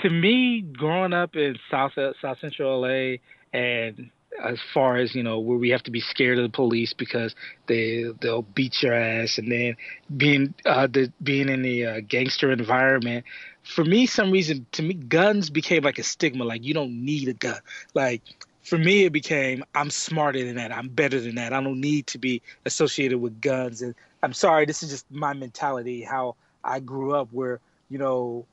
[0.00, 3.16] to me, growing up in South South Central LA,
[3.52, 4.10] and
[4.42, 7.34] as far as you know, where we have to be scared of the police because
[7.66, 9.76] they they'll beat your ass, and then
[10.16, 13.24] being uh, the being in the uh, gangster environment.
[13.62, 16.44] For me, some reason to me, guns became like a stigma.
[16.44, 17.60] Like you don't need a gun.
[17.94, 18.22] Like
[18.62, 20.72] for me, it became I'm smarter than that.
[20.72, 21.52] I'm better than that.
[21.52, 23.82] I don't need to be associated with guns.
[23.82, 28.46] And I'm sorry, this is just my mentality, how I grew up, where you know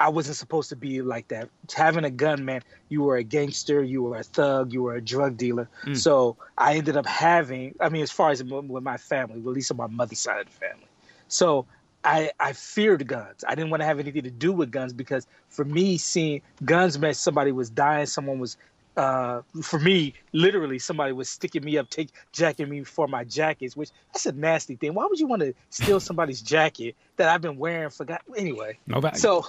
[0.00, 1.48] I wasn't supposed to be like that.
[1.74, 5.00] Having a gun man, you were a gangster, you were a thug, you were a
[5.00, 5.68] drug dealer.
[5.84, 5.96] Mm.
[5.96, 9.70] So I ended up having, I mean, as far as with my family, at least
[9.70, 10.86] on my mother's side of the family.
[11.26, 11.66] So
[12.04, 13.44] I, I feared guns.
[13.46, 16.98] I didn't want to have anything to do with guns because for me, seeing guns
[16.98, 18.56] meant somebody was dying, someone was
[18.98, 23.76] uh, for me, literally, somebody was sticking me up, take jacking me for my jackets,
[23.76, 24.92] which that's a nasty thing.
[24.92, 28.18] Why would you want to steal somebody's jacket that I've been wearing for God?
[28.36, 29.16] Anyway, no value.
[29.16, 29.46] So,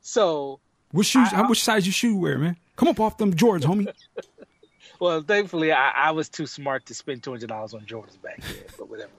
[0.00, 0.60] so
[0.92, 1.28] what shoes?
[1.32, 2.56] I, how much size your shoe wear, man?
[2.76, 3.92] Come up off them Jordans, homie.
[5.00, 8.40] well, thankfully, I, I, was too smart to spend two hundred dollars on Jordans back
[8.40, 9.12] then, but whatever.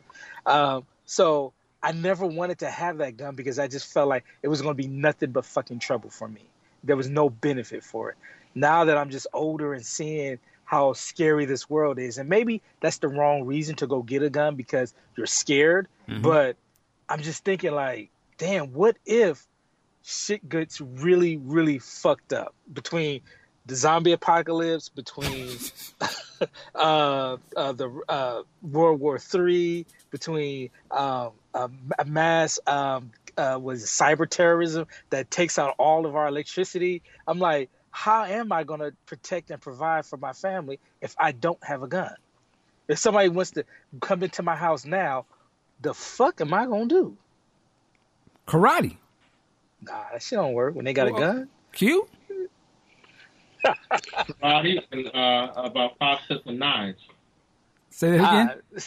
[0.46, 1.54] Um, so
[1.84, 4.76] I never wanted to have that gun because I just felt like it was going
[4.76, 6.42] to be nothing but fucking trouble for me.
[6.84, 8.18] There was no benefit for it
[8.56, 12.98] now that I'm just older and seeing how scary this world is, and maybe that's
[13.00, 15.88] the wrong reason to go get a gun because you're scared.
[16.08, 16.22] Mm-hmm.
[16.22, 16.56] But
[17.10, 19.46] I'm just thinking like, damn, what if
[20.04, 23.22] shit gets really, really fucked up between
[23.66, 25.58] the zombie apocalypse, between
[26.76, 34.28] uh, uh, the uh, World War Three, between um, a mass um, uh, was cyber
[34.28, 37.02] terrorism that takes out all of our electricity.
[37.28, 41.32] I'm like, how am I going to protect and provide for my family if I
[41.32, 42.16] don't have a gun?
[42.88, 43.66] If somebody wants to
[44.02, 45.26] come into my house now,
[45.82, 47.18] the fuck am I going to do?
[48.48, 48.98] Karate.
[49.82, 51.50] Nah, that shit don't work when they got a gun.
[51.74, 52.08] Q?
[53.66, 57.02] karate and uh, about five sets of knives.
[57.90, 58.62] Say that again.
[58.76, 58.80] Uh,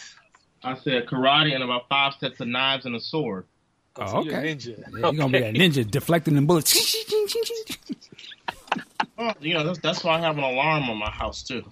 [0.64, 3.46] I said karate and about five sets of knives and a sword.
[3.96, 4.54] Oh, so okay.
[4.54, 4.78] Ninja.
[4.78, 6.74] Yeah, you're gonna be a ninja deflecting the bullets.
[9.16, 11.62] Oh, you know, that's, that's why I have an alarm on my house too.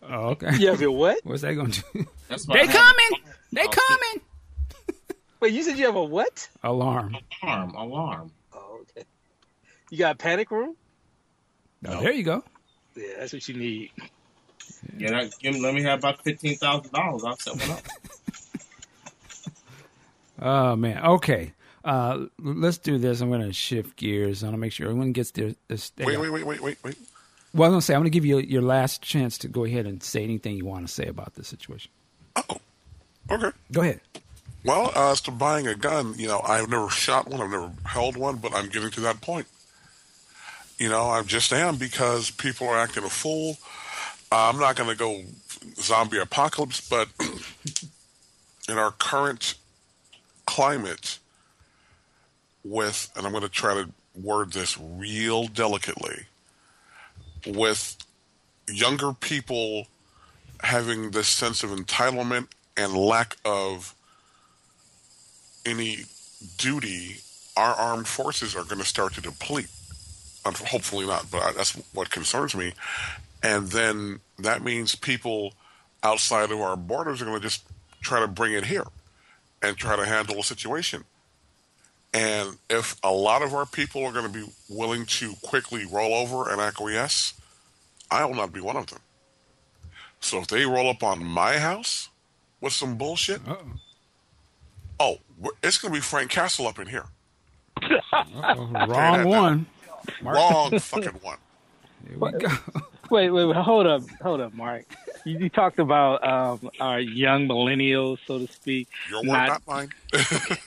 [0.00, 0.56] Oh, okay.
[0.58, 1.18] You have your what?
[1.24, 2.06] What's that going to do?
[2.28, 3.10] That's they coming!
[3.52, 4.20] They coming!
[5.40, 6.48] Wait, you said you have a what?
[6.62, 7.16] Alarm.
[7.42, 7.74] Alarm.
[7.74, 8.32] Alarm.
[9.88, 9.96] Okay.
[9.96, 10.76] You got a panic room?
[11.86, 12.44] Oh, there you go.
[12.94, 13.90] Yeah, that's what you need.
[14.96, 17.24] Yeah, that, give me, let me have about fifteen thousand dollars.
[17.24, 17.82] I'll set one up.
[20.72, 21.04] oh man.
[21.04, 21.52] Okay.
[21.84, 23.20] Uh, let's do this.
[23.20, 24.42] I'm going to shift gears.
[24.42, 25.54] I want to make sure everyone gets their.
[25.68, 26.98] This, wait, wait, wait, wait, wait, wait.
[27.54, 29.64] Well, I'm going to say I'm going to give you your last chance to go
[29.64, 31.90] ahead and say anything you want to say about this situation.
[32.36, 32.58] Oh,
[33.30, 33.50] okay.
[33.72, 34.00] Go ahead.
[34.64, 37.72] Well, uh, as to buying a gun, you know, I've never shot one, I've never
[37.84, 39.46] held one, but I'm getting to that point.
[40.78, 43.56] You know, I just am because people are acting a fool.
[44.30, 45.22] Uh, I'm not going to go
[45.76, 47.08] zombie apocalypse, but
[48.68, 49.54] in our current
[50.46, 51.18] climate,
[52.62, 56.26] with, and I'm going to try to word this real delicately,
[57.46, 57.96] with
[58.68, 59.86] younger people
[60.62, 62.46] having this sense of entitlement
[62.76, 63.94] and lack of
[65.66, 66.04] any
[66.56, 67.16] duty,
[67.56, 69.68] our armed forces are going to start to deplete.
[70.44, 72.72] Hopefully not, but that's what concerns me.
[73.42, 75.52] and then that means people
[76.02, 77.64] outside of our borders are going to just
[78.00, 78.84] try to bring it here
[79.62, 81.04] and try to handle the situation.
[82.14, 86.14] And if a lot of our people are going to be willing to quickly roll
[86.14, 87.34] over and acquiesce,
[88.10, 89.00] I will not be one of them.
[90.20, 92.08] So if they roll up on my house
[92.60, 93.58] with some bullshit, Uh-oh.
[95.00, 95.18] oh,
[95.62, 97.06] it's going to be Frank Castle up in here.
[98.32, 99.66] Wrong one.
[100.22, 100.36] Mark.
[100.36, 101.38] Wrong fucking one.
[102.08, 102.48] Here we go.
[103.10, 104.84] Wait, wait, wait, hold up, hold up, Mark.
[105.24, 109.66] You, you talked about um, our young millennials, so to speak, Your word, Not- not
[109.66, 109.90] mine.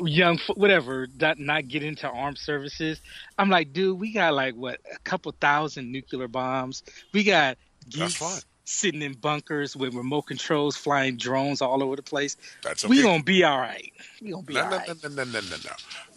[0.00, 3.00] young, whatever, not, not get into armed services.
[3.38, 6.82] I'm like, dude, we got like what a couple thousand nuclear bombs.
[7.12, 12.02] We got That's geeks sitting in bunkers with remote controls, flying drones all over the
[12.02, 12.36] place.
[12.62, 12.90] That's okay.
[12.90, 13.92] We gonna be all right.
[14.20, 14.88] We gonna be no, all no, right.
[14.88, 15.70] no, no, no, no, no, no.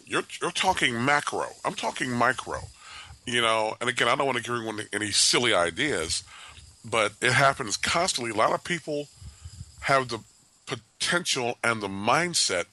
[0.05, 1.47] You're you're talking macro.
[1.63, 2.59] I'm talking micro.
[3.25, 6.23] You know, and again, I don't want to give anyone any silly ideas,
[6.83, 8.31] but it happens constantly.
[8.31, 9.07] A lot of people
[9.81, 10.19] have the
[10.67, 12.65] potential and the mindset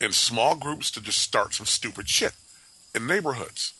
[0.00, 2.32] in small groups to just start some stupid shit
[2.94, 3.74] in neighborhoods.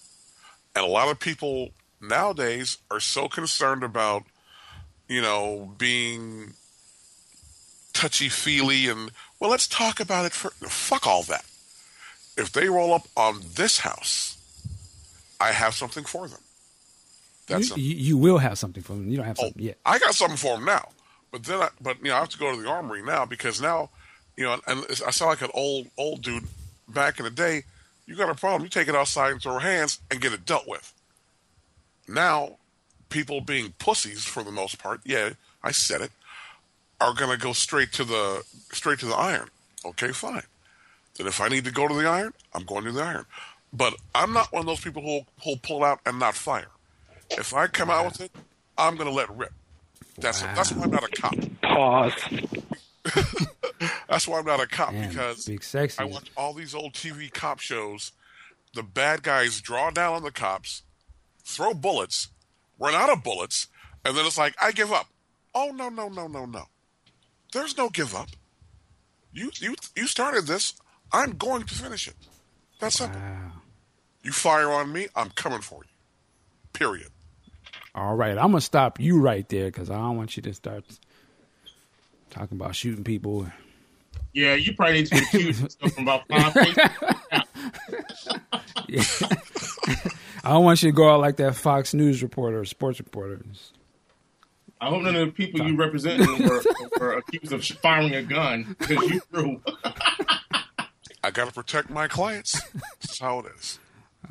[0.76, 1.70] And a lot of people
[2.00, 4.24] nowadays are so concerned about,
[5.08, 6.52] you know, being
[7.92, 9.10] touchy feely and,
[9.40, 10.50] well, let's talk about it for.
[10.68, 11.44] Fuck all that.
[12.36, 14.36] If they roll up on this house,
[15.40, 16.40] I have something for them.
[17.46, 19.08] That's You, a- you, will have something for them.
[19.08, 19.78] You don't have Oh, something yet.
[19.84, 20.88] I got something for them now.
[21.32, 23.60] But then, I, but you know, I have to go to the armory now because
[23.60, 23.90] now,
[24.36, 26.44] you know, and I sound like an old old dude.
[26.88, 27.62] Back in the day,
[28.06, 30.66] you got a problem, you take it outside and throw hands and get it dealt
[30.66, 30.92] with.
[32.08, 32.56] Now,
[33.10, 35.30] people being pussies for the most part, yeah,
[35.62, 36.10] I said it,
[37.00, 38.42] are gonna go straight to the
[38.72, 39.50] straight to the iron.
[39.84, 40.42] Okay, fine.
[41.20, 43.26] Then if I need to go to the iron, I'm going to the iron.
[43.74, 46.70] But I'm not one of those people who'll, who'll pull out and not fire.
[47.28, 48.32] If I come out with it,
[48.78, 49.52] I'm going to let rip.
[50.16, 51.34] That's that's why I'm not a cop.
[51.60, 52.12] Pause.
[54.08, 56.00] That's why I'm not a cop Damn, because big sexy.
[56.00, 58.12] I watch all these old TV cop shows.
[58.74, 60.82] The bad guys draw down on the cops,
[61.44, 62.28] throw bullets,
[62.78, 63.68] run out of bullets,
[64.04, 65.06] and then it's like I give up.
[65.54, 66.64] Oh no no no no no!
[67.52, 68.28] There's no give up.
[69.32, 70.74] You you you started this.
[71.12, 72.14] I'm going to finish it.
[72.80, 73.20] That's simple.
[73.20, 73.52] Wow.
[74.22, 75.90] You fire on me, I'm coming for you.
[76.72, 77.08] Period.
[77.94, 80.84] All right, I'm gonna stop you right there because I don't want you to start
[82.30, 83.46] talking about shooting people.
[84.32, 86.76] Yeah, you probably need to accuse yourself from about five things.
[90.44, 93.40] I don't want you to go out like that Fox News reporter or sports reporter.
[94.80, 96.62] I hope none of the people you represent were,
[96.98, 99.60] were accused of firing a gun because you threw.
[101.22, 102.60] I got to protect my clients.
[103.00, 103.78] That's how it is.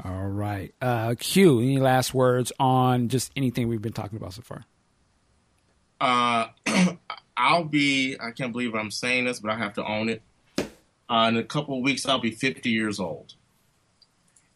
[0.04, 1.60] All right, uh, Q.
[1.60, 4.66] Any last words on just anything we've been talking about so far?
[6.00, 6.48] Uh,
[7.38, 8.16] I'll be.
[8.20, 10.22] I can't believe I'm saying this, but I have to own it.
[10.58, 13.34] Uh, in a couple of weeks, I'll be 50 years old,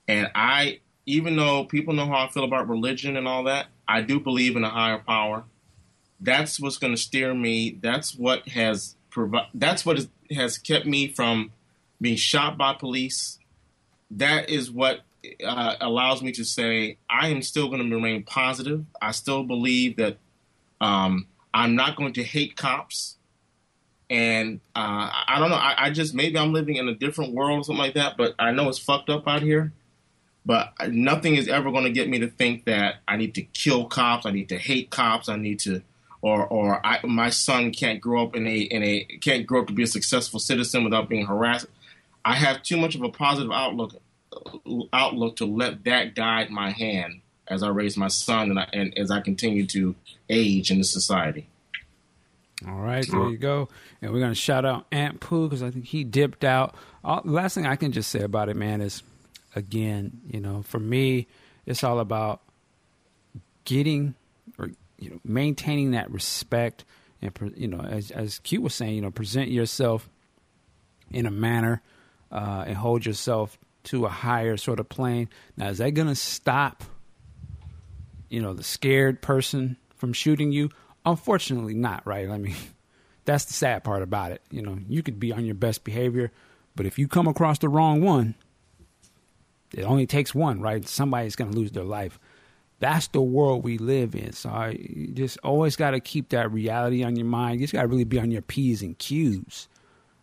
[0.07, 4.01] and I, even though people know how I feel about religion and all that, I
[4.01, 5.45] do believe in a higher power.
[6.19, 7.79] That's what's going to steer me.
[7.81, 11.51] That's what has provi- That's what has kept me from
[12.03, 13.39] being shot by police.
[14.11, 14.99] That is what
[15.43, 18.85] uh, allows me to say I am still going to remain positive.
[19.01, 20.17] I still believe that
[20.81, 23.15] um, I'm not going to hate cops.
[24.09, 25.55] And uh, I don't know.
[25.55, 28.17] I, I just maybe I'm living in a different world or something like that.
[28.17, 29.71] But I know it's fucked up out here.
[30.45, 33.85] But nothing is ever going to get me to think that I need to kill
[33.85, 34.25] cops.
[34.25, 35.29] I need to hate cops.
[35.29, 35.81] I need to,
[36.21, 39.67] or or I, my son can't grow up in a in a can't grow up
[39.67, 41.67] to be a successful citizen without being harassed.
[42.25, 43.95] I have too much of a positive outlook
[44.91, 48.97] outlook to let that guide my hand as I raise my son and, I, and
[48.97, 49.95] as I continue to
[50.29, 51.47] age in the society.
[52.67, 53.69] All right, there you go.
[54.01, 56.75] And we're gonna shout out Aunt Pooh because I think he dipped out.
[57.03, 59.03] All, the last thing I can just say about it, man, is
[59.55, 61.27] again, you know, for me,
[61.65, 62.41] it's all about
[63.65, 64.15] getting
[64.57, 66.85] or you know maintaining that respect
[67.23, 70.09] and you know, as as Q was saying, you know, present yourself
[71.11, 71.81] in a manner
[72.33, 75.29] uh, and hold yourself to a higher sort of plane.
[75.55, 76.83] Now, is that gonna stop?
[78.29, 80.69] You know, the scared person from shooting you?
[81.05, 82.05] Unfortunately, not.
[82.05, 82.29] Right?
[82.29, 82.55] I mean,
[83.25, 84.41] that's the sad part about it.
[84.49, 86.31] You know, you could be on your best behavior,
[86.75, 88.35] but if you come across the wrong one,
[89.73, 90.87] it only takes one, right?
[90.87, 92.19] Somebody's going to lose their life.
[92.79, 94.33] That's the world we live in.
[94.33, 97.59] So I you just always got to keep that reality on your mind.
[97.59, 99.67] You just got to really be on your P's and Q's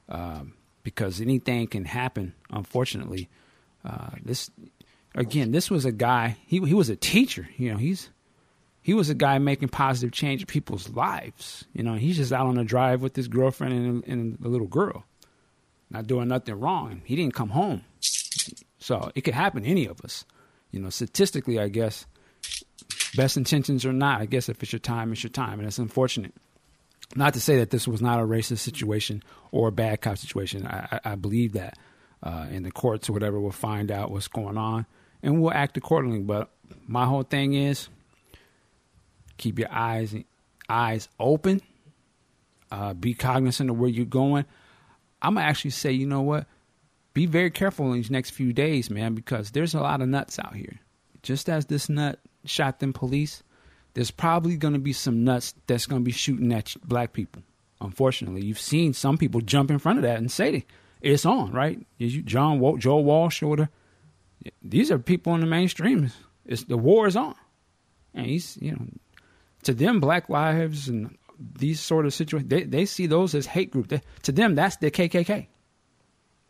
[0.09, 3.29] um, because anything can happen, unfortunately.
[3.85, 4.51] Uh, this,
[5.15, 7.49] again, this was a guy, he, he was a teacher.
[7.57, 8.11] You know, he's
[8.83, 11.65] he was a guy making positive change in people's lives.
[11.75, 14.67] You know, he's just out on a drive with his girlfriend and, and a little
[14.67, 15.05] girl,
[15.91, 17.03] not doing nothing wrong.
[17.05, 17.85] He didn't come home,
[18.79, 20.25] so it could happen to any of us.
[20.71, 22.07] You know, statistically, I guess,
[23.15, 25.79] best intentions or not, I guess if it's your time, it's your time, and it's
[25.79, 26.35] unfortunate.
[27.17, 30.67] Not to say that this was not a racist situation or a bad cop situation.
[30.67, 31.77] I, I, believe that
[32.23, 34.87] uh, in the courts or whatever, we'll find out what's going on
[35.23, 36.21] and we'll act accordingly.
[36.21, 36.51] But
[36.87, 37.89] my whole thing is
[39.39, 40.15] keep your eyes
[40.69, 41.61] eyes open.
[42.71, 44.45] Uh, be cognizant of where you're going.
[45.21, 46.47] I'm gonna actually say, you know what?
[47.13, 50.39] Be very careful in these next few days, man, because there's a lot of nuts
[50.39, 50.79] out here.
[51.23, 53.43] Just as this nut shot them police,
[53.95, 57.43] there's probably gonna be some nuts that's gonna be shooting at black people.
[57.81, 60.65] Unfortunately, you've seen some people jump in front of that and say
[61.01, 61.79] it's on, right?
[61.99, 63.71] John Joe Walsh or whatever
[64.63, 66.11] these are people in the mainstream.
[66.47, 67.35] It's the war is on,
[68.15, 68.87] and he's you know,
[69.65, 73.71] to them, Black Lives and these sort of situations, they they see those as hate
[73.71, 73.89] group.
[73.89, 75.47] They, to them, that's the KKK.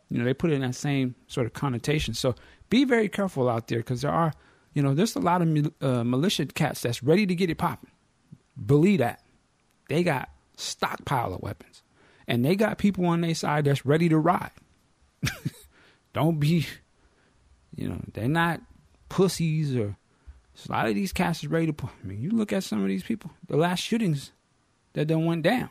[0.09, 2.13] You know, they put it in that same sort of connotation.
[2.13, 2.35] So
[2.69, 4.33] be very careful out there because there are,
[4.73, 7.91] you know, there's a lot of uh, militia cats that's ready to get it popping.
[8.63, 9.21] Believe that.
[9.89, 11.83] They got stockpile of weapons,
[12.27, 14.51] and they got people on their side that's ready to ride.
[16.13, 16.65] Don't be
[17.75, 18.61] you know, they're not
[19.09, 19.95] pussies or
[20.69, 21.85] a lot of these cats is ready to.
[21.85, 24.31] I mean, you look at some of these people, the last shootings
[24.93, 25.69] that done went down.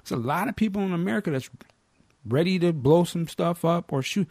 [0.00, 1.50] It's a lot of people in America that's
[2.26, 4.28] ready to blow some stuff up or shoot.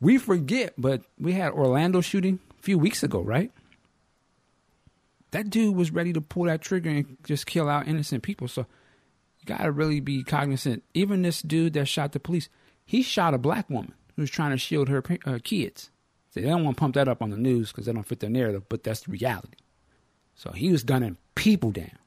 [0.00, 3.50] We forget, but we had Orlando shooting a few weeks ago, right?
[5.30, 8.48] That dude was ready to pull that trigger and just kill out innocent people.
[8.48, 8.66] So
[9.40, 10.82] you gotta really be cognizant.
[10.94, 12.48] Even this dude that shot the police,
[12.84, 15.90] he shot a black woman who's trying to shield her uh, kids.
[16.36, 18.28] They don't want to pump that up on the news because they don't fit their
[18.28, 19.56] narrative, but that's the reality.
[20.34, 21.98] So he was gunning people down.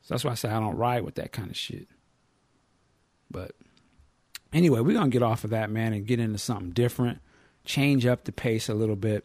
[0.00, 1.88] So that's why I say I don't ride with that kind of shit.
[3.30, 3.52] But
[4.54, 7.20] anyway, we're going to get off of that, man, and get into something different,
[7.64, 9.24] change up the pace a little bit.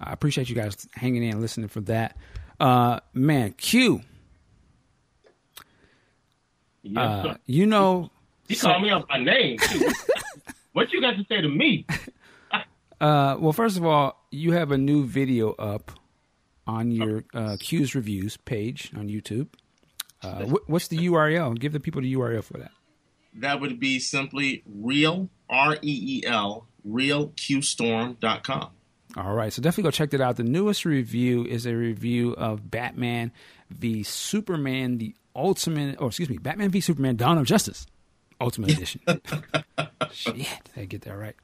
[0.00, 2.16] I appreciate you guys hanging in and listening for that.
[2.60, 4.02] Uh, man, Q.
[6.82, 8.10] Yes, uh, you know,
[8.46, 9.56] he so, called me up by name.
[10.72, 11.86] what you got to say to me?
[13.00, 15.92] uh, well, first of all, you have a new video up
[16.66, 19.48] on your uh, Q's Reviews page on YouTube.
[20.22, 21.58] Uh, what's the URL?
[21.58, 22.72] Give the people the URL for that.
[23.36, 28.70] That would be simply real, R E E L, reelqstorm.com.
[29.16, 30.36] All right, so definitely go check that out.
[30.36, 33.30] The newest review is a review of Batman
[33.70, 37.86] v Superman, the ultimate, or excuse me, Batman v Superman: Dawn of Justice.
[38.40, 39.00] Ultimate Edition.
[40.12, 41.36] Shit, I get that right.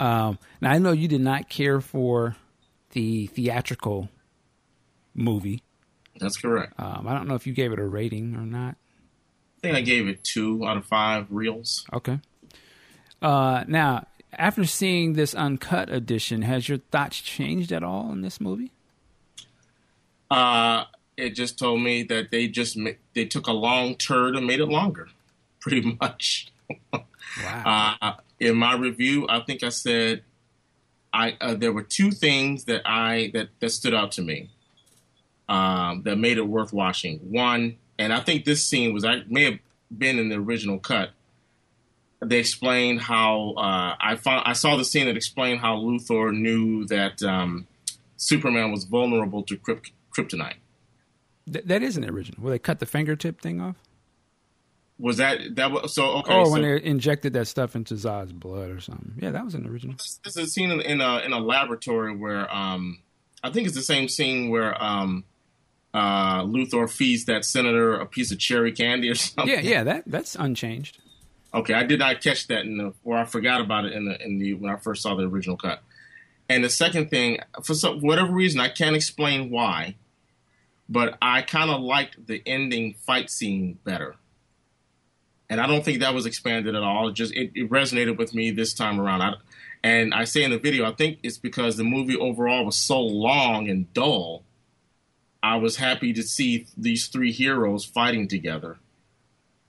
[0.00, 2.36] Um, now I know you did not care for
[2.92, 4.08] the theatrical
[5.14, 5.62] movie.
[6.18, 6.74] That's correct.
[6.78, 8.76] Um, I don't know if you gave it a rating or not.
[9.70, 11.84] I think I gave it two out of five reels.
[11.92, 12.20] Okay.
[13.20, 18.40] Uh, now, after seeing this uncut edition, has your thoughts changed at all in this
[18.40, 18.72] movie?
[20.30, 20.84] Uh,
[21.16, 22.78] it just told me that they just
[23.14, 25.08] they took a long turd and made it longer
[25.60, 26.52] pretty much.
[26.92, 27.96] wow.
[28.00, 30.22] Uh, in my review, I think I said
[31.12, 34.50] I uh, there were two things that I that that stood out to me
[35.48, 37.18] um, that made it worth watching.
[37.18, 39.58] One, and I think this scene was I may have
[39.96, 41.10] been in the original cut.
[42.20, 46.86] They explained how uh, I found I saw the scene that explained how Luthor knew
[46.86, 47.66] that um,
[48.16, 50.54] Superman was vulnerable to krypt- kryptonite.
[51.50, 52.42] Th- that isn't original.
[52.42, 53.76] Will they cut the fingertip thing off?
[54.98, 56.32] Was that that was so okay?
[56.32, 59.12] Oh, so, when they injected that stuff into Zod's blood or something.
[59.20, 59.96] Yeah, that was an original.
[59.96, 63.00] This, is a scene in, in, a in a laboratory where um,
[63.42, 65.24] I think it's the same scene where um,
[65.96, 69.52] uh, Luthor feeds that senator a piece of cherry candy or something.
[69.52, 70.98] Yeah, yeah, that that's unchanged.
[71.54, 74.22] Okay, I did not catch that in the, or I forgot about it in the
[74.22, 75.82] in the when I first saw the original cut.
[76.48, 79.96] And the second thing, for some whatever reason, I can't explain why,
[80.88, 84.16] but I kind of liked the ending fight scene better
[85.48, 87.08] and I don't think that was expanded at all.
[87.08, 89.22] It just it, it resonated with me this time around.
[89.22, 89.34] I,
[89.82, 93.00] and I say in the video, I think it's because the movie overall was so
[93.00, 94.42] long and dull.
[95.46, 98.78] I was happy to see these three heroes fighting together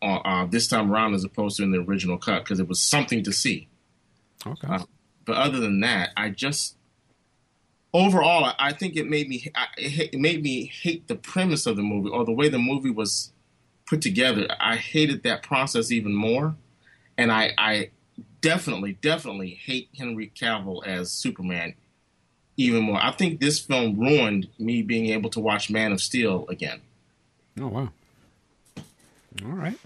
[0.01, 2.81] uh, uh, this time around as opposed to in the original cut because it was
[2.81, 3.67] something to see.
[4.45, 4.67] Okay.
[4.67, 4.83] Uh,
[5.23, 6.77] but other than that, I just
[7.93, 11.83] overall, I, I think it made me it made me hate the premise of the
[11.83, 13.31] movie or the way the movie was
[13.85, 16.55] put together, I hated that process even more.
[17.19, 17.91] And I, I
[18.41, 21.75] definitely, definitely hate Henry Cavill as Superman
[22.57, 22.99] even more.
[23.01, 26.81] I think this film ruined me being able to watch Man of Steel again.
[27.59, 27.89] Oh wow!
[29.45, 29.77] All right,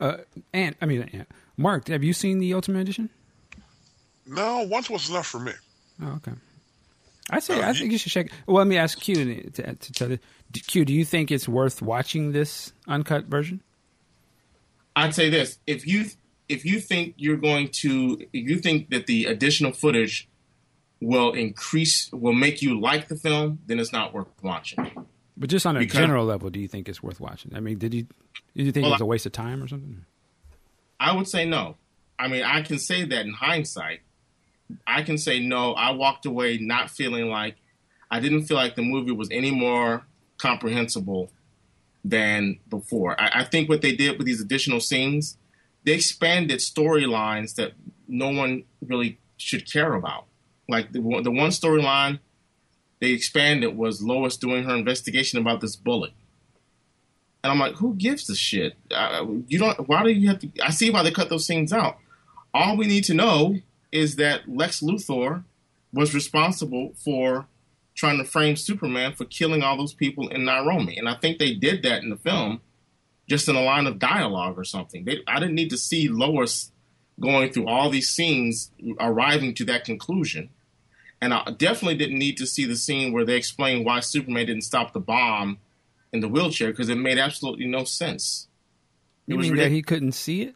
[0.00, 0.16] uh,
[0.52, 1.24] and I mean, yeah.
[1.56, 3.10] Mark, have you seen the Ultimate Edition?
[4.26, 5.52] No, once was enough for me.
[6.02, 6.32] Oh, okay.
[7.30, 8.30] I say uh, I think you should check.
[8.46, 10.18] Well, let me ask Q to, to tell you.
[10.52, 13.60] Q, do you think it's worth watching this uncut version?
[14.96, 16.06] I'd say this: if you
[16.48, 20.28] if you think you're going to, if you think that the additional footage
[21.04, 24.90] will increase, will make you like the film, then it's not worth watching.
[25.36, 27.54] But just on a because, general level, do you think it's worth watching?
[27.54, 28.06] I mean, did you
[28.56, 30.04] did you think well, it was a waste of time or something?
[31.00, 31.76] I would say no.
[32.18, 34.00] I mean, I can say that in hindsight.
[34.86, 35.72] I can say no.
[35.74, 37.56] I walked away not feeling like
[38.10, 40.06] I didn't feel like the movie was any more
[40.38, 41.30] comprehensible
[42.04, 43.20] than before.
[43.20, 45.36] I, I think what they did with these additional scenes,
[45.84, 47.72] they expanded storylines that
[48.06, 50.26] no one really should care about.
[50.68, 52.20] Like the, the one storyline
[53.00, 56.12] they expanded was Lois doing her investigation about this bullet.
[57.42, 58.74] And I'm like, who gives a shit?
[58.90, 59.88] Uh, you don't.
[59.88, 60.50] Why do you have to?
[60.62, 61.98] I see why they cut those scenes out.
[62.54, 63.58] All we need to know
[63.92, 65.44] is that Lex Luthor
[65.92, 67.46] was responsible for
[67.94, 71.54] trying to frame Superman for killing all those people in Nairobi, and I think they
[71.54, 72.60] did that in the film,
[73.28, 75.04] just in a line of dialogue or something.
[75.04, 76.72] They, I didn't need to see Lois
[77.20, 78.70] going through all these scenes,
[79.00, 80.50] arriving to that conclusion.
[81.20, 84.62] And I definitely didn't need to see the scene where they explain why Superman didn't
[84.62, 85.58] stop the bomb
[86.12, 88.48] in the wheelchair because it made absolutely no sense.
[89.26, 89.70] It you mean ridiculous.
[89.70, 90.54] that he couldn't see it?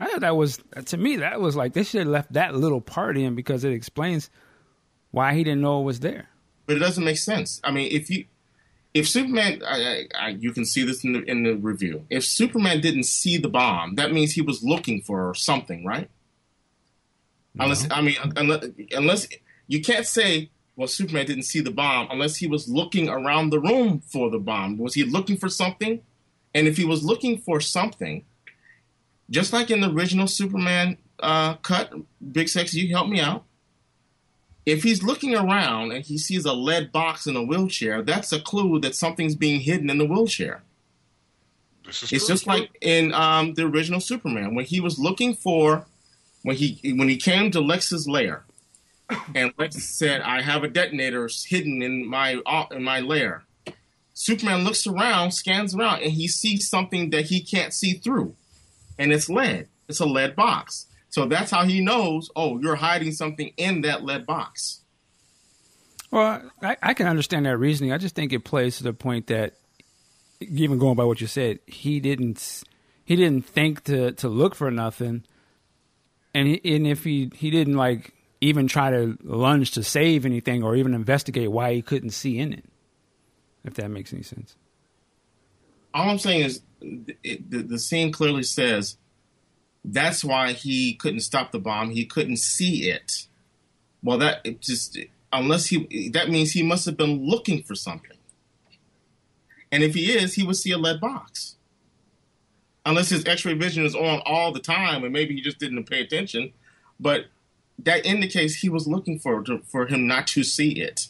[0.00, 2.80] I thought that was to me that was like they should have left that little
[2.80, 4.28] part in because it explains
[5.12, 6.28] why he didn't know it was there.
[6.66, 7.60] But it doesn't make sense.
[7.62, 8.24] I mean, if you
[8.94, 12.06] if Superman, I, I, you can see this in the in the review.
[12.10, 16.08] If Superman didn't see the bomb, that means he was looking for something, right?
[17.54, 17.64] No.
[17.64, 19.28] Unless I mean, unless, unless
[19.66, 23.60] you can't say, well, Superman didn't see the bomb unless he was looking around the
[23.60, 24.78] room for the bomb.
[24.78, 26.00] Was he looking for something?
[26.54, 28.24] And if he was looking for something,
[29.28, 31.92] just like in the original Superman uh, cut,
[32.32, 33.44] Big Sexy, you help me out.
[34.66, 38.40] If he's looking around and he sees a lead box in a wheelchair, that's a
[38.40, 40.62] clue that something's being hidden in the wheelchair.
[41.86, 42.18] it's true.
[42.18, 45.86] just like in um, the original Superman when he was looking for
[46.42, 48.44] when he when he came to Lex's lair,
[49.34, 53.44] and Lex said, "I have a detonator hidden in my uh, in my lair."
[54.14, 58.36] Superman looks around, scans around, and he sees something that he can't see through,
[58.98, 59.68] and it's lead.
[59.88, 60.86] It's a lead box.
[61.14, 62.28] So that's how he knows.
[62.34, 64.80] Oh, you're hiding something in that lead box.
[66.10, 67.92] Well, I, I can understand that reasoning.
[67.92, 69.54] I just think it plays to the point that,
[70.40, 72.64] even going by what you said, he didn't
[73.04, 75.22] he didn't think to to look for nothing,
[76.34, 80.64] and he, and if he he didn't like even try to lunge to save anything
[80.64, 82.64] or even investigate why he couldn't see in it.
[83.64, 84.56] If that makes any sense.
[85.94, 86.60] All I'm saying is
[87.22, 88.96] it, the, the scene clearly says
[89.84, 91.90] that's why he couldn't stop the bomb.
[91.90, 93.26] He couldn't see it.
[94.02, 94.98] Well, that it just
[95.32, 98.16] unless he that means he must have been looking for something.
[99.70, 101.56] And if he is, he would see a lead box.
[102.86, 106.00] Unless his X-ray vision is on all the time, and maybe he just didn't pay
[106.00, 106.52] attention.
[107.00, 107.26] But
[107.78, 111.08] that indicates he was looking for for him not to see it.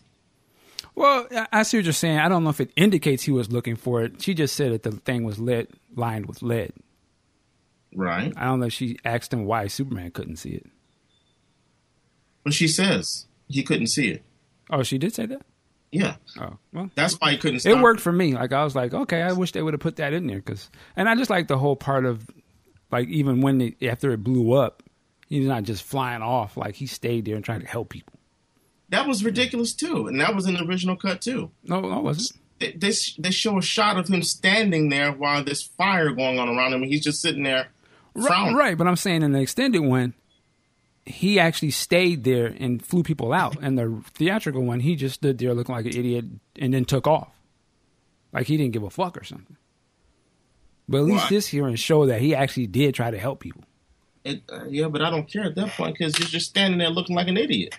[0.95, 2.19] Well, I see what you're saying.
[2.19, 4.23] I don't know if it indicates he was looking for it.
[4.23, 6.73] She just said that the thing was lit, lined with lead.
[7.95, 8.33] Right.
[8.37, 10.67] I don't know if she asked him why Superman couldn't see it.
[12.45, 14.23] Well, she says he couldn't see it.
[14.71, 15.43] Oh, she did say that?
[15.93, 16.17] Yeah.
[16.41, 16.91] Oh, well.
[16.95, 18.35] That's why he couldn't see It It worked for me.
[18.35, 20.41] Like, I was like, okay, I wish they would have put that in there.
[20.41, 22.29] Cause, and I just like the whole part of,
[22.91, 24.83] like, even when, they, after it blew up,
[25.29, 28.15] He's not just flying off like he stayed there and trying to help people.
[28.91, 31.51] That was ridiculous too, and that was in the original cut too.
[31.65, 32.41] No, no, it wasn't.
[32.59, 36.49] They, they, they show a shot of him standing there while there's fire going on
[36.49, 37.69] around him, and he's just sitting there.
[38.15, 40.15] Right, right, but I'm saying in the extended one,
[41.05, 45.39] he actually stayed there and flew people out, and the theatrical one, he just stood
[45.39, 46.25] there looking like an idiot
[46.59, 47.33] and then took off,
[48.33, 49.57] like he didn't give a fuck or something.
[50.89, 53.41] But at least well, this here and show that he actually did try to help
[53.41, 53.65] people.
[54.23, 56.91] It, uh, yeah, but I don't care at that point because you're just standing there
[56.91, 57.75] looking like an idiot.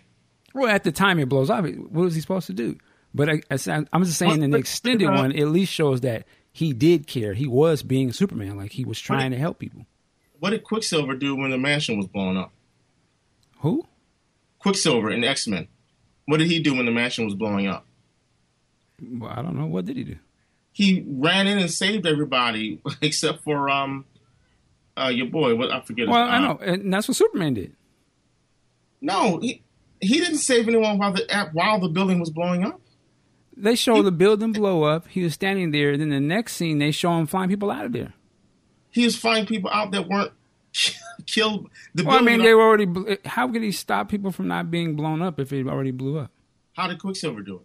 [0.53, 2.77] Well, at the time it blows up, what was he supposed to do?
[3.13, 6.73] But I, am just saying, in the extended one, it at least shows that he
[6.73, 7.33] did care.
[7.33, 9.85] He was being a Superman, like he was trying to help people.
[10.39, 12.51] What did Quicksilver do when the mansion was blown up?
[13.59, 13.85] Who?
[14.59, 15.67] Quicksilver in X Men.
[16.25, 17.85] What did he do when the mansion was blowing up?
[19.01, 19.65] Well, I don't know.
[19.65, 20.17] What did he do?
[20.71, 24.05] He ran in and saved everybody except for um
[24.97, 25.55] uh, your boy.
[25.55, 26.07] What I forget.
[26.07, 27.75] Well, I know, and that's what Superman did.
[29.01, 29.61] No, he
[30.01, 32.81] he didn't save anyone while the while the building was blowing up.
[33.57, 35.07] They show the building blow up.
[35.07, 35.97] He was standing there.
[35.97, 38.13] Then the next scene, they show him flying people out of there.
[38.95, 40.31] He was flying people out that weren't
[41.25, 41.69] killed.
[41.93, 43.17] The well, I mean, they were already.
[43.25, 46.31] How could he stop people from not being blown up if it already blew up?
[46.77, 47.61] How did Quicksilver do it?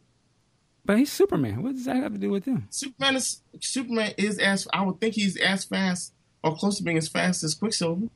[0.84, 1.62] But he's Superman.
[1.62, 2.66] What does that have to do with him?
[2.70, 6.98] Superman is Superman is as I would think he's as fast or close to being
[6.98, 8.08] as fast as Quicksilver.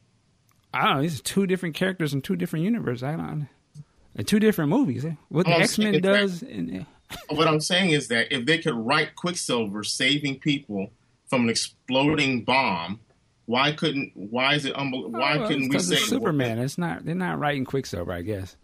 [0.72, 1.02] I don't know.
[1.02, 3.04] These are two different characters in two different universes.
[3.04, 3.48] I don't.
[4.16, 5.04] In two different movies.
[5.04, 5.12] Eh?
[5.28, 6.42] What the X Men does.
[6.42, 6.84] In, eh.
[7.28, 10.90] what I'm saying is that if they could write Quicksilver saving people
[11.28, 13.00] from an exploding bomb,
[13.46, 14.12] why couldn't?
[14.14, 14.74] Why is it?
[14.74, 16.58] Unbel- oh, why oh, couldn't we say Superman?
[16.58, 17.04] It's not.
[17.04, 18.56] They're not writing Quicksilver, I guess.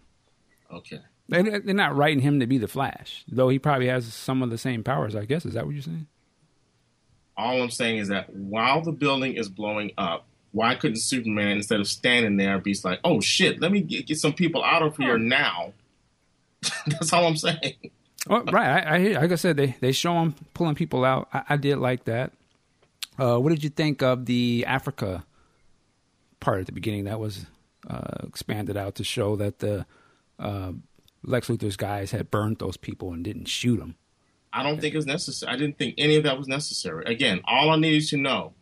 [0.72, 1.00] Okay.
[1.28, 4.50] They, they're not writing him to be the Flash, though he probably has some of
[4.50, 5.14] the same powers.
[5.14, 6.06] I guess is that what you're saying?
[7.36, 11.80] All I'm saying is that while the building is blowing up, why couldn't Superman, instead
[11.80, 14.96] of standing there, be like, "Oh shit, let me get, get some people out of
[14.96, 15.72] here now"?
[16.86, 17.74] That's all I'm saying.
[18.26, 18.84] Well, right.
[18.86, 21.28] I, I, like I said, they they show him pulling people out.
[21.32, 22.32] I, I did like that.
[23.20, 25.26] Uh, what did you think of the Africa
[26.40, 27.04] part at the beginning?
[27.04, 27.44] That was
[27.86, 29.84] uh, expanded out to show that the
[30.38, 30.72] uh,
[31.22, 33.96] Lex Luthor's guys had burned those people and didn't shoot them.
[34.54, 35.52] I don't think it's necessary.
[35.52, 37.04] I didn't think any of that was necessary.
[37.04, 38.54] Again, all I needed to know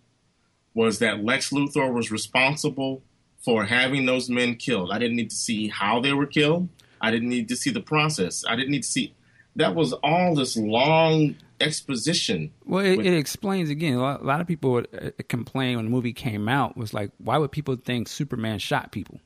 [0.74, 3.02] was that Lex Luthor was responsible
[3.39, 4.90] for having those men killed.
[4.90, 6.68] I didn't need to see how they were killed.
[7.01, 8.44] I didn't need to see the process.
[8.47, 9.14] I didn't need to see
[9.55, 12.52] that was all this long exposition.
[12.64, 13.94] Well, it, it explains again.
[13.94, 16.94] A lot, a lot, of people would uh, complain when the movie came out was
[16.94, 19.20] like, why would people think Superman shot people?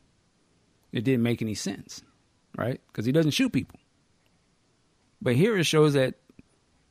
[0.92, 2.02] It didn't make any sense,
[2.56, 2.80] right?
[2.88, 3.78] Because he doesn't shoot people.
[5.20, 6.14] But here it shows that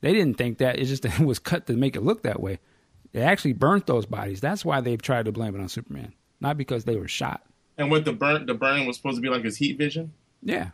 [0.02, 0.80] they didn't think that.
[0.80, 2.60] It just it was cut to make it look that way.
[3.14, 4.42] They actually burnt those bodies.
[4.42, 7.44] That's why they've tried to blame it on Superman, not because they were shot.
[7.78, 10.14] And what the burn the burning was supposed to be like his heat vision.
[10.42, 10.70] Yeah,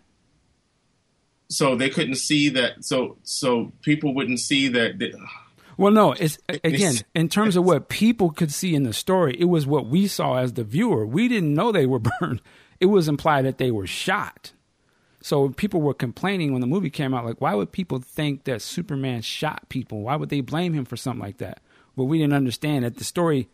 [1.50, 2.84] so they couldn't see that.
[2.84, 5.00] So so people wouldn't see that.
[5.78, 9.36] Well, no, it's again in terms of what people could see in the story.
[9.40, 11.06] It was what we saw as the viewer.
[11.06, 12.42] We didn't know they were burned.
[12.80, 14.54] It was implied that they were shot.
[15.22, 18.62] So people were complaining when the movie came out, like, why would people think that
[18.62, 20.04] Superman shot people?
[20.04, 21.60] Why would they blame him for something like that?
[21.96, 23.50] But we didn't understand that the story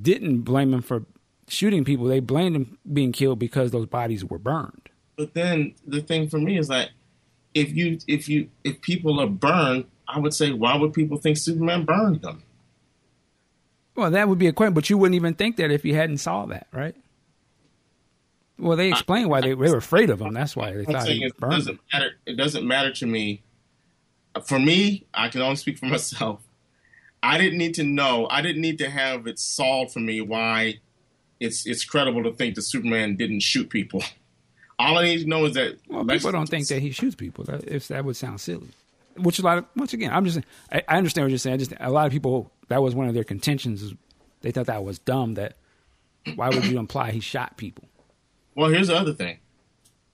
[0.00, 1.06] didn't blame him for
[1.48, 2.06] shooting people.
[2.06, 4.88] They blamed him being killed because those bodies were burned.
[5.16, 6.90] But then the thing for me is that
[7.54, 11.36] if you if you if people are burned, I would say why would people think
[11.36, 12.42] Superman burned them?
[13.94, 16.18] Well, that would be a question, but you wouldn't even think that if you hadn't
[16.18, 16.96] saw that, right?
[18.58, 20.34] Well, they explained why they, they were afraid of him.
[20.34, 21.52] That's why they thought he burned.
[21.52, 22.10] It doesn't matter.
[22.26, 23.42] It doesn't matter to me.
[24.44, 26.40] For me, I can only speak for myself.
[27.22, 28.26] I didn't need to know.
[28.30, 30.80] I didn't need to have it solved for me why
[31.38, 34.02] it's it's credible to think that Superman didn't shoot people.
[34.82, 37.44] All I need to know is that well, people don't think that he shoots people.
[37.44, 38.68] That, if that would sound silly,
[39.16, 40.40] which a lot of once again, I'm just
[40.72, 41.54] I, I understand what you're saying.
[41.54, 43.82] I just a lot of people that was one of their contentions.
[43.82, 43.94] Is
[44.40, 45.34] they thought that was dumb.
[45.34, 45.56] That
[46.34, 47.84] why would you imply he shot people?
[48.54, 49.38] Well, here's the other thing.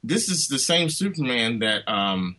[0.04, 2.36] This is the same Superman that um,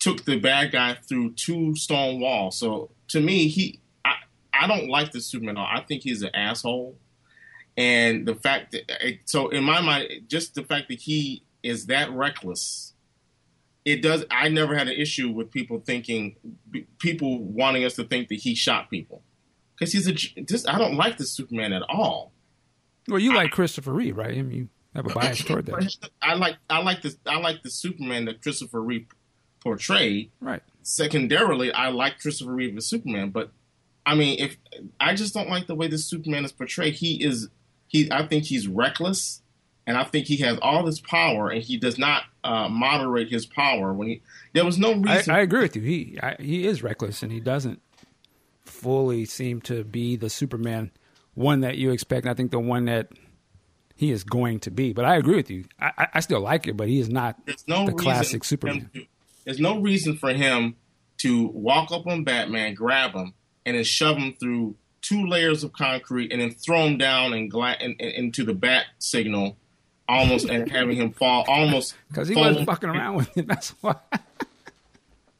[0.00, 2.58] took the bad guy through two stone walls.
[2.58, 4.14] So to me, he I,
[4.54, 5.58] I don't like the Superman.
[5.58, 5.68] At all.
[5.70, 6.96] I think he's an asshole
[7.76, 12.10] and the fact that so in my mind just the fact that he is that
[12.12, 12.92] reckless
[13.84, 16.36] it does i never had an issue with people thinking
[16.98, 19.22] people wanting us to think that he shot people.
[19.74, 22.32] Because he's a just i don't like the superman at all.
[23.08, 24.36] Well you like christopher reeve right?
[24.36, 25.96] I mean you have a bias toward that.
[26.20, 29.06] i like i like the i like the superman that christopher reeve
[29.60, 30.30] portrayed.
[30.40, 30.62] Right.
[30.82, 33.50] Secondarily i like christopher reeve as superman but
[34.04, 34.56] I mean, if
[34.98, 37.48] I just don't like the way the Superman is portrayed, he is
[37.92, 39.42] he I think he's reckless,
[39.86, 43.46] and I think he has all this power, and he does not uh, moderate his
[43.46, 43.92] power.
[43.92, 44.22] When he
[44.54, 45.30] there was no reason.
[45.30, 45.82] I, I agree with you.
[45.82, 47.80] He I, he is reckless, and he doesn't
[48.64, 50.90] fully seem to be the Superman
[51.34, 52.26] one that you expect.
[52.26, 53.10] I think the one that
[53.94, 54.94] he is going to be.
[54.94, 55.66] But I agree with you.
[55.78, 57.36] I, I still like it, but he is not
[57.68, 58.90] no the classic Superman.
[58.94, 59.06] To,
[59.44, 60.76] there's no reason for him
[61.18, 63.34] to walk up on Batman, grab him,
[63.66, 67.50] and then shove him through two layers of concrete and then throw him down and
[67.50, 69.56] gla- in, in, into the bat signal,
[70.08, 73.46] almost and having him fall almost because he wasn't fucking around with it.
[73.46, 73.96] That's why.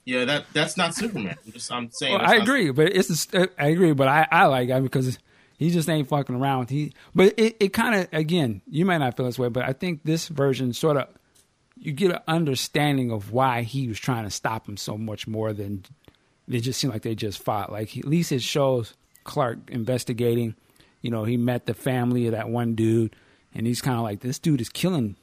[0.04, 1.36] yeah, that that's not Superman.
[1.46, 2.18] I'm, just, I'm saying.
[2.18, 5.18] Well, I agree, but it's I agree, but I I like him because
[5.56, 6.70] he just ain't fucking around.
[6.70, 9.72] He but it it kind of again you might not feel this way, but I
[9.72, 11.08] think this version sort of
[11.78, 15.52] you get an understanding of why he was trying to stop him so much more
[15.52, 15.84] than
[16.48, 17.72] it just seemed like they just fought.
[17.72, 20.54] Like at least it shows Clark investigating.
[21.00, 23.16] You know, he met the family of that one dude,
[23.54, 25.16] and he's kind of like, this dude is killing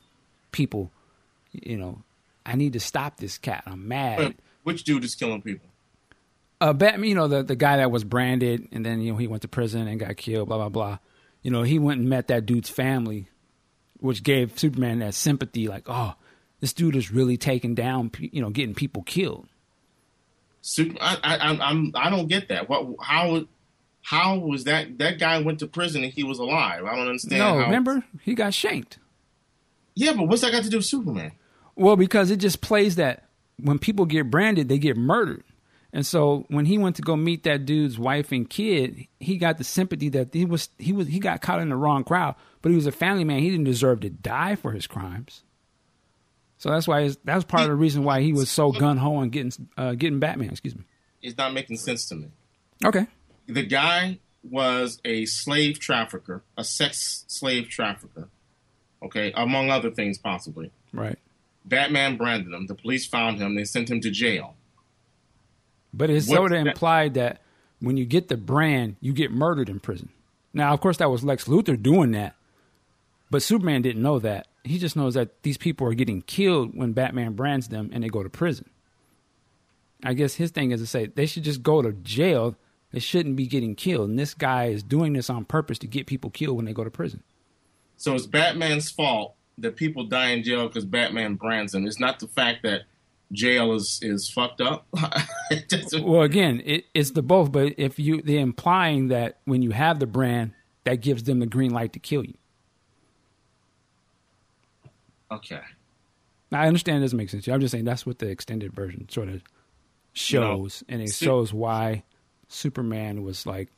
[0.52, 0.92] people.
[1.52, 2.04] you know,
[2.46, 3.64] I need to stop this cat.
[3.66, 4.36] I'm mad.
[4.64, 5.68] Which dude is killing people?
[6.62, 9.28] Uh, Batman, you know, the the guy that was branded, and then you know he
[9.28, 10.50] went to prison and got killed.
[10.50, 10.98] Blah blah blah.
[11.42, 13.30] You know, he went and met that dude's family,
[14.00, 15.70] which gave Superman that sympathy.
[15.70, 16.16] Like, oh,
[16.60, 19.48] this dude is really taking down, you know, getting people killed.
[20.62, 22.68] Super, I, I, I'm, I don't get that.
[22.68, 23.46] What, how,
[24.02, 24.98] how was that?
[24.98, 26.86] That guy went to prison and he was alive.
[26.86, 27.40] I don't understand.
[27.40, 28.98] No, how, remember he got shanked.
[29.96, 31.34] Yeah, but what's that got to do with Superman?
[31.76, 35.44] Well, because it just plays that when people get branded, they get murdered.
[35.92, 39.58] And so when he went to go meet that dude's wife and kid, he got
[39.58, 42.70] the sympathy that he was he was he got caught in the wrong crowd, but
[42.70, 43.40] he was a family man.
[43.40, 45.44] He didn't deserve to die for his crimes.
[46.58, 49.30] So that's why that's part of the reason why he was so gun ho on
[49.30, 50.50] getting uh, getting Batman.
[50.50, 50.84] Excuse me.
[51.22, 52.28] It's not making sense to me.
[52.86, 53.08] Okay.
[53.50, 58.30] The guy was a slave trafficker, a sex slave trafficker.
[59.04, 60.72] Okay, among other things, possibly.
[60.94, 61.18] Right.
[61.66, 62.68] Batman branded him.
[62.68, 63.56] The police found him.
[63.56, 64.56] They sent him to jail.
[65.94, 67.42] But it's sort of implied that
[67.80, 70.10] when you get the brand, you get murdered in prison.
[70.54, 72.36] Now, of course, that was Lex Luthor doing that,
[73.30, 74.48] but Superman didn't know that.
[74.64, 78.10] He just knows that these people are getting killed when Batman brands them and they
[78.10, 78.70] go to prison.
[80.04, 82.56] I guess his thing is to say they should just go to jail.
[82.92, 84.10] They shouldn't be getting killed.
[84.10, 86.84] And this guy is doing this on purpose to get people killed when they go
[86.84, 87.24] to prison.
[87.98, 91.86] So it's Batman's fault that people die in jail because Batman brands them.
[91.86, 92.84] It's not the fact that
[93.32, 94.88] jail is is fucked up.
[96.02, 97.52] Well, again, it, it's the both.
[97.52, 100.54] But if you they're implying that when you have the brand,
[100.84, 102.36] that gives them the green light to kill you.
[105.32, 105.62] okay.
[106.52, 107.46] Now, I understand it doesn't make sense.
[107.46, 107.56] to you.
[107.56, 109.44] I'm just saying that's what the extended version sort of
[110.14, 112.04] shows, and it Su- shows why
[112.50, 113.70] Superman was like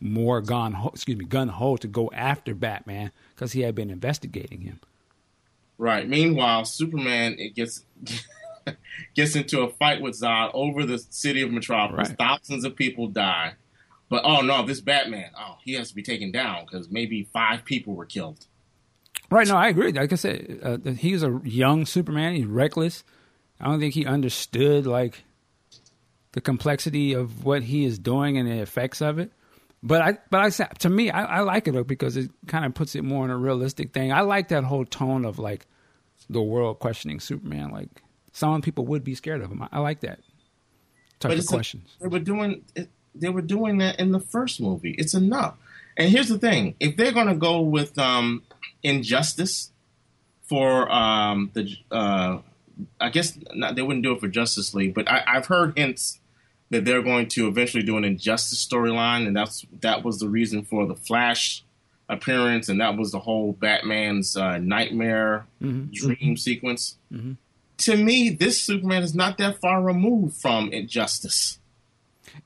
[0.00, 3.90] more gun ho, excuse me gun ho to go after Batman because he had been
[3.90, 4.80] investigating him.
[5.78, 6.08] Right.
[6.08, 7.84] Meanwhile, Superman it gets
[9.14, 12.08] gets into a fight with Zod over the city of Metropolis.
[12.08, 12.18] Right.
[12.18, 13.54] Thousands of people die.
[14.08, 17.64] But oh no, this Batman, oh, he has to be taken down because maybe five
[17.64, 18.46] people were killed.
[19.30, 19.46] Right?
[19.46, 19.92] No, I agree.
[19.92, 22.34] Like I said, uh, he's a young Superman.
[22.34, 23.04] He's reckless.
[23.60, 25.22] I don't think he understood like
[26.32, 29.32] the complexity of what he is doing and the effects of it.
[29.82, 32.64] But I, but I said to me, I, I like it though, because it kind
[32.64, 34.12] of puts it more in a realistic thing.
[34.12, 35.66] I like that whole tone of like
[36.28, 37.70] the world questioning Superman.
[37.70, 37.88] Like
[38.32, 39.62] some people would be scared of him.
[39.62, 40.20] I, I like that
[41.18, 41.96] type of it's a- questions.
[42.00, 42.64] they were doing
[43.14, 44.94] they were doing that in the first movie.
[44.98, 45.56] It's enough.
[45.96, 48.42] And here's the thing: if they're going to go with um,
[48.82, 49.72] injustice
[50.44, 52.38] for um, the, uh,
[53.00, 56.19] I guess not, they wouldn't do it for Justice League, but I, I've heard hints
[56.70, 60.64] that they're going to eventually do an injustice storyline, and that's that was the reason
[60.64, 61.64] for the Flash
[62.08, 65.92] appearance, and that was the whole Batman's uh, nightmare Mhm.
[65.92, 66.96] dream sequence.
[67.12, 67.36] Mhm.
[67.78, 71.58] To me, this Superman is not that far removed from injustice.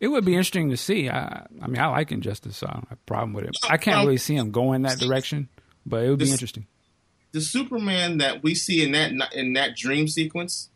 [0.01, 1.09] It would be interesting to see.
[1.09, 3.57] I, I mean, I like Injustice, so I don't have a problem with it.
[3.69, 5.49] I can't Um, really see him going that direction,
[5.85, 6.67] but it would be interesting.
[7.33, 10.71] the Superman that we see in that in that dream sequence,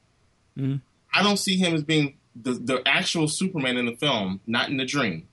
[0.59, 0.81] Mhm.
[1.15, 4.77] I don't see him as being the the actual Superman in the film, not in
[4.77, 5.29] the dream.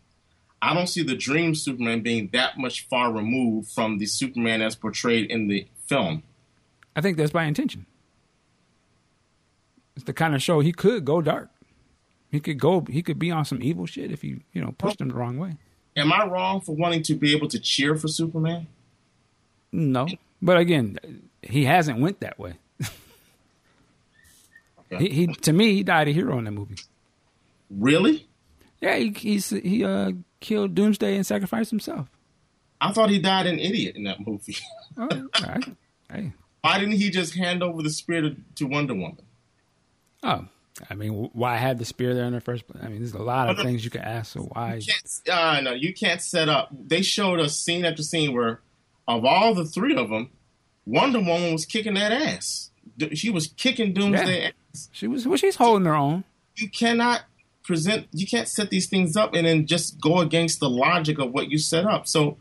[0.61, 4.75] I don't see the dream Superman being that much far removed from the Superman as
[4.75, 6.23] portrayed in the film.
[6.95, 7.85] I think that's by intention.
[9.95, 11.49] It's the kind of show he could go dark.
[12.31, 12.85] He could go.
[12.89, 15.37] He could be on some evil shit if you you know pushed him the wrong
[15.37, 15.57] way.
[15.95, 18.67] Am I wrong for wanting to be able to cheer for Superman?
[19.71, 20.07] No,
[20.41, 20.97] but again,
[21.41, 22.55] he hasn't went that way.
[24.91, 25.09] Okay.
[25.09, 26.75] He, he to me he died a hero in that movie.
[27.69, 28.27] Really?
[28.81, 32.07] Yeah, he he's, he uh, killed Doomsday and sacrificed himself.
[32.81, 34.57] I thought he died an idiot in that movie.
[34.97, 35.09] Oh,
[35.45, 35.65] right.
[36.09, 36.31] Hey,
[36.61, 39.17] Why didn't he just hand over the spirit to Wonder Woman?
[40.23, 40.45] oh,
[40.89, 42.83] I mean, why have the spear there in the first place?
[42.83, 44.33] I mean, there's a lot of things you could ask.
[44.33, 44.79] So why?
[44.85, 46.69] can't, uh, no, you can't set up.
[46.71, 48.61] They showed us scene after scene where,
[49.07, 50.29] of all the three of them,
[50.85, 52.71] Wonder Woman was kicking that ass.
[53.13, 54.49] She was kicking Doomsday Yeah.
[54.73, 54.89] ass.
[54.91, 56.23] She was well, she's holding her own.
[56.55, 57.23] You cannot
[57.65, 58.07] present.
[58.11, 61.49] You can't set these things up and then just go against the logic of what
[61.49, 62.07] you set up.
[62.07, 62.37] So.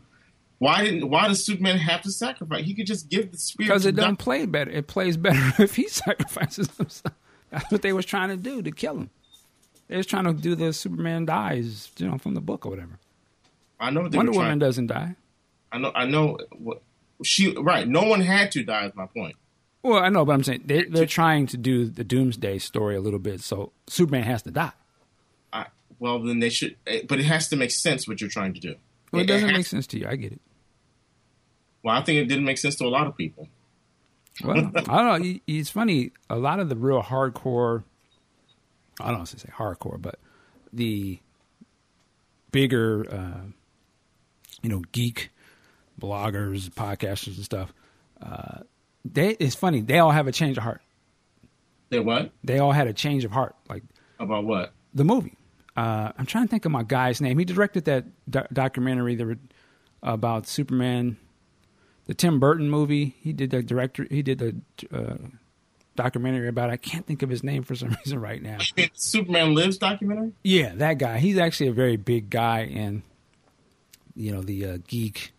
[0.57, 1.09] Why didn't?
[1.09, 2.63] Why does Superman have to sacrifice?
[2.63, 4.71] He could just give the spirit because it doesn't play better.
[4.71, 7.13] It plays better if he sacrifices himself.
[7.51, 9.09] That's what they was trying to do to kill him.
[9.87, 12.99] They was trying to do the Superman dies, you know, from the book or whatever.
[13.79, 14.59] I know Wonder Woman trying.
[14.59, 15.15] doesn't die.
[15.71, 15.91] I know.
[15.93, 16.37] I know.
[16.57, 16.81] What,
[17.23, 17.87] she right.
[17.87, 18.85] No one had to die.
[18.85, 19.35] Is my point.
[19.83, 23.01] Well, I know, but I'm saying they, they're trying to do the Doomsday story a
[23.01, 24.71] little bit, so Superman has to die.
[25.99, 26.75] Well, then they should.
[26.87, 28.75] eh, But it has to make sense what you're trying to do.
[29.11, 30.07] Well, it doesn't has- make sense to you.
[30.07, 30.41] I get it.
[31.83, 33.47] Well, I think it didn't make sense to a lot of people.
[34.43, 35.39] Well, I don't know.
[35.47, 36.11] It's funny.
[36.29, 37.83] A lot of the real hardcore,
[38.99, 40.19] I don't want to say hardcore, but
[40.73, 41.19] the
[42.51, 43.41] bigger, uh,
[44.61, 45.29] you know, geek
[45.99, 47.73] bloggers, podcasters, and stuff.
[48.21, 48.61] Uh,
[49.05, 49.81] they it's funny.
[49.81, 50.81] They all have a change of heart.
[51.89, 52.31] They what?
[52.43, 53.55] They all had a change of heart.
[53.69, 53.83] Like
[54.19, 54.73] About what?
[54.93, 55.37] the movie.
[55.75, 57.37] Uh, I'm trying to think of my guy's name.
[57.37, 59.37] He directed that do- documentary that,
[60.01, 61.17] about Superman,
[62.05, 63.15] the Tim Burton movie.
[63.19, 64.07] He did the director.
[64.09, 64.55] He did the
[64.95, 65.17] uh,
[65.95, 66.69] documentary about.
[66.69, 66.73] It.
[66.73, 68.59] I can't think of his name for some reason right now.
[68.93, 70.31] Superman Lives documentary?
[70.43, 71.17] Yeah, that guy.
[71.17, 73.03] He's actually a very big guy in,
[74.15, 75.33] you know, the uh, geek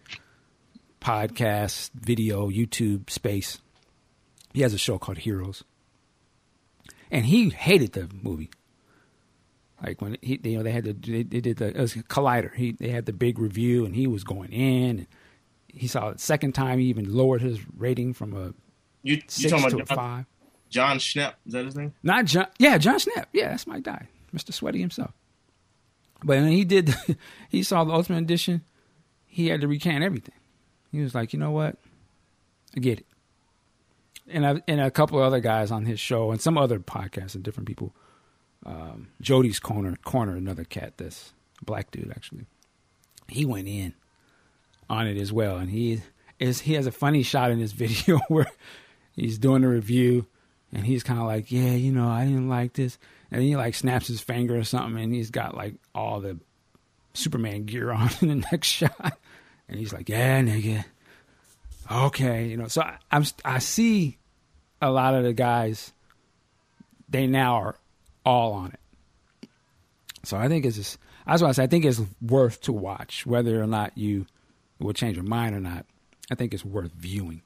[1.00, 3.58] podcast, video, YouTube space.
[4.52, 5.64] He has a show called Heroes,
[7.10, 8.50] and he hated the movie.
[9.82, 12.54] Like when he, you know, they had the they, they did the it was Collider.
[12.54, 14.98] He they had the big review, and he was going in.
[15.00, 15.06] And
[15.68, 16.78] he saw it second time.
[16.78, 18.54] He even lowered his rating from a
[19.02, 20.26] You, you six talking to a about John, five.
[20.70, 21.34] John Schnepp?
[21.46, 21.92] Is that his name?
[22.02, 22.46] Not John.
[22.58, 23.26] Yeah, John Schnepp.
[23.32, 25.12] Yeah, that's my guy, Mister Sweaty himself.
[26.20, 26.94] But when he did,
[27.50, 28.62] he saw the Ultimate Edition.
[29.26, 30.34] He had to recant everything.
[30.90, 31.76] He was like, you know what,
[32.74, 33.06] I get it.
[34.28, 37.34] And I and a couple of other guys on his show and some other podcasts
[37.34, 37.94] and different people.
[38.66, 41.32] Um, Jody's corner, corner, another cat that's
[41.62, 42.46] a black dude actually.
[43.28, 43.94] He went in
[44.90, 46.02] on it as well, and he
[46.40, 48.50] is he has a funny shot in this video where
[49.14, 50.26] he's doing a review
[50.72, 52.98] and he's kind of like, yeah, you know, I didn't like this,
[53.30, 56.38] and he like snaps his finger or something, and he's got like all the
[57.14, 59.18] Superman gear on in the next shot,
[59.68, 60.84] and he's like, yeah, nigga,
[61.90, 62.66] okay, you know.
[62.66, 64.18] So I, I'm I see
[64.82, 65.92] a lot of the guys,
[67.08, 67.76] they now are
[68.26, 69.48] all on it.
[70.24, 73.24] So I think it's just that's why I say I think it's worth to watch,
[73.24, 74.26] whether or not you
[74.80, 75.86] will change your mind or not.
[76.30, 77.42] I think it's worth viewing.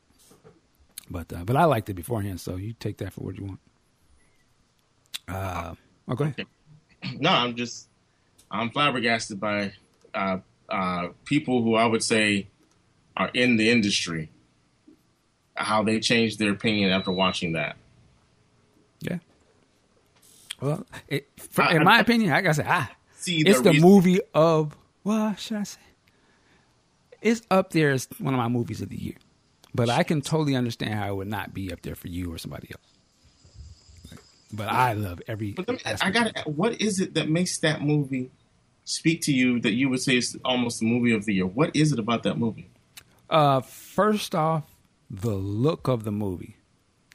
[1.10, 3.60] But uh, but I liked it beforehand, so you take that for what you want.
[5.28, 5.74] Uh,
[6.08, 6.46] oh, go ahead.
[7.18, 7.88] No, I'm just
[8.50, 9.72] I'm flabbergasted by
[10.12, 10.36] uh,
[10.68, 12.48] uh, people who I would say
[13.16, 14.28] are in the industry,
[15.54, 17.76] how they changed their opinion after watching that.
[19.00, 19.18] Yeah.
[20.60, 23.60] Well, it, for, I- in my opinion, I- opinion, like I said, ah, See, it's
[23.60, 25.80] the reason- movie of what should I say?
[27.22, 29.16] It's up there as one of my movies of the year,
[29.74, 32.38] but I can totally understand how it would not be up there for you or
[32.38, 34.18] somebody else.
[34.52, 35.52] But I love every.
[35.52, 36.42] But me, I gotta.
[36.50, 38.30] What is it that makes that movie
[38.84, 41.46] speak to you that you would say is almost the movie of the year?
[41.46, 42.68] What is it about that movie?
[43.28, 44.64] Uh, first off,
[45.08, 46.56] the look of the movie.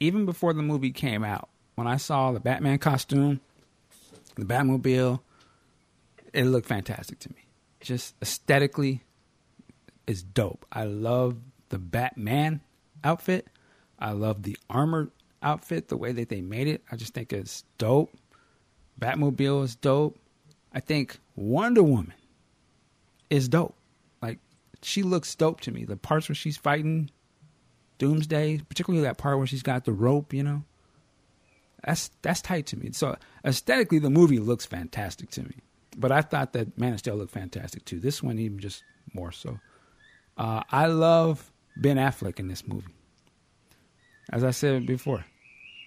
[0.00, 3.40] Even before the movie came out, when I saw the Batman costume,
[4.34, 5.20] the Batmobile,
[6.32, 7.46] it looked fantastic to me.
[7.80, 9.02] Just aesthetically,
[10.06, 10.66] it's dope.
[10.72, 11.36] I love
[11.68, 12.60] the Batman
[13.04, 13.46] outfit.
[13.98, 15.10] I love the armored
[15.42, 16.82] outfit, the way that they made it.
[16.90, 18.12] I just think it's dope.
[19.00, 20.18] Batmobile is dope.
[20.72, 22.14] I think Wonder Woman
[23.30, 23.76] is dope.
[24.22, 24.38] Like
[24.82, 25.84] she looks dope to me.
[25.84, 27.10] The parts where she's fighting
[27.98, 30.62] Doomsday, particularly that part where she's got the rope, you know.
[31.86, 32.90] That's that's tight to me.
[32.92, 35.54] So aesthetically the movie looks fantastic to me.
[35.96, 38.00] But I thought that Man of Steel looked fantastic too.
[38.00, 38.82] This one even just
[39.14, 39.58] more so.
[40.36, 42.92] Uh, I love Ben Affleck in this movie.
[44.30, 45.24] As I said before,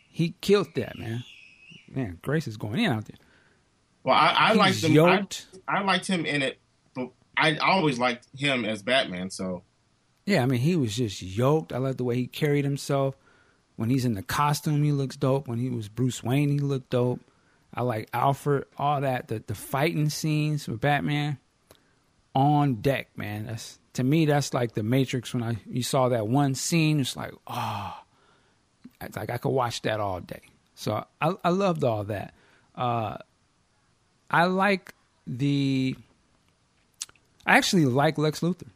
[0.10, 1.24] he killed that man.
[1.94, 3.18] Man, Grace is going in out there.
[4.03, 4.98] Well, I, I liked him.
[4.98, 5.28] I.
[5.68, 6.60] I liked him in it,
[6.95, 9.30] but I always liked him as Batman.
[9.30, 9.64] So
[10.26, 11.74] Yeah, I mean, he was just yoked.
[11.74, 13.16] I like the way he carried himself.
[13.80, 15.48] When he's in the costume, he looks dope.
[15.48, 17.22] When he was Bruce Wayne, he looked dope.
[17.74, 19.30] I like Alfred, all that.
[19.30, 21.38] The the fighting scenes with Batman
[22.35, 23.45] on deck, man.
[23.45, 25.33] That's to me, that's like the Matrix.
[25.33, 27.93] When I you saw that one scene, it's like, oh,
[28.99, 30.41] it's like I could watch that all day.
[30.75, 32.33] So I I loved all that.
[32.75, 33.17] Uh,
[34.30, 34.93] I like
[35.25, 35.95] the.
[37.45, 38.67] I actually like Lex Luthor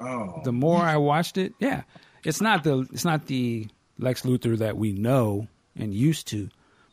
[0.00, 1.82] oh, the more I watched it, yeah,
[2.24, 3.68] it's not the it's not the
[3.98, 6.48] Lex Luthor that we know and used to,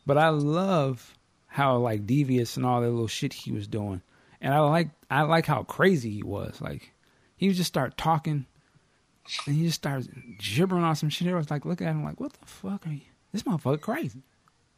[0.06, 1.14] but I love
[1.46, 4.02] how like devious and all that little shit he was doing,
[4.40, 6.60] and I like I like how crazy he was.
[6.60, 6.92] Like
[7.36, 8.46] he would just start talking,
[9.46, 11.28] and he just starts gibbering on some shit.
[11.28, 13.00] I was like, look at him, like, what the fuck are you?
[13.32, 14.22] This motherfucker crazy.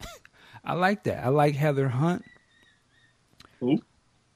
[0.65, 1.25] I like that.
[1.25, 2.25] I like Heather Hunt.
[3.61, 3.81] Who?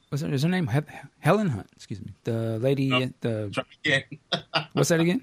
[0.08, 0.66] What's her, is her name?
[0.66, 0.80] He-
[1.20, 1.68] Helen Hunt.
[1.74, 2.12] Excuse me.
[2.24, 2.88] The lady.
[2.88, 3.10] No.
[3.20, 3.64] The
[4.72, 5.22] what's that again?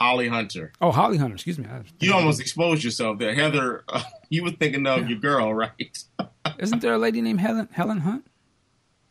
[0.00, 0.72] Holly Hunter.
[0.80, 1.34] Oh, Holly Hunter.
[1.34, 1.66] Excuse me.
[1.98, 3.84] You almost exposed yourself there, Heather.
[3.86, 5.98] Uh, you were thinking of your girl, right?
[6.58, 8.26] Isn't there a lady named Helen Helen Hunt?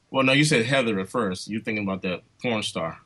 [0.10, 1.48] Well, no, you said Heather at first.
[1.48, 2.98] You're thinking about that porn star.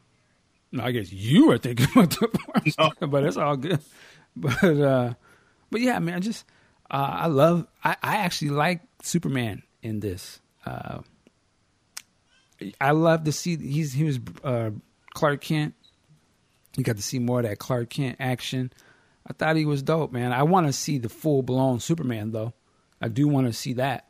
[0.71, 3.79] No, I guess you were thinking about the porn star, but it's all good.
[4.35, 5.13] but uh,
[5.69, 6.45] but yeah, I mean, I just
[6.89, 7.67] uh, I love.
[7.83, 10.39] I, I actually like Superman in this.
[10.65, 10.99] Uh,
[12.79, 14.69] I love to see he's he was uh,
[15.13, 15.73] Clark Kent.
[16.77, 18.71] You got to see more of that Clark Kent action.
[19.27, 20.33] I thought he was dope, man.
[20.33, 22.53] I want to see the full blown Superman though.
[23.01, 24.07] I do want to see that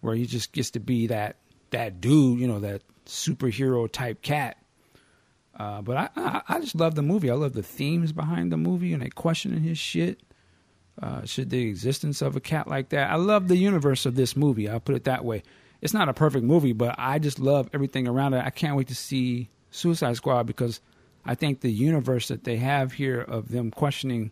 [0.00, 1.36] where he just gets to be that
[1.70, 4.56] that dude, you know, that superhero type cat.
[5.56, 7.30] Uh, but I, I, I just love the movie.
[7.30, 10.22] I love the themes behind the movie and they questioning his shit.
[11.00, 13.10] Uh, should the existence of a cat like that?
[13.10, 14.68] I love the universe of this movie.
[14.68, 15.42] I'll put it that way.
[15.80, 18.44] It's not a perfect movie, but I just love everything around it.
[18.44, 20.80] I can't wait to see Suicide Squad because
[21.24, 24.30] I think the universe that they have here of them questioning,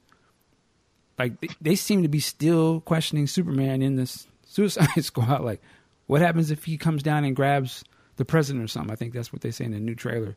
[1.18, 5.42] like they, they seem to be still questioning Superman in this Suicide Squad.
[5.42, 5.60] Like,
[6.07, 7.84] what happens if he comes down and grabs
[8.17, 8.91] the president or something?
[8.91, 10.36] I think that's what they say in the new trailer.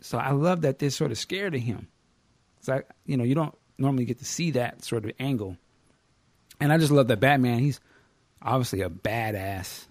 [0.00, 1.88] So I love that they're sort of scared of him.
[2.58, 5.56] It's like you know you don't normally get to see that sort of angle.
[6.60, 7.58] And I just love that Batman.
[7.58, 7.80] He's
[8.42, 9.86] obviously a badass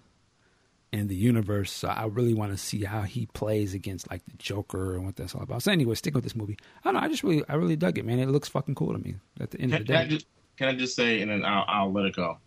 [0.94, 1.72] in the universe.
[1.72, 5.16] So I really want to see how he plays against like the Joker and what
[5.16, 5.64] that's all about.
[5.64, 6.56] So anyway, stick with this movie.
[6.80, 7.00] I don't know.
[7.00, 8.20] I just really, I really dug it, man.
[8.20, 9.16] It looks fucking cool to me.
[9.40, 11.32] At the end Can, of the can I day, just can I just say, and
[11.32, 12.38] then I'll, I'll let it go.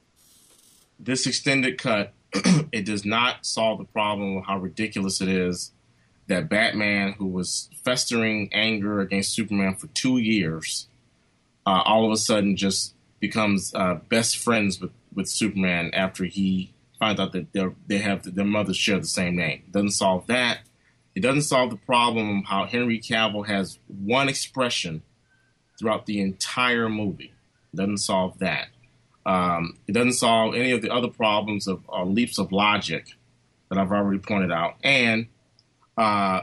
[1.01, 2.13] This extended cut,
[2.73, 5.73] it does not solve the problem of how ridiculous it is
[6.29, 10.87] that Batman, who was festering anger against Superman for two years,
[11.67, 16.73] uh, all of a sudden just becomes uh, best friends with, with Superman after he
[16.99, 19.65] finds out that they they have their mothers share the same name.
[19.71, 20.61] Doesn't solve that.
[21.15, 25.03] It doesn't solve the problem how Henry Cavill has one expression
[25.79, 27.33] throughout the entire movie.
[27.75, 28.69] Doesn't solve that.
[29.25, 33.07] Um, it doesn't solve any of the other problems of uh, leaps of logic
[33.69, 35.27] that I've already pointed out, and
[35.97, 36.43] uh,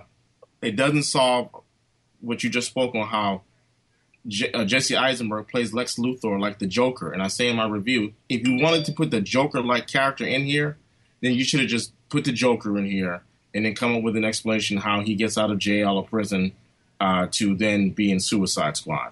[0.61, 1.49] it doesn't solve
[2.19, 3.43] what you just spoke on how
[4.27, 7.11] J- uh, Jesse Eisenberg plays Lex Luthor like the Joker.
[7.11, 10.25] And I say in my review, if you wanted to put the Joker like character
[10.25, 10.77] in here,
[11.21, 14.15] then you should have just put the Joker in here and then come up with
[14.15, 16.53] an explanation how he gets out of jail or prison
[16.99, 19.11] uh, to then be in Suicide Squad.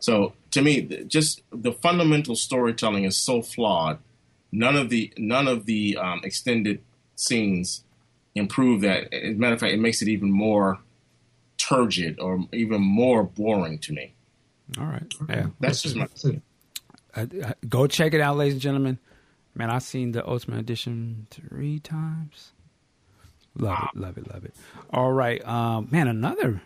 [0.00, 3.98] So to me, th- just the fundamental storytelling is so flawed.
[4.52, 6.80] None of the none of the um, extended
[7.14, 7.84] scenes
[8.34, 9.12] improve that.
[9.12, 10.78] As a matter of fact, it makes it even more
[11.56, 14.14] turgid or even more boring to me.
[14.78, 15.46] All right, yeah.
[15.60, 16.06] That's just my.
[17.14, 17.26] Uh,
[17.68, 18.98] go check it out, ladies and gentlemen.
[19.54, 22.52] Man, I've seen the Ultimate Edition three times.
[23.58, 24.54] Love it, love it, love it.
[24.90, 26.62] All right, um, man, another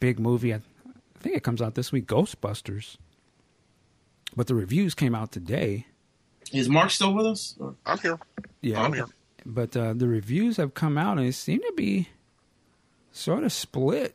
[0.00, 0.52] big movie.
[0.52, 2.96] I, I think it comes out this week, Ghostbusters.
[4.36, 5.86] But the reviews came out today.
[6.52, 7.56] Is Mark still with us?
[7.86, 8.18] I'm here.
[8.60, 9.06] Yeah, I'm here.
[9.46, 12.08] but uh, the reviews have come out and it seemed to be
[13.12, 14.14] sort of split.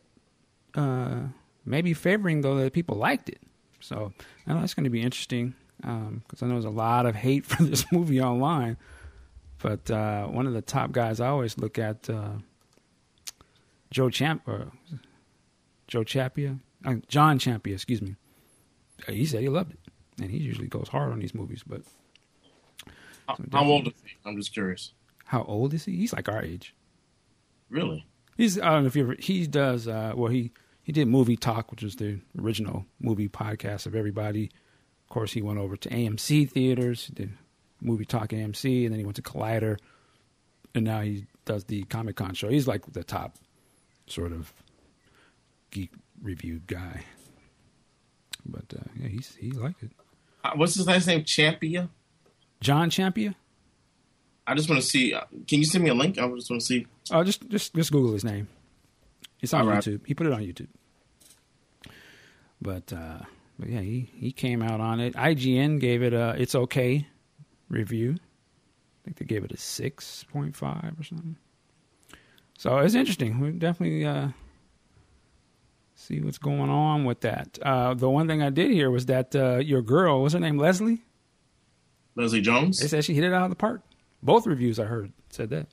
[0.75, 1.21] Uh,
[1.65, 3.39] maybe favoring though that people liked it.
[3.79, 4.13] So
[4.47, 7.45] I know that's going to be interesting because I know there's a lot of hate
[7.47, 8.77] for this movie online.
[9.61, 12.33] But uh, one of the top guys I always look at, uh,
[13.91, 14.71] Joe Champ or
[15.87, 18.15] Joe Chapia, uh, John Champia, excuse me.
[19.07, 19.79] Uh, He said he loved it,
[20.21, 21.61] and he usually goes hard on these movies.
[21.65, 21.81] But
[23.27, 24.15] How, how old is he?
[24.25, 24.93] I'm just curious.
[25.25, 25.95] how old is he?
[25.97, 26.73] He's like our age.
[27.69, 28.05] Really?
[28.37, 30.51] He's I don't know if you ever he does uh well he
[30.91, 34.51] he did movie talk which was the original movie podcast of everybody.
[35.05, 37.31] Of course he went over to AMC theaters, did
[37.79, 39.77] movie talk AMC and then he went to Collider
[40.75, 42.49] and now he does the Comic Con show.
[42.49, 43.37] He's like the top
[44.05, 44.51] sort of
[45.69, 47.05] geek review guy.
[48.45, 49.91] But uh, yeah, he's he liked it.
[50.43, 51.23] Uh, what's his last name?
[51.23, 51.87] Champia?
[52.59, 53.35] John Champia?
[54.45, 55.13] I just want to see.
[55.13, 56.17] Uh, can you send me a link?
[56.17, 56.85] I just want to see.
[57.11, 58.49] Oh, just just just Google his name.
[59.39, 59.81] It's on All right.
[59.81, 60.05] YouTube.
[60.05, 60.67] He put it on YouTube.
[62.61, 63.19] But uh,
[63.59, 65.15] but yeah, he he came out on it.
[65.15, 67.07] IGN gave it a it's okay
[67.69, 68.15] review.
[68.15, 71.37] I think they gave it a six point five or something.
[72.57, 73.39] So it's interesting.
[73.39, 74.29] We definitely uh,
[75.95, 77.57] see what's going on with that.
[77.61, 80.59] Uh, the one thing I did hear was that uh, your girl, what's her name,
[80.59, 81.01] Leslie?
[82.15, 82.79] Leslie Jones?
[82.79, 83.81] They said she hit it out of the park.
[84.21, 85.67] Both reviews I heard said that.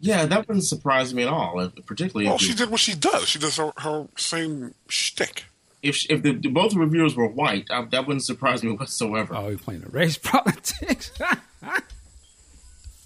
[0.00, 1.60] Yeah, that wouldn't surprise me at all.
[1.60, 3.28] If, particularly Well, if, she did what she does.
[3.28, 5.44] She does her, her same shtick.
[5.82, 9.34] if if the, both reviewers were white, I, that wouldn't surprise me whatsoever.
[9.36, 11.12] Oh, you're playing the race politics.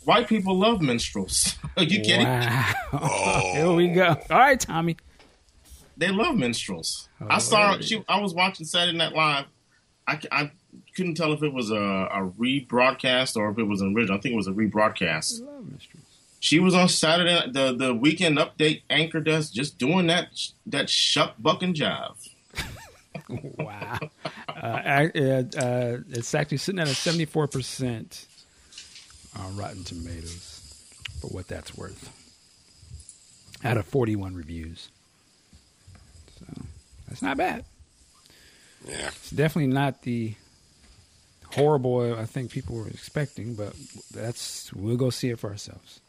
[0.04, 1.56] White people love minstrels.
[1.78, 2.26] Are you kidding?
[2.26, 2.72] Wow.
[2.92, 3.52] Oh.
[3.54, 4.08] Here we go.
[4.08, 4.98] All right, Tommy.
[5.96, 7.08] They love minstrels.
[7.22, 7.78] Oh, I saw.
[7.80, 9.46] She, I was watching Saturday Night Live.
[10.06, 10.50] I
[10.94, 14.18] couldn't tell if it was a, a rebroadcast or if it was an original.
[14.18, 15.40] I think it was a rebroadcast.
[16.44, 20.28] She was on Saturday the the weekend update anchor desk, just doing that
[20.66, 22.16] that shuck bucking job.
[23.30, 23.98] wow.
[24.46, 25.08] Uh, uh,
[25.56, 28.26] uh, it's actually sitting at a 74%
[29.38, 32.12] on Rotten Tomatoes, for what that's worth.
[33.64, 34.90] Out of 41 reviews.
[36.38, 36.62] So
[37.08, 37.64] that's not bad.
[38.86, 39.08] Yeah.
[39.08, 40.34] It's definitely not the
[41.54, 43.72] horrible I think people were expecting, but
[44.10, 46.00] that's we'll go see it for ourselves.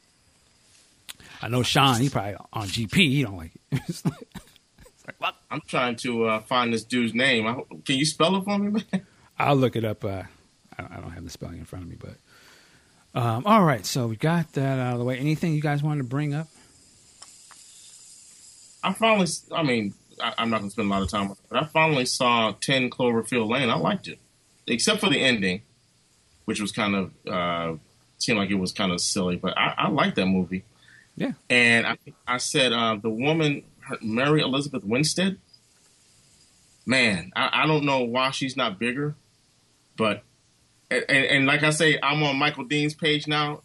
[1.46, 3.62] I know Sean, he probably on GP, he don't like it.
[3.88, 4.16] it's like,
[4.82, 5.36] it's like, what?
[5.52, 7.46] I'm trying to uh, find this dude's name.
[7.46, 7.54] I,
[7.86, 9.06] can you spell it for me, man?
[9.38, 10.04] I'll look it up.
[10.04, 10.24] Uh,
[10.76, 13.86] I, I, don't have the spelling in front of me, but um, all right.
[13.86, 15.20] So we got that out of the way.
[15.20, 16.48] Anything you guys wanted to bring up?
[18.84, 21.32] I finally, I mean, I, am not going to spend a lot of time, on
[21.34, 23.70] it, but I finally saw 10 Cloverfield Lane.
[23.70, 24.18] I liked it,
[24.66, 25.62] except for the ending,
[26.46, 27.76] which was kind of, uh,
[28.18, 30.64] seemed like it was kind of silly, but I, I liked that movie.
[31.16, 31.32] Yeah.
[31.50, 33.64] And I, I said, uh, the woman,
[34.02, 35.38] Mary Elizabeth Winstead,
[36.86, 39.16] man, I, I, don't know why she's not bigger,
[39.98, 40.24] but,
[40.92, 43.62] and, and, like I say, I'm on Michael Dean's page now.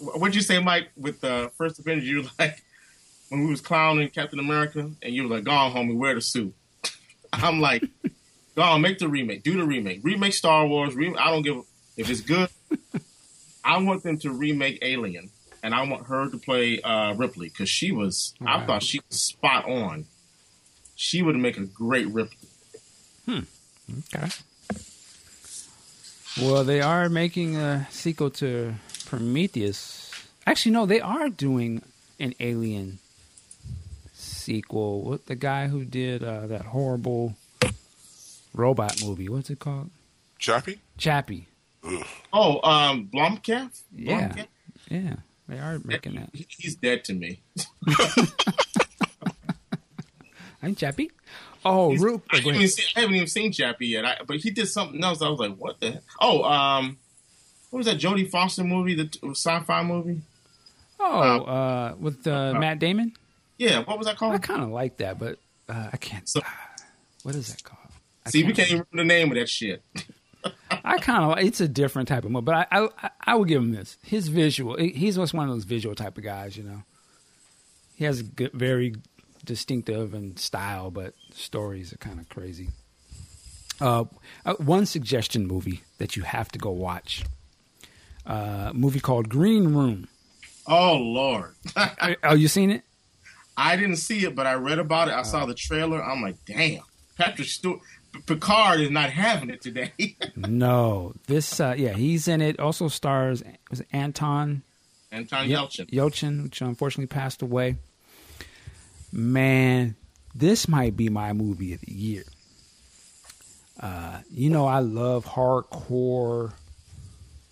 [0.00, 2.08] What'd you say, Mike, with the first Avengers?
[2.08, 2.62] You like,
[3.28, 6.20] when we was clowning Captain America, and you were like, "Go on, homie, wear the
[6.20, 6.54] suit."
[7.32, 7.84] I'm like,
[8.56, 11.62] "Go on, make the remake, do the remake, remake Star Wars." I don't give a,
[11.96, 12.48] if it's good.
[13.64, 15.30] I want them to remake Alien,
[15.68, 18.32] and I want her to play uh, Ripley because she was.
[18.40, 20.06] I thought she was spot on.
[20.96, 22.48] She would make a great Ripley.
[23.26, 23.40] Hmm.
[24.14, 24.28] Okay.
[26.40, 30.10] Well, they are making a sequel to Prometheus.
[30.46, 31.82] Actually, no, they are doing
[32.18, 32.98] an Alien
[34.14, 35.02] sequel.
[35.02, 37.36] What the guy who did uh, that horrible
[38.54, 39.28] robot movie?
[39.28, 39.90] What's it called?
[40.38, 40.80] Chappie.
[40.96, 41.46] Chappie.
[41.84, 42.06] Ugh.
[42.32, 43.78] Oh, um, Blomkamp.
[43.94, 44.46] Yeah, Blomkamp?
[44.88, 45.16] yeah,
[45.48, 46.30] they are making that.
[46.32, 47.40] He's dead to me.
[50.62, 51.10] I'm Chappie.
[51.64, 52.24] Oh, Roop.
[52.30, 55.02] I, haven't even seen, I haven't even seen Chappie yet, I, but he did something
[55.02, 55.22] else.
[55.22, 55.92] I was like, what the?
[55.92, 56.02] Heck?
[56.20, 56.98] Oh, um,
[57.70, 58.94] what was that Jodie Foster movie?
[58.94, 60.20] The sci-fi movie.
[61.00, 63.12] Oh, uh, uh, with uh, Matt Damon.
[63.56, 64.34] Yeah, what was that called?
[64.34, 66.28] I kind of like that, but uh, I can't.
[66.28, 66.40] So,
[67.22, 67.78] what is that called?
[68.26, 69.82] I see, we can't even remember the name of that shit.
[70.70, 73.62] I kind of it's a different type of movie, but I, I I would give
[73.62, 73.96] him this.
[74.02, 76.82] His visual, he's just one of those visual type of guys, you know.
[77.96, 78.94] He has good, very
[79.44, 82.68] distinctive and style, but stories are kind of crazy.
[83.80, 84.04] Uh,
[84.44, 87.24] uh, one suggestion movie that you have to go watch.
[88.26, 90.08] Uh, movie called Green Room.
[90.66, 91.54] Oh Lord!
[92.22, 92.82] oh, you seen it?
[93.56, 95.14] I didn't see it, but I read about it.
[95.14, 96.02] I saw the trailer.
[96.02, 96.82] I'm like, damn,
[97.16, 97.80] Patrick Stewart.
[98.26, 99.92] Picard is not having it today.
[100.36, 102.58] no, this uh, yeah, he's in it.
[102.58, 104.62] Also stars was Anton
[105.10, 105.90] Anton Yelchin.
[105.90, 107.76] Yelchin, which unfortunately passed away.
[109.12, 109.96] Man,
[110.34, 112.24] this might be my movie of the year.
[113.80, 116.52] Uh, you know, I love hardcore,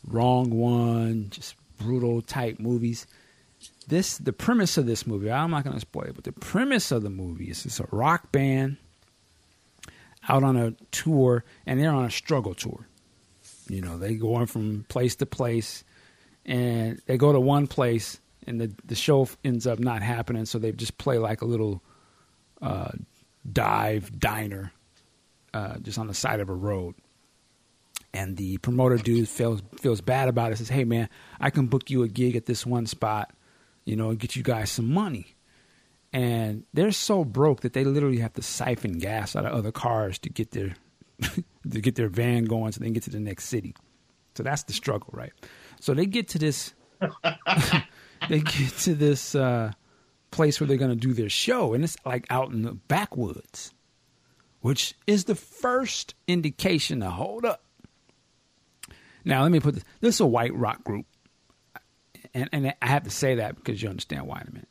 [0.06, 3.06] wrong one, just brutal type movies
[3.88, 5.30] this the premise of this movie.
[5.30, 7.86] I'm not going to spoil it, but the premise of the movie is it's a
[7.90, 8.76] rock band
[10.28, 12.86] out on a tour, and they're on a struggle tour.
[13.68, 15.84] You know, they going from place to place,
[16.44, 20.58] and they go to one place, and the the show ends up not happening, so
[20.58, 21.82] they just play like a little
[22.62, 22.92] uh,
[23.50, 24.72] dive diner
[25.54, 26.94] uh, just on the side of a road.
[28.14, 30.58] And the promoter dude feels feels bad about it.
[30.58, 31.08] Says, "Hey man,
[31.40, 33.32] I can book you a gig at this one spot
[33.86, 35.35] you know, and get you guys some money.
[36.16, 40.18] And they're so broke that they literally have to siphon gas out of other cars
[40.20, 40.74] to get their
[41.20, 43.74] to get their van going so they can get to the next city.
[44.34, 45.34] So that's the struggle, right?
[45.78, 46.72] So they get to this
[48.30, 49.72] they get to this uh,
[50.30, 53.74] place where they're going to do their show, and it's like out in the backwoods,
[54.62, 57.62] which is the first indication to hold up.
[59.22, 61.04] Now, let me put this: this is a white rock group
[62.36, 64.68] and and I have to say that because you understand why in a minute.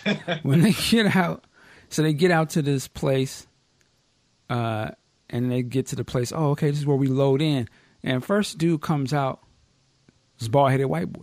[0.42, 1.44] when they get out,
[1.88, 3.46] so they get out to this place,
[4.50, 4.90] uh,
[5.30, 6.32] and they get to the place.
[6.32, 7.68] Oh, okay, this is where we load in.
[8.02, 9.40] And first dude comes out,
[10.38, 11.22] this bald headed white boy.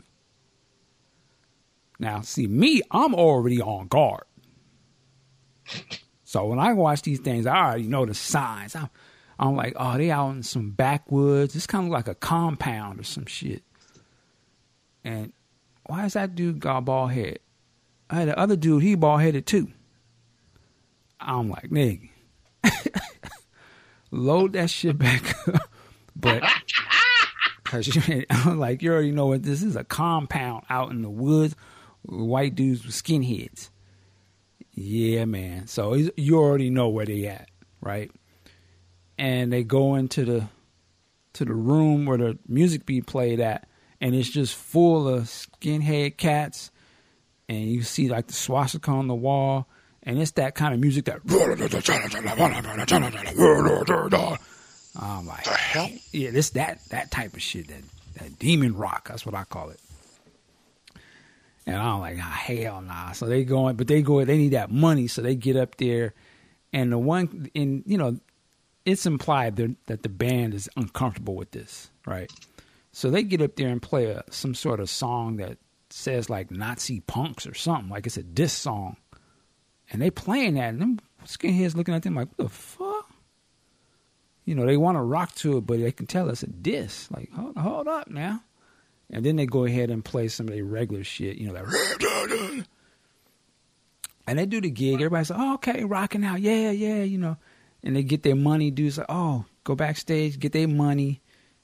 [1.99, 4.23] Now, see me, I'm already on guard.
[6.23, 8.75] So when I watch these things, I already know the signs.
[8.75, 8.89] I'm,
[9.39, 11.55] I'm like, oh, they out in some backwoods.
[11.55, 13.63] It's kind of like a compound or some shit.
[15.03, 15.33] And
[15.87, 17.39] why is that dude got bald head?
[18.11, 19.69] Hey, the other dude, he bald headed too.
[21.19, 22.09] I'm like, nigga,
[24.11, 25.69] load that shit back up.
[26.15, 26.43] but
[28.29, 31.55] I'm like, you already know what this is a compound out in the woods.
[32.03, 33.69] White dudes with skinheads.
[34.73, 35.67] Yeah, man.
[35.67, 37.49] So you already know where they at.
[37.81, 38.09] right?
[39.17, 40.47] And they go into the
[41.33, 43.67] to the room where the music be played at,
[44.01, 46.71] and it's just full of skinhead cats,
[47.49, 49.67] and you see like the swastika on the wall,
[50.03, 51.19] and it's that kind of music that.
[54.99, 55.89] I'm like, The hell?
[56.11, 57.81] yeah, this that that type of shit that
[58.19, 59.09] that demon rock.
[59.09, 59.79] That's what I call it.
[61.65, 63.11] And I'm like, ah, hell nah.
[63.11, 66.13] So they going, but they go, they need that money, so they get up there,
[66.73, 68.19] and the one, in you know,
[68.85, 72.31] it's implied that that the band is uncomfortable with this, right?
[72.91, 75.57] So they get up there and play a, some sort of song that
[75.89, 78.97] says like Nazi punks or something, like it's a diss song,
[79.91, 83.11] and they playing that, and them skinheads looking at them like, what the fuck?
[84.45, 87.11] You know, they want to rock to it, but they can tell it's a diss.
[87.11, 88.41] Like, hold, hold up now.
[89.11, 92.65] And then they go ahead and play some of their regular shit, you know, that.
[94.25, 94.95] And they do the gig.
[94.95, 96.41] Everybody's like, oh, okay, rocking out.
[96.41, 97.37] Yeah, yeah, you know.
[97.83, 98.71] And they get their money.
[98.71, 101.21] Dudes like, oh, go backstage, get their money.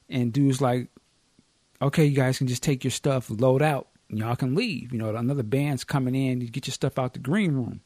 [0.09, 0.89] And dudes like,
[1.81, 4.91] okay, you guys can just take your stuff, load out, y'all can leave.
[4.91, 6.41] You know, another band's coming in.
[6.41, 7.81] You get your stuff out the green room.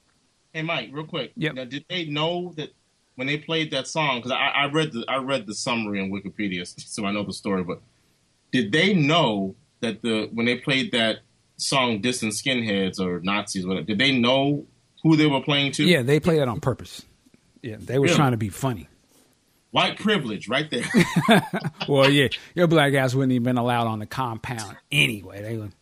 [0.53, 1.31] Hey Mike, real quick.
[1.37, 2.73] Now, did they know that
[3.15, 4.17] when they played that song?
[4.17, 7.33] Because I, I read the I read the summary on Wikipedia, so I know the
[7.33, 7.63] story.
[7.63, 7.81] But
[8.51, 11.19] did they know that the when they played that
[11.57, 14.65] song, "Distant Skinheads" or Nazis, whatever, did they know
[15.03, 15.83] who they were playing to?
[15.85, 17.05] Yeah, they played that on purpose.
[17.61, 18.15] Yeah, they were Really?
[18.15, 18.87] trying to be funny.
[19.71, 20.83] White privilege, right there.
[21.87, 25.43] well, yeah, your black ass wouldn't even been allowed on the compound anyway.
[25.43, 25.73] They, would-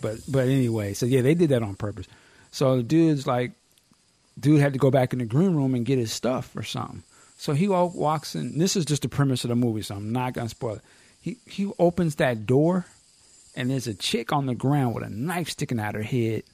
[0.00, 2.06] but but anyway, so yeah, they did that on purpose.
[2.50, 3.52] So the dude's like,
[4.38, 7.02] dude had to go back in the green room and get his stuff or something.
[7.38, 8.58] So he walks in.
[8.58, 10.82] This is just the premise of the movie, so I'm not gonna spoil it.
[11.20, 12.86] He he opens that door,
[13.54, 16.44] and there's a chick on the ground with a knife sticking out her head,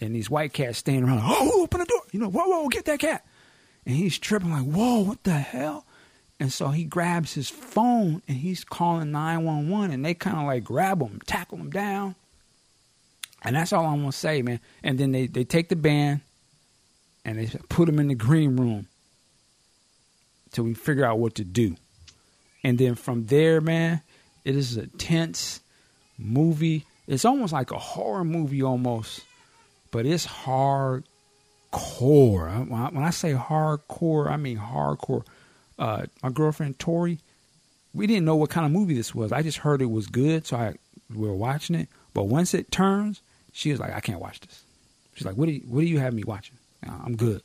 [0.00, 1.22] and these white cats standing around.
[1.24, 2.02] Oh, open the door!
[2.12, 3.24] You know, whoa, whoa, get that cat!
[3.86, 5.84] And he's tripping like, whoa, what the hell?
[6.38, 10.64] And so he grabs his phone and he's calling 911 and they kind of like
[10.64, 12.14] grab him, tackle him down.
[13.42, 14.60] And that's all I'm to say, man.
[14.82, 16.20] And then they, they take the band
[17.24, 18.86] and they put them in the green room
[20.52, 21.76] till we figure out what to do.
[22.62, 24.02] And then from there, man,
[24.44, 25.60] it is a tense
[26.18, 26.84] movie.
[27.06, 29.22] It's almost like a horror movie almost,
[29.90, 31.04] but it's hardcore.
[31.72, 35.24] When I, when I say hardcore, I mean hardcore
[35.80, 37.18] uh, my girlfriend Tori,
[37.94, 39.32] we didn't know what kind of movie this was.
[39.32, 40.74] I just heard it was good, so I
[41.12, 41.88] we were watching it.
[42.12, 44.62] But once it turns, she was like, "I can't watch this."
[45.14, 46.56] She's like, "What do you What do you have me watching?"
[46.86, 47.42] "Uh, I'm good.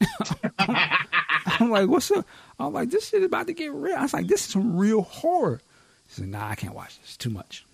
[0.58, 2.26] I'm like, "What's up?"
[2.58, 4.76] I'm like, "This shit is about to get real." I was like, "This is some
[4.76, 5.60] real horror."
[6.08, 7.10] She said, "Nah, I can't watch this.
[7.10, 7.64] It's too much."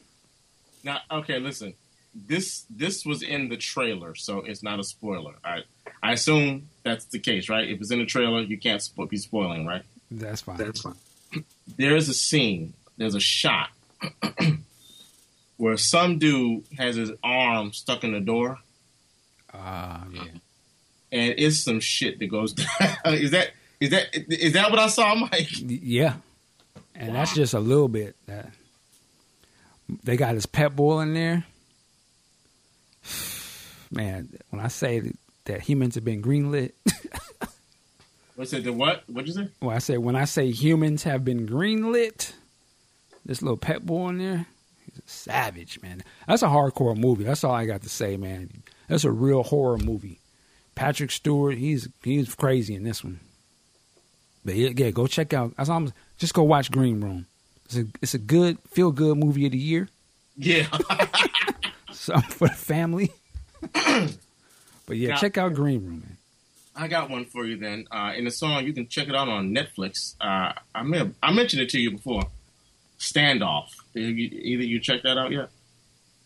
[0.83, 1.75] now, okay, listen.
[2.15, 5.35] This this was in the trailer, so it's not a spoiler.
[5.45, 5.63] I
[6.03, 7.69] I assume that's the case, right?
[7.69, 9.83] If it's in the trailer, you can't spo- be spoiling, right?
[10.11, 10.57] That's fine.
[10.57, 10.97] That's fine.
[11.77, 13.69] There is a scene, there's a shot
[15.61, 18.59] where some dude has his arm stuck in the door,
[19.53, 20.23] Ah, yeah.
[21.13, 22.69] and it's some shit that goes down.
[23.07, 25.49] is that is that is that what I saw, Mike?
[25.61, 26.15] Yeah,
[26.95, 28.17] and that's just a little bit.
[28.27, 28.51] That
[30.03, 31.45] they got his pet bull in there.
[33.91, 35.17] Man, when I say that,
[35.47, 36.73] that humans have been greenlit,
[38.37, 38.65] What's it?
[38.65, 39.03] The what?
[39.09, 39.49] What'd you say?
[39.61, 42.33] Well, I say when I say humans have been greenlit,
[43.27, 44.47] this little pet bull in there,
[44.93, 46.03] he's a savage, man.
[46.27, 47.25] That's a hardcore movie.
[47.25, 48.63] That's all I got to say, man.
[48.89, 50.19] That's a real horror movie.
[50.75, 53.21] Patrick Stewart, he's he's crazy in this one.
[54.45, 55.55] But yeah, yeah go check out.
[55.57, 57.27] That's all I'm, just go watch Green Room.
[57.67, 59.89] It's a it's a good feel good movie of the year.
[60.37, 60.67] Yeah.
[61.93, 63.13] Something for the family.
[63.73, 66.17] but yeah, Now- check out Green Room, man.
[66.75, 67.87] I got one for you then.
[67.91, 70.15] Uh, in the song, you can check it out on Netflix.
[70.21, 72.23] Uh, I may have, I mentioned it to you before.
[73.01, 73.71] Standoff.
[73.97, 75.49] Either you check that out yet?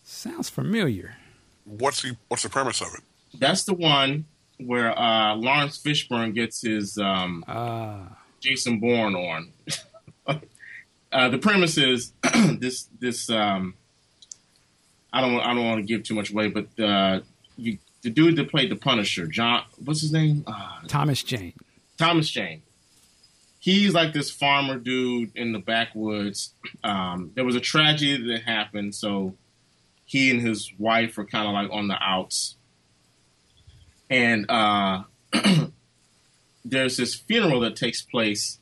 [0.03, 1.15] Sounds familiar.
[1.63, 3.01] What's the What's the premise of it?
[3.39, 4.25] That's the one
[4.59, 9.51] where uh, Laurence Fishburne gets his um, Ah, Jason Bourne on.
[11.11, 12.11] uh, the premise is
[12.59, 13.73] this this um,
[15.11, 17.21] I don't I don't want to give too much away, but uh,
[17.57, 20.43] you, the dude that played the Punisher, John, what's his name?
[20.45, 21.53] Uh, Thomas Jane.
[21.97, 22.61] Thomas Jane.
[23.65, 26.53] He's like this farmer dude in the backwoods.
[26.83, 29.33] Um, there was a tragedy that happened, so
[30.05, 32.57] he and his wife were kind of like on the outs.
[34.07, 35.05] And uh,
[36.63, 38.59] there's this funeral that takes place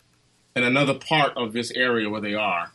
[0.55, 2.71] in another part of this area where they are.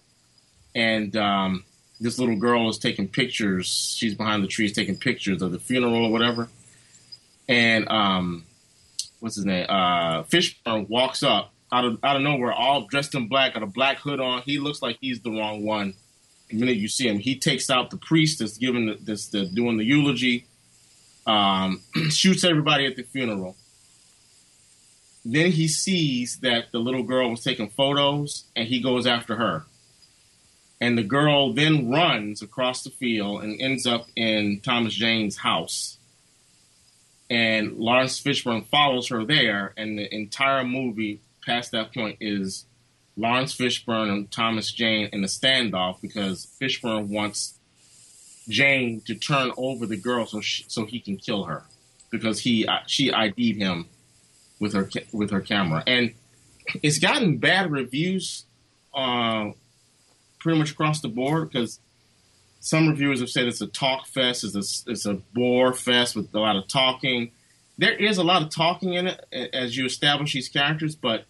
[0.75, 1.65] And um,
[1.99, 3.97] this little girl is taking pictures.
[3.97, 6.51] She's behind the trees taking pictures of the funeral or whatever.
[7.49, 8.45] And um,
[9.21, 9.65] what's his name?
[9.67, 13.67] Uh, Fishburne walks up out of out of nowhere, all dressed in black, got a
[13.67, 14.43] black hood on.
[14.43, 15.95] He looks like he's the wrong one.
[16.49, 19.45] The minute you see him, he takes out the priest that's giving the, this the,
[19.45, 20.47] doing the eulogy,
[21.27, 23.57] um, shoots everybody at the funeral.
[25.25, 29.67] Then he sees that the little girl was taking photos, and he goes after her.
[30.81, 35.99] And the girl then runs across the field and ends up in Thomas Jane's house.
[37.29, 42.67] And Laurence Fishburne follows her there, and the entire movie past that point is
[43.17, 47.59] Laurence Fishburne and Thomas Jane in a standoff because Fishburne wants
[48.49, 51.65] Jane to turn over the girl so she, so he can kill her
[52.11, 53.87] because he uh, she ID'd him
[54.61, 56.15] with her with her camera and
[56.83, 58.45] it's gotten bad reviews
[58.95, 59.51] uh,
[60.39, 61.81] pretty much across the board because
[62.61, 66.35] some reviewers have said it's a talk fest, it's a, it's a bore fest with
[66.35, 67.31] a lot of talking.
[67.79, 71.25] There is a lot of talking in it as you establish these characters, but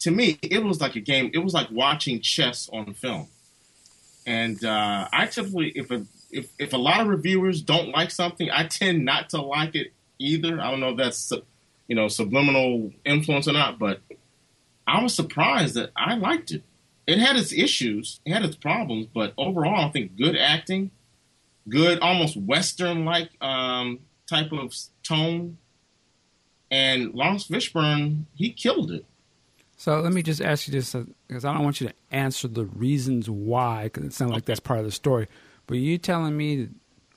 [0.00, 1.30] to me, it was like a game.
[1.34, 3.28] It was like watching chess on film.
[4.26, 8.50] And uh, I typically, if a if if a lot of reviewers don't like something,
[8.50, 10.60] I tend not to like it either.
[10.60, 11.32] I don't know if that's
[11.86, 14.00] you know subliminal influence or not, but
[14.86, 16.62] I was surprised that I liked it.
[17.06, 20.90] It had its issues, it had its problems, but overall, I think good acting,
[21.68, 25.56] good almost western like um, type of tone,
[26.70, 29.06] and Laurence Fishburne he killed it.
[29.78, 30.92] So let me just ask you this,
[31.28, 34.44] because uh, I don't want you to answer the reasons why, because it sounds like
[34.44, 35.28] that's part of the story.
[35.68, 36.70] But you telling me that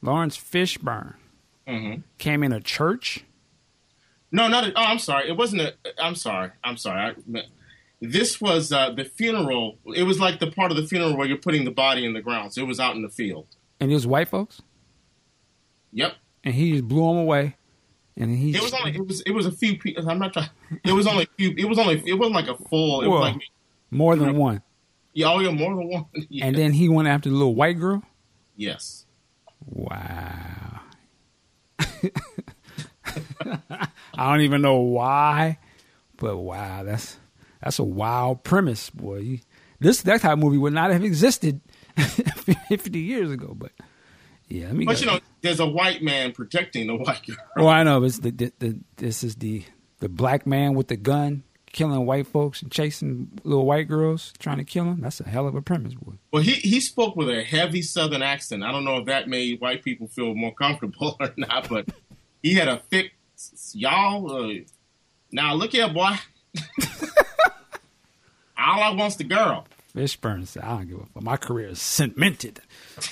[0.04, 1.16] Laurence Fishburne
[1.68, 2.02] mm-hmm.
[2.20, 3.26] came in a church?
[4.32, 4.66] No, not.
[4.66, 5.28] A, oh, I'm sorry.
[5.28, 5.74] It wasn't a.
[6.00, 6.52] I'm sorry.
[6.64, 7.16] I'm sorry.
[7.34, 7.42] I,
[8.00, 9.80] this was uh, the funeral.
[9.96, 12.22] It was like the part of the funeral where you're putting the body in the
[12.22, 12.54] ground.
[12.54, 13.48] So it was out in the field.
[13.80, 14.62] And it was white folks.
[15.94, 16.14] Yep.
[16.44, 17.56] And he just blew them away.
[18.18, 20.08] And he it was only it was it was a few people.
[20.10, 20.50] I'm not trying.
[20.84, 21.54] It was only a few.
[21.58, 23.02] It was only it wasn't like a full.
[23.02, 23.42] It well, was like
[23.90, 24.62] more than one.
[25.14, 26.06] Yeah, oh yeah, more than one.
[26.30, 26.46] Yeah.
[26.46, 28.04] And then he went after the little white girl.
[28.56, 29.06] Yes.
[29.66, 30.82] Wow.
[31.80, 31.90] I
[34.16, 35.58] don't even know why,
[36.18, 37.18] but wow, that's
[37.62, 39.42] that's a wild premise, boy.
[39.80, 41.62] This that type of movie would not have existed
[42.70, 43.72] fifty years ago, but
[44.52, 45.00] yeah, let me but go.
[45.00, 47.38] you know, there's a white man protecting the white girl.
[47.56, 48.04] Well, I know.
[48.04, 49.64] It's the, the, the, this is the
[50.00, 54.58] the black man with the gun killing white folks and chasing little white girls trying
[54.58, 55.02] to kill them.
[55.02, 56.14] That's a hell of a premise, boy.
[56.32, 58.64] Well, he he spoke with a heavy Southern accent.
[58.64, 61.88] I don't know if that made white people feel more comfortable or not, but
[62.44, 63.14] he had a thick
[63.74, 64.32] y'all.
[64.32, 64.54] Uh,
[65.32, 66.16] now look here, boy.
[68.58, 69.66] All I want's the girl.
[69.96, 71.24] Fishburne said, "I don't give a fuck.
[71.24, 72.62] My career is cemented.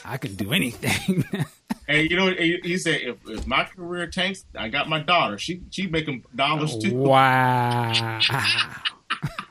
[0.05, 1.23] I can do anything."
[1.87, 5.37] hey, you know, he said, if, if, my career tanks, I got my daughter.
[5.37, 6.95] She she making dollars too.
[6.95, 7.93] Wow,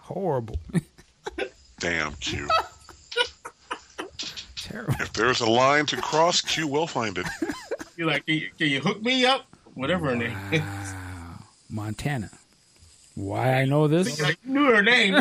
[0.00, 0.58] horrible.
[1.78, 2.48] Damn, Q.
[4.56, 4.94] Terrible.
[5.00, 7.26] If there's a line to cross, Q will find it.
[7.96, 9.46] You're like, can you, can you hook me up?
[9.74, 10.10] Whatever wow.
[10.10, 10.62] her name is.
[11.70, 12.30] Montana.
[13.14, 14.22] Why I know this?
[14.22, 15.14] I knew her name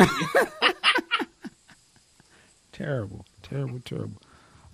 [2.78, 4.22] terrible, terrible, terrible.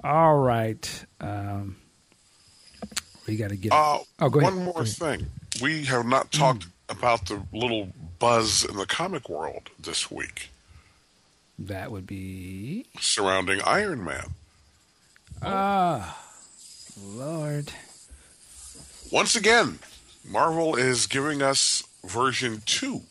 [0.04, 1.06] All right.
[1.18, 1.76] Um,
[3.26, 3.72] we got to get.
[3.72, 4.54] Uh, oh, go ahead.
[4.54, 5.28] One more thing.
[5.62, 6.38] We have not mm.
[6.38, 6.70] talked mm.
[6.90, 10.50] about the little buzz in the comic world this week.
[11.58, 14.34] That would be surrounding Iron Man.
[15.42, 16.20] Ah,
[17.02, 17.72] Lord.
[19.10, 19.78] Once again,
[20.28, 23.02] Marvel is giving us version two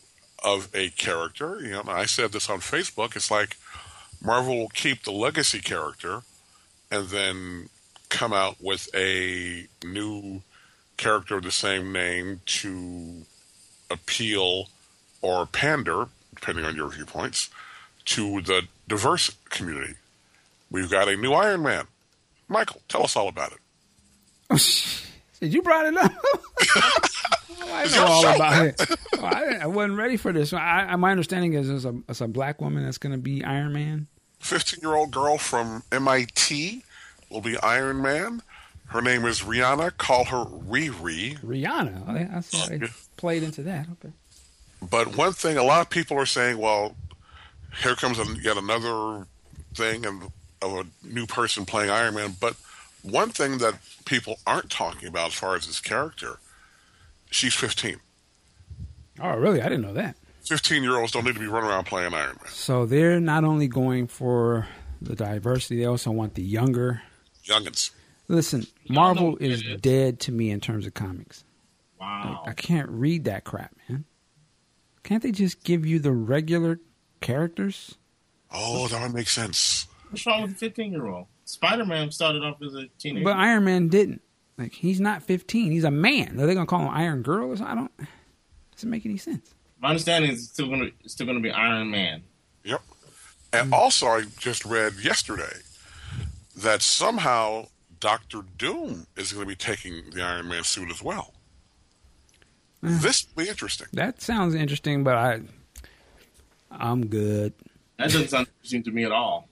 [0.44, 1.58] of a character.
[1.60, 3.16] You know, I said this on Facebook.
[3.16, 3.56] It's like
[4.22, 6.22] Marvel will keep the legacy character
[6.94, 7.68] and then
[8.08, 10.40] come out with a new
[10.96, 13.22] character of the same name to
[13.90, 14.68] appeal
[15.20, 17.50] or pander, depending on your viewpoints,
[18.04, 19.94] to the diverse community.
[20.70, 21.86] We've got a new Iron Man.
[22.48, 24.60] Michael, tell us all about it.
[25.40, 26.12] Did you brought it up?
[27.72, 28.80] I know all about it.
[29.18, 30.52] I, I, wasn't ready for this.
[30.52, 33.72] I, my understanding is it's a, it's a black woman that's going to be Iron
[33.72, 34.06] Man.
[34.44, 36.84] 15 year old girl from MIT
[37.30, 38.42] will be Iron Man.
[38.88, 39.96] Her name is Rihanna.
[39.96, 41.40] Call her Riri.
[41.40, 42.04] Rihanna.
[42.06, 42.80] Oh, I, I saw I
[43.16, 43.86] played into that.
[43.92, 44.12] Okay.
[44.88, 46.94] But one thing, a lot of people are saying, well,
[47.82, 49.26] here comes a, yet another
[49.72, 52.36] thing of, of a new person playing Iron Man.
[52.38, 52.54] But
[53.02, 56.38] one thing that people aren't talking about as far as his character,
[57.30, 57.96] she's 15.
[59.20, 59.62] Oh, really?
[59.62, 60.16] I didn't know that.
[60.46, 62.52] 15 year olds don't need to be running around playing Iron Man.
[62.52, 64.66] So they're not only going for
[65.00, 67.02] the diversity, they also want the younger.
[67.44, 67.90] Youngins.
[68.28, 71.44] Listen, Marvel is dead to me in terms of comics.
[72.00, 72.42] Wow.
[72.46, 74.04] I can't read that crap, man.
[75.02, 76.80] Can't they just give you the regular
[77.20, 77.96] characters?
[78.50, 79.86] Oh, that would make sense.
[80.08, 81.26] What's wrong with the 15 year old?
[81.44, 83.24] Spider Man started off as a teenager.
[83.24, 84.22] But Iron Man didn't.
[84.56, 85.72] Like he's not 15.
[85.72, 86.40] He's a man.
[86.40, 87.76] Are they gonna call him Iron Girl or something?
[87.76, 87.92] I don't.
[88.74, 89.53] Doesn't make any sense.
[89.84, 92.22] My understanding is it's still gonna it's still gonna be Iron Man.
[92.64, 92.80] Yep.
[93.52, 93.74] And hmm.
[93.74, 95.58] also, I just read yesterday
[96.56, 97.66] that somehow
[98.00, 101.34] Doctor Doom is going to be taking the Iron Man suit as well.
[102.80, 102.96] Hmm.
[103.00, 103.88] This will be interesting.
[103.92, 105.42] That sounds interesting, but I,
[106.70, 107.52] I'm good.
[107.98, 109.50] That doesn't sound interesting to me at all.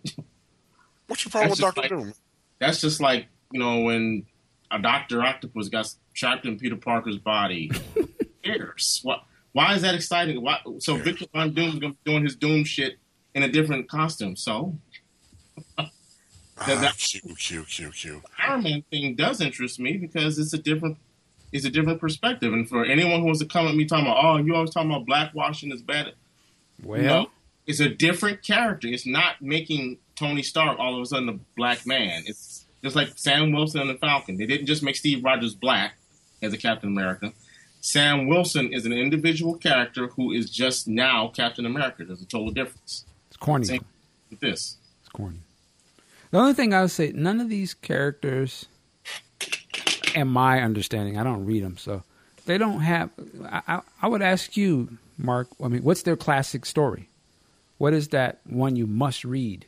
[1.08, 2.14] What's your problem with Doctor like- Doom?
[2.58, 4.24] That's just like you know when
[4.70, 7.70] a Doctor Octopus got trapped in Peter Parker's body.
[7.94, 8.08] Who
[8.42, 9.00] cares?
[9.02, 9.24] What?
[9.52, 10.42] Why is that exciting?
[10.42, 10.58] Why?
[10.78, 12.98] So Victor Von Doom is going to be doing his Doom shit
[13.34, 14.36] in a different costume.
[14.36, 14.76] So
[15.78, 15.90] Ah,
[16.66, 17.20] that- Q.
[18.38, 20.96] Iron Man thing does interest me because it's a different
[21.50, 22.52] it's a different perspective.
[22.52, 24.90] And for anyone who wants to come at me talking about, oh, you always talking
[24.90, 26.14] about blackwashing is bad.
[26.82, 27.30] Well, no,
[27.66, 28.88] it's a different character.
[28.88, 32.22] It's not making Tony Stark all of a sudden a black man.
[32.26, 34.36] It's just like Sam Wilson and the Falcon.
[34.38, 35.94] They didn't just make Steve Rogers black
[36.40, 37.32] as a Captain America.
[37.84, 42.04] Sam Wilson is an individual character who is just now Captain America.
[42.04, 43.64] There's a total difference it's corny.
[43.66, 43.84] Same.
[44.30, 44.76] with this.
[45.00, 45.40] It's corny.
[46.30, 48.66] The only thing I would say, none of these characters,
[50.14, 52.04] in my understanding, I don't read them, so
[52.46, 53.10] they don't have.
[53.50, 55.48] I, I, I would ask you, Mark.
[55.62, 57.08] I mean, what's their classic story?
[57.78, 59.66] What is that one you must read?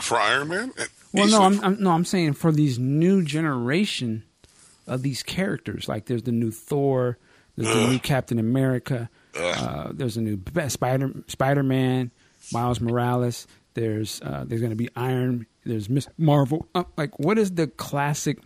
[0.00, 0.72] For Iron Man?
[0.78, 4.22] It- Well, no, I'm, I'm no, I'm saying for these new generation
[4.88, 5.88] of these characters.
[5.88, 7.18] Like, there's the new Thor,
[7.56, 9.08] there's the new Captain America,
[9.38, 12.10] uh, there's a new Spider Spider Man,
[12.52, 13.46] Miles Morales.
[13.74, 15.46] There's uh, there's going to be Iron.
[15.64, 16.66] There's Miss Marvel.
[16.74, 18.38] Uh, like, what is the classic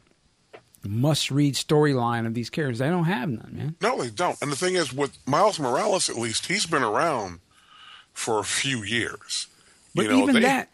[0.85, 2.79] must read storyline of these characters?
[2.81, 3.77] They don't have none, man.
[3.81, 4.37] No, they don't.
[4.43, 7.39] And the thing is, with Miles Morales, at least, he's been around
[8.13, 9.47] for a few years.
[9.95, 10.69] But you know, even they- that,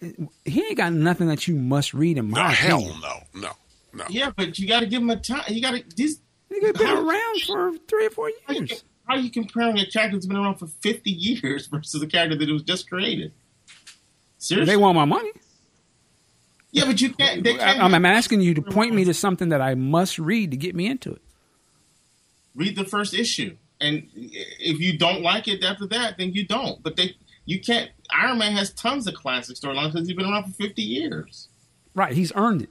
[0.45, 3.51] he ain't got nothing that you must read in No, my hell no, no,
[3.93, 4.05] no.
[4.09, 5.43] Yeah, but you got to give him a time.
[5.49, 6.21] You got to these.
[6.53, 8.83] Nigga been around for three or four years.
[9.07, 12.37] how are you comparing a character that's been around for 50 years versus a character
[12.37, 13.33] that was just created?
[14.39, 14.73] Seriously?
[14.73, 15.31] They want my money.
[16.71, 17.43] yeah, but you can't.
[17.43, 20.51] They can't I'm, I'm asking you to point me to something that I must read
[20.53, 21.23] to get me into it.
[22.55, 26.83] read the first issue, and if you don't like it after that, then you don't.
[26.83, 27.91] But they, you can't.
[28.11, 31.49] Iron Man has tons of classic storylines because he's been around for 50 years.
[31.95, 32.71] Right, he's earned it.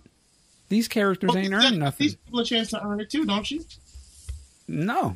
[0.69, 2.05] These characters Well, ain't you got- earned nothing.
[2.05, 3.63] These people a chance to earn it too, don't you?
[4.67, 5.15] No,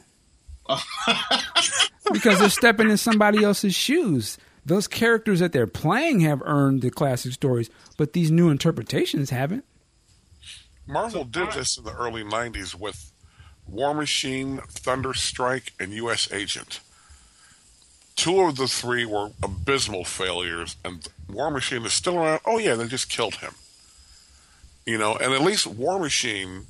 [0.69, 0.83] oh.
[2.13, 4.38] because they're stepping in somebody else's shoes.
[4.65, 9.65] Those characters that they're playing have earned the classic stories, but these new interpretations haven't.
[10.88, 13.11] Marvel did this in the early 90s with
[13.67, 16.31] War Machine, Thunderstrike, and U.S.
[16.31, 16.80] Agent.
[18.15, 22.41] Two of the three were abysmal failures, and War Machine is still around.
[22.45, 23.53] Oh, yeah, they just killed him.
[24.85, 26.66] You know, and at least War Machine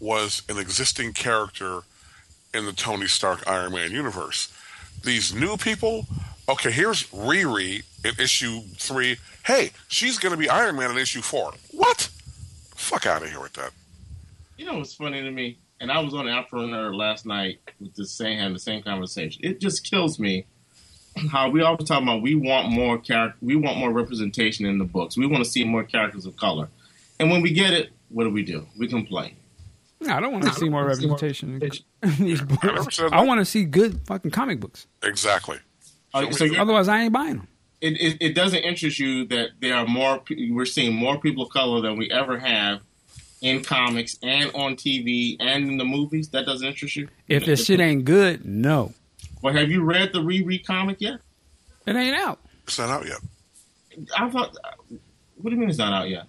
[0.00, 1.82] was an existing character
[2.52, 4.52] in the Tony Stark Iron Man universe.
[5.02, 6.06] These new people,
[6.48, 9.16] okay, here's Riri in issue three.
[9.44, 11.52] Hey, she's going to be Iron Man in issue four.
[11.72, 12.08] What?
[12.74, 13.70] Fuck out of here with that.
[14.56, 15.58] You know what's funny to me?
[15.80, 19.42] And I was on Afternoon last night with the same having the same conversation.
[19.44, 20.46] It just kills me
[21.30, 24.84] how we always talk about we want more character, we want more representation in the
[24.84, 25.16] books.
[25.16, 26.68] We want to see more characters of color,
[27.20, 28.66] and when we get it, what do we do?
[28.78, 29.36] We complain.
[30.00, 31.58] No, I don't want to see more representation
[32.18, 32.96] these I books.
[32.96, 34.86] said I want to see good fucking comic books.
[35.02, 35.58] Exactly.
[36.12, 37.48] Uh, so Otherwise, I ain't buying them.
[37.80, 40.22] it, it, it doesn't interest you that there are more.
[40.50, 42.80] We're seeing more people of color than we ever have
[43.40, 46.28] in comics and on TV and in the movies.
[46.30, 47.08] That doesn't interest you.
[47.28, 48.92] If this shit ain't good, no,
[49.42, 51.20] Well, have you read the Riri comic yet?
[51.86, 52.40] it ain't out.
[52.64, 53.18] It's not out yet.
[54.18, 54.54] I thought.
[55.36, 56.26] What do you mean it's not out yet?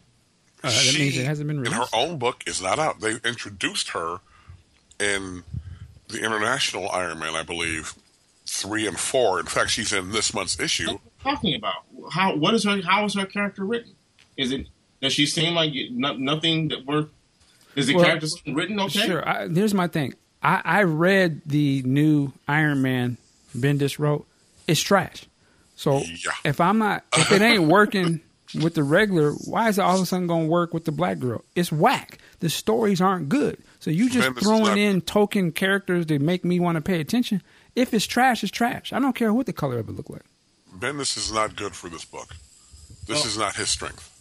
[0.65, 2.99] Uh, that She, means it hasn't been in her own book is not out.
[3.01, 4.17] They introduced her
[4.99, 5.43] in
[6.07, 7.93] the International Iron Man, I believe,
[8.45, 9.39] three and four.
[9.39, 10.87] In fact, she's in this month's issue.
[10.87, 10.99] What are
[11.31, 11.75] you talking about?
[12.11, 12.35] How?
[12.35, 12.81] What is her?
[12.81, 13.93] How is her character written?
[14.37, 14.67] Is it?
[15.01, 17.09] Does she seem like no, nothing that worth?
[17.75, 19.05] Is the Well, character written okay?
[19.05, 19.27] Sure.
[19.27, 20.13] I, here's my thing.
[20.41, 23.17] I, I read the new Iron Man
[23.55, 24.25] Bendis wrote.
[24.67, 25.25] It's trash.
[25.75, 26.31] So Yeah.
[26.45, 28.21] if I'm not, if it ain't working
[28.53, 30.91] with the regular, why is it all of a sudden going to work with the
[30.91, 31.43] black girl?
[31.55, 32.19] It's whack.
[32.39, 33.57] The stories aren't good.
[33.79, 37.41] So you just is throwing in token characters to make me want to pay attention.
[37.75, 38.93] If it's trash, it's trash.
[38.93, 40.21] I don't care what the color of it look like.
[40.77, 42.35] Bendis is not good for this book.
[43.07, 43.27] This Oh.
[43.27, 44.11] is not his strength.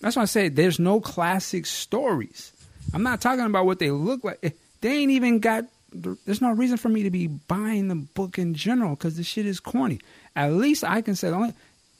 [0.00, 2.52] That's why I say there's no classic stories.
[2.92, 4.38] I'm not talking about what they look like.
[4.42, 5.64] Eh, they ain't even got.
[5.92, 9.46] There's no reason for me to be buying the book in general because the shit
[9.46, 10.00] is corny.
[10.34, 11.54] At least I can say, the only,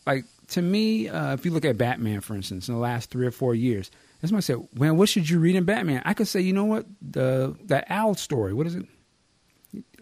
[0.06, 3.26] like to me, uh, if you look at Batman, for instance, in the last three
[3.26, 6.02] or four years, that's why I said, man, what should you read in Batman?
[6.05, 8.55] I could say, you know what, the the owl story.
[8.55, 8.86] What is it?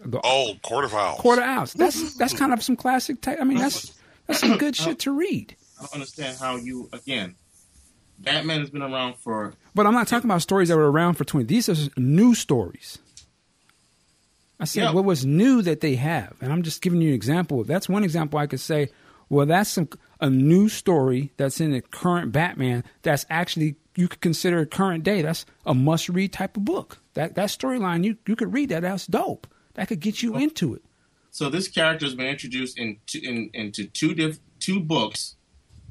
[0.05, 1.19] The, oh, Court of Owls.
[1.19, 1.73] Court of Owls.
[1.73, 3.39] That's that's kind of some classic type.
[3.41, 3.93] I mean, that's
[4.27, 5.55] that's some good shit to read.
[5.77, 7.35] I don't understand how you again.
[8.17, 9.53] Batman has been around for.
[9.73, 11.45] But I'm not talking about stories that were around for 20.
[11.45, 12.97] These are new stories.
[14.59, 14.91] I said, yeah.
[14.93, 16.33] what was new that they have?
[16.39, 17.65] And I'm just giving you an example.
[17.65, 18.89] That's one example I could say,
[19.29, 19.89] well, that's some,
[20.25, 25.03] a new story that's in the current Batman that's actually you could consider a current
[25.03, 25.21] day.
[25.21, 26.97] That's a must read type of book.
[27.13, 28.81] That that storyline you you could read that.
[28.81, 29.47] That's dope.
[29.75, 30.83] That could get you into it.
[31.31, 35.35] So this character has been introduced in, in into two diff, two books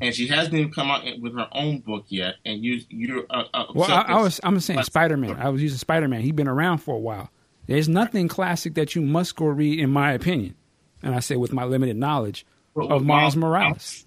[0.00, 2.34] and she hasn't even come out with her own book yet.
[2.44, 3.90] And you, you're uh, uh, well.
[3.90, 5.36] I, I, was, I'm saying Spider Man.
[5.36, 6.20] I was using Spider Man.
[6.20, 7.30] He's been around for a while.
[7.66, 10.56] There's nothing classic that you must go read, in my opinion.
[11.02, 14.03] And I say with my limited knowledge well, of Miles Morales.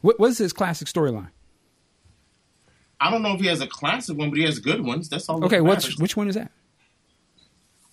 [0.00, 1.30] What, what is his classic storyline?
[3.00, 5.08] I don't know if he has a classic one, but he has good ones.
[5.08, 5.44] That's all.
[5.44, 6.50] Okay, what's which one is that?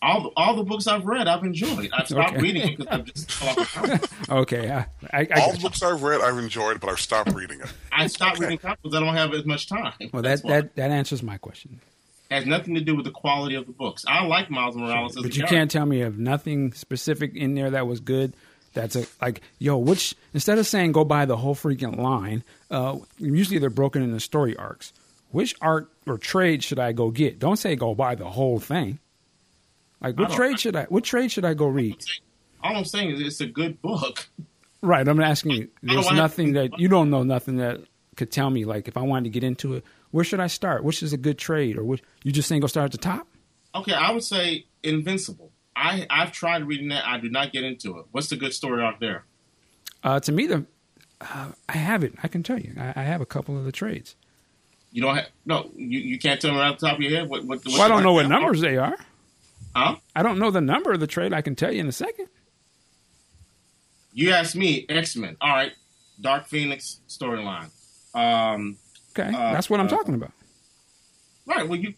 [0.05, 1.89] all the, all the books I've read, I've enjoyed.
[1.91, 2.41] I've stopped okay.
[2.41, 4.69] reading it because I've just okay.
[4.69, 7.73] I, I, all the books I've read, I've enjoyed, but I've stopped reading it.
[7.91, 8.45] I stopped okay.
[8.45, 9.93] reading comics because I don't have as much time.
[10.13, 11.81] Well, that that that answers my question.
[12.29, 14.03] It has nothing to do with the quality of the books.
[14.07, 15.23] I like Miles Morales, sure.
[15.23, 18.35] but you can't tell me of nothing specific in there that was good.
[18.75, 19.77] That's a like yo.
[19.77, 24.19] Which instead of saying go buy the whole freaking line, uh, usually they're broken into
[24.19, 24.93] story arcs.
[25.31, 27.39] Which arc or trade should I go get?
[27.39, 28.99] Don't say go buy the whole thing.
[30.01, 30.83] Like what trade should I?
[30.83, 31.97] What trade should I go read?
[32.61, 34.27] All I'm saying is it's a good book.
[34.81, 35.07] Right.
[35.07, 35.69] I'm asking you.
[35.81, 37.23] There's nothing that you don't know.
[37.23, 37.81] Nothing that
[38.17, 38.65] could tell me.
[38.65, 40.83] Like if I wanted to get into it, where should I start?
[40.83, 42.01] Which is a good trade, or what?
[42.23, 43.27] You just saying go start at the top?
[43.73, 45.51] Okay, I would say Invincible.
[45.75, 47.05] I I've tried reading that.
[47.05, 48.05] I do not get into it.
[48.11, 49.25] What's the good story out there?
[50.03, 50.65] Uh, to me, the
[51.21, 52.13] uh, I have it.
[52.23, 52.73] I can tell you.
[52.77, 54.15] I, I, have a couple of the trades.
[54.91, 55.71] You don't have no.
[55.75, 57.43] You, you can't tell me right off the top of your head what.
[57.45, 58.95] what well, I don't know what numbers they are.
[59.75, 59.97] Huh?
[60.15, 61.33] I don't know the number of the trade.
[61.33, 62.27] I can tell you in a second.
[64.13, 65.35] You asked me X Men.
[65.41, 65.73] All right,
[66.21, 67.69] Dark Phoenix storyline.
[68.13, 68.77] Um,
[69.17, 70.31] okay, uh, that's what I'm uh, talking about.
[71.45, 71.67] Right.
[71.67, 71.93] Well, you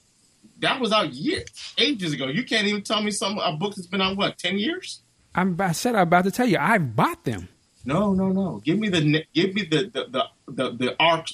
[0.60, 1.46] that was out years,
[1.78, 2.28] ages ago.
[2.28, 5.02] You can't even tell me some a book that's been out what ten years.
[5.36, 5.60] I'm.
[5.60, 6.58] I said I'm about to tell you.
[6.60, 7.50] I bought them.
[7.86, 8.62] No, no, no.
[8.64, 11.28] Give me the give me the the the the, the arc,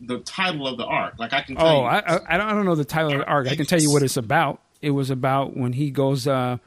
[0.00, 1.18] the title of the arc.
[1.18, 1.56] Like I can.
[1.56, 1.86] Tell oh, you.
[1.86, 3.48] I, I I don't know the title of the arc.
[3.48, 6.58] I can tell you what it's about it was about when he goes uh,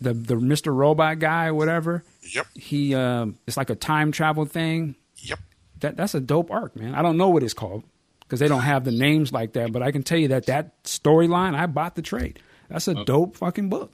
[0.00, 0.74] the the Mr.
[0.74, 2.04] Robot guy or whatever.
[2.34, 2.46] Yep.
[2.54, 4.94] He um, it's like a time travel thing.
[5.16, 5.40] Yep.
[5.80, 6.94] That that's a dope arc, man.
[6.94, 7.82] I don't know what it's called
[8.30, 10.84] because they don't have the names like that, but I can tell you that that
[10.84, 12.38] storyline I bought the trade.
[12.68, 13.04] That's a okay.
[13.04, 13.92] dope fucking book.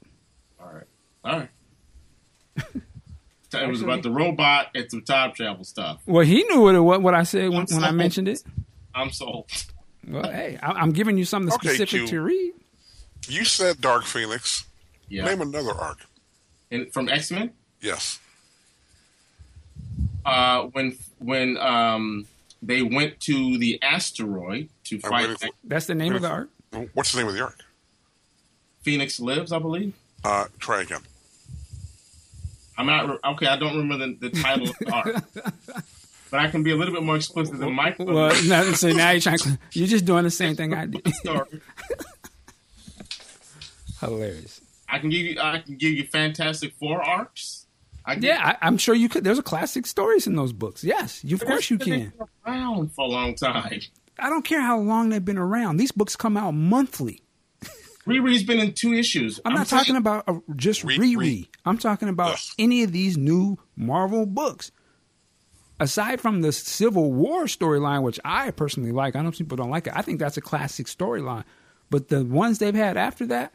[0.60, 0.84] All right.
[1.24, 1.48] All right.
[3.54, 6.02] it was about the robot and some time travel stuff.
[6.04, 8.42] Well, he knew what it was, what I said when, when I mentioned it.
[8.94, 9.50] I'm sold.
[10.06, 12.06] Well, hey, I, am giving you something okay, specific Q.
[12.08, 12.52] to read.
[13.28, 14.66] You said Dark Phoenix.
[15.08, 15.24] Yeah.
[15.24, 16.00] Name another arc.
[16.70, 17.52] In, from X Men.
[17.80, 18.18] Yes.
[20.26, 22.26] Uh, when when um,
[22.62, 25.38] they went to the asteroid to fight.
[25.38, 26.50] For, that's the name of the arc.
[26.94, 27.64] What's the name of the arc?
[28.82, 29.94] Phoenix Lives, I believe.
[30.24, 31.00] Uh, try again.
[32.78, 33.46] I'm not okay.
[33.46, 35.16] I don't remember the, the title of the arc,
[36.30, 37.96] but I can be a little bit more explicit than Mike.
[37.98, 39.38] Well, now, so now you're trying.
[39.72, 41.06] You're just doing the same thing I did.
[44.00, 44.60] Hilarious.
[44.88, 45.40] I can give you.
[45.40, 47.65] I can give you Fantastic Four arcs.
[48.14, 49.24] Can, yeah, I, am sure you could.
[49.24, 50.84] There's a classic stories in those books.
[50.84, 52.12] Yes, you, of course you can.
[52.46, 53.80] around for a long time.
[54.18, 55.76] I don't care how long they've been around.
[55.76, 57.20] These books come out monthly.
[58.06, 59.40] Riri's been in two issues.
[59.44, 61.48] I'm, I'm not talking about a, just Riri.
[61.64, 62.38] I'm talking about Ugh.
[62.58, 64.70] any of these new Marvel books.
[65.78, 69.88] Aside from the Civil War storyline, which I personally like, I know people don't like
[69.88, 69.92] it.
[69.94, 71.44] I think that's a classic storyline.
[71.90, 73.52] But the ones they've had after that,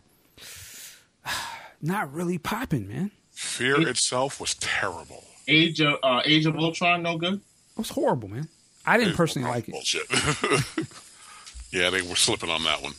[1.82, 3.12] not really popping, man.
[3.42, 5.24] Fear it, itself was terrible.
[5.48, 7.34] Age of uh, Age of Ultron, no good.
[7.34, 8.48] It was horrible, man.
[8.86, 9.72] I didn't personally like it.
[9.72, 10.08] Bullshit.
[11.72, 12.94] yeah, they were slipping on that one.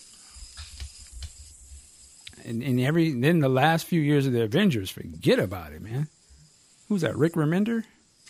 [2.45, 6.09] And, and every then the last few years of the Avengers, forget about it, man.
[6.89, 7.17] Who's that?
[7.17, 7.85] Rick Remender?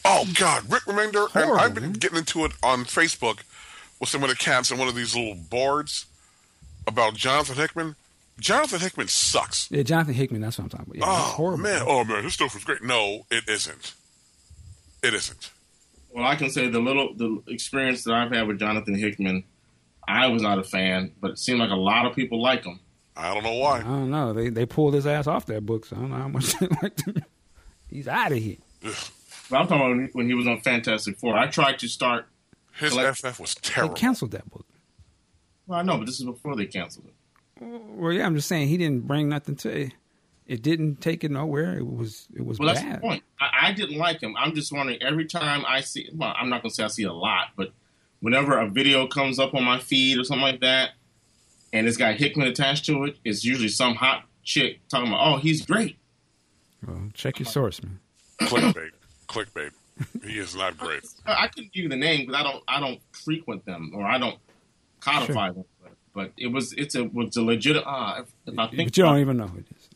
[0.05, 1.31] Oh God, Rick Remender.
[1.31, 1.93] Horrible, and I've been man.
[1.95, 3.41] getting into it on Facebook
[3.99, 6.05] with some of the cats on one of these little boards
[6.87, 7.97] about Jonathan Hickman.
[8.41, 9.71] Jonathan Hickman sucks.
[9.71, 10.41] Yeah, Jonathan Hickman.
[10.41, 10.97] That's what I'm talking about.
[10.97, 12.83] Yeah, oh horrible, man, oh man, his stuff was great.
[12.83, 13.95] No, it isn't.
[15.03, 15.51] It isn't.
[16.15, 19.45] Well, I can say the little the experience that I've had with Jonathan Hickman,
[20.07, 22.81] I was not a fan, but it seemed like a lot of people like him.
[23.17, 23.79] I don't know why.
[23.79, 24.33] I don't know.
[24.33, 26.69] They they pulled his ass off that book, so I don't know how much they
[26.83, 27.23] liked him.
[27.89, 28.57] He's out of here.
[29.51, 31.37] But I'm talking about when he was on Fantastic Four.
[31.37, 32.27] I tried to start.
[32.75, 33.61] His Like- FF was terrible.
[33.63, 33.95] They terrible.
[33.95, 34.67] canceled that book.
[35.67, 37.15] Well, I know, but this is before they canceled it.
[37.63, 39.93] Well, yeah, I'm just saying he didn't bring nothing to it.
[40.47, 41.79] It didn't take it nowhere.
[41.79, 43.23] It was it was Well, that's the point.
[43.41, 44.35] I, I didn't like him.
[44.37, 46.09] I'm just wondering every time I see.
[46.15, 47.73] Well, I'm not gonna say I see a lot, but
[48.21, 50.91] whenever a video comes up on my feed or something like that,
[51.73, 55.39] and it's got Hickman attached to it, it's usually some hot chick talking about, "Oh,
[55.39, 55.97] he's great."
[56.87, 58.01] Well, check your source, man.
[58.41, 58.91] Clickbait.
[59.29, 59.71] Clickbait.
[60.25, 61.05] He is not great.
[61.25, 62.65] I I couldn't give you the name because I don't.
[62.67, 64.39] I don't frequent them or I don't
[65.01, 65.65] codify them.
[66.15, 66.73] But, it was.
[66.75, 67.77] It's a was a legit.
[67.87, 69.89] Uh, if, I think But you don't even know who it is.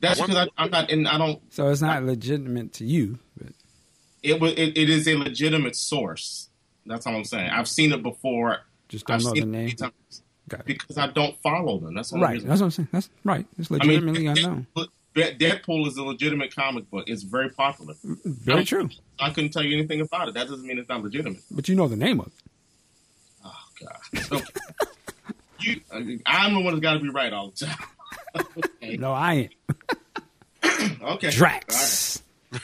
[0.00, 0.90] that's because I, I'm not.
[0.90, 1.40] in I don't.
[1.52, 3.18] So it's not legitimate to you.
[3.36, 3.52] But
[4.22, 4.52] It was.
[4.52, 6.50] It, it is a legitimate source.
[6.84, 7.48] That's all I'm saying.
[7.50, 8.60] I've seen it before.
[8.88, 9.50] just don't I've know the name.
[9.52, 9.92] many times
[10.48, 10.66] Got it.
[10.66, 11.94] because I don't follow them.
[11.94, 12.42] That's Right.
[12.44, 12.88] That's what I'm saying.
[12.92, 13.46] That's right.
[13.58, 14.66] It's I mean, unknown.
[15.16, 17.04] Deadpool- is a legitimate comic book.
[17.06, 17.94] It's very popular.
[18.02, 18.90] Very I'm- true.
[19.18, 20.34] I couldn't tell you anything about it.
[20.34, 21.40] That doesn't mean it's not legitimate.
[21.50, 22.32] But you know the name of it.
[23.46, 23.64] Oh
[24.30, 24.42] God.
[25.60, 25.80] you,
[26.26, 27.76] I'm the one that's got to be right all the time.
[28.56, 28.96] okay.
[28.98, 29.54] No, I ain't.
[31.02, 31.30] okay.
[31.30, 32.22] Drax.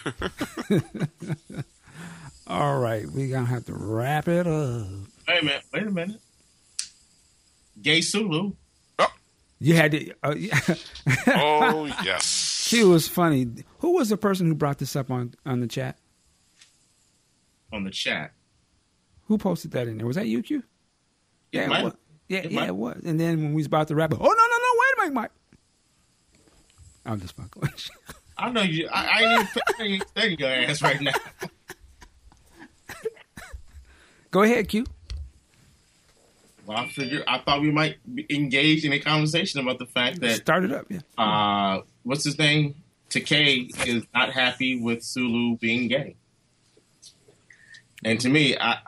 [2.46, 4.52] All right, we gonna have to wrap it up.
[4.52, 4.86] All
[5.28, 5.28] right.
[5.28, 5.62] Wait a minute.
[5.72, 6.20] Wait a minute.
[7.80, 8.52] Gay Sulu.
[9.62, 10.14] You had to.
[10.22, 10.58] Uh, yeah.
[11.28, 12.24] Oh, yes.
[12.66, 13.46] She was funny.
[13.80, 15.98] Who was the person who brought this up on on the chat?
[17.72, 18.32] on the chat.
[19.26, 20.06] Who posted that in there?
[20.06, 20.62] Was that you, Q?
[21.52, 21.92] Yeah, it was.
[22.30, 23.02] Yeah, it yeah, it was.
[23.04, 25.00] And then when we was about to wrap it, oh no, no, no, wait a
[25.02, 25.30] minute, Mike.
[27.04, 28.14] I'm just fucking with you.
[28.38, 28.88] I know you.
[28.90, 29.48] I, I ain't
[29.80, 31.12] even I your ass right now.
[34.30, 34.86] Go ahead, Q.
[36.66, 40.20] Well, I figured I thought we might be engaged in a conversation about the fact
[40.20, 41.00] that Start it up, yeah.
[41.18, 42.76] uh, what's his name?
[43.10, 46.14] Takei is not happy with Sulu being gay.
[48.04, 48.78] And to me, I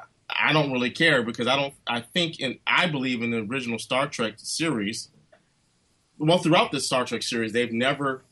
[0.43, 3.79] I don't really care because I don't I think and I believe in the original
[3.79, 5.09] Star Trek series.
[6.19, 8.23] Well, throughout the Star Trek series, they've never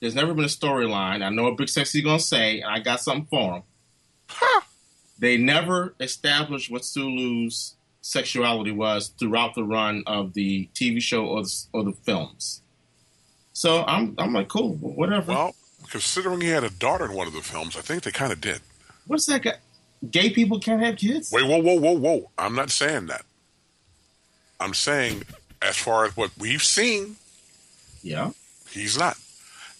[0.00, 1.22] there's never been a storyline.
[1.22, 3.62] I know what Big Sexy's gonna say, and I got something for him.
[5.18, 11.42] They never established what Sulu's sexuality was throughout the run of the TV show or
[11.42, 12.62] the, or the films.
[13.52, 15.32] So I'm I'm like cool, whatever.
[15.32, 15.54] Well,
[15.90, 18.40] considering he had a daughter in one of the films, I think they kind of
[18.40, 18.60] did.
[19.06, 19.42] What's that?
[19.42, 19.54] Guy?
[20.08, 21.30] Gay people can't have kids.
[21.32, 22.30] Wait, whoa, whoa, whoa, whoa.
[22.38, 23.24] I'm not saying that.
[24.58, 25.24] I'm saying,
[25.60, 27.16] as far as what we've seen,
[28.02, 28.30] Yeah.
[28.70, 29.16] he's not.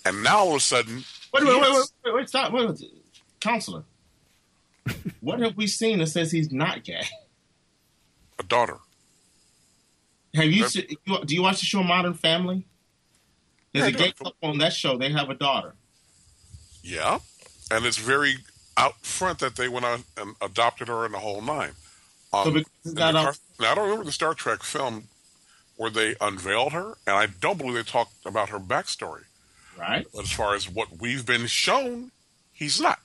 [0.05, 2.52] And now all of a sudden, Wait, wait, wait, wait, wait, wait, stop.
[2.52, 2.82] Wait, wait.
[3.40, 3.84] Counselor,
[5.20, 7.05] what have we seen that says he's not gay?
[8.39, 8.78] a daughter.
[10.34, 12.65] Have you, do you watch the show Modern Family?
[13.74, 14.97] There's Yeah, a gay couple on that show.
[14.97, 15.74] They have a daughter.
[16.82, 17.18] Yeah.
[17.70, 18.36] And it's very
[18.81, 21.73] out front that they went on and adopted her in the whole nine.
[22.33, 25.05] Um, So the car- now, I don't remember the Star Trek film
[25.76, 29.25] where they unveiled her, and I don't believe they talked about her backstory.
[29.78, 30.07] Right?
[30.15, 32.10] But as far as what we've been shown,
[32.52, 33.00] he's not,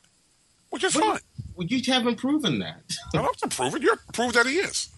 [0.69, 1.19] which is What- fine.
[1.55, 2.83] Well, you haven't proven that.
[3.13, 3.81] I don't have to prove it.
[3.81, 4.89] You have to prove that he is.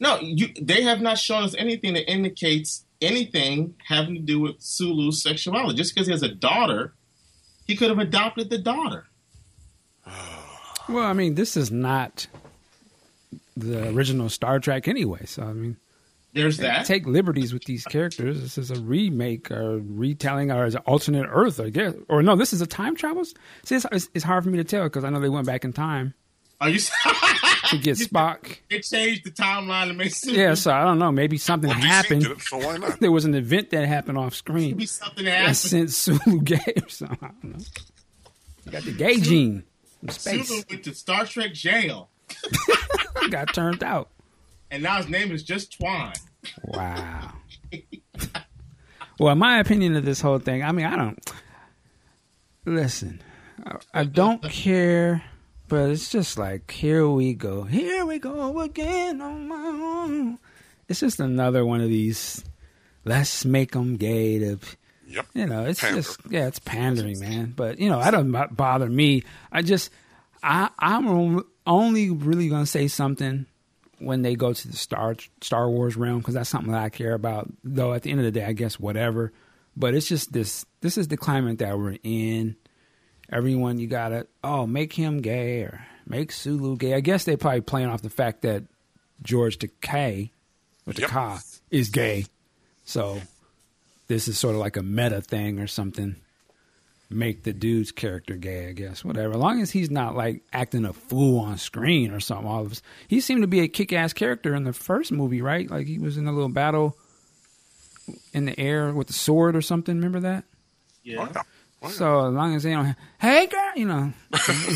[0.00, 0.52] No, you.
[0.60, 5.76] They have not shown us anything that indicates anything having to do with Sulu's sexuality.
[5.76, 6.92] Just because he has a daughter,
[7.66, 9.06] he could have adopted the daughter.
[10.88, 12.26] Well, I mean, this is not
[13.56, 15.24] the original Star Trek anyway.
[15.26, 15.76] So I mean,
[16.32, 16.86] There's that.
[16.86, 18.40] take liberties with these characters.
[18.40, 21.94] This is a remake or retelling or is it alternate Earth, I guess.
[22.08, 23.24] Or no, this is a time travel.
[23.24, 25.64] See, it's, it's, it's hard for me to tell because I know they went back
[25.64, 26.14] in time
[26.60, 26.78] Are you?
[27.70, 28.58] to get Spock.
[28.70, 31.10] It changed the timeline to make Sulu Yeah, so I don't know.
[31.10, 32.22] Maybe something Well, happened.
[32.22, 33.00] did it, so why not?
[33.00, 35.56] There was an event that happened off screen be something that that happened.
[35.56, 37.18] sent Sulu gay or something.
[37.22, 37.64] I don't know.
[38.66, 39.64] You got the gay gene
[40.06, 40.64] from space.
[40.70, 42.10] Went to Star Trek jail,
[43.30, 44.10] got turned out.
[44.70, 46.12] and now his name is just Twine.
[46.64, 47.32] Wow.
[49.18, 51.32] well, my opinion of this whole thing, I mean, I don't.
[52.64, 53.20] Listen,
[53.64, 55.22] I, I don't care,
[55.68, 57.64] but it's just like, here we go.
[57.64, 60.38] Here we go again on my own.
[60.88, 62.44] It's just another one of these,
[63.04, 64.58] let's make them gay to.
[65.08, 65.26] Yep.
[65.34, 66.02] You know, it's Pander.
[66.02, 67.52] just yeah, it's pandering, man.
[67.54, 69.22] But you know, that doesn't bo- bother me.
[69.52, 69.90] I just,
[70.42, 73.46] I, I'm only really gonna say something
[73.98, 77.14] when they go to the Star Star Wars realm because that's something that I care
[77.14, 77.48] about.
[77.64, 79.32] Though at the end of the day, I guess whatever.
[79.76, 80.64] But it's just this.
[80.80, 82.56] This is the climate that we're in.
[83.30, 86.94] Everyone, you gotta oh make him gay or make Sulu gay.
[86.94, 88.64] I guess they probably playing off the fact that
[89.22, 90.30] George Takei,
[90.86, 91.38] or Yep.
[91.70, 92.26] Is gay.
[92.84, 93.20] So
[94.08, 96.16] this is sort of like a meta thing or something.
[97.08, 99.04] Make the dude's character gay, I guess.
[99.04, 99.34] Whatever.
[99.34, 102.48] As long as he's not like acting a fool on screen or something.
[102.48, 102.82] All of us.
[103.06, 105.70] He seemed to be a kick ass character in the first movie, right?
[105.70, 106.96] Like he was in a little battle
[108.32, 109.94] in the air with the sword or something.
[109.96, 110.44] Remember that?
[111.04, 111.28] Yeah.
[111.32, 111.42] Yeah.
[111.82, 111.88] Yeah.
[111.90, 114.12] So as long as they don't, hey girl, you know,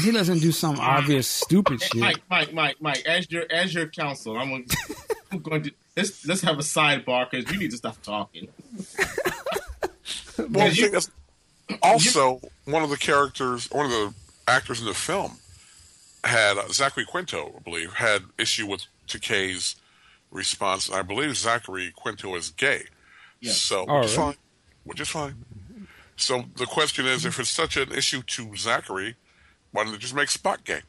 [0.02, 1.96] he doesn't do some obvious stupid shit.
[1.96, 3.02] Mike, Mike, Mike, Mike.
[3.06, 4.66] As your as your counsel, I'm going,
[5.32, 8.48] I'm going to let's let's have a sidebar because you need to stop talking.
[10.38, 11.10] Well, you- is,
[11.82, 14.14] also, one of the characters, one of the
[14.48, 15.38] actors in the film,
[16.24, 19.76] had uh, Zachary Quinto, I believe, had issue with Takei's
[20.30, 20.90] response.
[20.90, 22.84] I believe Zachary Quinto is gay,
[23.40, 23.52] Yeah.
[23.52, 24.34] so which is fine,
[24.84, 25.44] which is fine.
[26.16, 29.16] So the question is, if it's such an issue to Zachary,
[29.72, 30.82] why don't they just make Spock gay?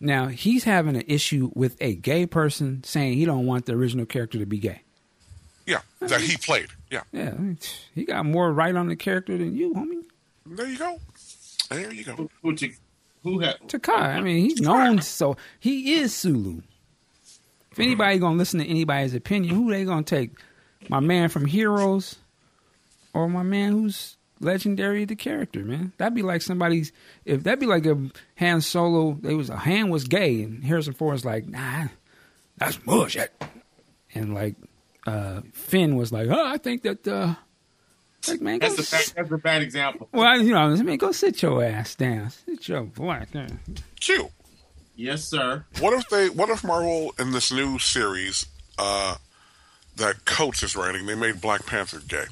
[0.00, 4.06] Now he's having an issue with a gay person saying he don't want the original
[4.06, 4.82] character to be gay.
[5.66, 6.68] Yeah, that he played.
[6.90, 7.58] Yeah, Yeah, I mean,
[7.94, 10.02] he got more right on the character than you, homie.
[10.46, 10.98] there you go.
[11.70, 12.14] There you go.
[12.16, 12.72] who, who, to-
[13.22, 16.62] who had Takei, I mean, he's known, so he is Sulu.
[17.70, 20.32] If anybody gonna listen to anybody's opinion, who they gonna take?
[20.88, 22.16] My man from Heroes,
[23.12, 25.92] or my man who's legendary the character, man?
[25.98, 26.92] That'd be like somebody's.
[27.24, 30.94] If that'd be like a Han Solo, they was a Han was gay, and Harrison
[30.94, 31.88] Ford's like, nah,
[32.56, 33.32] that's bullshit,
[34.14, 34.56] and like
[35.06, 37.06] uh Finn was like, oh, I think that.
[37.06, 37.34] uh
[38.28, 40.08] like man, go that's a bad, that's a bad example.
[40.12, 42.28] well, you know, I mean, go sit your ass down.
[42.28, 43.60] Sit your black down.
[43.98, 44.28] Q.
[44.94, 45.64] Yes, sir.
[45.78, 46.28] What if they?
[46.28, 48.44] What if Marvel in this new series
[48.78, 49.16] uh,
[49.96, 52.26] that Coates is writing, they made Black Panther gay?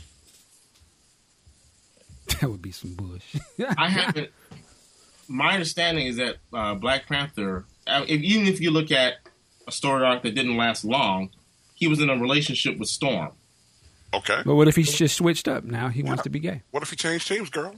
[2.40, 3.42] That would be some bullshit.
[3.76, 4.30] I haven't.
[5.28, 9.14] My understanding is that uh, Black Panther, uh, if, even if you look at
[9.66, 11.30] a story arc that didn't last long,
[11.74, 13.30] he was in a relationship with Storm.
[14.14, 14.40] Okay.
[14.44, 15.88] But what if he's just switched up now?
[15.88, 16.62] He wants to be gay.
[16.70, 17.74] What if he changed teams, girl?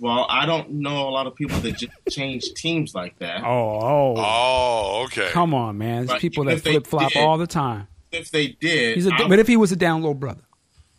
[0.00, 3.42] Well, I don't know a lot of people that just change teams like that.
[3.44, 5.30] Oh, oh, Oh, okay.
[5.30, 6.06] come on, man!
[6.06, 7.88] There's But people that flip flop all the time.
[8.12, 10.42] If they did, He's a, I'm- but if he was a down low brother,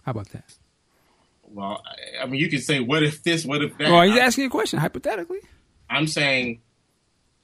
[0.04, 0.44] how about that?
[1.52, 3.46] Well, I- I mean, you could say, "What if this?
[3.46, 5.40] What if that?" Well, he's I'm- asking a question hypothetically.
[5.90, 6.62] I'm saying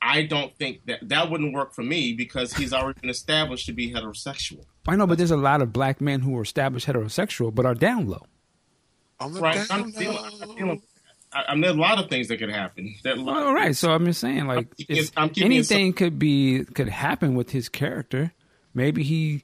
[0.01, 3.73] I don't think that that wouldn't work for me because he's already been established to
[3.73, 4.65] be heterosexual.
[4.87, 7.73] I know, but there's a lot of black men who are established heterosexual but are
[7.73, 8.25] down low.
[9.19, 9.67] On the Right?
[9.67, 10.29] down I'm feeling, low.
[10.43, 10.81] I'm feeling,
[11.33, 12.93] I, I mean, there's a lot of things that could happen.
[13.03, 15.93] That All right, so I'm just saying, like, keeping it's, it- I'm keeping it anything
[15.93, 18.33] could be could happen with his character.
[18.75, 19.43] Maybe he,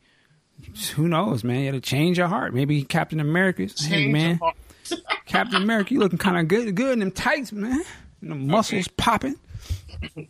[0.95, 1.57] who knows, man?
[1.59, 2.53] He had a change your heart.
[2.53, 3.67] Maybe Captain America.
[3.79, 4.39] Hey, man.
[5.25, 7.83] Captain America, you looking kind of good, good in them tights, man.
[8.21, 9.35] And the muscles popping.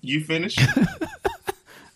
[0.01, 0.55] You finish?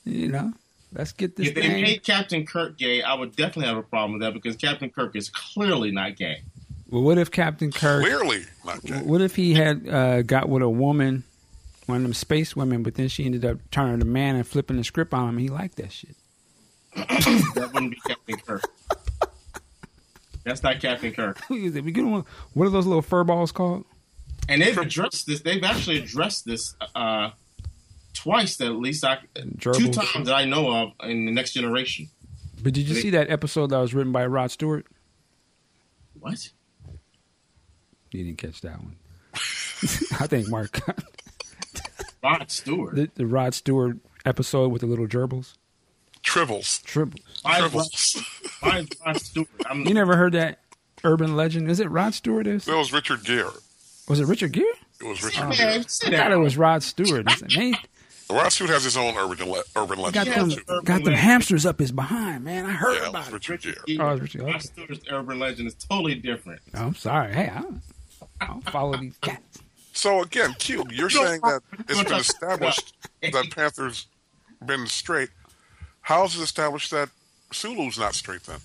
[0.08, 0.54] You know,
[0.94, 4.14] let's get this if they made Captain Kirk gay, I would definitely have a problem
[4.14, 6.42] with that because Captain Kirk is clearly not gay.
[6.92, 8.04] well, what if Captain Kirk?
[8.04, 9.00] Clearly not gay.
[9.00, 11.24] What if he had uh, got with a woman,
[11.88, 14.78] one of them space women, but then she ended up turning to man and flipping
[14.78, 15.30] the script on him?
[15.38, 16.16] and He liked that shit.
[16.96, 18.62] That wouldn't be Captain Kirk.
[20.44, 21.40] That's not Captain Kirk.
[21.48, 21.84] Who is it?
[21.84, 22.24] We get one.
[22.54, 23.86] What are those little fur balls called?
[24.48, 25.42] And they've addressed this.
[25.42, 27.32] They've actually addressed this uh,
[28.14, 29.18] twice, at least I,
[29.60, 32.10] two times that I know of in the Next Generation.
[32.62, 34.86] But did you They- see that episode that was written by Rod Stewart?
[36.20, 36.50] What?
[38.12, 38.96] You didn't catch that one.
[39.34, 40.80] I think Mark
[42.24, 42.96] Rod Stewart.
[42.96, 45.56] the, the Rod Stewart episode with the little gerbils,
[46.26, 46.82] Tribbles.
[46.84, 47.22] tribbles.
[47.44, 48.62] Why is Rod, Tribbles.
[48.62, 49.48] why is Rod Stewart?
[49.70, 50.60] I'm, You never heard that
[51.04, 51.70] urban legend?
[51.70, 52.48] Is it Rod Stewart?
[52.48, 53.50] Is that was Richard Gere.
[54.10, 54.66] was it Richard Gere?
[55.02, 55.84] It was Richard man, Gere.
[55.88, 57.26] sit I thought it was Rod Stewart.
[57.30, 57.76] It's like, man,
[58.30, 60.14] Rod Stewart has his own urban le- urban legend.
[60.16, 61.16] got Yeah, them urban got them legend.
[61.18, 62.66] hamsters up his behind, man.
[62.66, 63.34] I heard Yeah, about it.
[63.34, 63.76] Richard Gere.
[63.78, 64.00] Oh, Gere.
[64.02, 64.52] Oh, it's Richard, okay.
[64.52, 66.62] Rod Stewart's urban legend is totally different.
[66.74, 67.34] Oh, I'm sorry.
[67.34, 67.82] Hey, I don't,
[68.42, 69.60] I don't follow these cats.
[69.94, 74.08] So again, Q, you're saying that it's been established that Panther's
[74.66, 75.30] been straight.
[76.06, 77.10] How is it established that
[77.52, 78.60] Sulu's not straight then?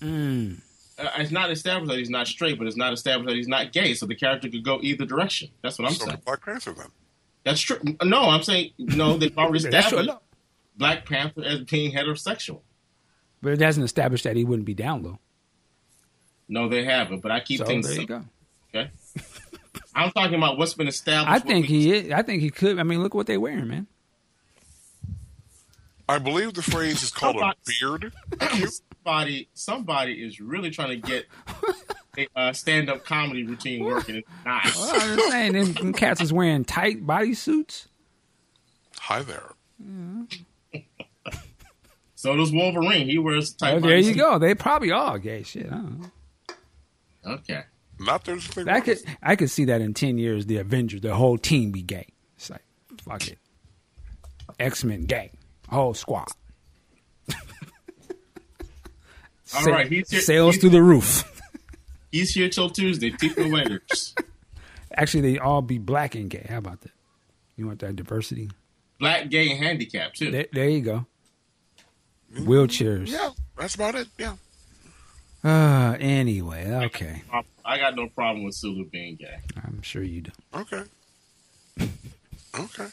[0.00, 0.60] Mm.
[0.98, 3.70] Uh, it's not established that he's not straight, but it's not established that he's not
[3.72, 3.92] gay.
[3.92, 5.50] So the character could go either direction.
[5.62, 6.22] That's what I'm so saying.
[6.24, 6.86] Black Panther then.
[7.44, 7.78] That's true.
[8.02, 9.18] No, I'm saying no.
[9.18, 10.24] They've already That's true established.
[10.78, 12.60] Black Panther as being heterosexual.
[13.42, 15.18] But it doesn't establish that he wouldn't be down low.
[16.48, 17.20] No, they haven't.
[17.20, 17.86] But I keep So things.
[17.86, 18.24] there you go.
[18.74, 18.90] Okay.
[19.94, 21.30] I'm talking about what's been established.
[21.30, 22.10] I think he is.
[22.12, 22.78] I think he could.
[22.78, 23.86] I mean, look what they're wearing, man.
[26.10, 28.12] I believe the phrase is called a beard.
[29.04, 31.26] Somebody somebody is really trying to get
[32.18, 34.16] a uh, stand-up comedy routine working.
[34.16, 34.64] It's not.
[34.76, 37.86] Well, I'm just saying, them, them cats is wearing tight bodysuits.
[38.98, 39.52] Hi there.
[42.16, 43.08] So does Wolverine.
[43.08, 43.74] He wears tight.
[43.74, 44.18] Oh, there you bodysuit.
[44.18, 44.38] go.
[44.38, 45.44] They probably are gay.
[45.44, 45.66] Shit.
[45.66, 46.10] I don't know.
[47.34, 47.62] Okay.
[48.00, 48.68] Not there's thing.
[48.68, 51.82] I could I could see that in ten years, the Avengers, the whole team be
[51.82, 52.08] gay.
[52.36, 52.64] It's like
[53.02, 53.38] fuck it,
[54.58, 55.30] X Men gay,
[55.70, 56.28] whole squad.
[59.54, 61.24] All Sa- right, he's here- Sales he's- through the roof.
[62.12, 63.12] He's here till Tuesday.
[63.12, 64.16] Keep the waiters.
[64.96, 66.44] Actually, they all be black and gay.
[66.48, 66.90] How about that?
[67.56, 68.50] You want that diversity?
[68.98, 70.32] Black, gay, and handicapped too.
[70.32, 71.06] There, there you go.
[72.34, 73.06] Wheelchairs.
[73.06, 74.08] Yeah, that's about it.
[74.18, 74.34] Yeah.
[75.44, 77.22] Uh, anyway, okay.
[77.64, 79.36] I got no problem with Sulu being gay.
[79.64, 80.32] I'm sure you do.
[80.52, 80.82] Okay.
[82.58, 82.88] Okay.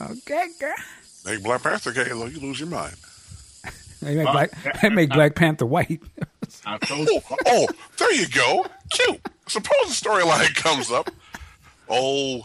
[0.00, 0.74] Okay, girl.
[1.24, 2.94] Make Black Panther gay, though you lose your mind.
[4.02, 6.02] They make Uh, Black, they make Black Panther white.
[6.66, 7.20] I told you.
[7.30, 8.66] Oh, oh, there you go.
[8.92, 9.20] Cute.
[9.46, 11.10] Suppose the storyline comes up.
[11.88, 12.44] Oh,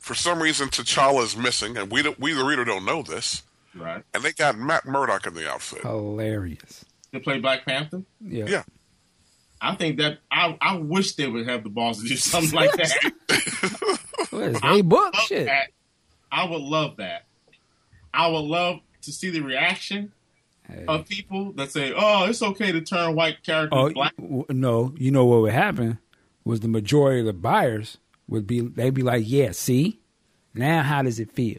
[0.00, 3.42] for some reason T'Challa is missing, and we don't, we the reader don't know this.
[3.74, 4.02] Right.
[4.12, 5.82] And they got Matt Murdock in the outfit.
[5.82, 6.84] Hilarious.
[7.12, 8.02] To play Black Panther.
[8.20, 8.46] Yeah.
[8.48, 8.62] Yeah.
[9.60, 12.72] I think that I, I wish they would have the balls to do something like
[12.72, 13.12] that.
[14.30, 15.44] What is they book shit?
[15.46, 15.68] that.
[16.30, 17.26] I would love that.
[18.14, 20.12] I would love to see the reaction
[20.68, 20.84] Hey.
[20.86, 24.94] of people that say, "Oh, it's okay to turn white characters Oh black." w- no!
[24.96, 25.98] You know what would happen
[26.44, 29.98] was the majority of the buyers would be they'd be like, "Yeah, see,
[30.54, 31.58] now how does it feel?"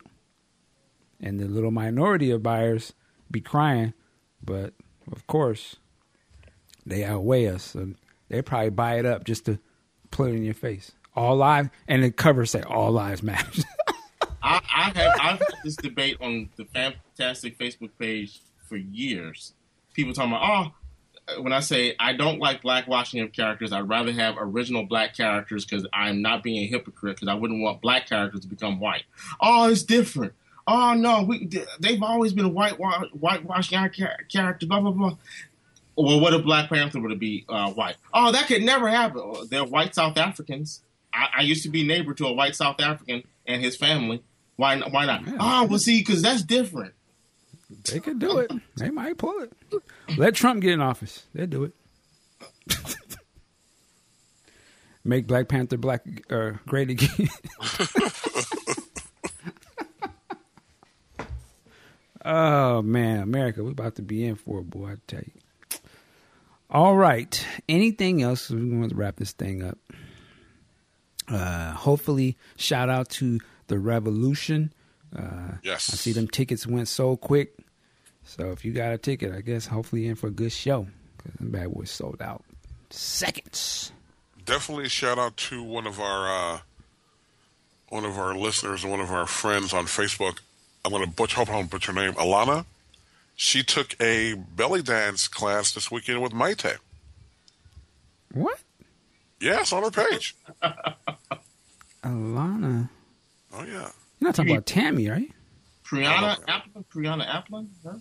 [1.20, 2.94] And the little minority of buyers
[3.30, 3.94] be crying,
[4.44, 4.74] but
[5.12, 5.76] of course
[6.86, 7.94] they outweigh us, so
[8.30, 9.60] they probably buy it up just to
[10.12, 10.92] put it in your face.
[11.16, 13.62] All lives and the cover say "All lives matter."
[14.44, 19.54] I, I have I've had this debate on the Fantastic Facebook page for years.
[19.94, 20.74] People talking about,
[21.28, 25.16] oh, when I say I don't like blackwashing of characters, I'd rather have original black
[25.16, 28.80] characters because I'm not being a hypocrite because I wouldn't want black characters to become
[28.80, 29.04] white.
[29.40, 30.34] Oh, it's different.
[30.68, 31.50] Oh no, we
[31.80, 34.68] they've always been white whitewashing our char- characters.
[34.68, 35.18] Blah blah blah.
[35.96, 37.98] Well, what if Black Panther were to be uh, white?
[38.14, 39.48] Oh, that could never happen.
[39.50, 40.82] They're white South Africans.
[41.14, 44.24] I, I used to be neighbor to a white South African and his family.
[44.56, 44.80] Why?
[44.80, 45.24] Why not?
[45.40, 46.94] Oh, well, see, because that's different.
[47.92, 48.52] they could do it.
[48.78, 49.52] They might pull it.
[50.18, 51.26] Let Trump get in office.
[51.34, 51.74] They'll do it.
[55.06, 57.28] Make Black Panther black uh, great again.
[62.24, 64.92] oh man, America, we're about to be in for it, boy.
[64.92, 65.32] I tell you.
[66.70, 67.46] All right.
[67.68, 68.50] Anything else?
[68.50, 69.78] We're going to wrap this thing up.
[71.28, 74.74] Uh, hopefully, shout out to the Revolution.
[75.16, 75.90] Uh, Yes.
[75.94, 77.56] I see them tickets went so quick.
[78.26, 80.88] So if you got a ticket, I guess hopefully in for a good show.
[81.18, 82.44] Because them bad boys sold out
[82.90, 83.92] seconds.
[84.46, 86.60] Definitely shout out to one of our uh,
[87.90, 90.40] one of our listeners one of our friends on Facebook.
[90.86, 92.66] I'm going to butcher, hope I don't butcher her name, Alana.
[93.36, 96.78] She took a belly dance class this weekend with Maite.
[98.34, 98.60] What?
[99.40, 100.36] Yes, on her page.
[102.04, 102.90] Alana.
[103.54, 103.72] Oh yeah.
[104.20, 105.32] You're not talking about Tammy, right?
[105.86, 106.86] Brianna Applin.
[106.94, 107.68] Brianna Applin.
[107.86, 107.98] Huh?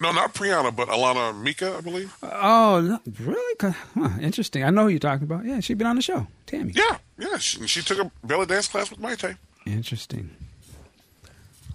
[0.00, 2.14] No, not Priyana, but Alana Mika, I believe.
[2.22, 3.56] Oh, no, really?
[3.56, 4.62] 'Cause- Huh, interesting.
[4.62, 5.46] I know who you're talking about.
[5.46, 6.26] Yeah, she's been on the show.
[6.46, 6.72] Tammy.
[6.76, 7.38] Yeah, yeah.
[7.38, 9.38] She, she took a belly dance class with Maite.
[9.64, 10.30] Interesting.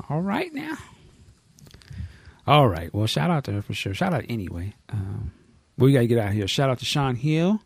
[0.07, 0.77] All right now.
[2.47, 2.93] All right.
[2.93, 3.93] Well, shout out to her for sure.
[3.93, 4.75] Shout out anyway.
[4.89, 5.31] Um,
[5.77, 6.47] we got to get out of here.
[6.47, 7.61] Shout out to Sean Hill.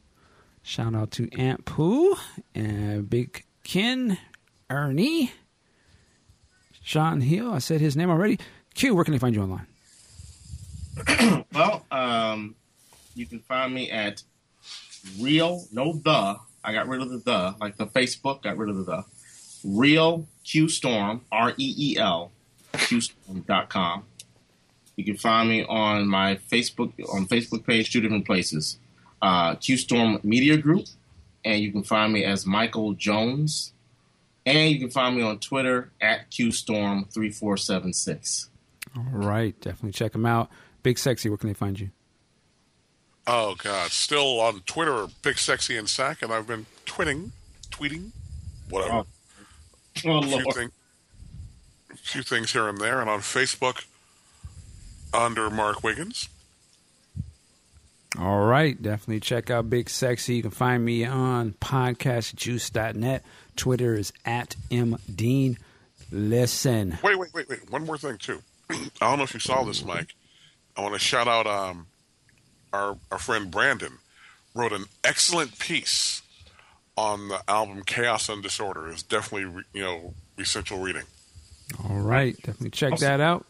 [0.64, 2.16] Shout out to Aunt Pooh
[2.53, 4.18] and Big Ken
[4.69, 5.32] Ernie.
[6.82, 7.52] Sean Hill.
[7.52, 8.40] I said his name already.
[8.74, 9.68] Q, where can they find you online?
[11.53, 12.56] Well, um,
[13.16, 14.22] you can find me at
[15.19, 16.35] real no the.
[16.64, 18.44] I got rid of the the like the Facebook.
[18.44, 19.06] Got rid of the the.
[19.64, 22.32] Real Q Storm R E E L
[22.77, 24.03] QStorm.com.
[24.95, 28.77] You can find me on my Facebook on Facebook page, two different places.
[29.22, 30.85] Uh, Q Storm Media Group,
[31.44, 33.74] and you can find me as Michael Jones,
[34.45, 38.48] and you can find me on Twitter at QStorm3476.
[38.95, 39.59] All right.
[39.59, 40.49] Definitely check them out.
[40.83, 41.90] Big Sexy, where can they find you?
[43.27, 47.32] Oh God, still on Twitter, big sexy and sack, and I've been twitting,
[47.72, 48.11] tweeting,
[48.69, 48.98] whatever.
[48.98, 49.06] Oh,
[50.06, 50.56] Oh a few, Lord.
[50.56, 50.69] thing,
[51.91, 53.85] a few things here and there, and on Facebook
[55.14, 56.30] under Mark Wiggins.
[58.19, 58.82] All right.
[58.82, 60.35] Definitely check out Big Sexy.
[60.35, 63.25] You can find me on podcastjuice.net.
[63.56, 65.58] Twitter is at mdean.
[66.11, 66.98] Listen.
[67.03, 67.69] Wait, wait, wait, wait.
[67.72, 68.42] One more thing too.
[68.69, 70.16] I don't know if you saw this, Mike.
[70.77, 71.88] I want to shout out um,
[72.74, 73.93] our our friend Brandon
[74.53, 76.22] wrote an excellent piece
[76.98, 78.90] on the album Chaos and Disorder.
[78.90, 81.03] It's definitely you know essential reading.
[81.90, 82.35] All right.
[82.38, 83.45] Definitely check that out.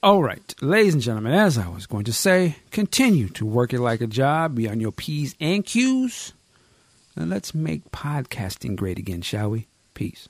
[0.00, 3.80] All right, ladies and gentlemen, as I was going to say, continue to work it
[3.80, 6.32] like a job, be on your P's and Q's,
[7.18, 9.66] and let's make podcasting great again, shall we?
[9.94, 10.28] Peace.